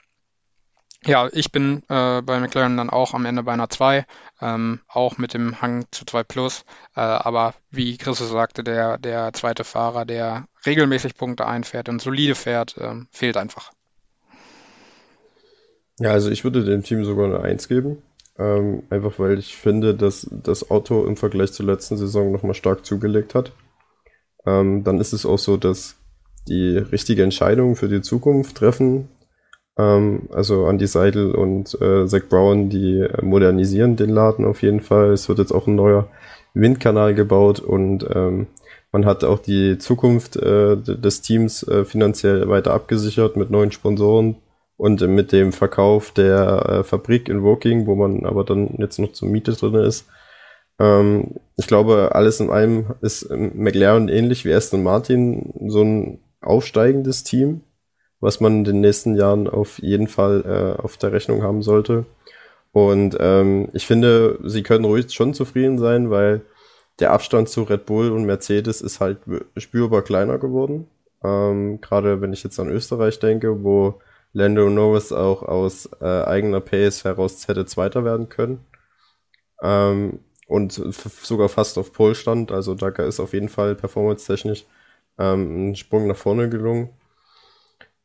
ja, 1.04 1.28
ich 1.32 1.50
bin 1.50 1.82
äh, 1.88 2.22
bei 2.22 2.38
McLaren 2.38 2.76
dann 2.76 2.90
auch 2.90 3.12
am 3.14 3.24
Ende 3.24 3.42
bei 3.42 3.52
einer 3.52 3.68
2, 3.68 4.06
ähm, 4.40 4.80
auch 4.86 5.18
mit 5.18 5.34
dem 5.34 5.60
Hang 5.60 5.86
zu 5.90 6.04
2 6.04 6.22
Plus. 6.22 6.64
Äh, 6.94 7.00
aber 7.00 7.54
wie 7.70 7.96
Chris 7.96 8.18
sagte, 8.18 8.62
der, 8.62 8.98
der 8.98 9.32
zweite 9.32 9.64
Fahrer, 9.64 10.04
der 10.04 10.46
regelmäßig 10.64 11.16
Punkte 11.16 11.46
einfährt 11.46 11.88
und 11.88 12.00
solide 12.00 12.36
fährt, 12.36 12.76
äh, 12.78 12.94
fehlt 13.10 13.36
einfach. 13.36 13.72
Ja, 15.98 16.10
also 16.12 16.30
ich 16.30 16.44
würde 16.44 16.64
dem 16.64 16.82
Team 16.82 17.04
sogar 17.04 17.26
eine 17.26 17.40
Eins 17.40 17.68
geben. 17.68 18.02
Ähm, 18.38 18.84
einfach 18.90 19.18
weil 19.18 19.38
ich 19.38 19.56
finde, 19.56 19.94
dass 19.94 20.26
das 20.30 20.70
Auto 20.70 21.04
im 21.06 21.16
Vergleich 21.16 21.52
zur 21.52 21.66
letzten 21.66 21.96
Saison 21.98 22.32
nochmal 22.32 22.54
stark 22.54 22.84
zugelegt 22.86 23.34
hat. 23.34 23.52
Ähm, 24.46 24.84
dann 24.84 25.00
ist 25.00 25.12
es 25.12 25.26
auch 25.26 25.38
so, 25.38 25.56
dass 25.56 25.96
die 26.48 26.76
richtige 26.78 27.22
Entscheidung 27.22 27.76
für 27.76 27.88
die 27.88 28.02
Zukunft 28.02 28.56
treffen. 28.56 29.08
Ähm, 29.78 30.28
also 30.32 30.66
Andy 30.68 30.86
Seidel 30.86 31.32
und 31.34 31.80
äh, 31.80 32.06
Zach 32.06 32.22
Brown, 32.28 32.70
die 32.70 33.06
modernisieren 33.22 33.96
den 33.96 34.10
Laden 34.10 34.44
auf 34.46 34.62
jeden 34.62 34.80
Fall. 34.80 35.12
Es 35.12 35.28
wird 35.28 35.38
jetzt 35.38 35.52
auch 35.52 35.66
ein 35.66 35.76
neuer 35.76 36.08
Windkanal 36.54 37.14
gebaut 37.14 37.60
und 37.60 38.06
ähm, 38.14 38.48
man 38.92 39.06
hat 39.06 39.24
auch 39.24 39.38
die 39.38 39.78
Zukunft 39.78 40.36
äh, 40.36 40.76
des 40.76 41.22
Teams 41.22 41.62
äh, 41.66 41.84
finanziell 41.84 42.48
weiter 42.48 42.74
abgesichert 42.74 43.36
mit 43.36 43.50
neuen 43.50 43.72
Sponsoren 43.72 44.36
und 44.82 45.00
mit 45.00 45.30
dem 45.30 45.52
Verkauf 45.52 46.10
der 46.10 46.66
äh, 46.68 46.82
Fabrik 46.82 47.28
in 47.28 47.44
Woking, 47.44 47.86
wo 47.86 47.94
man 47.94 48.26
aber 48.26 48.42
dann 48.42 48.74
jetzt 48.78 48.98
noch 48.98 49.12
zur 49.12 49.28
Miete 49.28 49.52
drin 49.52 49.76
ist. 49.76 50.08
Ähm, 50.80 51.36
ich 51.56 51.68
glaube, 51.68 52.16
alles 52.16 52.40
in 52.40 52.50
allem 52.50 52.86
ist 53.00 53.30
McLaren 53.30 54.08
ähnlich 54.08 54.44
wie 54.44 54.52
Aston 54.52 54.82
Martin 54.82 55.54
so 55.68 55.82
ein 55.82 56.18
aufsteigendes 56.40 57.22
Team, 57.22 57.60
was 58.18 58.40
man 58.40 58.58
in 58.58 58.64
den 58.64 58.80
nächsten 58.80 59.14
Jahren 59.14 59.46
auf 59.46 59.78
jeden 59.78 60.08
Fall 60.08 60.42
äh, 60.44 60.82
auf 60.82 60.96
der 60.96 61.12
Rechnung 61.12 61.44
haben 61.44 61.62
sollte. 61.62 62.04
Und 62.72 63.16
ähm, 63.20 63.68
ich 63.74 63.86
finde, 63.86 64.40
sie 64.42 64.64
können 64.64 64.84
ruhig 64.84 65.12
schon 65.12 65.32
zufrieden 65.32 65.78
sein, 65.78 66.10
weil 66.10 66.40
der 66.98 67.12
Abstand 67.12 67.48
zu 67.48 67.62
Red 67.62 67.86
Bull 67.86 68.10
und 68.10 68.24
Mercedes 68.24 68.80
ist 68.80 68.98
halt 68.98 69.18
spürbar 69.56 70.02
kleiner 70.02 70.38
geworden. 70.38 70.88
Ähm, 71.22 71.80
Gerade 71.80 72.20
wenn 72.20 72.32
ich 72.32 72.42
jetzt 72.42 72.58
an 72.58 72.68
Österreich 72.68 73.20
denke, 73.20 73.62
wo 73.62 74.00
Lando 74.32 74.68
Norris 74.70 75.12
auch 75.12 75.42
aus 75.42 75.88
äh, 76.00 76.04
eigener 76.04 76.60
Pace 76.60 77.04
heraus 77.04 77.46
hätte 77.48 77.66
Zweiter 77.66 78.04
werden 78.04 78.28
können. 78.28 78.64
Ähm, 79.62 80.20
und 80.46 80.72
sogar 80.72 81.48
fast 81.48 81.78
auf 81.78 81.92
Pole 81.92 82.14
stand. 82.14 82.52
Also 82.52 82.74
da 82.74 82.88
ist 82.88 83.20
auf 83.20 83.32
jeden 83.32 83.48
Fall 83.48 83.74
performance-technisch 83.74 84.66
ähm, 85.18 85.70
ein 85.70 85.76
Sprung 85.76 86.06
nach 86.06 86.16
vorne 86.16 86.48
gelungen. 86.48 86.90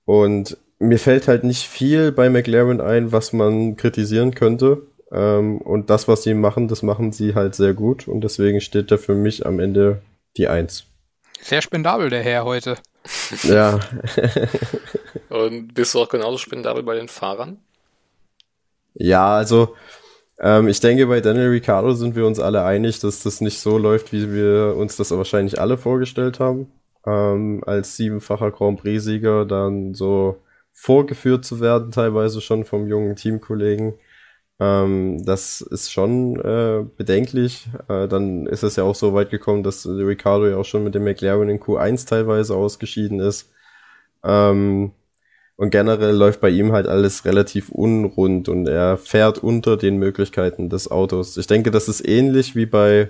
Und 0.06 0.58
mir 0.80 1.00
fällt 1.00 1.28
halt 1.28 1.44
nicht 1.44 1.68
viel 1.68 2.12
bei 2.12 2.30
McLaren 2.30 2.80
ein, 2.80 3.12
was 3.12 3.34
man 3.34 3.76
kritisieren 3.76 4.34
könnte. 4.34 4.84
Ähm, 5.12 5.58
und 5.60 5.90
das, 5.90 6.08
was 6.08 6.24
sie 6.24 6.34
machen, 6.34 6.68
das 6.68 6.84
machen 6.84 7.12
sie 7.12 7.36
halt 7.36 7.56
sehr 7.56 7.74
gut. 7.74 8.08
Und 8.08 8.22
deswegen 8.22 8.62
steht 8.62 8.92
da 8.92 8.98
für 8.98 9.16
mich 9.16 9.46
am 9.46 9.60
Ende 9.60 10.02
die 10.38 10.48
Eins. 10.48 10.86
Sehr 11.42 11.62
spendabel, 11.62 12.10
der 12.10 12.24
Herr 12.24 12.46
heute. 12.46 12.78
Ja. 13.44 13.80
und 15.30 15.74
bist 15.74 15.94
du 15.94 16.00
auch 16.00 16.10
genauso 16.10 16.38
spendabel 16.38 16.84
bei 16.84 16.96
den 16.96 17.08
Fahrern? 17.08 17.60
Ja, 18.94 19.36
also 19.36 19.76
ähm, 20.40 20.68
ich 20.68 20.80
denke, 20.80 21.08
bei 21.08 21.22
Daniel 21.22 21.50
Ricciardo 21.50 21.94
sind 21.94 22.16
wir 22.16 22.26
uns 22.26 22.40
alle 22.40 22.64
einig, 22.64 23.00
dass 23.00 23.24
das 23.24 23.42
nicht 23.42 23.60
so 23.60 23.78
läuft, 23.78 24.12
wie 24.12 24.32
wir 24.34 24.76
uns 24.78 24.98
das 24.98 25.12
wahrscheinlich 25.12 25.60
alle 25.60 25.78
vorgestellt 25.78 26.40
haben. 26.40 26.72
Ähm, 27.06 27.64
als 27.66 27.96
siebenfacher 27.96 28.52
Grand 28.52 28.82
Prix-Sieger 28.82 29.46
dann 29.46 29.94
so 29.94 30.38
vorgeführt 30.74 31.46
zu 31.46 31.60
werden, 31.60 31.92
teilweise 31.92 32.42
schon 32.42 32.66
vom 32.66 32.88
jungen 32.88 33.16
Teamkollegen. 33.16 33.96
Ähm, 34.60 35.24
das 35.24 35.62
ist 35.62 35.92
schon 35.92 36.40
äh, 36.40 36.86
bedenklich. 36.98 37.68
Äh, 37.88 38.08
dann 38.08 38.48
ist 38.48 38.64
es 38.64 38.76
ja 38.76 38.84
auch 38.84 38.96
so 38.96 39.14
weit 39.14 39.30
gekommen, 39.30 39.64
dass 39.64 39.88
Ricardo 39.88 40.48
ja 40.48 40.58
auch 40.58 40.66
schon 40.66 40.84
mit 40.84 40.96
dem 40.96 41.04
McLaren 41.04 41.50
in 41.50 41.60
Q1 41.60 42.08
teilweise 42.08 42.56
ausgeschieden 42.56 43.20
ist. 43.20 43.52
Ähm, 44.24 44.92
und 45.58 45.72
generell 45.72 46.16
läuft 46.16 46.40
bei 46.42 46.50
ihm 46.50 46.72
halt 46.72 46.88
alles 46.88 47.26
relativ 47.26 47.70
unrund 47.70 48.48
und 48.48 48.68
er 48.68 48.98
fährt 48.98 49.40
unter 49.40 49.76
den 49.76 49.98
Möglichkeiten 49.98 50.70
des 50.70 50.90
Autos. 50.92 51.36
Ich 51.38 51.48
denke, 51.48 51.72
das 51.72 51.88
ist 51.88 52.08
ähnlich 52.08 52.56
wie 52.56 52.68
bei, 52.68 53.10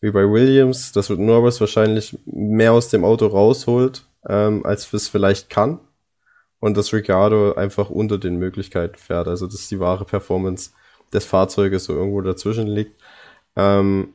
wie 0.00 0.10
bei 0.10 0.28
Williams, 0.28 0.90
dass 0.92 1.08
Norris 1.10 1.60
wahrscheinlich 1.60 2.18
mehr 2.26 2.72
aus 2.72 2.88
dem 2.88 3.04
Auto 3.04 3.26
rausholt, 3.26 4.06
ähm, 4.28 4.66
als 4.66 4.92
es 4.92 5.08
vielleicht 5.08 5.50
kann 5.50 5.78
und 6.58 6.76
dass 6.76 6.92
Ricardo 6.92 7.54
einfach 7.54 7.90
unter 7.90 8.18
den 8.18 8.36
Möglichkeiten 8.36 8.96
fährt. 8.96 9.28
Also 9.28 9.46
dass 9.46 9.68
die 9.68 9.78
wahre 9.78 10.04
Performance 10.04 10.70
des 11.14 11.24
Fahrzeuges 11.24 11.84
so 11.84 11.94
irgendwo 11.94 12.20
dazwischen 12.20 12.66
liegt. 12.66 13.00
Ähm, 13.56 14.14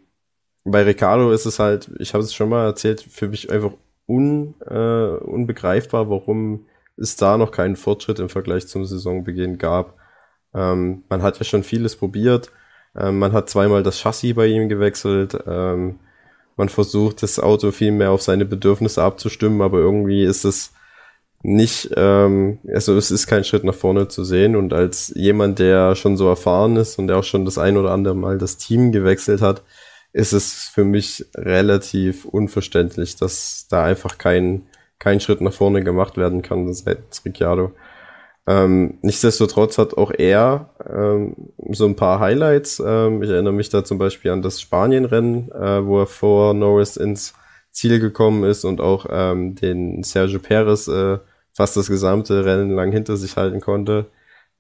bei 0.64 0.84
Ricardo 0.84 1.32
ist 1.32 1.46
es 1.46 1.60
halt, 1.60 1.90
ich 2.00 2.14
habe 2.14 2.24
es 2.24 2.34
schon 2.34 2.50
mal 2.50 2.66
erzählt, 2.66 3.02
für 3.02 3.30
mich 3.30 3.50
einfach 3.52 3.72
un, 4.08 4.56
äh, 4.68 5.18
unbegreifbar, 5.24 6.10
warum 6.10 6.66
es 6.98 7.16
da 7.16 7.38
noch 7.38 7.52
keinen 7.52 7.76
Fortschritt 7.76 8.20
im 8.20 8.30
Vergleich 8.30 8.68
zum 8.68 8.86
Saisonbeginn 8.86 9.58
gab. 9.58 9.96
Ähm, 10.54 11.04
man 11.10 11.24
hat 11.24 11.38
ja 11.40 11.46
schon 11.46 11.64
vieles 11.64 11.96
probiert. 11.96 12.52
Ähm, 12.96 13.20
man 13.20 13.34
hat 13.34 13.50
zweimal 13.50 13.84
das 13.84 14.00
Chassis 14.00 14.36
bei 14.36 14.48
ihm 14.48 14.70
gewechselt. 14.70 15.38
Ähm, 15.48 16.00
man 16.58 16.70
versucht, 16.70 17.24
das 17.24 17.40
Auto 17.40 17.72
viel 17.72 17.92
mehr 17.92 18.12
auf 18.12 18.22
seine 18.22 18.46
Bedürfnisse 18.46 19.02
abzustimmen, 19.02 19.62
aber 19.62 19.80
irgendwie 19.80 20.24
ist 20.24 20.44
es 20.44 20.74
nicht, 21.42 21.92
ähm, 21.96 22.60
also 22.74 22.98
es 22.98 23.12
ist 23.12 23.28
kein 23.28 23.44
Schritt 23.44 23.64
nach 23.64 23.76
vorne 23.76 24.08
zu 24.10 24.24
sehen 24.24 24.56
und 24.56 24.74
als 24.74 25.14
jemand, 25.16 25.60
der 25.60 25.96
schon 25.96 26.18
so 26.18 26.28
erfahren 26.28 26.76
ist 26.76 27.00
und 27.00 27.08
der 27.08 27.18
auch 27.18 27.24
schon 27.24 27.46
das 27.46 27.58
ein 27.58 27.78
oder 27.78 27.92
andere 27.92 28.16
Mal 28.16 28.38
das 28.38 28.58
Team 28.58 28.92
gewechselt 28.92 29.42
hat, 29.42 29.64
ist 30.12 30.34
es 30.34 30.70
für 30.74 30.84
mich 30.84 31.26
relativ 31.36 32.26
unverständlich, 32.26 33.16
dass 33.16 33.68
da 33.70 33.84
einfach 33.86 34.18
kein, 34.18 34.64
kein 34.98 35.20
Schritt 35.20 35.42
nach 35.42 35.54
vorne 35.54 35.84
gemacht 35.84 36.18
werden 36.18 36.42
kann 36.42 36.74
seit 36.74 37.22
Ricciardo. 37.24 37.72
Ähm, 38.48 38.98
nichtsdestotrotz 39.02 39.78
hat 39.78 39.94
auch 39.96 40.12
er 40.12 40.72
ähm, 40.90 41.36
so 41.70 41.86
ein 41.86 41.96
paar 41.96 42.20
Highlights. 42.20 42.82
Ähm, 42.86 43.22
ich 43.22 43.30
erinnere 43.30 43.54
mich 43.54 43.70
da 43.70 43.84
zum 43.84 44.00
Beispiel 44.00 44.32
an 44.32 44.42
das 44.42 44.60
Spanien-Rennen, 44.60 45.52
äh, 45.52 45.86
wo 45.86 46.00
er 46.00 46.08
vor 46.08 46.54
Norris 46.56 46.98
ins 46.98 47.36
Ziel 47.72 48.00
gekommen 48.00 48.44
ist 48.44 48.66
und 48.66 48.82
auch 48.82 49.06
ähm, 49.10 49.56
den 49.56 50.04
Sergio 50.04 50.40
Perez 50.40 50.88
äh, 50.88 51.20
fast 51.60 51.76
das 51.76 51.90
gesamte 51.90 52.46
Rennen 52.46 52.72
lang 52.72 52.94
hinter 52.94 53.18
sich 53.18 53.36
halten 53.36 53.60
konnte. 53.60 54.06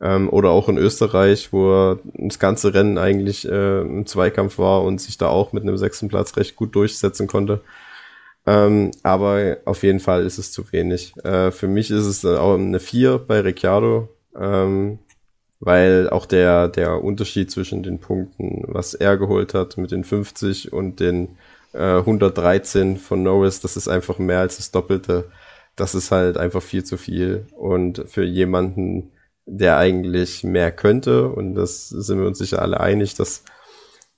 Ähm, 0.01 0.29
oder 0.29 0.49
auch 0.49 0.67
in 0.67 0.77
Österreich, 0.77 1.53
wo 1.53 1.71
er 1.71 1.99
das 2.13 2.39
ganze 2.39 2.73
Rennen 2.73 2.97
eigentlich 2.97 3.47
äh, 3.47 3.81
im 3.81 4.05
Zweikampf 4.05 4.57
war 4.57 4.83
und 4.83 4.99
sich 4.99 5.17
da 5.17 5.29
auch 5.29 5.53
mit 5.53 5.63
einem 5.63 5.77
sechsten 5.77 6.09
Platz 6.09 6.35
recht 6.35 6.57
gut 6.57 6.75
durchsetzen 6.75 7.27
konnte. 7.27 7.61
Ähm, 8.45 8.91
aber 9.01 9.59
auf 9.63 9.83
jeden 9.83 10.01
Fall 10.01 10.25
ist 10.25 10.39
es 10.39 10.51
zu 10.51 10.73
wenig. 10.73 11.13
Äh, 11.23 11.51
für 11.51 11.69
mich 11.69 11.89
ist 11.89 12.05
es 12.05 12.25
auch 12.25 12.55
eine 12.55 12.81
4 12.81 13.17
bei 13.19 13.39
Ricciardo, 13.39 14.09
ähm, 14.37 14.99
weil 15.61 16.09
auch 16.09 16.25
der, 16.25 16.67
der 16.67 17.01
Unterschied 17.01 17.49
zwischen 17.49 17.81
den 17.81 17.99
Punkten, 17.99 18.63
was 18.67 18.93
er 18.93 19.15
geholt 19.15 19.53
hat 19.53 19.77
mit 19.77 19.91
den 19.91 20.03
50 20.03 20.73
und 20.73 20.99
den 20.99 21.37
äh, 21.73 21.99
113 21.99 22.97
von 22.97 23.23
Norris, 23.23 23.61
das 23.61 23.77
ist 23.77 23.87
einfach 23.87 24.19
mehr 24.19 24.39
als 24.39 24.57
das 24.57 24.71
Doppelte 24.71 25.31
das 25.79 25.95
ist 25.95 26.11
halt 26.11 26.37
einfach 26.37 26.61
viel 26.61 26.83
zu 26.83 26.97
viel. 26.97 27.47
Und 27.55 28.03
für 28.07 28.23
jemanden, 28.23 29.11
der 29.45 29.77
eigentlich 29.77 30.43
mehr 30.43 30.71
könnte, 30.71 31.29
und 31.29 31.55
das 31.55 31.89
sind 31.89 32.19
wir 32.19 32.27
uns 32.27 32.37
sicher 32.37 32.61
alle 32.61 32.79
einig, 32.79 33.15
dass 33.15 33.43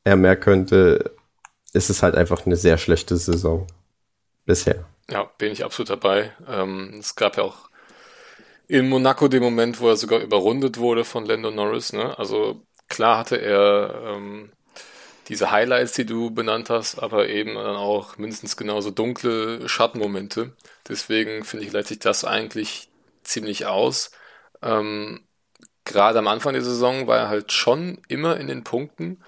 er 0.03 0.15
mehr 0.15 0.35
könnte, 0.35 1.15
ist 1.73 1.89
es 1.89 2.03
halt 2.03 2.15
einfach 2.15 2.45
eine 2.45 2.55
sehr 2.55 2.77
schlechte 2.77 3.15
Saison 3.17 3.67
bisher. 4.45 4.85
Ja, 5.09 5.29
bin 5.37 5.51
ich 5.51 5.63
absolut 5.63 5.89
dabei. 5.89 6.33
Ähm, 6.47 6.95
es 6.99 7.15
gab 7.15 7.37
ja 7.37 7.43
auch 7.43 7.69
in 8.67 8.89
Monaco 8.89 9.27
den 9.27 9.43
Moment, 9.43 9.79
wo 9.79 9.89
er 9.89 9.97
sogar 9.97 10.19
überrundet 10.19 10.77
wurde 10.77 11.03
von 11.03 11.25
Lando 11.25 11.51
Norris. 11.51 11.93
Ne? 11.93 12.17
Also 12.17 12.61
klar 12.87 13.19
hatte 13.19 13.35
er 13.35 14.15
ähm, 14.15 14.51
diese 15.31 15.49
Highlights, 15.51 15.93
die 15.93 16.05
du 16.05 16.29
benannt 16.31 16.69
hast, 16.69 16.99
aber 16.99 17.29
eben 17.29 17.55
dann 17.55 17.77
auch 17.77 18.17
mindestens 18.17 18.57
genauso 18.57 18.91
dunkle 18.91 19.67
Schattenmomente. 19.69 20.53
Deswegen 20.89 21.45
finde 21.45 21.65
ich, 21.65 21.71
leitet 21.71 21.87
sich 21.87 21.99
das 21.99 22.25
eigentlich 22.25 22.89
ziemlich 23.23 23.65
aus. 23.65 24.11
Ähm, 24.61 25.21
Gerade 25.85 26.19
am 26.19 26.27
Anfang 26.27 26.53
der 26.53 26.63
Saison 26.63 27.07
war 27.07 27.17
er 27.17 27.29
halt 27.29 27.53
schon 27.53 28.01
immer 28.09 28.37
in 28.37 28.47
den 28.47 28.63
Punkten, 28.65 29.23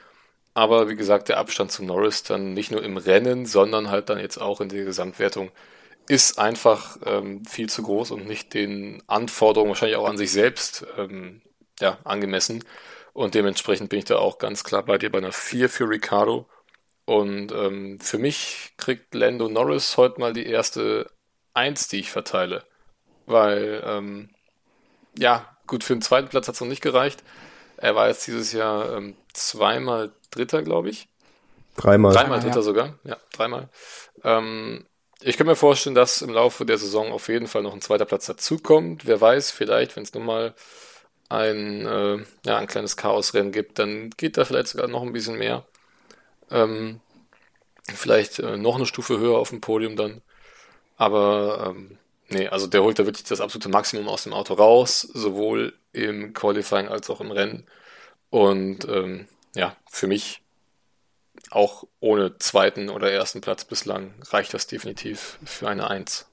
aber 0.54 0.90
wie 0.90 0.96
gesagt, 0.98 1.30
der 1.30 1.38
Abstand 1.38 1.72
zu 1.72 1.84
Norris 1.86 2.24
dann 2.24 2.54
nicht 2.54 2.72
nur 2.72 2.84
im 2.84 2.98
Rennen, 2.98 3.46
sondern 3.46 3.90
halt 3.90 4.10
dann 4.10 4.20
jetzt 4.20 4.38
auch 4.40 4.62
in 4.62 4.70
der 4.70 4.86
Gesamtwertung 4.86 5.52
ist 6.10 6.38
einfach 6.38 6.98
ähm, 7.06 7.46
viel 7.46 7.70
zu 7.70 7.84
groß 7.84 8.12
und 8.12 8.28
nicht 8.28 8.54
den 8.54 9.02
Anforderungen 9.08 9.70
wahrscheinlich 9.70 9.98
auch 9.98 10.08
an 10.10 10.18
sich 10.18 10.32
selbst 10.34 10.86
ähm, 10.98 11.42
ja, 11.80 11.98
angemessen. 12.04 12.64
Und 13.14 13.36
dementsprechend 13.36 13.90
bin 13.90 14.00
ich 14.00 14.06
da 14.06 14.18
auch 14.18 14.40
ganz 14.40 14.64
klar 14.64 14.84
bei 14.84 14.98
dir 14.98 15.12
bei 15.12 15.20
einer 15.20 15.32
4 15.32 15.70
für 15.70 15.88
Ricardo. 15.88 16.48
Und 17.06 17.52
ähm, 17.52 18.00
für 18.00 18.18
mich 18.18 18.74
kriegt 18.78 19.14
Lando 19.14 19.48
Norris 19.50 19.98
heute 19.98 20.20
mal 20.20 20.34
die 20.34 20.46
erste 20.46 21.10
1, 21.54 21.90
die 21.90 22.00
ich 22.00 22.12
verteile. 22.12 22.64
Weil, 23.26 23.84
ähm, 23.86 24.30
ja, 25.18 25.58
gut, 25.68 25.84
für 25.84 25.94
den 25.94 26.02
zweiten 26.02 26.30
Platz 26.30 26.48
hat 26.48 26.56
es 26.56 26.62
noch 26.62 26.68
nicht 26.68 26.82
gereicht. 26.82 27.24
Er 27.78 27.96
war 27.96 28.08
jetzt 28.08 28.26
dieses 28.28 28.52
Jahr 28.52 28.98
ähm, 28.98 29.16
zweimal 29.34 30.12
Dritter, 30.32 30.64
glaube 30.64 30.90
ich. 30.90 31.08
Dreimal. 31.76 32.14
Dreimal 32.14 32.40
Dritter 32.40 32.58
ja. 32.58 32.62
sogar, 32.62 33.00
ja, 33.04 33.18
dreimal. 33.32 33.70
Ähm, 34.24 34.86
ich 35.22 35.38
kann 35.38 35.48
mir 35.48 35.56
vorstellen, 35.56 35.96
dass 35.96 36.22
im 36.22 36.32
Laufe 36.32 36.66
der 36.66 36.78
Saison 36.78 37.12
auf 37.12 37.28
jeden 37.28 37.48
Fall 37.48 37.64
noch 37.64 37.74
ein 37.74 37.82
zweiter 37.82 38.06
Platz 38.06 38.26
dazukommt. 38.26 39.06
Wer 39.06 39.22
weiß, 39.22 39.52
vielleicht, 39.52 39.96
wenn 39.96 40.04
es 40.04 40.14
nun 40.14 40.26
mal 40.26 40.54
ein, 41.34 41.86
äh, 41.86 42.18
ja, 42.46 42.58
ein 42.58 42.68
kleines 42.68 42.98
Chaosrennen 42.98 43.52
gibt, 43.52 43.80
dann 43.80 44.12
geht 44.12 44.38
da 44.38 44.46
vielleicht 44.46 44.70
sogar 44.70 44.88
noch 44.88 45.02
ein 45.04 45.14
bisschen 45.14 45.38
mehr. 45.38 45.66
Ähm, 46.52 47.00
vielleicht 47.94 48.40
äh, 48.40 48.58
noch 48.58 48.76
eine 48.76 48.86
Stufe 48.86 49.20
höher 49.20 49.38
auf 49.38 49.50
dem 49.50 49.62
Podium 49.62 49.96
dann. 49.96 50.22
Aber 50.98 51.68
ähm, 51.68 51.98
nee, 52.30 52.48
also 52.48 52.68
der 52.68 52.84
holt 52.84 53.00
da 53.00 53.06
wirklich 53.06 53.26
das 53.26 53.42
absolute 53.42 53.70
Maximum 53.70 54.08
aus 54.08 54.24
dem 54.24 54.34
Auto 54.34 54.54
raus, 54.54 55.02
sowohl 55.02 55.74
im 55.92 56.34
Qualifying 56.34 56.88
als 56.88 57.10
auch 57.10 57.22
im 57.22 57.32
Rennen. 57.32 57.66
Und 58.30 58.88
ähm, 58.88 59.28
ja, 59.56 59.76
für 59.90 60.08
mich 60.08 60.42
auch 61.50 61.86
ohne 62.00 62.38
zweiten 62.38 62.90
oder 62.90 63.12
ersten 63.12 63.42
Platz 63.42 63.66
bislang 63.66 64.14
reicht 64.30 64.54
das 64.54 64.68
definitiv 64.68 65.38
für 65.44 65.68
eine 65.68 65.90
Eins. 65.90 66.26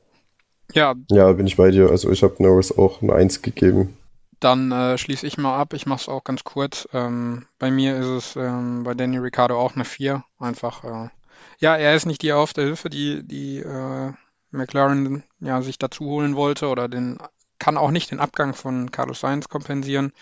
Ja. 0.72 0.94
Ja, 1.10 1.32
bin 1.32 1.47
ich 1.47 1.56
bei 1.56 1.70
dir. 1.70 1.90
Also 1.90 2.10
ich 2.10 2.22
habe 2.22 2.43
Norris 2.43 2.77
auch 2.77 3.02
eine 3.02 3.14
Eins 3.14 3.43
gegeben. 3.43 3.97
Dann 4.41 4.73
äh, 4.73 4.97
schließe 4.97 5.27
ich 5.27 5.39
mal 5.39 5.59
ab. 5.59 5.75
Ich 5.75 5.87
mache 5.87 6.01
es 6.01 6.09
auch 6.09 6.25
ganz 6.25 6.45
kurz. 6.45 6.89
Ähm, 6.93 7.47
bei 7.59 7.71
mir 7.71 7.97
ist 7.99 8.07
es 8.07 8.37
ähm, 8.37 8.85
bei 8.85 8.95
Danny 8.95 9.19
Ricciardo 9.19 9.61
auch 9.61 9.75
eine 9.75 9.85
4. 9.85 10.25
Einfach, 10.39 10.85
äh, 10.85 11.11
ja, 11.59 11.77
er 11.77 11.95
ist 11.95 12.07
nicht 12.07 12.23
die 12.23 12.29
erhoffte 12.29 12.62
Hilfe, 12.62 12.89
die, 12.89 13.23
die 13.23 13.59
äh, 13.59 14.12
McLaren 14.51 15.23
ja, 15.41 15.61
sich 15.62 15.79
dazu 15.79 16.05
holen 16.07 16.37
wollte 16.37 16.69
oder 16.69 16.89
den 16.89 17.19
kann 17.59 17.77
auch 17.77 17.91
nicht 17.91 18.11
den 18.11 18.21
Abgang 18.21 18.55
von 18.55 18.91
Carlos 18.91 19.21
Sainz 19.21 19.49
kompensieren. 19.49 20.12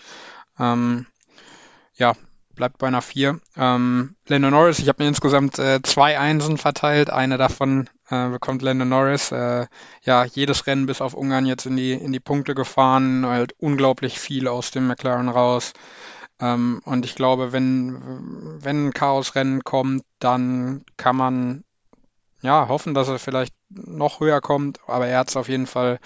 Ähm, 0.59 1.07
ja, 1.95 2.13
bleibt 2.59 2.77
bei 2.77 2.87
einer 2.87 3.01
4. 3.01 3.39
Ähm, 3.55 4.15
Lando 4.27 4.51
Norris, 4.51 4.79
ich 4.79 4.89
habe 4.89 5.01
mir 5.01 5.07
insgesamt 5.07 5.57
äh, 5.59 5.81
zwei 5.81 6.19
Einsen 6.19 6.57
verteilt. 6.57 7.09
Eine 7.09 7.37
davon 7.37 7.89
äh, 8.09 8.27
bekommt 8.27 8.61
Lando 8.61 8.83
Norris. 8.83 9.31
Äh, 9.31 9.67
ja, 10.03 10.25
jedes 10.25 10.67
Rennen 10.67 10.85
bis 10.85 10.99
auf 10.99 11.13
Ungarn 11.13 11.45
jetzt 11.45 11.65
in 11.65 11.77
die, 11.77 11.93
in 11.93 12.11
die 12.11 12.19
Punkte 12.19 12.55
gefahren, 12.55 13.25
halt 13.25 13.53
unglaublich 13.59 14.19
viel 14.19 14.49
aus 14.49 14.71
dem 14.71 14.87
McLaren 14.87 15.29
raus. 15.29 15.71
Ähm, 16.41 16.81
und 16.83 17.05
ich 17.05 17.15
glaube, 17.15 17.53
wenn, 17.53 17.97
wenn 18.61 18.87
ein 18.87 18.93
Chaosrennen 18.93 19.63
kommt, 19.63 20.03
dann 20.19 20.83
kann 20.97 21.15
man 21.15 21.63
ja 22.41 22.67
hoffen, 22.67 22.93
dass 22.93 23.07
er 23.07 23.19
vielleicht 23.19 23.55
noch 23.69 24.19
höher 24.19 24.41
kommt, 24.41 24.81
aber 24.85 25.07
er 25.07 25.19
hat 25.19 25.29
es 25.29 25.37
auf 25.37 25.47
jeden 25.47 25.67
Fall 25.67 25.99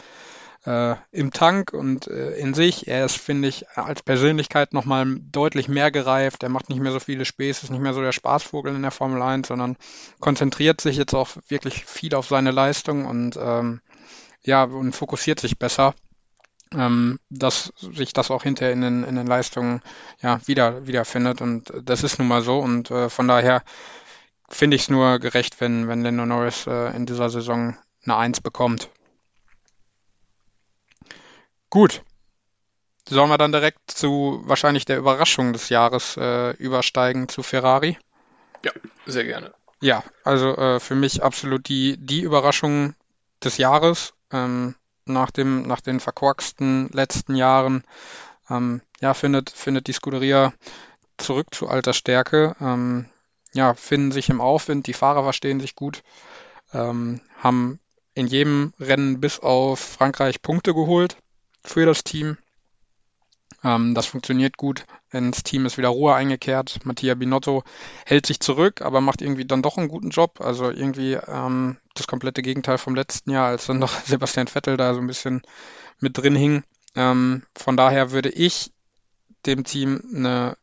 äh, 0.65 0.95
im 1.11 1.31
Tank 1.31 1.73
und 1.73 2.07
äh, 2.07 2.35
in 2.35 2.53
sich. 2.53 2.87
Er 2.87 3.05
ist, 3.05 3.17
finde 3.17 3.47
ich, 3.47 3.69
als 3.69 4.01
Persönlichkeit 4.01 4.73
nochmal 4.73 5.05
deutlich 5.19 5.67
mehr 5.67 5.91
gereift. 5.91 6.43
Er 6.43 6.49
macht 6.49 6.69
nicht 6.69 6.81
mehr 6.81 6.91
so 6.91 6.99
viele 6.99 7.25
Späße, 7.25 7.65
ist 7.65 7.69
nicht 7.71 7.81
mehr 7.81 7.93
so 7.93 8.01
der 8.01 8.11
Spaßvogel 8.11 8.75
in 8.75 8.81
der 8.81 8.91
Formel 8.91 9.21
1, 9.21 9.47
sondern 9.47 9.77
konzentriert 10.19 10.81
sich 10.81 10.97
jetzt 10.97 11.13
auch 11.13 11.29
wirklich 11.47 11.85
viel 11.85 12.15
auf 12.15 12.27
seine 12.27 12.51
Leistung 12.51 13.05
und 13.05 13.37
ähm, 13.41 13.81
ja, 14.45 14.63
und 14.63 14.93
fokussiert 14.93 15.39
sich 15.39 15.57
besser 15.57 15.93
ähm, 16.75 17.19
dass 17.29 17.73
sich 17.77 18.13
das 18.13 18.31
auch 18.31 18.43
hinterher 18.43 18.73
in 18.73 18.81
den, 18.81 19.03
in 19.03 19.15
den 19.15 19.27
Leistungen 19.27 19.81
ja, 20.21 20.39
wieder, 20.47 20.87
wiederfindet. 20.87 21.41
Und 21.41 21.71
das 21.83 22.03
ist 22.03 22.19
nun 22.19 22.27
mal 22.27 22.41
so. 22.41 22.59
Und 22.59 22.91
äh, 22.91 23.09
von 23.09 23.27
daher 23.27 23.63
finde 24.49 24.75
ich 24.75 24.83
es 24.83 24.89
nur 24.89 25.19
gerecht, 25.19 25.61
wenn, 25.61 25.87
wenn 25.87 26.03
Lando 26.03 26.25
Norris 26.25 26.67
äh, 26.67 26.95
in 26.95 27.05
dieser 27.05 27.29
Saison 27.29 27.75
eine 28.05 28.17
Eins 28.17 28.41
bekommt. 28.41 28.89
Gut. 31.73 32.03
Sollen 33.09 33.31
wir 33.31 33.39
dann 33.39 33.51
direkt 33.51 33.89
zu 33.89 34.43
wahrscheinlich 34.45 34.85
der 34.85 34.99
Überraschung 34.99 35.53
des 35.53 35.69
Jahres 35.69 36.15
äh, 36.17 36.51
übersteigen 36.57 37.27
zu 37.27 37.41
Ferrari? 37.41 37.97
Ja, 38.63 38.71
sehr 39.07 39.23
gerne. 39.23 39.55
Ja, 39.81 40.03
also 40.23 40.55
äh, 40.55 40.79
für 40.79 40.93
mich 40.93 41.23
absolut 41.23 41.67
die, 41.67 41.97
die 41.97 42.21
Überraschung 42.21 42.93
des 43.43 43.57
Jahres 43.57 44.13
ähm, 44.31 44.75
nach, 45.05 45.31
dem, 45.31 45.63
nach 45.63 45.81
den 45.81 45.99
verkorksten 45.99 46.89
letzten 46.89 47.33
Jahren. 47.33 47.83
Ähm, 48.51 48.81
ja, 49.01 49.15
findet, 49.15 49.49
findet 49.49 49.87
die 49.87 49.93
Scuderia 49.93 50.53
zurück 51.17 51.47
zu 51.55 51.69
alter 51.69 51.93
Stärke. 51.93 52.55
Ähm, 52.61 53.09
ja, 53.53 53.73
finden 53.73 54.11
sich 54.11 54.29
im 54.29 54.41
Aufwind, 54.41 54.85
die 54.85 54.93
Fahrer 54.93 55.23
verstehen 55.23 55.59
sich 55.59 55.73
gut, 55.73 56.03
ähm, 56.71 57.19
haben 57.39 57.79
in 58.13 58.27
jedem 58.27 58.75
Rennen 58.79 59.19
bis 59.19 59.39
auf 59.39 59.79
Frankreich 59.79 60.43
Punkte 60.43 60.75
geholt 60.75 61.17
für 61.63 61.85
das 61.85 62.03
Team. 62.03 62.37
Ähm, 63.63 63.95
das 63.95 64.05
funktioniert 64.05 64.57
gut. 64.57 64.85
Ins 65.11 65.43
Team 65.43 65.65
ist 65.65 65.77
wieder 65.77 65.89
Ruhe 65.89 66.13
eingekehrt. 66.13 66.85
Mattia 66.85 67.15
Binotto 67.15 67.63
hält 68.05 68.25
sich 68.25 68.39
zurück, 68.39 68.81
aber 68.81 69.01
macht 69.01 69.21
irgendwie 69.21 69.45
dann 69.45 69.61
doch 69.61 69.77
einen 69.77 69.87
guten 69.87 70.09
Job. 70.09 70.41
Also 70.41 70.69
irgendwie 70.69 71.13
ähm, 71.13 71.77
das 71.93 72.07
komplette 72.07 72.41
Gegenteil 72.41 72.77
vom 72.77 72.95
letzten 72.95 73.31
Jahr, 73.31 73.47
als 73.47 73.67
dann 73.67 73.79
noch 73.79 73.93
Sebastian 74.01 74.47
Vettel 74.47 74.77
da 74.77 74.93
so 74.93 74.99
ein 74.99 75.07
bisschen 75.07 75.41
mit 75.99 76.17
drin 76.17 76.35
hing. 76.35 76.63
Ähm, 76.95 77.43
von 77.55 77.77
daher 77.77 78.11
würde 78.11 78.29
ich 78.29 78.71
dem 79.45 79.63
Team 79.63 80.01
eine 80.13 80.57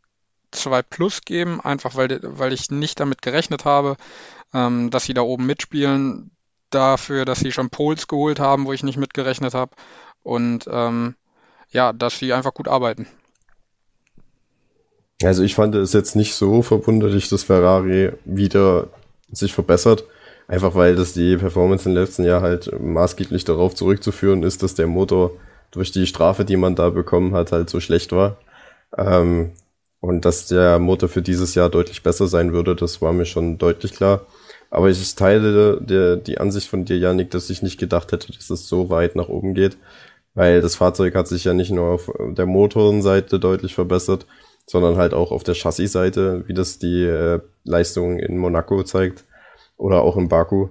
2 0.53 0.83
Plus 0.83 1.23
geben, 1.23 1.61
einfach 1.61 1.95
weil, 1.97 2.21
weil 2.23 2.53
ich 2.53 2.71
nicht 2.71 3.01
damit 3.01 3.23
gerechnet 3.23 3.65
habe, 3.65 3.97
ähm, 4.53 4.91
dass 4.91 5.05
sie 5.05 5.15
da 5.15 5.23
oben 5.23 5.47
mitspielen. 5.47 6.31
Dafür, 6.71 7.25
dass 7.25 7.41
sie 7.41 7.53
schon 7.53 7.71
Poles 7.71 8.07
geholt 8.07 8.41
haben, 8.41 8.67
wo 8.67 8.73
ich 8.73 8.83
nicht 8.83 8.99
mitgerechnet 8.99 9.55
habe. 9.55 9.73
Und 10.23 10.67
ähm, 10.71 11.15
ja, 11.71 11.93
dass 11.93 12.19
sie 12.19 12.33
einfach 12.33 12.55
gut 12.55 12.69
arbeiten. 12.69 13.07
Also 15.23 15.43
ich 15.43 15.55
fand 15.55 15.75
es 15.75 15.93
jetzt 15.93 16.17
nicht 16.17 16.35
so 16.35 16.63
verwunderlich, 16.63 17.29
dass 17.29 17.45
Ferrari 17.45 18.13
wieder 18.25 18.89
sich 19.31 19.53
verbessert. 19.53 20.05
Einfach 20.49 20.75
weil 20.75 20.97
das 20.97 21.13
die 21.13 21.37
Performance 21.37 21.89
im 21.89 21.95
letzten 21.95 22.25
Jahr 22.25 22.43
halt 22.43 22.71
maßgeblich 22.81 23.45
darauf 23.45 23.75
zurückzuführen 23.75 24.43
ist, 24.43 24.63
dass 24.63 24.75
der 24.75 24.89
Motor 24.89 25.33
durch 25.71 25.93
die 25.93 26.07
Strafe, 26.07 26.45
die 26.45 26.57
man 26.57 26.75
da 26.75 26.91
bekommen 26.91 27.35
hat, 27.35 27.53
halt 27.53 27.71
so 27.71 27.79
schlecht 27.79 28.11
war. 28.11 28.37
Ähm, 28.97 29.53
und 30.01 30.25
dass 30.25 30.47
der 30.47 30.79
Motor 30.79 31.09
für 31.09 31.23
dieses 31.23 31.55
Jahr 31.55 31.69
deutlich 31.69 32.03
besser 32.03 32.27
sein 32.27 32.53
würde, 32.53 32.75
das 32.75 33.01
war 33.03 33.13
mir 33.13 33.27
schon 33.27 33.59
deutlich 33.59 33.93
klar. 33.93 34.27
Aber 34.71 34.89
ich 34.89 35.15
teile 35.17 35.81
der, 35.81 36.17
die 36.17 36.39
Ansicht 36.39 36.69
von 36.69 36.85
dir, 36.85 36.97
Janik, 36.99 37.31
dass 37.31 37.51
ich 37.51 37.63
nicht 37.63 37.79
gedacht 37.79 38.13
hätte, 38.13 38.33
dass 38.33 38.51
es 38.51 38.69
so 38.69 38.89
weit 38.89 39.17
nach 39.17 39.29
oben 39.29 39.55
geht. 39.55 39.77
Weil 40.35 40.61
das 40.61 40.77
Fahrzeug 40.77 41.15
hat 41.17 41.27
sich 41.29 41.45
ja 41.45 41.55
nicht 41.55 41.73
nur 41.73 41.89
auf 41.89 42.11
der 42.19 42.47
Motorenseite 42.47 43.41
deutlich 43.41 43.75
verbessert, 43.75 44.27
sondern 44.67 44.97
halt 44.97 45.13
auch 45.13 45.33
auf 45.33 45.43
der 45.43 45.55
Chassis-Seite, 45.55 46.45
wie 46.47 46.55
das 46.55 46.79
die 46.79 47.05
äh, 47.05 47.41
Leistung 47.65 48.21
in 48.21 48.39
Monaco 48.39 48.83
zeigt 48.85 49.25
oder 49.77 50.03
auch 50.03 50.17
in 50.17 50.29
Baku. 50.29 50.69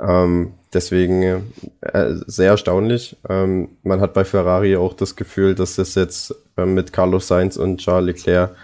Ähm, 0.00 0.54
deswegen 0.72 1.52
äh, 1.82 2.14
sehr 2.26 2.50
erstaunlich. 2.50 3.16
Ähm, 3.28 3.76
man 3.82 4.00
hat 4.00 4.14
bei 4.14 4.24
Ferrari 4.24 4.76
auch 4.76 4.94
das 4.94 5.16
Gefühl, 5.16 5.54
dass 5.54 5.76
das 5.76 5.94
jetzt 5.94 6.34
äh, 6.56 6.64
mit 6.64 6.92
Carlos 6.94 7.28
Sainz 7.28 7.58
und 7.58 7.78
Charles 7.78 8.24
Leclerc 8.24 8.56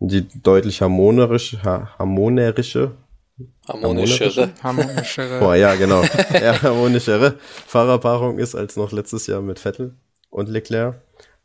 die 0.00 0.28
deutlich 0.42 0.80
harmonisch, 0.80 1.58
harmonische, 1.64 2.92
harmonischere, 3.68 4.50
harmonischere. 4.62 5.40
Boah, 5.40 5.54
ja, 5.54 5.74
genau, 5.74 6.02
ja, 6.32 6.60
harmonischere 6.62 7.38
Fahrerpaarung 7.66 8.38
ist 8.38 8.54
als 8.54 8.76
noch 8.76 8.92
letztes 8.92 9.26
Jahr 9.26 9.42
mit 9.42 9.58
Vettel 9.58 9.94
und 10.30 10.48
Leclerc. 10.48 11.00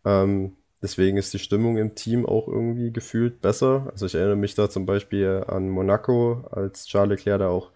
Ähm, 0.06 0.58
deswegen 0.82 1.18
ist 1.18 1.34
die 1.34 1.40
Stimmung 1.40 1.78
im 1.78 1.96
Team 1.96 2.26
auch 2.26 2.48
irgendwie 2.48 2.92
gefühlt 2.92 3.42
besser. 3.42 3.88
Also 3.92 4.06
ich 4.06 4.16
erinnere 4.16 4.36
mich 4.36 4.56
da 4.56 4.70
zum 4.70 4.86
Beispiel 4.86 5.44
an 5.48 5.70
Monaco, 5.70 6.48
als 6.52 6.86
Charles 6.86 7.20
Leclerc 7.20 7.40
da 7.40 7.50
auch 7.50 7.72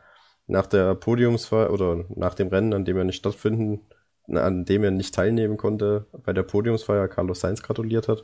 nach 0.48 0.66
der 0.66 0.96
Podiumsfeier 0.96 1.72
oder 1.72 2.06
nach 2.10 2.34
dem 2.34 2.48
Rennen, 2.48 2.74
an 2.74 2.86
dem 2.86 2.98
er 2.98 3.04
nicht 3.04 3.18
stattfinden, 3.18 3.82
an 4.28 4.66
dem 4.66 4.84
er 4.84 4.92
nicht 4.92 5.14
teilnehmen 5.14 5.58
konnte, 5.58 6.08
bei 6.24 6.34
der 6.34 6.44
Podiumsfeier 6.44 7.08
Carlos 7.08 7.42
Sainz 7.42 7.64
gratuliert 7.64 8.08
hat. 8.08 8.24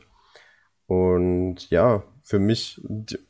Und 0.88 1.70
ja, 1.70 2.04
für 2.24 2.40
mich, 2.40 2.82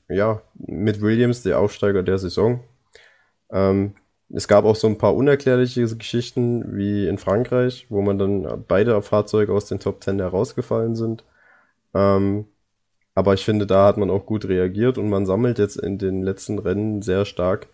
ja, 0.08 0.42
mit 0.56 1.02
Williams 1.02 1.44
der 1.44 1.60
Aufsteiger 1.60 2.04
der 2.04 2.20
Saison. 2.20 2.64
Ähm, 3.52 3.96
es 4.30 4.48
gab 4.48 4.66
auch 4.66 4.76
so 4.76 4.88
ein 4.88 4.98
paar 4.98 5.16
unerklärliche 5.16 5.86
Geschichten 5.98 6.76
wie 6.76 7.08
in 7.08 7.18
Frankreich, 7.18 7.86
wo 7.90 8.02
man 8.02 8.18
dann 8.18 8.66
beide 8.68 9.02
Fahrzeuge 9.02 9.54
aus 9.54 9.66
den 9.66 9.80
Top 9.80 10.04
10 10.04 10.20
herausgefallen 10.20 10.96
sind. 10.96 11.24
Ähm, 11.94 12.48
aber 13.16 13.34
ich 13.36 13.46
finde, 13.46 13.68
da 13.68 13.88
hat 13.88 13.98
man 13.98 14.10
auch 14.10 14.26
gut 14.26 14.46
reagiert 14.46 14.98
und 14.98 15.10
man 15.10 15.26
sammelt 15.26 15.60
jetzt 15.60 15.78
in 15.78 15.98
den 16.00 16.24
letzten 16.24 16.58
Rennen 16.60 17.02
sehr 17.02 17.26
stark 17.26 17.68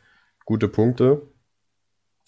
gute 0.45 0.67
Punkte. 0.67 1.21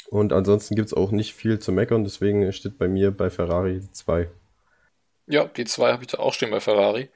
Und 0.09 0.33
ansonsten 0.33 0.75
gibt 0.75 0.87
es 0.87 0.93
auch 0.93 1.11
nicht 1.11 1.33
viel 1.33 1.59
zu 1.59 1.71
meckern, 1.71 2.03
deswegen 2.03 2.51
steht 2.53 2.77
bei 2.77 2.87
mir 2.87 3.11
bei 3.11 3.29
Ferrari 3.29 3.81
2. 3.91 4.29
Ja, 5.27 5.45
die 5.45 5.65
2 5.65 5.91
habe 5.91 6.03
ich 6.03 6.07
da 6.07 6.19
auch 6.19 6.33
stehen 6.33 6.51
bei 6.51 6.59
Ferrari, 6.59 7.09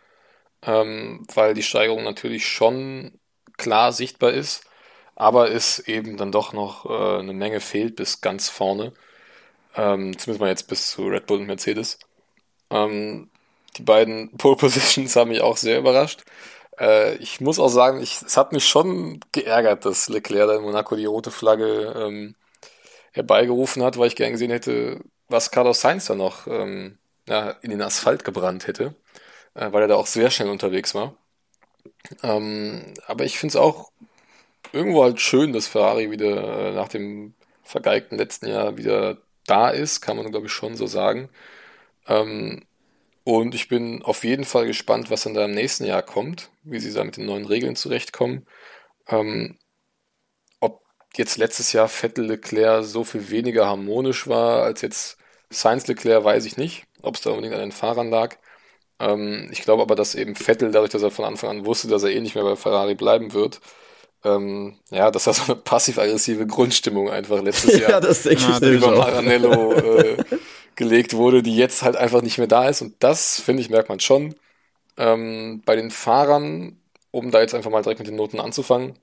ähm, 0.63 1.25
weil 1.33 1.53
die 1.53 1.63
Steigerung 1.63 2.03
natürlich 2.03 2.47
schon 2.47 3.19
klar 3.57 3.93
sichtbar 3.93 4.31
ist, 4.31 4.65
aber 5.15 5.51
es 5.51 5.79
eben 5.79 6.17
dann 6.17 6.31
doch 6.31 6.53
noch 6.53 6.85
äh, 6.85 7.19
eine 7.19 7.33
Menge 7.33 7.61
fehlt 7.61 7.95
bis 7.95 8.21
ganz 8.21 8.49
vorne. 8.49 8.93
Ähm, 9.75 10.17
zumindest 10.17 10.41
mal 10.41 10.49
jetzt 10.49 10.67
bis 10.67 10.91
zu 10.91 11.07
Red 11.07 11.27
Bull 11.27 11.39
und 11.39 11.47
Mercedes. 11.47 11.99
Ähm, 12.71 13.29
die 13.77 13.83
beiden 13.83 14.31
Pole 14.37 14.57
Positions 14.57 15.15
haben 15.15 15.29
mich 15.31 15.41
auch 15.41 15.57
sehr 15.57 15.79
überrascht. 15.79 16.23
Äh, 16.79 17.15
ich 17.17 17.41
muss 17.41 17.59
auch 17.59 17.69
sagen, 17.69 18.01
ich, 18.01 18.21
es 18.21 18.37
hat 18.37 18.51
mich 18.51 18.67
schon 18.67 19.19
geärgert, 19.31 19.85
dass 19.85 20.09
Leclerc 20.09 20.47
da 20.47 20.55
in 20.57 20.63
Monaco 20.63 20.95
die 20.95 21.05
rote 21.05 21.31
Flagge 21.31 21.93
ähm, 21.97 22.35
herbeigerufen 23.13 23.83
hat, 23.83 23.97
weil 23.97 24.07
ich 24.07 24.15
gern 24.15 24.33
gesehen 24.33 24.51
hätte, 24.51 24.99
was 25.29 25.51
Carlos 25.51 25.81
Sainz 25.81 26.05
da 26.05 26.15
noch 26.15 26.47
ähm, 26.47 26.97
ja, 27.27 27.51
in 27.61 27.71
den 27.71 27.81
Asphalt 27.81 28.23
gebrannt 28.25 28.67
hätte, 28.67 28.95
äh, 29.55 29.71
weil 29.73 29.83
er 29.83 29.87
da 29.89 29.95
auch 29.95 30.07
sehr 30.07 30.31
schnell 30.31 30.49
unterwegs 30.49 30.95
war. 30.95 31.17
Ähm, 32.23 32.93
aber 33.07 33.25
ich 33.25 33.37
finde 33.39 33.51
es 33.51 33.55
auch 33.55 33.91
irgendwo 34.73 35.03
halt 35.03 35.21
schön, 35.21 35.53
dass 35.53 35.67
Ferrari 35.67 36.11
wieder 36.11 36.69
äh, 36.71 36.73
nach 36.73 36.89
dem 36.89 37.35
vergeigten 37.63 38.17
letzten 38.17 38.47
Jahr 38.47 38.77
wieder 38.77 39.19
da 39.47 39.69
ist, 39.69 40.01
kann 40.01 40.17
man 40.17 40.31
glaube 40.31 40.47
ich 40.47 40.53
schon 40.53 40.75
so 40.77 40.87
sagen. 40.87 41.29
Ähm, 42.07 42.63
und 43.25 43.55
ich 43.55 43.69
bin 43.69 44.03
auf 44.03 44.23
jeden 44.23 44.45
Fall 44.45 44.67
gespannt, 44.67 45.09
was 45.11 45.23
dann 45.23 45.35
da 45.35 45.45
im 45.45 45.53
nächsten 45.53 45.85
Jahr 45.85 46.03
kommt, 46.03 46.51
wie 46.63 46.79
sie 46.79 46.93
da 46.93 47.03
mit 47.05 47.17
den 47.17 47.25
neuen 47.27 47.45
Regeln 47.45 47.75
zurechtkommen. 47.75 48.47
Ähm, 49.09 49.57
ob 50.59 50.83
jetzt 51.15 51.37
letztes 51.37 51.73
Jahr 51.73 51.87
Vettel 51.87 52.25
Leclerc 52.25 52.83
so 52.85 53.03
viel 53.03 53.29
weniger 53.29 53.67
harmonisch 53.67 54.27
war 54.27 54.63
als 54.63 54.81
jetzt 54.81 55.17
Sainz 55.49 55.87
Leclerc, 55.87 56.23
weiß 56.23 56.45
ich 56.45 56.57
nicht. 56.57 56.85
Ob 57.01 57.15
es 57.15 57.21
da 57.21 57.29
unbedingt 57.31 57.53
an 57.55 57.61
den 57.61 57.71
Fahrern 57.71 58.09
lag. 58.09 58.37
Ähm, 58.99 59.49
ich 59.51 59.61
glaube 59.61 59.81
aber, 59.81 59.95
dass 59.95 60.15
eben 60.15 60.35
Vettel, 60.35 60.71
dadurch, 60.71 60.91
dass 60.91 61.03
er 61.03 61.11
von 61.11 61.25
Anfang 61.25 61.49
an 61.49 61.65
wusste, 61.65 61.87
dass 61.87 62.03
er 62.03 62.11
eh 62.11 62.21
nicht 62.21 62.35
mehr 62.35 62.43
bei 62.43 62.55
Ferrari 62.55 62.95
bleiben 62.95 63.33
wird, 63.33 63.59
ähm, 64.23 64.79
ja, 64.89 65.11
dass 65.11 65.27
er 65.27 65.33
so 65.33 65.43
eine 65.43 65.55
passiv-aggressive 65.55 66.47
Grundstimmung 66.47 67.09
einfach 67.09 67.41
letztes 67.41 67.79
Jahr 67.79 67.91
ja, 67.91 67.99
das 67.99 68.23
denke 68.23 68.43
ich 68.43 68.61
über 68.61 68.95
Maranello 68.95 69.73
äh, 69.73 70.17
gelegt 70.75 71.13
wurde, 71.13 71.43
die 71.43 71.55
jetzt 71.55 71.83
halt 71.83 71.95
einfach 71.95 72.21
nicht 72.21 72.37
mehr 72.37 72.47
da 72.47 72.67
ist. 72.67 72.81
Und 72.81 72.95
das, 72.99 73.39
finde 73.39 73.61
ich, 73.61 73.69
merkt 73.69 73.89
man 73.89 73.99
schon. 73.99 74.35
Ähm, 74.97 75.61
bei 75.65 75.75
den 75.75 75.91
Fahrern, 75.91 76.79
um 77.11 77.31
da 77.31 77.41
jetzt 77.41 77.53
einfach 77.53 77.71
mal 77.71 77.81
direkt 77.83 77.99
mit 77.99 78.07
den 78.07 78.15
Noten 78.15 78.39
anzufangen, 78.39 78.97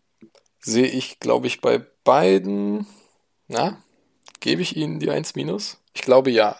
sehe 0.60 0.86
ich, 0.86 1.20
glaube 1.20 1.46
ich, 1.46 1.60
bei 1.60 1.80
beiden, 2.04 2.86
na, 3.48 3.78
gebe 4.40 4.62
ich 4.62 4.76
ihnen 4.76 5.00
die 5.00 5.10
1 5.10 5.34
minus? 5.34 5.78
Ich 5.94 6.02
glaube 6.02 6.30
ja. 6.30 6.56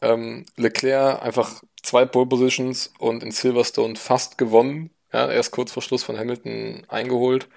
Ähm, 0.00 0.46
Leclerc 0.56 1.22
einfach 1.22 1.62
zwei 1.82 2.04
Pole 2.06 2.26
Positions 2.26 2.92
und 2.98 3.22
in 3.22 3.30
Silverstone 3.32 3.96
fast 3.96 4.38
gewonnen. 4.38 4.90
Ja, 5.12 5.30
erst 5.30 5.52
kurz 5.52 5.72
vor 5.72 5.82
Schluss 5.82 6.04
von 6.04 6.18
Hamilton 6.18 6.84
eingeholt. 6.88 7.48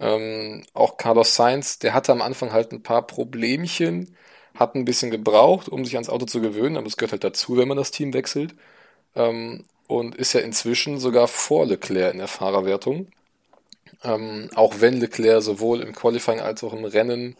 Ähm, 0.00 0.64
auch 0.74 0.96
Carlos 0.96 1.34
Sainz, 1.36 1.78
der 1.78 1.94
hatte 1.94 2.12
am 2.12 2.22
Anfang 2.22 2.52
halt 2.52 2.72
ein 2.72 2.82
paar 2.82 3.06
Problemchen, 3.06 4.16
hat 4.54 4.74
ein 4.74 4.84
bisschen 4.84 5.10
gebraucht, 5.10 5.68
um 5.68 5.84
sich 5.84 5.94
ans 5.96 6.08
Auto 6.08 6.26
zu 6.26 6.40
gewöhnen, 6.40 6.76
aber 6.76 6.86
es 6.86 6.96
gehört 6.96 7.12
halt 7.12 7.24
dazu, 7.24 7.56
wenn 7.56 7.68
man 7.68 7.76
das 7.76 7.90
Team 7.92 8.12
wechselt. 8.14 8.54
Ähm, 9.16 9.66
und 9.88 10.16
ist 10.16 10.32
ja 10.34 10.40
inzwischen 10.40 10.98
sogar 11.00 11.28
vor 11.28 11.66
Leclerc 11.66 12.12
in 12.14 12.18
der 12.20 12.28
Fahrerwertung. 12.28 13.08
Ähm, 14.04 14.50
auch 14.54 14.80
wenn 14.80 15.00
Leclerc 15.00 15.42
sowohl 15.42 15.80
im 15.80 15.94
Qualifying 15.94 16.40
als 16.40 16.64
auch 16.64 16.72
im 16.72 16.84
Rennen 16.84 17.36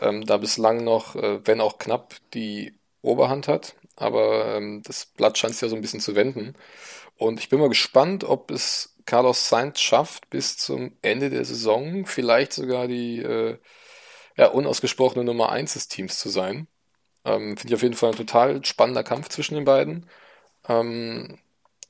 ähm, 0.00 0.26
da 0.26 0.38
bislang 0.38 0.84
noch, 0.84 1.16
äh, 1.16 1.46
wenn 1.46 1.60
auch 1.62 1.78
knapp, 1.78 2.16
die 2.34 2.74
Oberhand 3.02 3.48
hat. 3.48 3.76
Aber 4.00 4.56
ähm, 4.56 4.82
das 4.84 5.06
Blatt 5.06 5.38
scheint 5.38 5.54
es 5.54 5.60
ja 5.60 5.68
so 5.68 5.76
ein 5.76 5.82
bisschen 5.82 6.00
zu 6.00 6.16
wenden. 6.16 6.56
Und 7.16 7.40
ich 7.40 7.50
bin 7.50 7.60
mal 7.60 7.68
gespannt, 7.68 8.24
ob 8.24 8.50
es 8.50 8.96
Carlos 9.06 9.48
Sainz 9.48 9.80
schafft, 9.80 10.30
bis 10.30 10.56
zum 10.56 10.96
Ende 11.02 11.30
der 11.30 11.44
Saison 11.44 12.06
vielleicht 12.06 12.52
sogar 12.54 12.88
die 12.88 13.20
äh, 13.20 13.58
ja, 14.36 14.48
unausgesprochene 14.48 15.24
Nummer 15.24 15.50
1 15.50 15.74
des 15.74 15.88
Teams 15.88 16.18
zu 16.18 16.30
sein. 16.30 16.66
Ähm, 17.24 17.56
Finde 17.58 17.68
ich 17.68 17.74
auf 17.74 17.82
jeden 17.82 17.94
Fall 17.94 18.10
ein 18.12 18.16
total 18.16 18.64
spannender 18.64 19.04
Kampf 19.04 19.28
zwischen 19.28 19.54
den 19.54 19.64
beiden. 19.66 20.08
Ähm, 20.68 21.38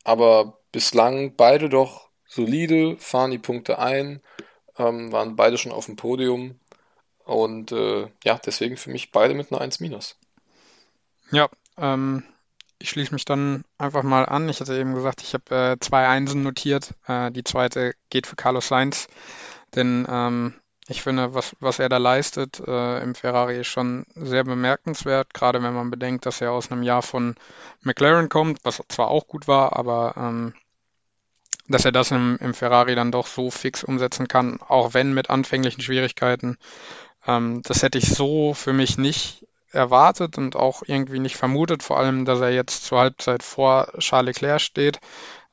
aber 0.05 0.59
bislang 0.73 1.37
beide 1.37 1.69
doch 1.69 2.09
solide, 2.27 2.97
fahren 2.99 3.31
die 3.31 3.39
Punkte 3.39 3.79
ein, 3.79 4.21
ähm, 4.79 5.13
waren 5.13 5.37
beide 5.37 5.59
schon 5.59 5.73
auf 5.73 5.87
dem 5.87 5.97
Podium. 5.97 6.59
Und 7.25 7.71
äh, 7.71 8.09
ja, 8.25 8.41
deswegen 8.45 8.77
für 8.77 8.91
mich 8.91 9.13
beide 9.13 9.35
mit 9.35 9.53
einer 9.53 9.61
1 9.61 9.79
Ja, 11.31 11.49
ähm, 11.77 12.23
ich 12.79 12.91
schließe 12.91 13.13
mich 13.13 13.25
dann 13.25 13.65
einfach 13.79 14.03
mal 14.03 14.25
an. 14.25 14.49
Ich 14.49 14.61
hatte 14.61 14.75
eben 14.75 14.95
gesagt, 14.95 15.23
ich 15.23 15.35
habe 15.35 15.55
äh, 15.55 15.77
zwei 15.81 16.09
Einsen 16.09 16.43
notiert. 16.43 16.95
Äh, 17.07 17.31
die 17.31 17.45
zweite 17.45 17.95
geht 18.09 18.27
für 18.27 18.37
Carlos 18.37 18.69
Sainz, 18.69 19.07
denn 19.75 20.07
ähm, 20.09 20.55
ich 20.89 21.03
finde, 21.03 21.35
was, 21.35 21.55
was 21.61 21.79
er 21.79 21.89
da 21.89 21.99
leistet 21.99 22.59
äh, 22.67 23.03
im 23.03 23.15
Ferrari 23.15 23.61
ist 23.61 23.69
schon 23.69 24.07
sehr 24.17 24.43
bemerkenswert, 24.43 25.33
gerade 25.33 25.63
wenn 25.63 25.75
man 25.75 25.91
bedenkt, 25.91 26.27
dass 26.27 26.41
er 26.41 26.53
aus 26.53 26.73
einem 26.73 26.83
Jahr 26.83 27.03
von 27.03 27.37
McLaren 27.83 28.29
kommt, 28.29 28.65
was 28.65 28.83
zwar 28.89 29.09
auch 29.09 29.29
gut 29.29 29.47
war, 29.47 29.77
aber 29.77 30.15
ähm, 30.17 30.55
dass 31.69 31.85
er 31.85 31.93
das 31.93 32.11
im, 32.11 32.39
im 32.41 32.55
Ferrari 32.55 32.97
dann 32.97 33.13
doch 33.13 33.29
so 33.29 33.51
fix 33.51 33.85
umsetzen 33.85 34.27
kann, 34.27 34.59
auch 34.61 34.93
wenn 34.93 35.15
mit 35.15 35.31
anfänglichen 35.31 35.83
Schwierigkeiten. 35.83 36.59
Ähm, 37.25 37.63
das 37.63 37.85
hätte 37.85 37.99
ich 37.99 38.13
so 38.13 38.55
für 38.55 38.73
mich 38.73 38.99
nicht 38.99 39.47
erwartet 39.73 40.39
und 40.39 40.57
auch 40.57 40.83
irgendwie 40.87 41.21
nicht 41.21 41.37
vermutet, 41.37 41.83
vor 41.83 41.99
allem, 41.99 42.25
dass 42.25 42.41
er 42.41 42.51
jetzt 42.51 42.85
zur 42.85 42.99
Halbzeit 43.01 43.43
vor 43.43 43.93
Charles 43.99 44.37
Leclerc 44.37 44.61
steht, 44.61 45.01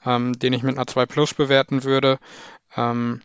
ähm, 0.06 0.38
den 0.38 0.54
ich 0.54 0.64
mit 0.64 0.76
einer 0.76 0.88
2 0.88 1.06
Plus 1.06 1.34
bewerten 1.34 1.84
würde. 1.84 2.20
Ähm, 2.76 3.22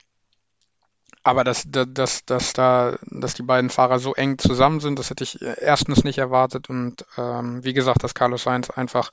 aber 1.25 1.45
dass, 1.45 1.65
dass, 1.69 2.25
dass, 2.25 2.53
da, 2.53 2.99
dass 3.03 3.35
die 3.35 3.45
beiden 3.45 3.71
Fahrer 3.71 4.01
so 4.01 4.13
eng 4.15 4.39
zusammen 4.39 4.81
sind, 4.81 4.99
das 4.99 5.11
hätte 5.11 5.23
ich 5.23 5.41
erstens 5.41 6.03
nicht 6.03 6.19
erwartet. 6.19 6.69
Und 6.69 7.07
ähm, 7.17 7.63
wie 7.63 7.75
gesagt, 7.75 8.03
dass 8.03 8.15
Carlos 8.15 8.43
Sainz 8.43 8.71
einfach 8.71 9.11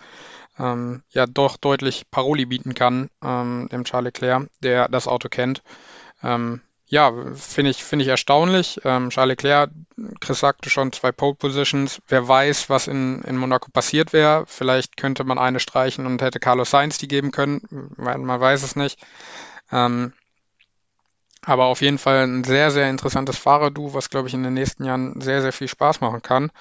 ähm, 0.57 1.03
ja 1.11 1.27
doch 1.27 1.57
deutlich 1.57 2.09
Paroli 2.09 2.45
bieten 2.45 2.73
kann, 2.73 3.11
ähm, 3.23 3.69
dem 3.71 3.83
Charles 3.83 4.13
Leclerc, 4.13 4.49
der 4.63 4.87
das 4.89 5.07
Auto 5.07 5.29
kennt. 5.29 5.61
Ähm, 6.23 6.61
ja, 6.89 7.13
finde 7.35 7.69
ich, 7.69 7.83
finde 7.83 8.03
ich 8.03 8.09
erstaunlich. 8.09 8.81
Ähm, 8.83 9.11
Charles 9.11 9.33
Leclerc, 9.33 9.69
Chris 10.19 10.39
sagte 10.39 10.71
schon, 10.71 10.91
zwei 10.91 11.11
Pole 11.11 11.35
Positions. 11.35 12.01
Wer 12.07 12.27
weiß, 12.27 12.67
was 12.69 12.87
in, 12.87 13.21
in 13.21 13.37
Monaco 13.37 13.69
passiert 13.71 14.11
wäre. 14.11 14.45
Vielleicht 14.47 14.97
könnte 14.97 15.23
man 15.23 15.37
eine 15.37 15.59
streichen 15.59 16.07
und 16.07 16.23
hätte 16.23 16.39
Carlos 16.39 16.71
Sainz 16.71 16.97
die 16.97 17.07
geben 17.07 17.29
können. 17.29 17.61
Man, 17.95 18.25
man 18.25 18.41
weiß 18.41 18.63
es 18.63 18.75
nicht. 18.75 18.99
Ähm, 19.71 20.13
aber 21.43 21.65
auf 21.65 21.81
jeden 21.81 21.99
Fall 21.99 22.25
ein 22.25 22.43
sehr, 22.43 22.71
sehr 22.71 22.89
interessantes 22.89 23.37
Fahrerdu, 23.37 23.93
was, 23.93 24.09
glaube 24.09 24.27
ich, 24.27 24.33
in 24.33 24.43
den 24.43 24.55
nächsten 24.55 24.83
Jahren 24.83 25.21
sehr, 25.21 25.43
sehr 25.43 25.53
viel 25.53 25.67
Spaß 25.67 26.01
machen 26.01 26.23
kann. 26.23 26.51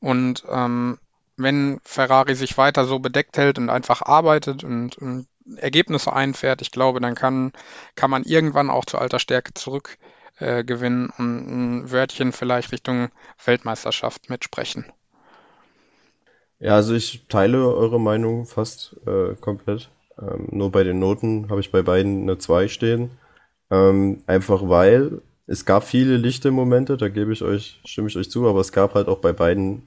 Und 0.00 0.44
ähm, 0.50 0.98
wenn 1.36 1.78
Ferrari 1.84 2.34
sich 2.34 2.56
weiter 2.56 2.86
so 2.86 3.00
bedeckt 3.00 3.36
hält 3.36 3.58
und 3.58 3.68
einfach 3.68 4.00
arbeitet 4.00 4.64
und, 4.64 4.96
und 4.96 5.26
Ergebnisse 5.56 6.12
einfährt, 6.12 6.62
ich 6.62 6.70
glaube, 6.70 7.00
dann 7.00 7.14
kann, 7.14 7.52
kann 7.96 8.10
man 8.10 8.24
irgendwann 8.24 8.70
auch 8.70 8.84
zu 8.84 8.98
alter 8.98 9.18
Stärke 9.18 9.54
zurückgewinnen 9.54 11.10
äh, 11.10 11.22
und 11.22 11.48
ein 11.82 11.90
Wörtchen 11.90 12.32
vielleicht 12.32 12.72
Richtung 12.72 13.10
Weltmeisterschaft 13.44 14.30
mitsprechen. 14.30 14.86
Ja, 16.60 16.76
also 16.76 16.94
ich 16.94 17.26
teile 17.28 17.74
eure 17.74 18.00
Meinung 18.00 18.46
fast 18.46 18.96
äh, 19.06 19.34
komplett. 19.40 19.90
Ähm, 20.18 20.48
nur 20.50 20.70
bei 20.70 20.84
den 20.84 20.98
Noten 20.98 21.50
habe 21.50 21.60
ich 21.60 21.70
bei 21.72 21.82
beiden 21.82 22.22
eine 22.22 22.38
2 22.38 22.68
stehen. 22.68 23.10
Ähm, 23.70 24.22
einfach 24.26 24.68
weil 24.68 25.20
es 25.46 25.64
gab 25.66 25.84
viele 25.84 26.16
lichte 26.16 26.50
Momente, 26.50 26.96
da 26.96 27.08
gebe 27.08 27.32
ich 27.32 27.42
euch, 27.42 27.80
stimme 27.84 28.08
ich 28.08 28.16
euch 28.16 28.30
zu, 28.30 28.48
aber 28.48 28.60
es 28.60 28.72
gab 28.72 28.94
halt 28.94 29.08
auch 29.08 29.18
bei 29.18 29.32
beiden 29.32 29.82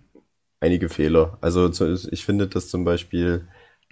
einige 0.59 0.89
Fehler. 0.89 1.37
Also 1.41 1.69
ich 2.11 2.25
finde, 2.25 2.47
dass 2.47 2.69
zum 2.69 2.85
Beispiel 2.85 3.47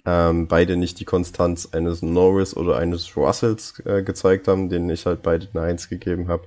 ähm, 0.06 0.46
beide 0.46 0.76
nicht 0.76 1.00
die 1.00 1.04
Konstanz 1.04 1.68
eines 1.72 2.00
Norris 2.00 2.56
oder 2.56 2.76
eines 2.76 3.16
Russells 3.16 3.82
äh, 3.84 4.02
gezeigt 4.02 4.46
haben, 4.46 4.68
denen 4.68 4.88
ich 4.88 5.04
halt 5.04 5.22
beide 5.22 5.48
eine 5.52 5.64
Eins 5.64 5.88
gegeben 5.88 6.28
habe. 6.28 6.44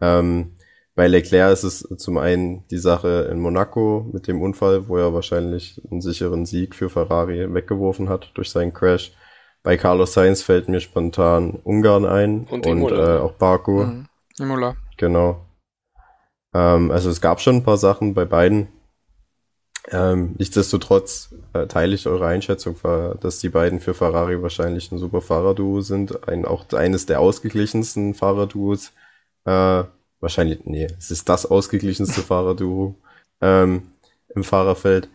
Ähm, 0.00 0.56
bei 0.94 1.08
Leclerc 1.08 1.52
ist 1.52 1.64
es 1.64 1.80
zum 1.98 2.18
einen 2.18 2.66
die 2.68 2.78
Sache 2.78 3.28
in 3.30 3.40
Monaco 3.40 4.08
mit 4.12 4.28
dem 4.28 4.40
Unfall, 4.40 4.86
wo 4.88 4.96
er 4.96 5.12
wahrscheinlich 5.12 5.82
einen 5.90 6.00
sicheren 6.00 6.46
Sieg 6.46 6.76
für 6.76 6.88
Ferrari 6.88 7.52
weggeworfen 7.52 8.08
hat 8.08 8.30
durch 8.34 8.50
seinen 8.50 8.72
Crash. 8.72 9.12
Bei 9.64 9.76
Carlos 9.76 10.12
Sainz 10.12 10.42
fällt 10.42 10.68
mir 10.68 10.80
spontan 10.80 11.58
Ungarn 11.64 12.04
ein 12.04 12.46
und, 12.48 12.66
und 12.66 12.92
äh, 12.92 13.18
auch 13.18 13.32
Baku. 13.32 13.84
Mhm. 13.86 14.06
Imola. 14.38 14.76
Genau. 14.96 15.44
Ähm, 16.54 16.92
also 16.92 17.10
es 17.10 17.20
gab 17.20 17.40
schon 17.40 17.56
ein 17.56 17.64
paar 17.64 17.78
Sachen 17.78 18.14
bei 18.14 18.24
beiden. 18.24 18.68
Ähm, 19.90 20.34
nichtsdestotrotz 20.38 21.34
äh, 21.52 21.66
teile 21.66 21.94
ich 21.94 22.06
eure 22.06 22.26
Einschätzung, 22.26 22.76
dass 23.20 23.38
die 23.38 23.50
beiden 23.50 23.80
für 23.80 23.92
Ferrari 23.92 24.42
wahrscheinlich 24.42 24.90
ein 24.90 24.98
super 24.98 25.20
Fahrerduo 25.20 25.82
sind. 25.82 26.26
Ein, 26.26 26.46
auch 26.46 26.70
eines 26.72 27.06
der 27.06 27.20
ausgeglichensten 27.20 28.14
Fahrerduos. 28.14 28.92
Äh, 29.44 29.84
wahrscheinlich, 30.20 30.60
nee, 30.64 30.86
es 30.98 31.10
ist 31.10 31.28
das 31.28 31.46
ausgeglichenste 31.46 32.20
Fahrerduo 32.22 32.96
ähm, 33.42 33.82
im 34.34 34.44
Fahrerfeld. 34.44 35.08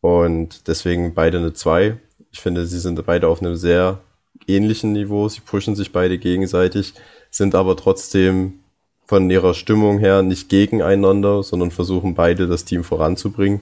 Und 0.00 0.68
deswegen 0.68 1.14
beide 1.14 1.38
eine 1.38 1.52
2. 1.52 1.98
Ich 2.30 2.40
finde, 2.40 2.66
sie 2.66 2.80
sind 2.80 3.04
beide 3.04 3.28
auf 3.28 3.40
einem 3.40 3.56
sehr 3.56 4.00
ähnlichen 4.46 4.92
Niveau. 4.92 5.28
Sie 5.28 5.40
pushen 5.40 5.76
sich 5.76 5.92
beide 5.92 6.18
gegenseitig, 6.18 6.94
sind 7.30 7.54
aber 7.54 7.76
trotzdem 7.76 8.60
von 9.06 9.28
ihrer 9.30 9.54
Stimmung 9.54 9.98
her 9.98 10.22
nicht 10.22 10.48
gegeneinander, 10.48 11.42
sondern 11.42 11.70
versuchen 11.70 12.14
beide 12.14 12.46
das 12.46 12.64
Team 12.64 12.84
voranzubringen. 12.84 13.60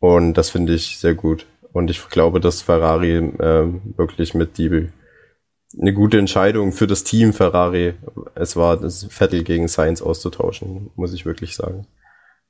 Und 0.00 0.34
das 0.34 0.50
finde 0.50 0.74
ich 0.74 0.98
sehr 0.98 1.14
gut. 1.14 1.46
Und 1.72 1.90
ich 1.90 2.08
glaube, 2.08 2.40
dass 2.40 2.62
Ferrari 2.62 3.16
äh, 3.16 3.66
wirklich 3.96 4.34
mit 4.34 4.58
die 4.58 4.88
eine 5.78 5.92
gute 5.92 6.18
Entscheidung 6.18 6.72
für 6.72 6.86
das 6.86 7.04
Team 7.04 7.32
Ferrari. 7.32 7.94
Es 8.34 8.56
war 8.56 8.78
das 8.78 9.04
Vettel 9.10 9.44
gegen 9.44 9.68
Sainz 9.68 10.00
auszutauschen, 10.00 10.90
muss 10.96 11.12
ich 11.12 11.26
wirklich 11.26 11.54
sagen. 11.54 11.86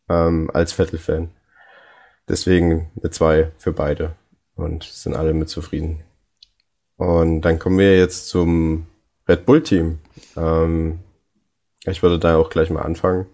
Ähm, 0.09 0.51
als 0.53 0.73
Vettel-Fan. 0.73 1.31
Deswegen 2.29 2.91
eine 3.01 3.11
2 3.11 3.53
für 3.59 3.73
beide 3.73 4.15
und 4.55 4.85
sind 4.85 5.15
alle 5.15 5.35
mit 5.35 5.49
zufrieden. 5.49 6.05
Und 6.97 7.43
dann 7.43 7.59
kommen 7.59 7.79
wir 7.79 7.97
jetzt 7.97 8.29
zum 8.29 8.87
Red 9.29 9.47
Bull 9.47 9.63
Team. 9.63 9.99
Ähm, 10.37 11.01
ich 11.85 12.03
würde 12.03 12.19
da 12.19 12.37
auch 12.37 12.51
gleich 12.51 12.71
mal 12.71 12.83
anfangen. 12.83 13.27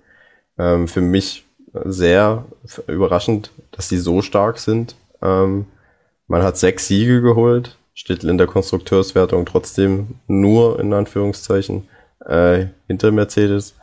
Ähm, 0.58 0.86
für 0.86 1.00
mich 1.00 1.43
sehr 1.84 2.44
überraschend, 2.86 3.50
dass 3.72 3.88
die 3.88 3.98
so 3.98 4.22
stark 4.22 4.58
sind. 4.58 4.94
Ähm, 5.22 5.66
man 6.26 6.42
hat 6.42 6.56
sechs 6.56 6.86
Siege 6.86 7.20
geholt, 7.20 7.76
steht 7.94 8.24
in 8.24 8.38
der 8.38 8.46
Konstrukteurswertung 8.46 9.44
trotzdem 9.46 10.20
nur 10.26 10.80
in 10.80 10.92
Anführungszeichen 10.92 11.88
äh, 12.24 12.66
hinter 12.86 13.12
Mercedes. 13.12 13.74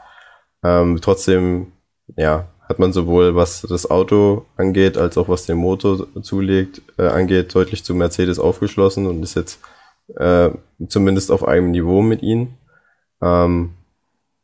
Ähm, 0.63 0.99
trotzdem, 1.01 1.73
ja, 2.15 2.47
hat 2.71 2.79
man 2.79 2.93
sowohl 2.93 3.35
was 3.35 3.61
das 3.61 3.89
Auto 3.89 4.45
angeht, 4.55 4.97
als 4.97 5.17
auch 5.17 5.27
was 5.27 5.45
den 5.45 5.57
Motor 5.57 6.07
zulegt, 6.21 6.81
äh, 6.97 7.07
angeht, 7.07 7.53
deutlich 7.53 7.83
zu 7.83 7.93
Mercedes 7.93 8.39
aufgeschlossen 8.39 9.07
und 9.07 9.21
ist 9.23 9.35
jetzt 9.35 9.59
äh, 10.15 10.51
zumindest 10.87 11.31
auf 11.31 11.45
einem 11.45 11.71
Niveau 11.71 12.01
mit 12.01 12.21
ihnen. 12.21 12.57
Ähm, 13.21 13.73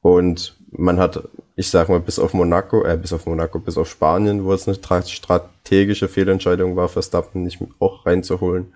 und 0.01 0.57
man 0.71 0.99
hat, 0.99 1.27
ich 1.57 1.71
sag 1.71 1.89
mal, 1.89 1.99
bis 1.99 2.19
auf 2.19 2.33
Monaco, 2.33 2.85
äh, 2.85 2.97
bis 2.97 3.11
auf 3.13 3.25
Monaco, 3.25 3.59
bis 3.59 3.77
auf 3.77 3.89
Spanien, 3.89 4.45
wo 4.45 4.53
es 4.53 4.67
eine 4.67 4.75
strategische 4.75 6.07
Fehlentscheidung 6.07 6.75
war, 6.75 6.87
Verstappen 6.87 7.43
nicht 7.43 7.59
auch 7.79 8.05
reinzuholen, 8.05 8.75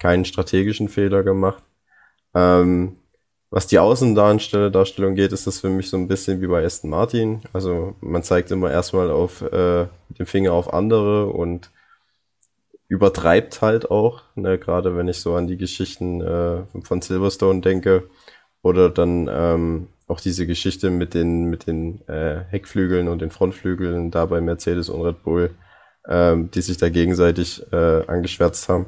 keinen 0.00 0.24
strategischen 0.24 0.88
Fehler 0.88 1.22
gemacht. 1.22 1.62
Ähm, 2.34 2.96
was 3.50 3.68
die 3.68 3.78
Außendarstellung 3.78 5.14
geht, 5.14 5.32
ist 5.32 5.46
das 5.46 5.60
für 5.60 5.68
mich 5.68 5.88
so 5.88 5.96
ein 5.96 6.08
bisschen 6.08 6.40
wie 6.42 6.48
bei 6.48 6.64
Aston 6.64 6.90
Martin. 6.90 7.42
Also 7.52 7.94
man 8.00 8.24
zeigt 8.24 8.50
immer 8.50 8.72
erstmal 8.72 9.10
auf 9.12 9.42
äh, 9.42 9.86
den 10.18 10.26
Finger 10.26 10.52
auf 10.52 10.74
andere 10.74 11.26
und 11.28 11.70
übertreibt 12.88 13.62
halt 13.62 13.88
auch, 13.88 14.22
ne, 14.34 14.58
gerade 14.58 14.96
wenn 14.96 15.06
ich 15.06 15.20
so 15.20 15.36
an 15.36 15.46
die 15.46 15.56
Geschichten 15.56 16.20
äh, 16.20 16.62
von 16.82 17.02
Silverstone 17.02 17.60
denke 17.60 18.10
oder 18.62 18.90
dann 18.90 19.28
ähm, 19.30 19.88
auch 20.06 20.20
diese 20.20 20.46
Geschichte 20.46 20.90
mit 20.90 21.14
den, 21.14 21.44
mit 21.46 21.66
den 21.66 22.06
äh, 22.08 22.44
Heckflügeln 22.48 23.08
und 23.08 23.20
den 23.20 23.30
Frontflügeln 23.30 24.10
da 24.10 24.26
bei 24.26 24.40
Mercedes 24.40 24.88
und 24.88 25.02
Red 25.02 25.22
Bull, 25.22 25.50
ähm, 26.08 26.50
die 26.52 26.62
sich 26.62 26.76
da 26.76 26.88
gegenseitig 26.88 27.64
äh, 27.72 28.06
angeschwärzt 28.06 28.68
haben. 28.68 28.86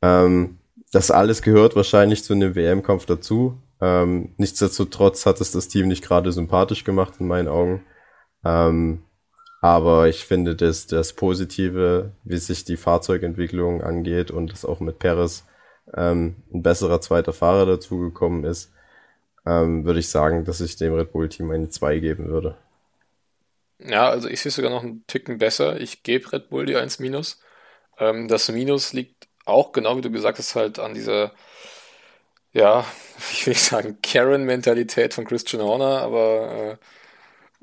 Ähm, 0.00 0.58
das 0.90 1.10
alles 1.10 1.42
gehört 1.42 1.76
wahrscheinlich 1.76 2.24
zu 2.24 2.32
einem 2.32 2.54
WM-Kampf 2.54 3.06
dazu. 3.06 3.58
Ähm, 3.80 4.34
nichtsdestotrotz 4.36 5.26
hat 5.26 5.40
es 5.40 5.52
das 5.52 5.68
Team 5.68 5.88
nicht 5.88 6.04
gerade 6.04 6.32
sympathisch 6.32 6.84
gemacht 6.84 7.14
in 7.18 7.26
meinen 7.26 7.48
Augen. 7.48 7.84
Ähm, 8.44 9.02
aber 9.60 10.08
ich 10.08 10.24
finde 10.24 10.56
das, 10.56 10.86
das 10.86 11.12
Positive, 11.12 12.12
wie 12.24 12.36
sich 12.38 12.64
die 12.64 12.76
Fahrzeugentwicklung 12.76 13.82
angeht 13.82 14.30
und 14.30 14.52
das 14.52 14.64
auch 14.64 14.80
mit 14.80 14.98
Perez 14.98 15.44
ähm, 15.94 16.36
ein 16.52 16.62
besserer 16.62 17.00
zweiter 17.00 17.32
Fahrer 17.32 17.66
dazugekommen 17.66 18.44
ist, 18.44 18.71
ähm, 19.46 19.84
würde 19.84 20.00
ich 20.00 20.08
sagen, 20.08 20.44
dass 20.44 20.60
ich 20.60 20.76
dem 20.76 20.94
Red 20.94 21.12
Bull-Team 21.12 21.50
eine 21.50 21.68
2 21.70 21.98
geben 21.98 22.28
würde. 22.28 22.56
Ja, 23.78 24.08
also 24.08 24.28
ich 24.28 24.40
sehe 24.40 24.52
sogar 24.52 24.70
noch 24.70 24.82
einen 24.82 25.04
Ticken 25.06 25.38
besser. 25.38 25.80
Ich 25.80 26.02
gebe 26.02 26.32
Red 26.32 26.50
Bull 26.50 26.66
die 26.66 26.76
1 26.76 26.98
Minus. 27.00 27.40
Ähm, 27.98 28.28
das 28.28 28.48
Minus 28.48 28.92
liegt 28.92 29.28
auch, 29.44 29.72
genau 29.72 29.96
wie 29.96 30.02
du 30.02 30.10
gesagt 30.10 30.38
hast, 30.38 30.54
halt 30.54 30.78
an 30.78 30.94
dieser, 30.94 31.32
ja, 32.52 32.84
ich 33.32 33.46
will 33.46 33.52
nicht 33.52 33.62
sagen 33.62 33.98
Karen-Mentalität 34.02 35.14
von 35.14 35.24
Christian 35.24 35.62
Horner, 35.62 36.02
aber 36.02 36.78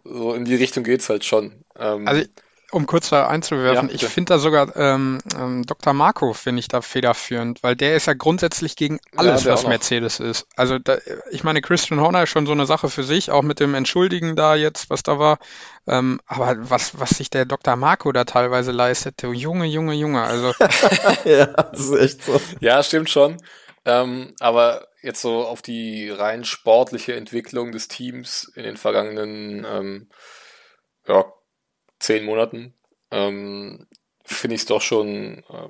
äh, 0.04 0.10
so 0.10 0.34
in 0.34 0.46
die 0.46 0.56
Richtung 0.56 0.84
geht 0.84 1.02
es 1.02 1.10
halt 1.10 1.26
schon. 1.26 1.66
Ähm, 1.78 2.08
also 2.08 2.26
um 2.72 2.86
kurz 2.86 3.10
da 3.10 3.28
einzuwerfen, 3.28 3.90
ja, 3.90 3.96
ich 3.96 4.06
finde 4.06 4.34
da 4.34 4.40
sogar 4.40 4.76
ähm, 4.76 5.20
ähm, 5.36 5.66
Dr. 5.66 5.94
Marco 5.94 6.34
finde 6.34 6.60
ich 6.60 6.68
da 6.68 6.82
federführend, 6.82 7.64
weil 7.64 7.76
der 7.76 7.96
ist 7.96 8.06
ja 8.06 8.14
grundsätzlich 8.14 8.76
gegen 8.76 9.00
alles, 9.16 9.44
ja, 9.44 9.54
was 9.54 9.66
Mercedes 9.66 10.20
ist. 10.20 10.48
Also 10.56 10.78
da, 10.80 10.98
ich 11.32 11.44
meine, 11.44 11.62
Christian 11.62 12.00
Horner 12.00 12.24
ist 12.24 12.30
schon 12.30 12.46
so 12.46 12.52
eine 12.52 12.66
Sache 12.66 12.90
für 12.90 13.04
sich, 13.04 13.32
auch 13.32 13.42
mit 13.42 13.60
dem 13.60 13.74
Entschuldigen 13.74 14.36
da 14.36 14.56
jetzt, 14.56 14.90
was 14.90 15.04
da 15.04 15.20
war. 15.20 15.40
Ähm, 15.88 16.20
aber 16.28 16.70
was, 16.70 17.00
was 17.00 17.10
sich 17.10 17.30
der 17.30 17.46
Dr. 17.46 17.76
Marco 17.76 18.12
da 18.12 18.24
teilweise 18.24 18.72
leistet, 18.72 19.22
Junge, 19.24 19.66
Junge, 19.66 19.94
Junge, 19.94 20.22
also. 20.22 20.54
ja, 21.26 21.48
das 21.48 21.80
ist 21.80 21.98
echt 21.98 22.24
so. 22.24 22.40
Ja, 22.60 22.84
stimmt 22.84 23.10
schon. 23.10 23.38
Ähm, 23.86 24.36
aber 24.40 24.88
jetzt 25.02 25.22
so 25.22 25.46
auf 25.46 25.62
die 25.62 26.10
rein 26.10 26.44
sportliche 26.44 27.16
Entwicklung 27.16 27.72
des 27.72 27.88
Teams 27.88 28.52
in 28.56 28.64
den 28.64 28.78
vergangenen 28.78 29.66
ähm, 29.66 30.10
ja, 31.08 31.26
zehn 32.00 32.26
Monaten, 32.26 32.74
ähm, 33.12 33.88
finde 34.26 34.56
ich 34.56 34.62
es 34.62 34.68
doch 34.68 34.82
schon 34.82 35.44
äh, 35.50 35.70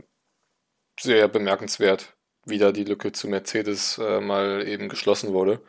sehr 0.99 1.27
bemerkenswert, 1.27 2.15
wie 2.45 2.57
da 2.57 2.71
die 2.71 2.83
Lücke 2.83 3.11
zu 3.11 3.27
Mercedes 3.27 3.97
äh, 3.97 4.19
mal 4.21 4.67
eben 4.67 4.89
geschlossen 4.89 5.33
wurde. 5.33 5.61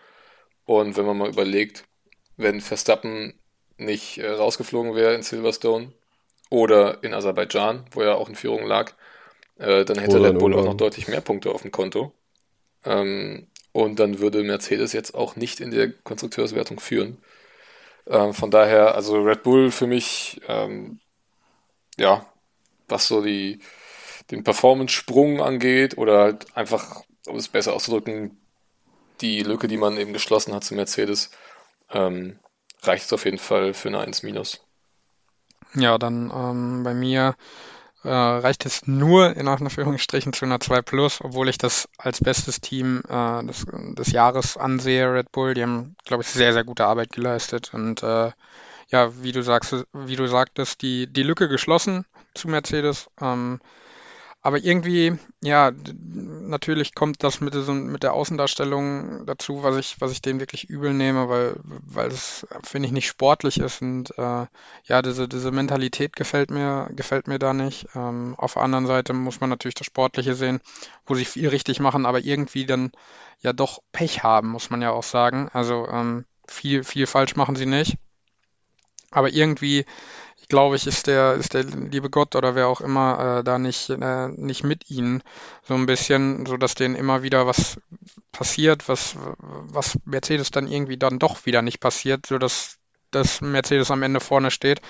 Und 0.64 0.96
wenn 0.96 1.06
man 1.06 1.18
mal 1.18 1.28
überlegt, 1.28 1.84
wenn 2.36 2.60
Verstappen 2.60 3.34
nicht 3.76 4.18
äh, 4.18 4.28
rausgeflogen 4.30 4.94
wäre 4.94 5.14
in 5.14 5.22
Silverstone 5.22 5.92
oder 6.50 7.02
in 7.02 7.14
Aserbaidschan, 7.14 7.86
wo 7.92 8.02
er 8.02 8.16
auch 8.16 8.28
in 8.28 8.34
Führung 8.34 8.66
lag, 8.66 8.92
äh, 9.58 9.84
dann 9.84 9.98
hätte 9.98 10.22
Red 10.22 10.38
Bull 10.38 10.54
auch 10.54 10.64
noch 10.64 10.76
deutlich 10.76 11.08
mehr 11.08 11.20
Punkte 11.20 11.50
auf 11.50 11.62
dem 11.62 11.70
Konto. 11.70 12.12
Ähm, 12.84 13.48
und 13.72 14.00
dann 14.00 14.18
würde 14.18 14.42
Mercedes 14.42 14.92
jetzt 14.92 15.14
auch 15.14 15.36
nicht 15.36 15.60
in 15.60 15.70
der 15.70 15.92
Konstrukteurswertung 15.92 16.80
führen. 16.80 17.18
Ähm, 18.10 18.34
von 18.34 18.50
daher, 18.50 18.96
also 18.96 19.22
Red 19.22 19.44
Bull 19.44 19.70
für 19.70 19.86
mich, 19.86 20.40
ähm, 20.48 20.98
ja, 21.96 22.26
was 22.88 23.06
so 23.06 23.22
die, 23.22 23.60
den 24.32 24.42
Performance-Sprung 24.42 25.40
angeht 25.40 25.96
oder 25.96 26.18
halt 26.18 26.56
einfach, 26.56 27.02
um 27.26 27.36
es 27.36 27.48
besser 27.48 27.72
auszudrücken, 27.72 28.36
die 29.20 29.42
Lücke, 29.42 29.68
die 29.68 29.76
man 29.76 29.96
eben 29.96 30.12
geschlossen 30.12 30.54
hat 30.54 30.64
zu 30.64 30.74
Mercedes, 30.74 31.30
ähm, 31.90 32.40
reicht 32.82 33.04
es 33.04 33.12
auf 33.12 33.24
jeden 33.24 33.38
Fall 33.38 33.74
für 33.74 33.88
eine 33.88 34.04
1-. 34.04 34.58
Ja, 35.74 35.96
dann 35.96 36.32
ähm, 36.34 36.82
bei 36.82 36.94
mir 36.94 37.36
äh, 38.02 38.08
reicht 38.08 38.66
es 38.66 38.86
nur 38.86 39.36
in 39.36 39.48
Anführungsstrichen 39.48 40.32
zu 40.32 40.44
einer 40.44 40.60
2 40.60 40.82
Plus, 40.82 41.20
obwohl 41.20 41.48
ich 41.48 41.58
das 41.58 41.88
als 41.98 42.20
bestes 42.20 42.60
Team 42.60 43.02
äh, 43.08 43.44
des, 43.44 43.66
des 43.70 44.12
Jahres 44.12 44.56
ansehe, 44.56 45.12
Red 45.12 45.32
Bull. 45.32 45.54
Die 45.54 45.62
haben, 45.62 45.96
glaube 46.04 46.22
ich, 46.22 46.28
sehr, 46.28 46.52
sehr 46.52 46.64
gute 46.64 46.86
Arbeit 46.86 47.12
geleistet 47.12 47.72
und 47.74 48.02
äh, 48.02 48.32
ja, 48.88 49.22
wie 49.22 49.32
du 49.32 49.42
sagst, 49.42 49.86
wie 49.92 50.16
du 50.16 50.26
sagtest, 50.26 50.82
die, 50.82 51.06
die 51.06 51.22
Lücke 51.22 51.48
geschlossen 51.48 52.06
zu 52.34 52.48
Mercedes. 52.48 53.08
Ähm, 53.20 53.60
aber 54.42 54.58
irgendwie, 54.58 55.18
ja, 55.42 55.70
natürlich 55.92 56.94
kommt 56.94 57.22
das 57.22 57.42
mit, 57.42 57.52
so, 57.52 57.74
mit 57.74 58.02
der 58.02 58.14
Außendarstellung 58.14 59.26
dazu, 59.26 59.62
was 59.62 59.76
ich, 59.76 60.00
was 60.00 60.12
ich 60.12 60.22
denen 60.22 60.40
wirklich 60.40 60.70
übel 60.70 60.94
nehme, 60.94 61.28
weil, 61.28 61.56
weil 61.62 62.08
es, 62.08 62.46
finde 62.62 62.86
ich, 62.86 62.92
nicht 62.92 63.06
sportlich 63.06 63.58
ist 63.58 63.82
und 63.82 64.16
äh, 64.16 64.46
ja, 64.84 65.02
diese, 65.02 65.28
diese 65.28 65.50
Mentalität 65.50 66.16
gefällt 66.16 66.50
mir, 66.50 66.88
gefällt 66.96 67.28
mir 67.28 67.38
da 67.38 67.52
nicht. 67.52 67.88
Ähm, 67.94 68.34
auf 68.38 68.54
der 68.54 68.62
anderen 68.62 68.86
Seite 68.86 69.12
muss 69.12 69.40
man 69.40 69.50
natürlich 69.50 69.74
das 69.74 69.86
Sportliche 69.86 70.34
sehen, 70.34 70.60
wo 71.04 71.14
sie 71.14 71.26
viel 71.26 71.48
richtig 71.48 71.78
machen, 71.78 72.06
aber 72.06 72.20
irgendwie 72.20 72.64
dann 72.64 72.92
ja 73.42 73.52
doch 73.52 73.82
Pech 73.92 74.22
haben, 74.22 74.48
muss 74.48 74.70
man 74.70 74.80
ja 74.80 74.90
auch 74.90 75.02
sagen. 75.02 75.50
Also 75.52 75.86
ähm, 75.88 76.24
viel, 76.48 76.82
viel 76.82 77.06
falsch 77.06 77.36
machen 77.36 77.56
sie 77.56 77.66
nicht. 77.66 77.96
Aber 79.10 79.28
irgendwie 79.28 79.84
glaube 80.50 80.76
ich, 80.76 80.86
ist 80.86 81.06
der, 81.06 81.34
ist 81.34 81.54
der 81.54 81.64
liebe 81.64 82.10
Gott 82.10 82.36
oder 82.36 82.54
wer 82.54 82.68
auch 82.68 82.82
immer 82.82 83.38
äh, 83.38 83.44
da 83.44 83.58
nicht, 83.58 83.88
äh, 83.88 84.28
nicht 84.28 84.64
mit 84.64 84.90
ihnen 84.90 85.22
so 85.62 85.74
ein 85.74 85.86
bisschen, 85.86 86.44
so 86.44 86.58
dass 86.58 86.74
denen 86.74 86.94
immer 86.94 87.22
wieder 87.22 87.46
was 87.46 87.80
passiert, 88.32 88.88
was, 88.88 89.16
was 89.38 89.98
Mercedes 90.04 90.50
dann 90.50 90.68
irgendwie 90.68 90.98
dann 90.98 91.18
doch 91.18 91.46
wieder 91.46 91.62
nicht 91.62 91.80
passiert, 91.80 92.26
so 92.26 92.36
dass, 92.36 92.76
dass 93.10 93.40
Mercedes 93.40 93.90
am 93.90 94.02
Ende 94.02 94.20
vorne 94.20 94.50
steht. 94.50 94.82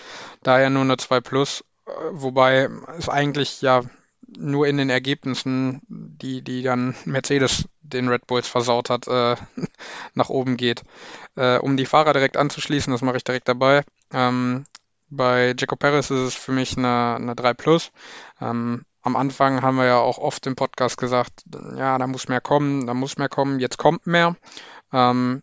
Daher 0.43 0.70
nur 0.70 0.82
eine 0.82 0.97
2 0.97 1.20
Plus, 1.20 1.65
äh, 1.87 1.91
wobei 2.11 2.69
es 2.99 3.09
eigentlich 3.09 3.62
ja 3.62 3.82
nur 4.39 4.66
in 4.66 4.77
den 4.77 4.91
Ergebnissen, 4.91 5.82
die, 5.89 6.43
die 6.43 6.62
dann 6.62 6.95
Mercedes 7.05 7.65
den 7.82 8.09
Red 8.09 8.27
Bulls 8.27 8.49
versaut 8.49 8.91
hat, 8.91 9.07
äh, 9.09 9.37
nach 10.15 10.28
oben 10.28 10.57
geht. 10.57 10.82
Äh, 11.37 11.59
um 11.59 11.77
die 11.77 11.87
Fahrer 11.87 12.12
direkt 12.12 12.37
anzuschließen, 12.37 12.93
das 12.93 13.03
mache 13.03 13.16
ich 13.16 13.24
direkt 13.24 13.49
dabei. 13.49 13.82
Ähm, 14.12 14.65
bei 15.11 15.55
Jaco 15.59 15.77
Perez 15.77 16.11
ist 16.11 16.19
es 16.19 16.35
für 16.35 16.53
mich 16.53 16.77
eine, 16.77 17.16
eine 17.16 17.35
3 17.35 17.55
Plus. 17.55 17.91
Ähm, 18.41 18.85
am 19.03 19.16
Anfang 19.16 19.62
haben 19.62 19.77
wir 19.77 19.87
ja 19.87 19.99
auch 19.99 20.19
oft 20.19 20.47
im 20.47 20.57
Podcast 20.57 20.97
gesagt, 20.97 21.45
ja, 21.77 21.99
da 21.99 22.07
muss 22.07 22.28
mehr 22.28 22.41
kommen, 22.41 22.87
da 22.87 22.95
muss 22.95 23.19
mehr 23.19 23.28
kommen, 23.28 23.61
jetzt 23.61 23.78
kommt 23.78 24.07
mehr. 24.07 24.37
Ähm, 24.93 25.43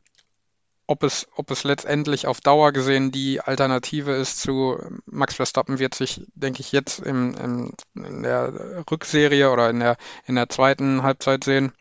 ob 0.86 1.04
es, 1.04 1.28
ob 1.36 1.52
es 1.52 1.66
letztendlich 1.66 2.28
auf 2.28 2.40
Dauer 2.40 2.72
gesehen 2.72 3.12
die 3.12 3.42
Alternative 3.42 4.14
ist 4.14 4.40
zu 4.40 4.78
Max 5.06 5.36
Verstappen, 5.36 5.80
wird 5.80 5.94
sich, 5.94 6.26
denke 6.34 6.62
ich, 6.62 6.72
jetzt 6.72 7.00
im, 7.00 7.36
im, 7.36 7.74
in 7.96 8.24
der 8.24 8.86
Rückserie 8.90 9.52
oder 9.52 9.70
in 9.70 9.82
der, 9.82 9.98
in 10.26 10.36
der 10.36 10.48
zweiten 10.48 11.04
Halbzeit 11.04 11.44
sehen. 11.44 11.74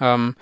Ähm, 0.00 0.34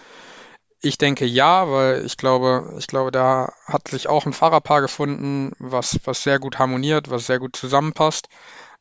ich 0.80 0.98
denke 0.98 1.24
ja, 1.26 1.70
weil 1.70 2.04
ich 2.04 2.16
glaube, 2.16 2.74
ich 2.78 2.86
glaube, 2.86 3.10
da 3.10 3.52
hat 3.66 3.88
sich 3.88 4.08
auch 4.08 4.26
ein 4.26 4.32
Fahrerpaar 4.32 4.80
gefunden, 4.80 5.52
was, 5.58 5.98
was 6.04 6.22
sehr 6.22 6.38
gut 6.38 6.58
harmoniert, 6.58 7.10
was 7.10 7.26
sehr 7.26 7.38
gut 7.38 7.56
zusammenpasst, 7.56 8.28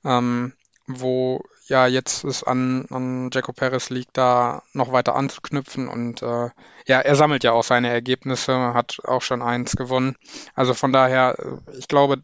ähm, 0.04 0.54
wo 0.86 1.42
ja 1.68 1.88
jetzt 1.88 2.24
es 2.24 2.44
an, 2.44 2.86
an 2.90 3.30
Jaco 3.34 3.52
Perez 3.52 3.90
liegt, 3.90 4.16
da 4.16 4.64
noch 4.74 4.92
weiter 4.92 5.16
anzuknüpfen 5.16 5.88
und 5.88 6.22
äh, 6.22 6.50
ja, 6.88 7.00
er 7.02 7.16
sammelt 7.16 7.44
ja 7.44 7.52
auch 7.52 7.64
seine 7.64 7.90
Ergebnisse, 7.90 8.74
hat 8.74 9.00
auch 9.04 9.22
schon 9.22 9.42
eins 9.42 9.76
gewonnen. 9.76 10.16
Also 10.56 10.74
von 10.74 10.94
daher, 10.94 11.36
ich 11.78 11.88
glaube, 11.88 12.24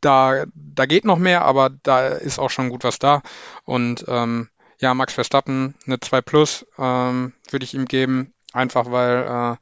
da, 0.00 0.44
da 0.54 0.86
geht 0.86 1.04
noch 1.04 1.18
mehr, 1.18 1.42
aber 1.42 1.70
da 1.70 2.08
ist 2.08 2.38
auch 2.38 2.50
schon 2.50 2.68
gut 2.68 2.84
was 2.84 2.98
da. 2.98 3.22
Und 3.64 4.04
ähm, 4.06 4.48
ja, 4.80 4.94
Max 4.94 5.14
Verstappen, 5.14 5.74
eine 5.86 5.98
2 5.98 6.20
Plus 6.20 6.66
ähm, 6.78 7.32
würde 7.50 7.64
ich 7.64 7.74
ihm 7.74 7.86
geben. 7.86 8.32
Einfach 8.52 8.90
weil 8.90 9.24
äh, 9.24 9.56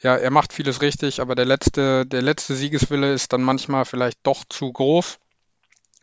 ja, 0.00 0.16
er 0.16 0.30
macht 0.30 0.52
vieles 0.52 0.82
richtig, 0.82 1.20
aber 1.20 1.34
der 1.34 1.46
letzte, 1.46 2.04
der 2.04 2.22
letzte 2.22 2.54
Siegeswille 2.54 3.12
ist 3.12 3.32
dann 3.32 3.42
manchmal 3.42 3.84
vielleicht 3.84 4.18
doch 4.22 4.44
zu 4.48 4.72
groß, 4.72 5.18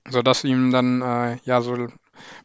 sodass 0.10 0.44
ihm 0.44 0.72
dann 0.72 1.02
äh, 1.02 1.38
ja 1.44 1.62
so 1.62 1.88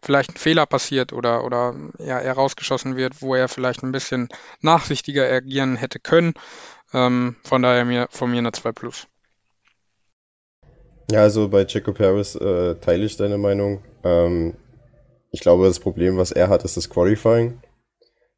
vielleicht 0.03 0.31
ein 0.31 0.37
Fehler 0.37 0.67
passiert 0.67 1.13
oder, 1.13 1.45
oder 1.45 1.75
ja, 1.99 2.19
er 2.19 2.35
rausgeschossen 2.35 2.97
wird, 2.97 3.23
wo 3.23 3.35
er 3.35 3.49
vielleicht 3.49 3.83
ein 3.83 3.93
bisschen 3.93 4.29
nachsichtiger 4.61 5.31
agieren 5.31 5.77
hätte 5.77 5.99
können. 5.99 6.35
Ähm, 6.93 7.37
von 7.43 7.63
daher 7.63 7.85
mir, 7.85 8.09
von 8.11 8.31
mir 8.31 8.39
eine 8.39 8.53
2 8.53 8.73
Plus. 8.73 9.07
Ja, 11.11 11.23
also 11.23 11.49
bei 11.49 11.65
Checo 11.65 11.93
Paris 11.93 12.35
äh, 12.35 12.75
teile 12.77 13.05
ich 13.05 13.17
deine 13.17 13.39
Meinung. 13.39 13.83
Ähm, 14.03 14.55
ich 15.31 15.41
glaube, 15.41 15.67
das 15.67 15.81
Problem, 15.81 16.17
was 16.17 16.33
er 16.33 16.49
hat, 16.49 16.65
ist 16.65 16.77
das 16.77 16.91
Qualifying. 16.91 17.61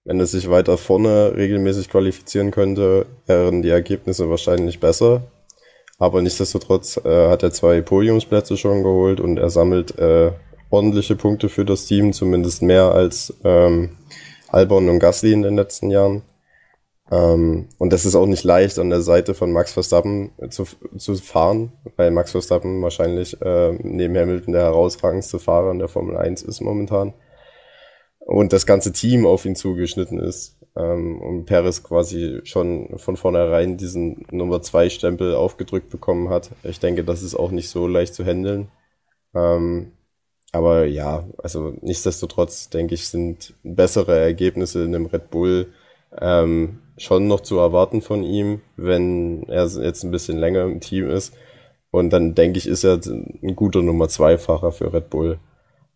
Wenn 0.09 0.21
er 0.21 0.27
sich 0.27 0.49
weiter 0.49 0.79
vorne 0.79 1.35
regelmäßig 1.37 1.91
qualifizieren 1.91 2.51
könnte, 2.51 3.05
wären 3.27 3.61
die 3.61 3.69
Ergebnisse 3.69 4.31
wahrscheinlich 4.31 4.81
besser. 4.81 5.25
Aber 5.99 6.23
nichtsdestotrotz 6.23 6.97
äh, 7.05 7.29
hat 7.29 7.43
er 7.43 7.53
zwei 7.53 7.83
Podiumsplätze 7.83 8.57
schon 8.57 8.83
geholt 8.83 9.21
und 9.21 9.39
er 9.39 9.51
sammelt 9.51 9.99
äh, 9.99 10.33
ordentliche 10.71 11.15
Punkte 11.15 11.51
für 11.51 11.67
das 11.67 11.85
Team, 11.85 12.15
zumindest 12.15 12.63
mehr 12.63 12.85
als 12.85 13.35
ähm, 13.45 13.99
Albon 14.49 14.89
und 14.89 14.99
Gasly 14.99 15.35
in 15.35 15.43
den 15.43 15.57
letzten 15.57 15.91
Jahren. 15.91 16.23
Ähm, 17.11 17.69
und 17.77 17.93
das 17.93 18.07
ist 18.07 18.15
auch 18.15 18.25
nicht 18.25 18.45
leicht, 18.45 18.79
an 18.79 18.89
der 18.89 19.03
Seite 19.03 19.35
von 19.35 19.53
Max 19.53 19.75
Verstappen 19.75 20.31
zu, 20.49 20.65
zu 20.97 21.17
fahren, 21.17 21.73
weil 21.97 22.13
Max 22.13 22.31
Verstappen 22.31 22.81
wahrscheinlich 22.81 23.39
äh, 23.43 23.73
neben 23.83 24.17
Hamilton 24.17 24.55
der 24.55 24.63
herausragendste 24.63 25.39
Fahrer 25.39 25.71
in 25.71 25.81
der 25.81 25.89
Formel 25.89 26.17
1 26.17 26.41
ist 26.41 26.63
momentan. 26.63 27.13
Und 28.29 28.53
das 28.53 28.67
ganze 28.67 28.93
Team 28.93 29.25
auf 29.25 29.47
ihn 29.47 29.57
zugeschnitten 29.57 30.19
ist. 30.19 30.59
Ähm, 30.77 31.19
und 31.23 31.47
Perez 31.47 31.83
quasi 31.83 32.41
schon 32.45 32.99
von 32.99 33.17
vornherein 33.17 33.79
diesen 33.79 34.27
Nummer 34.31 34.61
2 34.61 34.91
Stempel 34.91 35.35
aufgedrückt 35.35 35.89
bekommen 35.89 36.29
hat. 36.29 36.51
Ich 36.63 36.79
denke, 36.79 37.05
das 37.05 37.23
ist 37.23 37.35
auch 37.35 37.51
nicht 37.51 37.71
so 37.71 37.87
leicht 37.87 38.13
zu 38.13 38.27
handeln. 38.27 38.69
Ähm, 39.35 39.93
aber 40.53 40.85
ja, 40.85 41.27
also 41.39 41.73
nichtsdestotrotz 41.81 42.69
denke 42.69 42.95
ich, 42.95 43.09
sind 43.09 43.55
bessere 43.63 44.19
Ergebnisse 44.19 44.85
in 44.85 44.93
dem 44.93 45.07
Red 45.07 45.31
Bull 45.31 45.73
ähm, 46.21 46.81
schon 46.99 47.29
noch 47.29 47.41
zu 47.41 47.57
erwarten 47.57 48.03
von 48.03 48.25
ihm, 48.25 48.61
wenn 48.77 49.45
er 49.45 49.67
jetzt 49.69 50.05
ein 50.05 50.11
bisschen 50.11 50.37
länger 50.37 50.65
im 50.65 50.81
Team 50.81 51.09
ist. 51.09 51.35
Und 51.91 52.11
dann 52.11 52.35
denke 52.35 52.59
ich, 52.59 52.67
ist 52.67 52.85
er 52.85 53.01
ein 53.07 53.57
guter 53.57 53.81
Nummer 53.81 54.11
zwei 54.11 54.37
Fahrer 54.37 54.71
für 54.71 54.93
Red 54.93 55.09
Bull. 55.09 55.39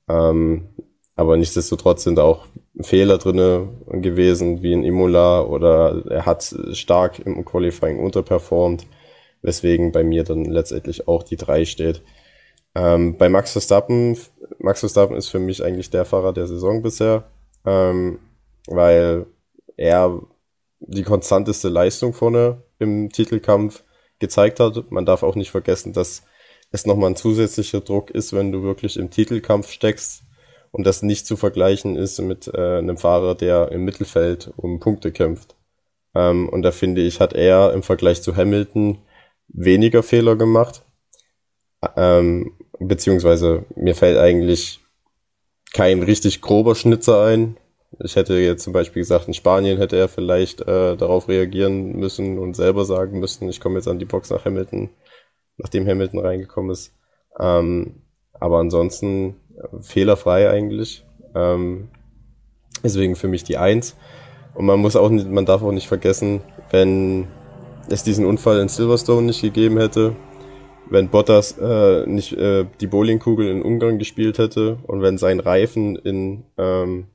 Ähm, 0.09 0.69
aber 1.15 1.37
nichtsdestotrotz 1.37 2.05
sind 2.05 2.19
auch 2.19 2.47
Fehler 2.81 3.19
drinne 3.19 3.69
gewesen, 3.91 4.63
wie 4.63 4.73
in 4.73 4.85
Imola, 4.85 5.43
oder 5.43 6.05
er 6.09 6.27
hat 6.27 6.55
stark 6.73 7.19
im 7.21 7.45
Qualifying 7.45 8.01
unterperformt, 8.01 8.87
weswegen 9.43 9.93
bei 9.93 10.05
mir 10.05 10.25
dann 10.25 10.45
letztendlich 10.45 11.09
auch 11.09 11.23
die 11.23 11.37
drei 11.37 11.65
steht. 11.65 12.03
Ähm, 12.75 13.19
bei 13.19 13.29
Max 13.29 13.53
Verstappen, 13.53 14.17
Max 14.59 14.81
Verstappen 14.81 15.17
ist 15.17 15.29
für 15.29 15.39
mich 15.39 15.63
eigentlich 15.63 15.91
der 15.91 16.07
Fahrer 16.07 16.33
der 16.33 16.47
Saison 16.47 16.83
bisher, 16.83 17.25
ähm, 17.67 18.19
weil 18.67 19.27
er 19.77 20.19
die 20.81 21.03
konstanteste 21.03 21.69
Leistung 21.69 22.15
vorne 22.15 22.63
im 22.79 23.11
Titelkampf 23.11 23.85
gezeigt 24.19 24.61
hat. 24.61 24.91
Man 24.91 25.05
darf 25.05 25.23
auch 25.23 25.35
nicht 25.35 25.51
vergessen, 25.51 25.93
dass 25.93 26.23
es 26.71 26.87
nochmal 26.87 27.11
ein 27.11 27.17
zusätzlicher 27.17 27.81
Druck 27.81 28.11
ist, 28.11 28.33
wenn 28.33 28.51
du 28.51 28.63
wirklich 28.63 28.97
im 28.97 29.11
Titelkampf 29.11 29.71
steckst 29.71 30.23
und 30.73 30.85
das 30.85 31.03
nicht 31.03 31.27
zu 31.27 31.37
vergleichen 31.37 31.97
ist 31.97 32.21
mit 32.21 32.49
äh, 32.49 32.79
einem 32.79 32.97
Fahrer, 32.97 33.35
der 33.35 33.71
im 33.71 33.85
Mittelfeld 33.85 34.53
um 34.57 34.81
Punkte 34.81 35.13
kämpft. 35.13 35.55
Ähm, 36.15 36.49
und 36.49 36.63
da 36.63 36.73
finde 36.73 37.03
ich, 37.03 37.21
hat 37.21 37.35
er 37.35 37.73
im 37.73 37.83
Vergleich 37.83 38.23
zu 38.23 38.37
Hamilton 38.37 38.99
weniger 39.49 40.03
Fehler 40.03 40.35
gemacht. 40.37 40.83
Ähm, 41.97 42.53
beziehungsweise 42.79 43.65
mir 43.77 43.95
fällt 43.95 44.19
eigentlich 44.19 44.81
kein 45.73 46.03
richtig 46.03 46.41
grober 46.41 46.75
Schnitzer 46.75 47.25
ein. 47.25 47.57
Ich 48.03 48.17
hätte 48.17 48.35
jetzt 48.35 48.65
zum 48.65 48.73
Beispiel 48.73 49.03
gesagt, 49.03 49.29
in 49.29 49.35
Spanien 49.35 49.77
hätte 49.77 49.97
er 49.97 50.09
vielleicht 50.09 50.63
äh, 50.63 50.97
darauf 50.97 51.29
reagieren 51.29 51.97
müssen 51.97 52.39
und 52.39 52.57
selber 52.57 52.87
sagen 52.87 53.21
müssen, 53.21 53.49
ich 53.51 53.61
komme 53.61 53.77
jetzt 53.77 53.89
an 53.89 53.99
die 53.99 54.07
Box 54.07 54.31
nach 54.31 54.47
Hamilton, 54.47 54.89
nachdem 55.59 55.87
Hamilton 55.87 56.21
reingekommen 56.21 56.71
ist. 56.71 56.95
Ähm, 57.39 58.03
aber 58.33 58.59
ansonsten 58.59 59.37
fehlerfrei 59.81 60.51
eigentlich. 60.51 61.05
Ähm, 61.35 61.89
deswegen 62.83 63.17
für 63.17 63.29
mich 63.29 63.45
die 63.45 63.57
Eins. 63.57 63.97
Und 64.55 64.67
man 64.67 64.81
muss 64.81 64.97
auch 64.97 65.09
nicht, 65.09 65.29
man 65.29 65.47
darf 65.47 65.63
auch 65.63 65.73
nicht 65.73 65.89
vergessen, 65.89 66.43
wenn 66.71 67.29
es 67.89 68.05
diesen 68.05 68.27
Unfall 68.27 68.61
in 68.61 68.69
Silverstone 68.69 69.27
nicht 69.27 69.43
gegeben 69.43 69.79
hätte, 69.79 70.15
wenn 70.91 71.09
Bottas 71.09 71.57
äh, 71.59 72.07
nicht 72.07 72.33
äh, 72.35 72.67
die 72.81 72.87
Bowlingkugel 72.87 73.49
in 73.49 73.63
Ungarn 73.63 73.99
gespielt 73.99 74.39
hätte 74.39 74.79
und 74.87 75.01
wenn 75.01 75.19
sein 75.19 75.41
Reifen 75.41 75.97
in 75.97 76.45
ähm, 76.59 77.07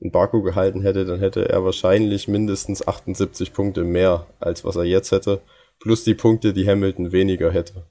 in 0.00 0.10
Baku 0.10 0.42
gehalten 0.42 0.80
hätte, 0.80 1.04
dann 1.04 1.20
hätte 1.20 1.48
er 1.48 1.62
wahrscheinlich 1.62 2.26
mindestens 2.26 2.86
78 2.86 3.52
Punkte 3.52 3.84
mehr, 3.84 4.26
als 4.40 4.64
was 4.64 4.76
er 4.76 4.84
jetzt 4.84 5.12
hätte, 5.12 5.42
plus 5.78 6.04
die 6.04 6.14
Punkte, 6.14 6.52
die 6.52 6.66
Hamilton 6.66 7.12
weniger 7.12 7.52
hätte. 7.52 7.84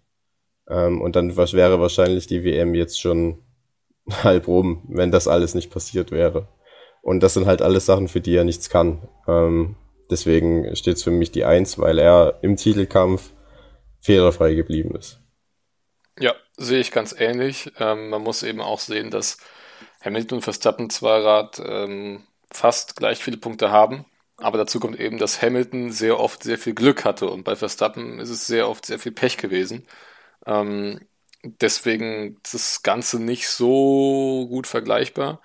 Ähm, 0.70 1.02
und 1.02 1.16
dann 1.16 1.36
was 1.36 1.54
wäre 1.54 1.80
wahrscheinlich 1.80 2.28
die 2.28 2.44
WM 2.44 2.76
jetzt 2.76 3.00
schon 3.00 3.40
halb 4.24 4.48
rum, 4.48 4.84
wenn 4.88 5.12
das 5.12 5.28
alles 5.28 5.56
nicht 5.56 5.72
passiert 5.72 6.12
wäre. 6.12 6.48
Und 7.02 7.22
das 7.22 7.34
sind 7.34 7.46
halt 7.46 7.62
alles 7.62 7.86
Sachen, 7.86 8.08
für 8.08 8.22
die 8.22 8.36
er 8.36 8.44
nichts 8.44 8.70
kann. 8.70 9.08
Ähm, 9.28 9.76
deswegen 10.10 10.76
steht 10.76 10.98
es 10.98 11.04
für 11.04 11.12
mich 11.12 11.32
die 11.32 11.46
Eins, 11.46 11.80
weil 11.80 11.98
er 11.98 12.40
im 12.42 12.56
Titelkampf 12.58 13.32
fehlerfrei 14.02 14.54
geblieben 14.54 14.96
ist. 14.96 15.20
Ja, 16.20 16.36
sehe 16.58 16.80
ich 16.80 16.92
ganz 16.92 17.16
ähnlich. 17.18 17.72
Ähm, 17.80 18.10
man 18.10 18.22
muss 18.22 18.44
eben 18.44 18.62
auch 18.62 18.80
sehen, 18.80 19.10
dass 19.10 19.38
Hamilton 20.02 20.38
und 20.38 20.44
Verstappen 20.44 20.90
zwar 20.90 21.22
gerade 21.22 21.64
ähm, 21.64 22.24
fast 22.52 22.96
gleich 22.96 23.24
viele 23.24 23.38
Punkte 23.38 23.72
haben, 23.72 24.06
aber 24.38 24.58
dazu 24.58 24.80
kommt 24.80 25.00
eben, 25.00 25.18
dass 25.18 25.42
Hamilton 25.42 25.92
sehr 25.92 26.20
oft 26.20 26.44
sehr 26.44 26.58
viel 26.58 26.74
Glück 26.74 27.06
hatte 27.06 27.30
und 27.30 27.44
bei 27.44 27.56
Verstappen 27.56 28.20
ist 28.20 28.30
es 28.30 28.48
sehr 28.48 28.70
oft 28.70 28.86
sehr 28.86 29.00
viel 29.00 29.12
Pech 29.12 29.38
gewesen. 29.38 29.86
Ähm, 30.46 31.00
deswegen 31.44 32.38
ist 32.44 32.54
das 32.54 32.84
Ganze 32.84 33.20
nicht 33.20 33.50
so 33.50 34.48
gut 34.50 34.68
vergleichbar. 34.68 35.42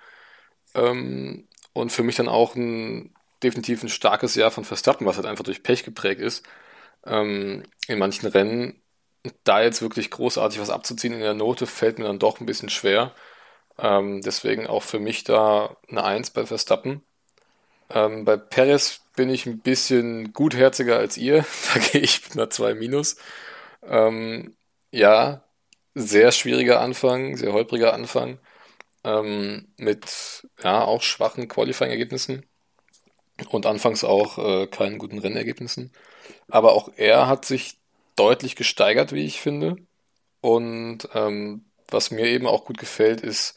Ähm, 0.75 1.47
und 1.73 1.91
für 1.91 2.03
mich 2.03 2.15
dann 2.17 2.29
auch 2.29 2.55
ein 2.55 3.13
definitiv 3.43 3.83
ein 3.83 3.89
starkes 3.89 4.35
Jahr 4.35 4.51
von 4.51 4.65
Verstappen, 4.65 5.07
was 5.07 5.17
halt 5.17 5.27
einfach 5.27 5.43
durch 5.43 5.63
Pech 5.63 5.83
geprägt 5.83 6.21
ist. 6.21 6.45
Ähm, 7.05 7.63
in 7.87 7.99
manchen 7.99 8.27
Rennen, 8.29 8.81
da 9.43 9.61
jetzt 9.61 9.81
wirklich 9.81 10.11
großartig 10.11 10.59
was 10.59 10.69
abzuziehen 10.69 11.13
in 11.13 11.19
der 11.21 11.33
Note, 11.35 11.67
fällt 11.67 11.99
mir 11.99 12.05
dann 12.05 12.19
doch 12.19 12.39
ein 12.39 12.45
bisschen 12.47 12.69
schwer. 12.69 13.13
Ähm, 13.79 14.21
deswegen 14.23 14.67
auch 14.67 14.83
für 14.83 14.99
mich 14.99 15.23
da 15.25 15.77
eine 15.89 16.03
Eins 16.03 16.31
bei 16.31 16.45
Verstappen. 16.45 17.03
Ähm, 17.89 18.25
bei 18.25 18.37
Perez 18.37 19.01
bin 19.15 19.29
ich 19.29 19.45
ein 19.45 19.59
bisschen 19.61 20.33
gutherziger 20.33 20.97
als 20.97 21.17
ihr. 21.17 21.45
Da 21.73 21.79
gehe 21.79 22.01
ich 22.01 22.23
mit 22.23 22.33
einer 22.37 22.49
2 22.49 22.73
minus. 22.75 23.17
Ähm, 23.83 24.55
ja, 24.95 25.43
sehr 25.93 26.31
schwieriger 26.31 26.81
Anfang, 26.81 27.37
sehr 27.37 27.53
holpriger 27.53 27.93
Anfang. 27.93 28.39
Ähm, 29.03 29.67
mit 29.77 30.47
ja 30.63 30.83
auch 30.83 31.01
schwachen 31.01 31.47
Qualifying-Ergebnissen 31.47 32.45
und 33.49 33.65
anfangs 33.65 34.03
auch 34.03 34.37
äh, 34.37 34.67
keinen 34.67 34.97
guten 34.97 35.19
Rennergebnissen. 35.19 35.91
Aber 36.47 36.73
auch 36.73 36.89
er 36.95 37.27
hat 37.27 37.45
sich 37.45 37.77
deutlich 38.15 38.55
gesteigert, 38.55 39.13
wie 39.13 39.25
ich 39.25 39.41
finde. 39.41 39.77
Und 40.41 41.09
ähm, 41.13 41.65
was 41.89 42.11
mir 42.11 42.25
eben 42.27 42.47
auch 42.47 42.65
gut 42.65 42.77
gefällt, 42.77 43.21
ist, 43.21 43.55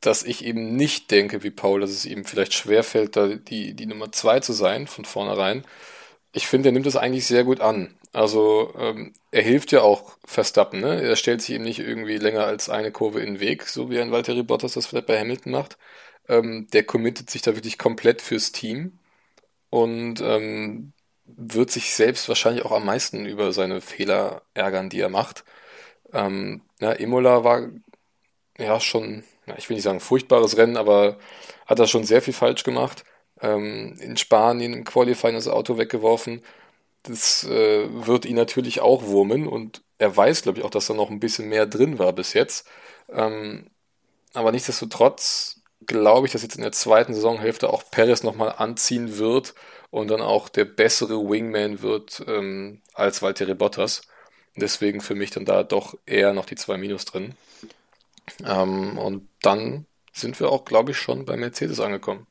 dass 0.00 0.22
ich 0.22 0.44
eben 0.44 0.76
nicht 0.76 1.10
denke 1.10 1.42
wie 1.42 1.50
Paul, 1.50 1.80
dass 1.82 1.90
es 1.90 2.06
ihm 2.06 2.24
vielleicht 2.24 2.54
schwerfällt, 2.54 3.16
da 3.16 3.28
die, 3.28 3.74
die 3.74 3.86
Nummer 3.86 4.12
zwei 4.12 4.40
zu 4.40 4.52
sein 4.54 4.86
von 4.86 5.04
vornherein. 5.04 5.64
Ich 6.32 6.46
finde, 6.46 6.70
er 6.70 6.72
nimmt 6.72 6.86
das 6.86 6.96
eigentlich 6.96 7.26
sehr 7.26 7.44
gut 7.44 7.60
an. 7.60 7.99
Also 8.12 8.72
ähm, 8.76 9.12
er 9.30 9.42
hilft 9.42 9.70
ja 9.72 9.82
auch 9.82 10.18
Verstappen, 10.24 10.80
ne? 10.80 11.00
Er 11.00 11.14
stellt 11.16 11.42
sich 11.42 11.54
eben 11.54 11.64
nicht 11.64 11.78
irgendwie 11.78 12.18
länger 12.18 12.44
als 12.44 12.68
eine 12.68 12.90
Kurve 12.90 13.20
in 13.20 13.34
den 13.34 13.40
Weg, 13.40 13.64
so 13.66 13.88
wie 13.90 14.00
ein 14.00 14.10
Valtteri 14.10 14.42
Bottas 14.42 14.72
das 14.74 14.86
vielleicht 14.86 15.06
bei 15.06 15.18
Hamilton 15.18 15.52
macht. 15.52 15.78
Ähm, 16.28 16.66
der 16.72 16.84
committet 16.84 17.30
sich 17.30 17.42
da 17.42 17.54
wirklich 17.54 17.78
komplett 17.78 18.20
fürs 18.22 18.50
Team 18.52 18.98
und 19.70 20.20
ähm, 20.22 20.92
wird 21.26 21.70
sich 21.72 21.94
selbst 21.94 22.28
wahrscheinlich 22.28 22.64
auch 22.64 22.72
am 22.72 22.86
meisten 22.86 23.26
über 23.26 23.52
seine 23.52 23.80
Fehler 23.82 24.42
ärgern, 24.54 24.90
die 24.90 25.00
er 25.00 25.10
macht. 25.10 25.44
Ähm, 26.12 26.62
ja, 26.80 26.92
Imola 26.92 27.44
war 27.44 27.68
ja 28.58 28.80
schon 28.80 29.24
ich 29.56 29.68
will 29.68 29.74
nicht 29.76 29.84
sagen 29.84 30.00
furchtbares 30.00 30.56
Rennen, 30.56 30.76
aber 30.76 31.18
hat 31.66 31.78
er 31.80 31.86
schon 31.88 32.04
sehr 32.04 32.22
viel 32.22 32.34
falsch 32.34 32.62
gemacht. 32.64 33.04
Ähm, 33.40 33.96
in 34.00 34.16
Spanien 34.16 34.72
im 34.74 34.84
Qualifying 34.84 35.34
das 35.34 35.48
Auto 35.48 35.76
weggeworfen. 35.78 36.42
Das 37.02 37.44
äh, 37.44 37.88
wird 38.06 38.24
ihn 38.26 38.36
natürlich 38.36 38.80
auch 38.80 39.04
wurmen 39.04 39.46
und 39.46 39.82
er 39.98 40.16
weiß, 40.16 40.42
glaube 40.42 40.58
ich, 40.58 40.64
auch, 40.64 40.70
dass 40.70 40.86
da 40.86 40.94
noch 40.94 41.10
ein 41.10 41.20
bisschen 41.20 41.48
mehr 41.48 41.66
drin 41.66 41.98
war 41.98 42.12
bis 42.12 42.34
jetzt. 42.34 42.66
Ähm, 43.10 43.70
aber 44.34 44.52
nichtsdestotrotz 44.52 45.60
glaube 45.86 46.26
ich, 46.26 46.32
dass 46.32 46.42
jetzt 46.42 46.56
in 46.56 46.62
der 46.62 46.72
zweiten 46.72 47.14
Saisonhälfte 47.14 47.70
auch 47.70 47.84
Perez 47.90 48.22
nochmal 48.22 48.54
anziehen 48.58 49.18
wird 49.18 49.54
und 49.90 50.08
dann 50.08 50.20
auch 50.20 50.48
der 50.48 50.64
bessere 50.66 51.28
Wingman 51.28 51.82
wird 51.82 52.22
ähm, 52.26 52.82
als 52.94 53.22
Valtteri 53.22 53.54
Bottas. 53.54 54.02
Deswegen 54.56 55.00
für 55.00 55.14
mich 55.14 55.30
dann 55.30 55.44
da 55.44 55.62
doch 55.62 55.96
eher 56.06 56.32
noch 56.32 56.44
die 56.46 56.56
zwei 56.56 56.76
Minus 56.76 57.04
drin. 57.06 57.34
Ähm, 58.44 58.98
und 58.98 59.28
dann 59.42 59.86
sind 60.12 60.38
wir 60.40 60.50
auch, 60.50 60.64
glaube 60.64 60.92
ich, 60.92 60.98
schon 60.98 61.24
bei 61.24 61.36
Mercedes 61.36 61.80
angekommen. 61.80 62.26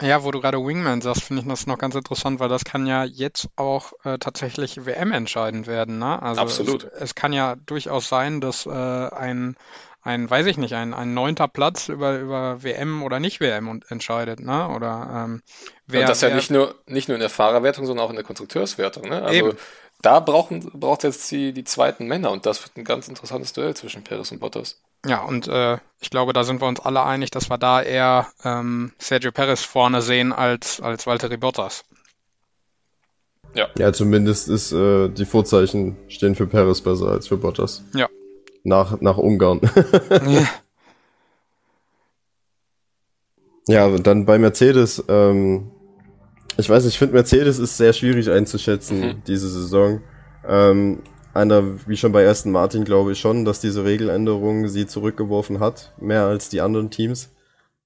Ja, 0.00 0.24
wo 0.24 0.30
du 0.30 0.40
gerade 0.40 0.58
Wingman 0.64 1.00
sagst, 1.00 1.24
finde 1.24 1.42
ich 1.42 1.48
das 1.48 1.66
noch 1.66 1.78
ganz 1.78 1.94
interessant, 1.94 2.40
weil 2.40 2.48
das 2.48 2.64
kann 2.64 2.86
ja 2.86 3.04
jetzt 3.04 3.48
auch 3.56 3.92
äh, 4.04 4.18
tatsächlich 4.18 4.86
WM 4.86 5.12
entscheidend 5.12 5.66
werden. 5.66 5.98
Ne? 5.98 6.20
Also 6.20 6.40
Absolut. 6.40 6.84
Es, 6.84 7.02
es, 7.02 7.14
kann 7.14 7.32
ja 7.32 7.56
durchaus 7.56 8.08
sein, 8.08 8.40
dass 8.40 8.66
äh, 8.66 8.70
ein, 8.70 9.56
ein, 10.02 10.30
weiß 10.30 10.46
ich 10.46 10.56
nicht, 10.56 10.74
ein, 10.74 10.94
ein 10.94 11.12
neunter 11.12 11.48
Platz 11.48 11.88
über, 11.88 12.18
über 12.18 12.62
WM 12.62 13.02
oder 13.02 13.20
nicht 13.20 13.40
WM 13.40 13.68
und 13.68 13.90
entscheidet, 13.90 14.40
ne? 14.40 14.68
Oder 14.68 15.26
ähm, 15.26 15.42
wer, 15.86 16.00
und 16.00 16.08
das 16.08 16.22
ja 16.22 16.34
nicht 16.34 16.50
nur 16.50 16.74
nicht 16.86 17.08
nur 17.08 17.16
in 17.16 17.20
der 17.20 17.28
Fahrerwertung, 17.28 17.84
sondern 17.84 18.06
auch 18.06 18.10
in 18.10 18.16
der 18.16 18.24
Konstrukteurswertung, 18.24 19.08
ne? 19.08 19.22
Also 19.22 19.48
eben. 19.50 19.58
da 20.00 20.20
brauchen 20.20 20.70
braucht 20.72 21.04
jetzt 21.04 21.30
die, 21.30 21.52
die 21.52 21.64
zweiten 21.64 22.06
Männer 22.06 22.30
und 22.30 22.46
das 22.46 22.62
wird 22.62 22.76
ein 22.78 22.84
ganz 22.84 23.08
interessantes 23.08 23.52
Duell 23.52 23.74
zwischen 23.74 24.02
Perez 24.02 24.32
und 24.32 24.40
Bottas. 24.40 24.80
Ja, 25.06 25.22
und 25.22 25.48
äh, 25.48 25.78
ich 26.00 26.10
glaube, 26.10 26.32
da 26.32 26.44
sind 26.44 26.60
wir 26.60 26.68
uns 26.68 26.80
alle 26.80 27.02
einig, 27.02 27.30
dass 27.30 27.50
wir 27.50 27.58
da 27.58 27.82
eher 27.82 28.26
ähm, 28.44 28.92
Sergio 28.98 29.32
Perez 29.32 29.62
vorne 29.62 30.02
sehen 30.02 30.32
als, 30.32 30.80
als 30.80 31.06
Valtteri 31.06 31.36
Bottas. 31.36 31.84
Ja. 33.54 33.68
Ja, 33.78 33.92
zumindest 33.92 34.48
ist 34.48 34.72
äh, 34.72 35.08
die 35.08 35.24
Vorzeichen 35.24 35.96
stehen 36.08 36.34
für 36.34 36.46
Perez 36.46 36.80
besser 36.80 37.06
als 37.08 37.28
für 37.28 37.36
Bottas. 37.36 37.82
Ja. 37.94 38.08
Nach, 38.62 39.00
nach 39.00 39.16
Ungarn. 39.16 39.60
ja. 43.66 43.88
ja, 43.88 43.98
dann 43.98 44.26
bei 44.26 44.38
Mercedes, 44.38 45.02
ähm, 45.08 45.70
ich 46.58 46.68
weiß 46.68 46.84
nicht, 46.84 46.94
ich 46.94 46.98
finde 46.98 47.14
Mercedes 47.14 47.58
ist 47.58 47.78
sehr 47.78 47.94
schwierig 47.94 48.30
einzuschätzen, 48.30 49.00
mhm. 49.00 49.22
diese 49.26 49.48
Saison. 49.48 50.02
Ähm, 50.46 51.02
einer, 51.34 51.86
wie 51.86 51.96
schon 51.96 52.12
bei 52.12 52.28
Aston 52.28 52.52
Martin, 52.52 52.84
glaube 52.84 53.12
ich 53.12 53.20
schon, 53.20 53.44
dass 53.44 53.60
diese 53.60 53.84
Regeländerung 53.84 54.68
sie 54.68 54.86
zurückgeworfen 54.86 55.60
hat, 55.60 55.92
mehr 56.00 56.24
als 56.24 56.48
die 56.48 56.60
anderen 56.60 56.90
Teams. 56.90 57.30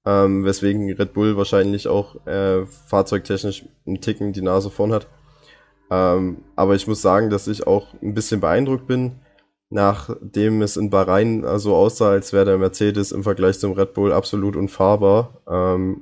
Ähm, 0.05 0.45
weswegen 0.45 0.91
Red 0.93 1.13
Bull 1.13 1.35
wahrscheinlich 1.35 1.87
auch 1.87 2.27
äh, 2.27 2.65
fahrzeugtechnisch 2.65 3.65
einen 3.87 4.01
Ticken 4.01 4.33
die 4.33 4.43
Nase 4.43 4.69
vorn 4.69 4.93
hat. 4.93 5.07
Ähm, 5.89 6.43
aber 6.55 6.75
ich 6.75 6.87
muss 6.87 7.01
sagen, 7.01 7.29
dass 7.29 7.47
ich 7.47 7.65
auch 7.65 7.87
ein 8.01 8.13
bisschen 8.13 8.39
beeindruckt 8.39 8.85
bin, 8.87 9.13
nachdem 9.69 10.61
es 10.61 10.77
in 10.77 10.91
Bahrain 10.91 11.41
so 11.41 11.47
also 11.47 11.75
aussah, 11.75 12.11
als 12.11 12.33
wäre 12.33 12.45
der 12.45 12.57
Mercedes 12.57 13.11
im 13.11 13.23
Vergleich 13.23 13.59
zum 13.59 13.73
Red 13.73 13.93
Bull 13.93 14.13
absolut 14.13 14.55
unfahrbar. 14.55 15.41
Ähm, 15.49 16.01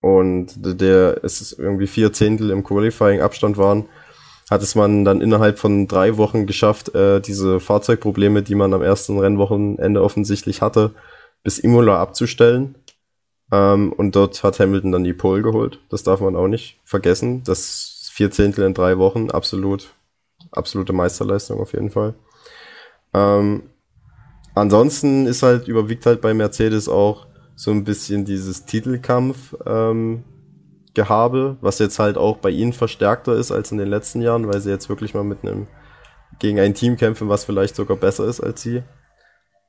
und 0.00 0.54
der 0.58 1.20
es 1.22 1.52
irgendwie 1.52 1.86
vier 1.86 2.12
Zehntel 2.12 2.50
im 2.50 2.64
Qualifying 2.64 3.20
Abstand 3.20 3.56
waren, 3.56 3.88
hat 4.52 4.62
es 4.62 4.74
man 4.74 5.04
dann 5.04 5.20
innerhalb 5.20 5.58
von 5.58 5.88
drei 5.88 6.16
Wochen 6.16 6.46
geschafft, 6.46 6.94
äh, 6.94 7.20
diese 7.20 7.60
Fahrzeugprobleme, 7.60 8.42
die 8.42 8.54
man 8.54 8.74
am 8.74 8.82
ersten 8.82 9.18
Rennwochenende 9.18 10.02
offensichtlich 10.02 10.62
hatte, 10.62 10.92
bis 11.42 11.58
Imola 11.58 12.00
abzustellen. 12.00 12.76
Ähm, 13.50 13.92
und 13.92 14.14
dort 14.16 14.42
hat 14.44 14.60
Hamilton 14.60 14.92
dann 14.92 15.04
die 15.04 15.12
Pole 15.12 15.42
geholt. 15.42 15.80
Das 15.90 16.02
darf 16.02 16.20
man 16.20 16.36
auch 16.36 16.48
nicht 16.48 16.78
vergessen. 16.84 17.42
Das 17.44 18.10
vier 18.12 18.30
Zehntel 18.30 18.64
in 18.64 18.74
drei 18.74 18.98
Wochen, 18.98 19.30
absolut, 19.30 19.94
absolute 20.50 20.92
Meisterleistung 20.92 21.60
auf 21.60 21.72
jeden 21.72 21.90
Fall. 21.90 22.14
Ähm, 23.14 23.64
ansonsten 24.54 25.26
ist 25.26 25.42
halt, 25.42 25.68
überwiegt 25.68 26.06
halt 26.06 26.20
bei 26.20 26.34
Mercedes 26.34 26.88
auch 26.88 27.26
so 27.54 27.70
ein 27.70 27.84
bisschen 27.84 28.24
dieses 28.24 28.64
Titelkampf, 28.64 29.54
ähm, 29.66 30.24
Gehabe, 30.94 31.56
was 31.60 31.78
jetzt 31.78 31.98
halt 31.98 32.18
auch 32.18 32.38
bei 32.38 32.50
ihnen 32.50 32.72
verstärkter 32.72 33.34
ist 33.34 33.50
als 33.50 33.72
in 33.72 33.78
den 33.78 33.88
letzten 33.88 34.20
Jahren, 34.20 34.46
weil 34.46 34.60
sie 34.60 34.70
jetzt 34.70 34.88
wirklich 34.88 35.14
mal 35.14 35.24
mit 35.24 35.42
einem 35.42 35.66
gegen 36.38 36.58
ein 36.60 36.74
Team 36.74 36.96
kämpfen, 36.96 37.28
was 37.28 37.44
vielleicht 37.44 37.76
sogar 37.76 37.96
besser 37.96 38.24
ist 38.26 38.40
als 38.40 38.62
sie. 38.62 38.82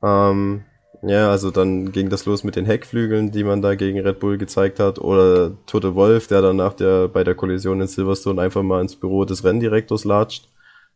Ähm, 0.02 0.64
ja, 1.02 1.30
also 1.30 1.52
dann 1.52 1.92
ging 1.92 2.10
das 2.10 2.26
los 2.26 2.44
mit 2.44 2.56
den 2.56 2.66
Heckflügeln, 2.66 3.32
die 3.32 3.44
man 3.44 3.62
da 3.62 3.76
gegen 3.76 4.00
Red 4.00 4.20
Bull 4.20 4.38
gezeigt 4.38 4.80
hat, 4.80 5.00
oder 5.00 5.52
Tote 5.66 5.96
Wolf, 5.96 6.28
der 6.28 6.42
dann 6.42 6.56
nach 6.56 6.74
der, 6.74 7.10
bei 7.10 7.24
der 7.24 7.36
Kollision 7.36 7.82
in 7.82 7.88
Silverstone 7.88 8.42
einfach 8.42 8.64
mal 8.64 8.82
ins 8.82 8.96
Büro 8.96 9.26
des 9.26 9.44
Renndirektors 9.44 10.06
latscht, 10.06 10.50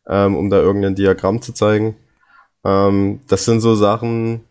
ähm, 0.08 0.36
um 0.36 0.50
da 0.50 0.60
irgendein 0.62 0.96
Diagramm 0.96 1.42
zu 1.42 1.54
zeigen. 1.54 1.98
Ähm, 2.64 3.22
das 3.28 3.46
sind 3.46 3.60
so 3.62 3.76
Sachen, 3.76 4.42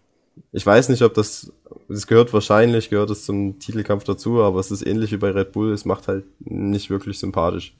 ich 0.52 0.64
weiß 0.64 0.88
nicht, 0.88 1.02
ob 1.02 1.14
das, 1.14 1.52
es 1.88 2.06
gehört 2.06 2.32
wahrscheinlich, 2.32 2.90
gehört 2.90 3.10
es 3.10 3.24
zum 3.24 3.58
Titelkampf 3.58 4.04
dazu, 4.04 4.42
aber 4.42 4.60
es 4.60 4.70
ist 4.70 4.86
ähnlich 4.86 5.12
wie 5.12 5.16
bei 5.16 5.30
Red 5.30 5.52
Bull, 5.52 5.72
es 5.72 5.84
macht 5.84 6.08
halt 6.08 6.24
nicht 6.40 6.90
wirklich 6.90 7.18
sympathisch. 7.18 7.76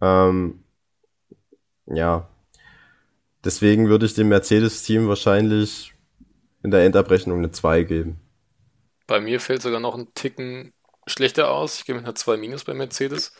Ähm, 0.00 0.64
ja. 1.86 2.28
Deswegen 3.44 3.88
würde 3.88 4.06
ich 4.06 4.14
dem 4.14 4.28
Mercedes-Team 4.28 5.08
wahrscheinlich 5.08 5.94
in 6.62 6.70
der 6.70 6.84
Endabrechnung 6.84 7.38
eine 7.38 7.52
2 7.52 7.84
geben. 7.84 8.20
Bei 9.06 9.20
mir 9.20 9.40
fällt 9.40 9.62
sogar 9.62 9.78
noch 9.78 9.94
ein 9.94 10.12
Ticken 10.14 10.72
schlechter 11.06 11.50
aus. 11.50 11.78
Ich 11.78 11.84
gehe 11.84 11.94
mit 11.94 12.04
einer 12.04 12.16
2 12.16 12.36
minus 12.36 12.64
bei 12.64 12.74
Mercedes. 12.74 13.32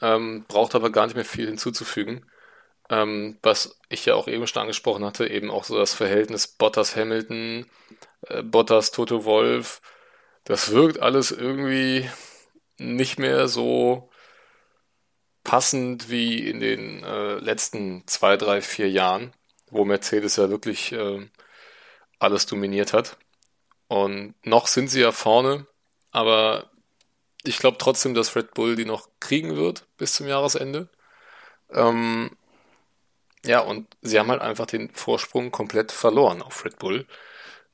Ähm, 0.00 0.44
braucht 0.46 0.74
aber 0.74 0.90
gar 0.90 1.06
nicht 1.06 1.16
mehr 1.16 1.24
viel 1.24 1.46
hinzuzufügen. 1.46 2.24
Ähm, 2.90 3.38
was 3.42 3.78
ich 3.88 4.06
ja 4.06 4.14
auch 4.14 4.28
eben 4.28 4.46
schon 4.46 4.62
angesprochen 4.62 5.04
hatte, 5.04 5.26
eben 5.28 5.50
auch 5.50 5.64
so 5.64 5.76
das 5.78 5.94
Verhältnis 5.94 6.46
Bottas-Hamilton, 6.48 7.66
äh, 8.28 8.42
Bottas-Toto 8.42 9.24
Wolf. 9.24 9.80
Das 10.44 10.72
wirkt 10.72 11.00
alles 11.00 11.30
irgendwie 11.30 12.08
nicht 12.78 13.18
mehr 13.18 13.48
so 13.48 14.10
passend 15.44 16.10
wie 16.10 16.48
in 16.48 16.60
den 16.60 17.02
äh, 17.04 17.34
letzten 17.36 18.06
zwei, 18.06 18.36
drei, 18.36 18.60
vier 18.60 18.90
Jahren, 18.90 19.32
wo 19.70 19.84
Mercedes 19.84 20.36
ja 20.36 20.50
wirklich 20.50 20.92
äh, 20.92 21.26
alles 22.18 22.46
dominiert 22.46 22.92
hat. 22.92 23.16
Und 23.88 24.34
noch 24.44 24.68
sind 24.68 24.88
sie 24.88 25.00
ja 25.00 25.12
vorne, 25.12 25.66
aber 26.12 26.70
ich 27.44 27.58
glaube 27.58 27.78
trotzdem, 27.78 28.14
dass 28.14 28.36
Red 28.36 28.54
Bull 28.54 28.76
die 28.76 28.84
noch 28.84 29.08
kriegen 29.20 29.56
wird 29.56 29.86
bis 29.96 30.14
zum 30.14 30.28
Jahresende. 30.28 30.88
Ähm, 31.70 32.30
ja, 33.44 33.60
und 33.60 33.88
sie 34.02 34.18
haben 34.18 34.30
halt 34.30 34.42
einfach 34.42 34.66
den 34.66 34.90
Vorsprung 34.94 35.50
komplett 35.50 35.92
verloren 35.92 36.42
auf 36.42 36.64
Red 36.64 36.78
Bull. 36.78 37.06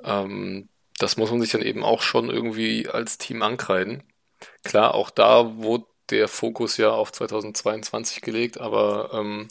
Ähm, 0.05 0.69
das 0.99 1.17
muss 1.17 1.31
man 1.31 1.41
sich 1.41 1.51
dann 1.53 1.63
eben 1.63 1.85
auch 1.85 2.03
schon 2.03 2.31
irgendwie 2.31 2.89
als 2.89 3.19
Team 3.19 3.43
ankreiden. 3.43 4.05
Klar, 4.65 4.95
auch 4.95 5.11
da 5.11 5.57
wurde 5.59 5.87
der 6.11 6.29
Fokus 6.29 6.77
ja 6.79 6.91
auf 6.93 7.13
2022 7.13 8.23
gelegt, 8.23 8.59
aber 8.61 9.11
ähm, 9.15 9.49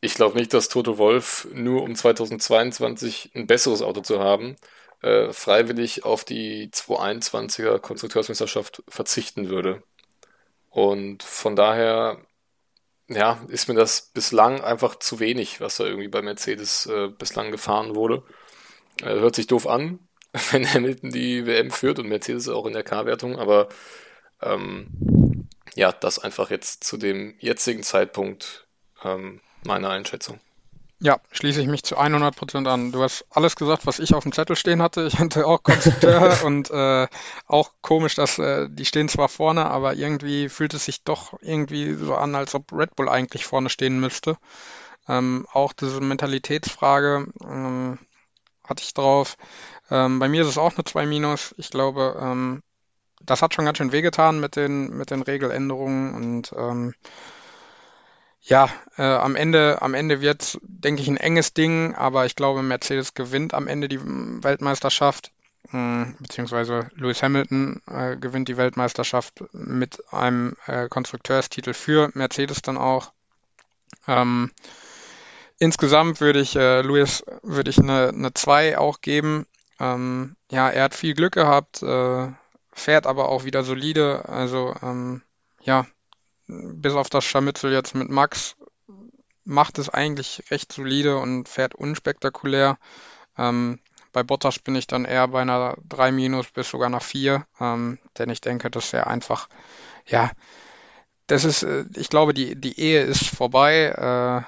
ich 0.00 0.14
glaube 0.14 0.36
nicht, 0.38 0.52
dass 0.54 0.68
Toto 0.68 0.98
Wolf 0.98 1.46
nur 1.52 1.82
um 1.82 1.94
2022 1.94 3.32
ein 3.34 3.46
besseres 3.46 3.82
Auto 3.82 4.00
zu 4.00 4.20
haben, 4.20 4.56
äh, 5.02 5.32
freiwillig 5.32 6.04
auf 6.04 6.24
die 6.24 6.70
221er 6.72 7.78
Konstrukteursmeisterschaft 7.78 8.82
verzichten 8.88 9.48
würde. 9.48 9.82
Und 10.70 11.22
von 11.22 11.56
daher, 11.56 12.18
ja, 13.08 13.40
ist 13.48 13.68
mir 13.68 13.74
das 13.74 14.10
bislang 14.12 14.60
einfach 14.62 14.96
zu 14.96 15.20
wenig, 15.20 15.60
was 15.60 15.76
da 15.76 15.84
irgendwie 15.84 16.08
bei 16.08 16.22
Mercedes 16.22 16.86
äh, 16.86 17.08
bislang 17.08 17.50
gefahren 17.50 17.94
wurde. 17.94 18.22
Äh, 19.00 19.14
hört 19.14 19.36
sich 19.36 19.46
doof 19.46 19.66
an, 19.66 19.98
wenn 20.50 20.66
Hamilton 20.66 21.10
die 21.10 21.46
WM 21.46 21.70
führt 21.70 21.98
und 21.98 22.08
Mercedes 22.08 22.48
auch 22.48 22.66
in 22.66 22.72
der 22.72 22.84
K-Wertung, 22.84 23.38
aber 23.38 23.68
ähm, 24.40 25.48
ja, 25.74 25.92
das 25.92 26.18
einfach 26.18 26.50
jetzt 26.50 26.84
zu 26.84 26.96
dem 26.96 27.34
jetzigen 27.38 27.82
Zeitpunkt 27.82 28.66
ähm, 29.04 29.40
meine 29.64 29.88
Einschätzung. 29.88 30.40
Ja, 31.04 31.18
schließe 31.32 31.60
ich 31.60 31.66
mich 31.66 31.82
zu 31.82 31.96
100 31.96 32.36
Prozent 32.36 32.68
an. 32.68 32.92
Du 32.92 33.02
hast 33.02 33.24
alles 33.28 33.56
gesagt, 33.56 33.86
was 33.86 33.98
ich 33.98 34.14
auf 34.14 34.22
dem 34.22 34.30
Zettel 34.30 34.54
stehen 34.54 34.80
hatte. 34.80 35.04
Ich 35.04 35.18
hatte 35.18 35.48
auch 35.48 35.64
Konstrukteur 35.64 36.38
und 36.44 36.70
äh, 36.70 37.08
auch 37.48 37.72
komisch, 37.80 38.14
dass 38.14 38.38
äh, 38.38 38.68
die 38.70 38.84
stehen 38.84 39.08
zwar 39.08 39.28
vorne, 39.28 39.68
aber 39.68 39.94
irgendwie 39.94 40.48
fühlt 40.48 40.74
es 40.74 40.84
sich 40.84 41.02
doch 41.02 41.34
irgendwie 41.40 41.94
so 41.94 42.14
an, 42.14 42.36
als 42.36 42.54
ob 42.54 42.72
Red 42.72 42.94
Bull 42.94 43.08
eigentlich 43.08 43.46
vorne 43.46 43.68
stehen 43.68 43.98
müsste. 43.98 44.36
Ähm, 45.08 45.44
auch 45.52 45.72
diese 45.72 46.00
Mentalitätsfrage 46.00 47.26
ähm, 47.42 47.98
hatte 48.62 48.84
ich 48.84 48.94
drauf. 48.94 49.36
Ähm, 49.90 50.20
bei 50.20 50.28
mir 50.28 50.42
ist 50.42 50.48
es 50.50 50.58
auch 50.58 50.76
eine 50.76 50.84
2 50.84 51.04
Minus. 51.04 51.52
Ich 51.58 51.70
glaube, 51.70 52.16
ähm, 52.20 52.62
das 53.20 53.42
hat 53.42 53.54
schon 53.54 53.64
ganz 53.64 53.78
schön 53.78 53.90
wehgetan 53.90 54.38
mit 54.38 54.54
den, 54.54 54.96
mit 54.96 55.10
den 55.10 55.22
Regeländerungen 55.22 56.14
und 56.14 56.52
ähm, 56.56 56.94
ja, 58.42 58.68
äh, 58.98 59.02
am 59.02 59.36
Ende, 59.36 59.80
am 59.82 59.94
Ende 59.94 60.20
wird, 60.20 60.58
denke 60.62 61.00
ich, 61.00 61.08
ein 61.08 61.16
enges 61.16 61.54
Ding, 61.54 61.94
aber 61.94 62.26
ich 62.26 62.34
glaube, 62.34 62.62
Mercedes 62.62 63.14
gewinnt 63.14 63.54
am 63.54 63.68
Ende 63.68 63.88
die 63.88 64.00
Weltmeisterschaft, 64.02 65.30
mh, 65.70 65.72
hm, 65.72 66.16
beziehungsweise 66.18 66.88
Lewis 66.94 67.22
Hamilton 67.22 67.80
äh, 67.86 68.16
gewinnt 68.16 68.48
die 68.48 68.56
Weltmeisterschaft 68.56 69.44
mit 69.52 70.02
einem 70.12 70.56
äh, 70.66 70.88
Konstrukteurstitel 70.88 71.72
für 71.72 72.10
Mercedes 72.14 72.62
dann 72.62 72.78
auch. 72.78 73.12
Ähm, 74.08 74.50
insgesamt 75.58 76.20
würde 76.20 76.40
ich 76.40 76.56
äh, 76.56 76.82
Lewis 76.82 77.24
würde 77.42 77.70
ich 77.70 77.78
eine, 77.78 78.08
eine 78.08 78.34
2 78.34 78.76
auch 78.76 79.00
geben. 79.00 79.46
Ähm, 79.78 80.34
ja, 80.50 80.68
er 80.68 80.84
hat 80.84 80.94
viel 80.94 81.14
Glück 81.14 81.34
gehabt, 81.34 81.82
äh, 81.82 82.26
fährt 82.72 83.06
aber 83.06 83.28
auch 83.28 83.44
wieder 83.44 83.62
solide. 83.62 84.28
Also 84.28 84.74
ähm, 84.82 85.22
ja, 85.60 85.86
bis 86.74 86.94
auf 86.94 87.10
das 87.10 87.24
Scharmützel 87.24 87.72
jetzt 87.72 87.94
mit 87.94 88.10
Max 88.10 88.56
macht 89.44 89.78
es 89.78 89.88
eigentlich 89.88 90.44
recht 90.50 90.72
solide 90.72 91.16
und 91.16 91.48
fährt 91.48 91.74
unspektakulär. 91.74 92.78
Ähm, 93.36 93.80
bei 94.12 94.22
Bottas 94.22 94.58
bin 94.58 94.76
ich 94.76 94.86
dann 94.86 95.04
eher 95.04 95.28
bei 95.28 95.42
einer 95.42 95.76
3 95.88 96.12
minus 96.12 96.50
bis 96.50 96.68
sogar 96.68 96.86
einer 96.86 97.00
4, 97.00 97.46
ähm, 97.60 97.98
denn 98.18 98.30
ich 98.30 98.40
denke, 98.40 98.70
dass 98.70 98.92
er 98.92 99.06
einfach, 99.06 99.48
ja, 100.06 100.30
das 101.26 101.44
ist, 101.44 101.62
äh, 101.62 101.84
ich 101.96 102.10
glaube, 102.10 102.34
die, 102.34 102.54
die 102.60 102.78
Ehe 102.78 103.02
ist 103.02 103.24
vorbei. 103.24 103.86
Äh, 103.86 104.42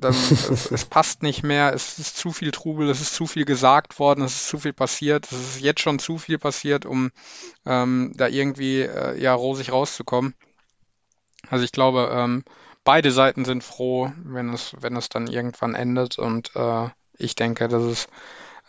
das, 0.00 0.30
es, 0.50 0.70
es, 0.70 0.84
passt 0.84 1.22
nicht 1.22 1.42
mehr, 1.42 1.72
es 1.72 1.98
ist 1.98 2.16
zu 2.16 2.32
viel 2.32 2.50
Trubel, 2.50 2.90
es 2.90 3.00
ist 3.00 3.14
zu 3.14 3.26
viel 3.26 3.44
gesagt 3.44 3.98
worden, 3.98 4.24
es 4.24 4.34
ist 4.34 4.48
zu 4.48 4.58
viel 4.58 4.72
passiert, 4.72 5.30
es 5.30 5.56
ist 5.56 5.60
jetzt 5.60 5.80
schon 5.80 5.98
zu 5.98 6.18
viel 6.18 6.38
passiert, 6.38 6.84
um 6.84 7.10
ähm, 7.64 8.12
da 8.16 8.26
irgendwie 8.26 8.80
äh, 8.80 9.18
ja 9.20 9.32
rosig 9.32 9.72
rauszukommen. 9.72 10.34
Also 11.50 11.64
ich 11.64 11.72
glaube, 11.72 12.10
ähm, 12.12 12.44
beide 12.84 13.10
Seiten 13.10 13.44
sind 13.44 13.64
froh, 13.64 14.12
wenn 14.24 14.52
es, 14.52 14.74
wenn 14.80 14.96
es 14.96 15.08
dann 15.08 15.26
irgendwann 15.26 15.74
endet. 15.74 16.18
Und 16.18 16.54
äh, 16.56 16.88
ich 17.16 17.34
denke, 17.34 17.68
dass 17.68 17.82
es 17.82 18.08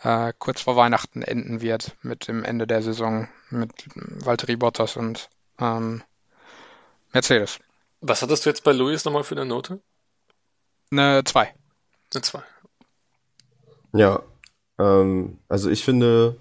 äh, 0.02 0.32
kurz 0.38 0.62
vor 0.62 0.76
Weihnachten 0.76 1.22
enden 1.22 1.60
wird 1.60 1.96
mit 2.02 2.28
dem 2.28 2.44
Ende 2.44 2.66
der 2.66 2.82
Saison 2.82 3.28
mit 3.50 3.70
Valtteri 3.94 4.56
Bottas 4.56 4.96
und 4.96 5.28
ähm, 5.58 6.02
Mercedes. 7.12 7.58
Was 8.00 8.22
hattest 8.22 8.46
du 8.46 8.50
jetzt 8.50 8.64
bei 8.64 8.72
Luis 8.72 9.04
nochmal 9.04 9.24
für 9.24 9.34
eine 9.34 9.44
Note? 9.44 9.80
Eine 10.90 11.22
2. 11.24 11.54
Eine 12.14 12.22
2. 12.22 12.42
Ja, 13.92 14.22
ähm, 14.78 15.38
also 15.48 15.68
ich 15.68 15.84
finde 15.84 16.36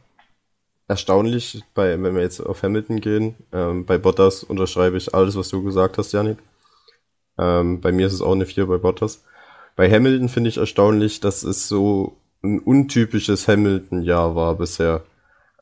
erstaunlich, 0.90 1.64
bei, 1.76 2.02
wenn 2.02 2.16
wir 2.16 2.24
jetzt 2.24 2.42
auf 2.42 2.64
Hamilton 2.64 3.00
gehen, 3.00 3.36
ähm, 3.54 3.86
bei 3.86 3.98
Bottas 3.98 4.44
unterschreibe 4.44 4.98
ich 4.98 5.14
alles, 5.14 5.38
was 5.38 5.50
du 5.50 5.64
gesagt 5.64 5.98
hast, 5.98 6.12
Janik. 6.12 6.40
Ähm, 7.38 7.80
bei 7.80 7.92
mir 7.92 8.08
ist 8.08 8.14
es 8.14 8.22
auch 8.22 8.34
eine 8.34 8.46
4 8.46 8.66
bei 8.66 8.78
Bottas. 8.78 9.24
Bei 9.76 9.90
Hamilton 9.90 10.30
finde 10.30 10.50
ich 10.50 10.58
erstaunlich, 10.58 11.20
dass 11.22 11.44
es 11.44 11.68
so 11.68 12.18
ein 12.44 12.60
untypisches 12.60 13.48
Hamilton-Jahr 13.48 14.36
war 14.36 14.56
bisher. 14.56 15.04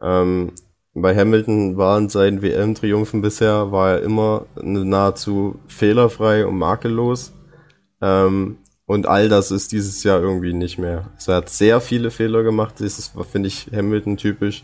Ähm, 0.01 0.53
bei 0.93 1.15
Hamilton 1.15 1.77
waren 1.77 2.09
seinen 2.09 2.41
WM-Triumphen 2.41 3.21
bisher, 3.21 3.71
war 3.71 3.91
er 3.95 4.01
immer 4.01 4.45
nahezu 4.55 5.59
fehlerfrei 5.67 6.45
und 6.45 6.57
makellos. 6.57 7.33
Ähm, 8.01 8.57
und 8.85 9.05
all 9.05 9.27
das 9.27 9.51
ist 9.51 9.73
dieses 9.73 10.03
Jahr 10.03 10.21
irgendwie 10.21 10.53
nicht 10.53 10.77
mehr. 10.77 11.11
Also 11.15 11.33
er 11.33 11.37
hat 11.37 11.49
sehr 11.49 11.81
viele 11.81 12.11
Fehler 12.11 12.43
gemacht, 12.43 12.75
das 12.79 13.11
finde 13.29 13.49
ich, 13.49 13.67
Hamilton-typisch. 13.73 14.63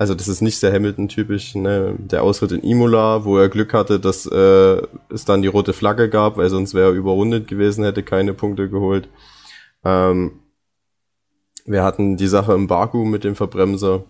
Also 0.00 0.14
das 0.14 0.28
ist 0.28 0.42
nicht 0.42 0.58
sehr 0.58 0.72
Hamilton-typisch, 0.72 1.56
ne? 1.56 1.96
Der 1.98 2.22
Ausritt 2.22 2.52
in 2.52 2.62
Imola, 2.62 3.24
wo 3.24 3.36
er 3.36 3.48
Glück 3.48 3.74
hatte, 3.74 3.98
dass 3.98 4.26
äh, 4.26 4.82
es 5.10 5.24
dann 5.24 5.42
die 5.42 5.48
rote 5.48 5.72
Flagge 5.72 6.08
gab, 6.08 6.36
weil 6.36 6.48
sonst 6.50 6.72
wäre 6.72 6.90
er 6.90 6.94
überrundet 6.94 7.48
gewesen, 7.48 7.84
hätte 7.84 8.04
keine 8.04 8.32
Punkte 8.32 8.70
geholt. 8.70 9.08
Ähm, 9.84 10.40
wir 11.66 11.82
hatten 11.82 12.16
die 12.16 12.28
Sache 12.28 12.54
im 12.54 12.68
Baku 12.68 13.04
mit 13.04 13.24
dem 13.24 13.34
Verbremser. 13.34 14.04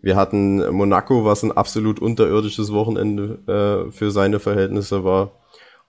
Wir 0.00 0.16
hatten 0.16 0.66
Monaco, 0.70 1.24
was 1.26 1.42
ein 1.42 1.52
absolut 1.52 2.00
unterirdisches 2.00 2.72
Wochenende 2.72 3.86
äh, 3.88 3.92
für 3.92 4.10
seine 4.10 4.40
Verhältnisse 4.40 5.04
war. 5.04 5.32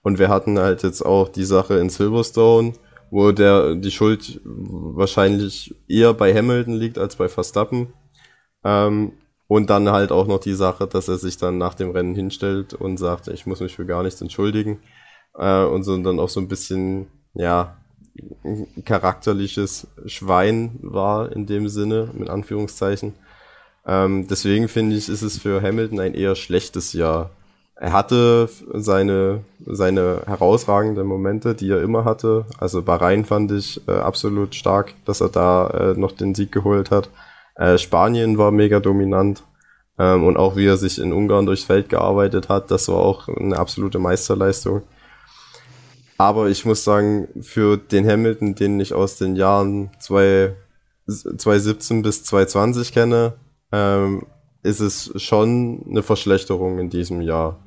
Und 0.02 0.18
wir 0.18 0.28
hatten 0.28 0.58
halt 0.58 0.82
jetzt 0.82 1.02
auch 1.02 1.28
die 1.28 1.44
Sache 1.44 1.78
in 1.78 1.88
Silverstone, 1.88 2.74
wo 3.10 3.32
der 3.32 3.74
die 3.74 3.90
Schuld 3.90 4.40
wahrscheinlich 4.44 5.74
eher 5.88 6.14
bei 6.14 6.34
Hamilton 6.34 6.74
liegt 6.74 6.98
als 6.98 7.16
bei 7.16 7.28
Verstappen. 7.28 7.92
Ähm, 8.64 9.12
und 9.48 9.70
dann 9.70 9.90
halt 9.90 10.12
auch 10.12 10.26
noch 10.26 10.40
die 10.40 10.54
Sache, 10.54 10.86
dass 10.86 11.08
er 11.08 11.18
sich 11.18 11.36
dann 11.36 11.58
nach 11.58 11.74
dem 11.74 11.90
Rennen 11.90 12.14
hinstellt 12.14 12.74
und 12.74 12.96
sagt, 12.96 13.28
ich 13.28 13.46
muss 13.46 13.60
mich 13.60 13.76
für 13.76 13.86
gar 13.86 14.02
nichts 14.02 14.20
entschuldigen. 14.20 14.80
Äh, 15.38 15.64
und 15.64 15.84
so 15.84 15.96
dann 15.98 16.18
auch 16.18 16.28
so 16.28 16.40
ein 16.40 16.48
bisschen, 16.48 17.06
ja, 17.34 17.76
charakterliches 18.84 19.88
Schwein 20.06 20.78
war 20.82 21.32
in 21.32 21.46
dem 21.46 21.68
Sinne, 21.68 22.10
mit 22.14 22.30
Anführungszeichen. 22.30 23.14
Ähm, 23.86 24.26
deswegen 24.28 24.68
finde 24.68 24.96
ich, 24.96 25.08
ist 25.08 25.22
es 25.22 25.38
für 25.38 25.62
Hamilton 25.62 26.00
ein 26.00 26.14
eher 26.14 26.34
schlechtes 26.34 26.92
Jahr. 26.92 27.30
Er 27.78 27.92
hatte 27.92 28.48
seine, 28.72 29.42
seine 29.66 30.22
herausragenden 30.26 31.06
Momente, 31.06 31.54
die 31.54 31.70
er 31.70 31.82
immer 31.82 32.04
hatte. 32.06 32.46
Also 32.58 32.82
Bahrain 32.82 33.26
fand 33.26 33.52
ich 33.52 33.86
äh, 33.86 33.92
absolut 33.92 34.54
stark, 34.54 34.94
dass 35.04 35.20
er 35.20 35.28
da 35.28 35.68
äh, 35.68 35.92
noch 35.94 36.12
den 36.12 36.34
Sieg 36.34 36.50
geholt 36.52 36.90
hat. 36.90 37.10
Äh, 37.56 37.78
Spanien 37.78 38.38
war 38.38 38.52
mega 38.52 38.80
dominant. 38.80 39.42
Ähm, 39.98 40.24
und 40.24 40.36
auch 40.36 40.56
wie 40.56 40.66
er 40.66 40.76
sich 40.76 40.98
in 40.98 41.12
Ungarn 41.12 41.46
durchs 41.46 41.64
Feld 41.64 41.88
gearbeitet 41.88 42.48
hat, 42.48 42.70
das 42.70 42.88
war 42.88 42.98
auch 42.98 43.28
eine 43.28 43.58
absolute 43.58 43.98
Meisterleistung. 43.98 44.82
Aber 46.18 46.48
ich 46.48 46.64
muss 46.64 46.84
sagen, 46.84 47.28
für 47.42 47.76
den 47.76 48.08
Hamilton, 48.08 48.54
den 48.54 48.80
ich 48.80 48.94
aus 48.94 49.16
den 49.16 49.36
Jahren 49.36 49.90
2017 49.98 52.02
bis 52.02 52.24
2020 52.24 52.92
kenne, 52.92 53.34
ähm, 53.72 54.26
ist 54.62 54.80
es 54.80 55.12
schon 55.22 55.84
eine 55.88 56.02
Verschlechterung 56.02 56.78
in 56.78 56.90
diesem 56.90 57.20
Jahr. 57.20 57.60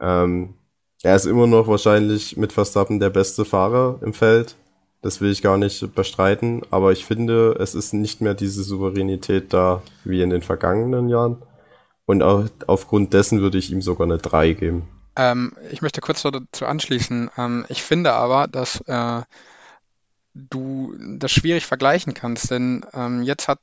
Ähm, 0.00 0.54
er 1.02 1.16
ist 1.16 1.26
immer 1.26 1.46
noch 1.46 1.66
wahrscheinlich 1.66 2.36
mit 2.36 2.52
Verstappen 2.52 3.00
der 3.00 3.10
beste 3.10 3.44
Fahrer 3.44 3.98
im 4.02 4.12
Feld. 4.12 4.56
Das 5.04 5.20
will 5.20 5.30
ich 5.30 5.42
gar 5.42 5.58
nicht 5.58 5.94
bestreiten, 5.94 6.62
aber 6.70 6.90
ich 6.90 7.04
finde, 7.04 7.58
es 7.60 7.74
ist 7.74 7.92
nicht 7.92 8.22
mehr 8.22 8.32
diese 8.32 8.62
Souveränität 8.62 9.52
da 9.52 9.82
wie 10.02 10.22
in 10.22 10.30
den 10.30 10.40
vergangenen 10.40 11.10
Jahren. 11.10 11.42
Und 12.06 12.22
auch 12.22 12.46
aufgrund 12.66 13.12
dessen 13.12 13.42
würde 13.42 13.58
ich 13.58 13.70
ihm 13.70 13.82
sogar 13.82 14.06
eine 14.06 14.16
3 14.16 14.54
geben. 14.54 14.88
Ähm, 15.16 15.52
ich 15.70 15.82
möchte 15.82 16.00
kurz 16.00 16.22
dazu 16.22 16.64
anschließen. 16.64 17.30
Ähm, 17.36 17.66
ich 17.68 17.82
finde 17.82 18.14
aber, 18.14 18.48
dass 18.48 18.80
äh, 18.86 19.20
du 20.32 20.94
das 21.18 21.32
schwierig 21.32 21.66
vergleichen 21.66 22.14
kannst, 22.14 22.50
denn 22.50 22.86
ähm, 22.94 23.22
jetzt 23.22 23.46
hat 23.46 23.60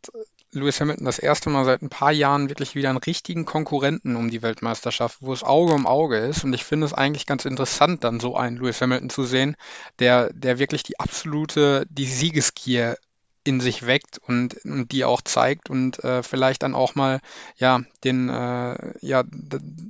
Lewis 0.54 0.82
Hamilton 0.82 1.06
das 1.06 1.20
erste 1.20 1.50
Mal 1.50 1.66
seit 1.66 1.82
ein 1.82 1.90
paar 1.90 2.12
Jahren 2.12 2.50
wirklich 2.50 2.76
wieder 2.76 2.90
einen 2.90 2.98
richtigen 2.98 3.46
Konkurrenten 3.46 4.16
um 4.16 4.30
die 4.30 4.42
Weltmeisterschaft, 4.42 5.18
wo 5.22 5.32
es 5.32 5.44
Auge 5.44 5.74
um 5.74 5.88
Auge 5.88 6.18
ist. 6.18 6.44
Und 6.44 6.54
ich 6.54 6.66
finde 6.66 6.86
es 6.86 6.94
eigentlich 6.94 7.26
ganz 7.26 7.46
interessant, 7.46 8.04
dann 8.04 8.20
so 8.20 8.36
einen 8.36 8.58
Lewis 8.58 8.82
Hamilton 8.82 9.10
zu 9.10 9.24
sehen, 9.24 9.56
der, 10.00 10.32
der 10.34 10.60
wirklich 10.60 10.84
die 10.84 11.00
absolute, 11.00 11.86
die 11.90 12.06
Siegesgier 12.06 12.98
in 13.44 13.60
sich 13.60 13.86
weckt 13.88 14.20
und, 14.20 14.64
und 14.66 14.92
die 14.92 15.04
auch 15.04 15.22
zeigt 15.22 15.70
und 15.70 16.04
äh, 16.04 16.22
vielleicht 16.22 16.64
dann 16.64 16.76
auch 16.76 16.96
mal 16.96 17.20
ja 17.56 17.82
den 18.04 18.30
äh, 18.30 18.94
ja 19.02 19.24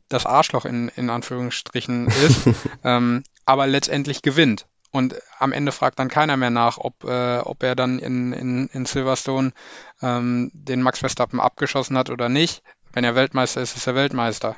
das 0.07 0.25
Arschloch 0.25 0.65
in, 0.65 0.89
in 0.95 1.09
Anführungsstrichen 1.09 2.07
ist, 2.07 2.47
ähm, 2.83 3.23
aber 3.45 3.67
letztendlich 3.67 4.21
gewinnt. 4.21 4.67
Und 4.91 5.15
am 5.39 5.53
Ende 5.53 5.71
fragt 5.71 5.99
dann 5.99 6.09
keiner 6.09 6.35
mehr 6.35 6.49
nach, 6.49 6.77
ob, 6.77 7.05
äh, 7.05 7.39
ob 7.39 7.63
er 7.63 7.75
dann 7.75 7.97
in, 7.99 8.33
in, 8.33 8.67
in 8.67 8.85
Silverstone 8.85 9.53
ähm, 10.01 10.51
den 10.53 10.81
Max 10.81 10.99
Verstappen 10.99 11.39
abgeschossen 11.39 11.97
hat 11.97 12.09
oder 12.09 12.27
nicht. 12.27 12.61
Wenn 12.91 13.05
er 13.05 13.15
Weltmeister 13.15 13.61
ist, 13.61 13.77
ist 13.77 13.87
er 13.87 13.95
Weltmeister. 13.95 14.55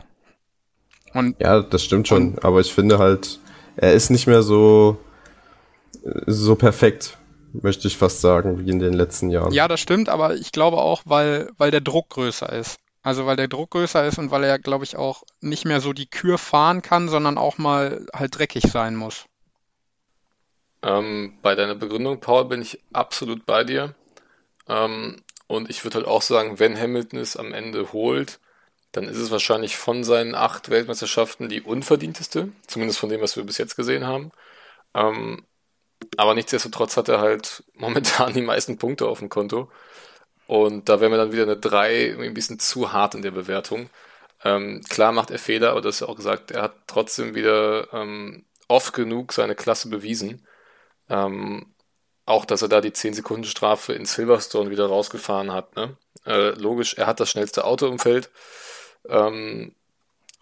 Und, 1.13 1.39
ja, 1.39 1.61
das 1.61 1.83
stimmt 1.83 2.07
schon. 2.07 2.33
Und, 2.33 2.45
aber 2.45 2.61
ich 2.61 2.73
finde 2.73 2.97
halt, 2.97 3.39
er 3.75 3.93
ist 3.93 4.09
nicht 4.09 4.25
mehr 4.25 4.41
so, 4.41 4.97
so 6.25 6.55
perfekt 6.55 7.17
möchte 7.53 7.87
ich 7.87 7.97
fast 7.97 8.21
sagen, 8.21 8.65
wie 8.65 8.69
in 8.71 8.79
den 8.79 8.93
letzten 8.93 9.29
Jahren. 9.29 9.53
Ja, 9.53 9.67
das 9.67 9.79
stimmt, 9.79 10.09
aber 10.09 10.33
ich 10.35 10.51
glaube 10.51 10.77
auch, 10.77 11.03
weil, 11.05 11.51
weil 11.57 11.69
der 11.69 11.81
Druck 11.81 12.09
größer 12.09 12.51
ist. 12.51 12.79
Also 13.03 13.25
weil 13.25 13.35
der 13.35 13.47
Druck 13.47 13.71
größer 13.71 14.05
ist 14.05 14.17
und 14.17 14.31
weil 14.31 14.43
er, 14.45 14.57
glaube 14.57 14.85
ich, 14.85 14.95
auch 14.95 15.23
nicht 15.41 15.65
mehr 15.65 15.81
so 15.81 15.93
die 15.93 16.07
Kür 16.07 16.37
fahren 16.37 16.81
kann, 16.81 17.09
sondern 17.09 17.37
auch 17.37 17.57
mal 17.57 18.05
halt 18.13 18.37
dreckig 18.37 18.63
sein 18.71 18.95
muss. 18.95 19.25
Ähm, 20.83 21.37
bei 21.41 21.55
deiner 21.55 21.75
Begründung, 21.75 22.19
Paul, 22.19 22.45
bin 22.45 22.61
ich 22.61 22.79
absolut 22.93 23.45
bei 23.45 23.63
dir. 23.63 23.95
Ähm, 24.67 25.23
und 25.47 25.69
ich 25.69 25.83
würde 25.83 25.97
halt 25.99 26.07
auch 26.07 26.21
sagen, 26.21 26.59
wenn 26.59 26.79
Hamilton 26.79 27.19
es 27.19 27.37
am 27.37 27.53
Ende 27.53 27.93
holt, 27.93 28.39
dann 28.91 29.05
ist 29.05 29.17
es 29.17 29.31
wahrscheinlich 29.31 29.77
von 29.77 30.03
seinen 30.03 30.35
acht 30.35 30.69
Weltmeisterschaften 30.69 31.49
die 31.49 31.61
unverdienteste, 31.61 32.51
zumindest 32.67 32.99
von 32.99 33.09
dem, 33.09 33.21
was 33.21 33.35
wir 33.37 33.43
bis 33.45 33.57
jetzt 33.57 33.75
gesehen 33.75 34.05
haben. 34.07 34.31
Ähm, 34.95 35.45
aber 36.17 36.35
nichtsdestotrotz 36.35 36.97
hat 36.97 37.09
er 37.09 37.21
halt 37.21 37.63
momentan 37.75 38.33
die 38.33 38.41
meisten 38.41 38.77
Punkte 38.77 39.07
auf 39.07 39.19
dem 39.19 39.29
Konto. 39.29 39.71
Und 40.47 40.89
da 40.89 40.99
wäre 41.01 41.09
mir 41.11 41.17
dann 41.17 41.31
wieder 41.31 41.43
eine 41.43 41.57
3 41.57 42.15
ein 42.19 42.33
bisschen 42.33 42.59
zu 42.59 42.93
hart 42.93 43.15
in 43.15 43.21
der 43.23 43.31
Bewertung. 43.31 43.89
Ähm, 44.43 44.81
klar 44.89 45.11
macht 45.13 45.31
er 45.31 45.39
Fehler, 45.39 45.71
aber 45.71 45.81
das 45.81 45.95
ist 45.95 46.01
ja 46.01 46.07
auch 46.07 46.15
gesagt, 46.17 46.51
er 46.51 46.63
hat 46.63 46.75
trotzdem 46.87 47.35
wieder 47.35 47.93
ähm, 47.93 48.45
oft 48.67 48.93
genug 48.93 49.33
seine 49.33 49.55
Klasse 49.55 49.89
bewiesen. 49.89 50.45
Ähm, 51.09 51.73
auch, 52.25 52.45
dass 52.45 52.61
er 52.61 52.69
da 52.69 52.81
die 52.81 52.93
10 52.93 53.13
Sekunden 53.13 53.43
Strafe 53.43 53.93
in 53.93 54.05
Silverstone 54.05 54.69
wieder 54.69 54.85
rausgefahren 54.85 55.51
hat. 55.51 55.75
Ne? 55.75 55.97
Äh, 56.25 56.49
logisch, 56.51 56.93
er 56.95 57.07
hat 57.07 57.19
das 57.19 57.29
schnellste 57.29 57.65
Auto 57.65 57.87
im 57.87 57.99
Feld. 57.99 58.31
Ähm, 59.09 59.75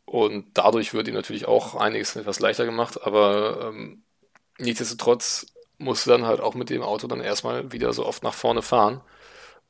und 0.06 0.46
dadurch 0.54 0.94
wird 0.94 1.08
ihm 1.08 1.14
natürlich 1.14 1.48
auch 1.48 1.76
einiges 1.76 2.16
etwas 2.16 2.40
leichter 2.40 2.66
gemacht, 2.66 3.02
aber 3.02 3.70
ähm, 3.70 4.04
nichtsdestotrotz 4.58 5.48
musst 5.78 6.06
du 6.06 6.12
dann 6.12 6.26
halt 6.26 6.42
auch 6.42 6.54
mit 6.54 6.70
dem 6.70 6.84
Auto 6.84 7.08
dann 7.08 7.22
erstmal 7.22 7.72
wieder 7.72 7.94
so 7.94 8.06
oft 8.06 8.24
nach 8.24 8.34
vorne 8.34 8.62
fahren. 8.62 9.02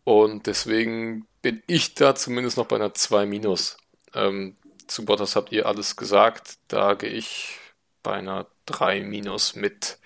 Und 0.03 0.47
deswegen 0.47 1.27
bin 1.41 1.61
ich 1.67 1.93
da 1.93 2.15
zumindest 2.15 2.57
noch 2.57 2.65
bei 2.65 2.75
einer 2.75 2.93
2 2.93 3.25
minus. 3.25 3.77
Ähm, 4.13 4.57
zu 4.87 5.05
Bottas 5.05 5.35
habt 5.35 5.51
ihr 5.51 5.67
alles 5.67 5.95
gesagt. 5.95 6.55
Da 6.67 6.95
gehe 6.95 7.11
ich 7.11 7.59
bei 8.03 8.13
einer 8.13 8.47
3 8.65 9.01
minus 9.01 9.55
mit. 9.55 9.99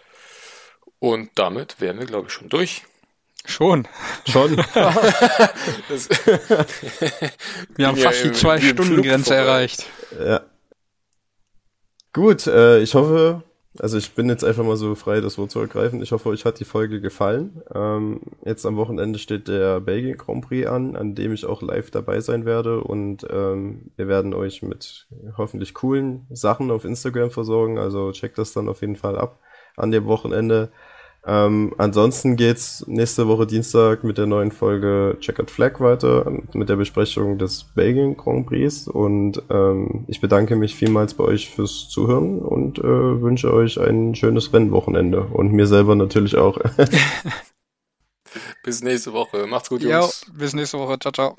Und 1.06 1.30
damit 1.36 1.80
wären 1.80 2.00
wir, 2.00 2.08
glaube 2.08 2.30
ich, 2.30 2.34
schon 2.34 2.50
durch. 2.50 2.82
Schon. 3.46 3.88
Schon. 4.28 4.58
wir 7.76 7.88
haben 7.88 7.98
fast 7.98 8.24
die 8.24 8.32
Zwei-Stunden-Grenze 8.32 9.36
erreicht. 9.36 9.86
Ja. 10.20 10.42
Gut, 12.12 12.48
äh, 12.48 12.80
ich 12.80 12.96
hoffe, 12.96 13.44
also 13.78 14.00
ich 14.00 14.16
bin 14.16 14.30
jetzt 14.30 14.44
einfach 14.44 14.64
mal 14.64 14.78
so 14.78 14.96
frei, 14.96 15.22
das 15.22 15.38
Wort 15.38 15.52
zu 15.52 15.60
ergreifen. 15.60 16.02
Ich 16.02 16.12
hoffe, 16.12 16.30
euch 16.30 16.44
hat 16.44 16.60
die 16.60 16.66
Folge 16.66 17.00
gefallen. 17.02 17.62
Ähm, 17.72 18.22
jetzt 18.44 18.66
am 18.66 18.76
Wochenende 18.76 19.20
steht 19.20 19.48
der 19.48 19.82
Belgien 19.82 20.18
Grand 20.18 20.48
Prix 20.48 20.68
an, 20.68 20.96
an 20.96 21.14
dem 21.14 21.34
ich 21.34 21.46
auch 21.46 21.62
live 21.62 21.92
dabei 21.92 22.20
sein 22.20 22.46
werde. 22.46 22.82
Und 22.82 23.28
ähm, 23.30 23.92
wir 23.96 24.08
werden 24.08 24.34
euch 24.34 24.64
mit 24.64 25.06
hoffentlich 25.38 25.76
coolen 25.76 26.26
Sachen 26.32 26.72
auf 26.72 26.84
Instagram 26.84 27.30
versorgen. 27.30 27.78
Also 27.78 28.12
checkt 28.12 28.40
das 28.40 28.54
dann 28.54 28.70
auf 28.70 28.82
jeden 28.82 28.96
Fall 28.96 29.20
ab 29.20 29.38
an 29.78 29.92
dem 29.92 30.08
Wochenende. 30.08 30.72
Ähm, 31.28 31.74
ansonsten 31.78 32.36
geht's 32.36 32.86
nächste 32.88 33.28
Woche 33.28 33.48
Dienstag 33.48 34.04
mit 34.04 34.18
der 34.18 34.28
neuen 34.28 34.52
Folge 34.52 35.18
Checkered 35.20 35.50
Flag 35.50 35.80
weiter, 35.80 36.32
mit 36.54 36.70
der 36.70 36.76
Besprechung 36.76 37.40
des 37.40 37.64
Belgien 37.64 38.16
Grand 38.16 38.46
Prix. 38.46 38.88
Und 38.88 39.42
ähm, 39.50 40.06
ich 40.08 40.22
bedanke 40.22 40.56
mich 40.56 40.76
vielmals 40.76 41.16
bei 41.16 41.24
euch 41.24 41.50
fürs 41.50 41.90
Zuhören 41.90 42.40
und 42.40 42.78
äh, 42.78 42.84
wünsche 42.84 43.52
euch 43.52 43.80
ein 43.80 44.14
schönes 44.14 44.54
Rennwochenende. 44.54 45.22
Und 45.22 45.52
mir 45.52 45.66
selber 45.66 45.96
natürlich 45.96 46.38
auch. 46.38 46.60
bis 48.64 48.84
nächste 48.84 49.14
Woche. 49.14 49.48
Macht's 49.48 49.70
gut, 49.70 49.82
Jungs. 49.82 50.26
Jo, 50.28 50.34
bis 50.38 50.54
nächste 50.54 50.78
Woche. 50.78 51.00
Ciao, 51.00 51.12
ciao. 51.12 51.36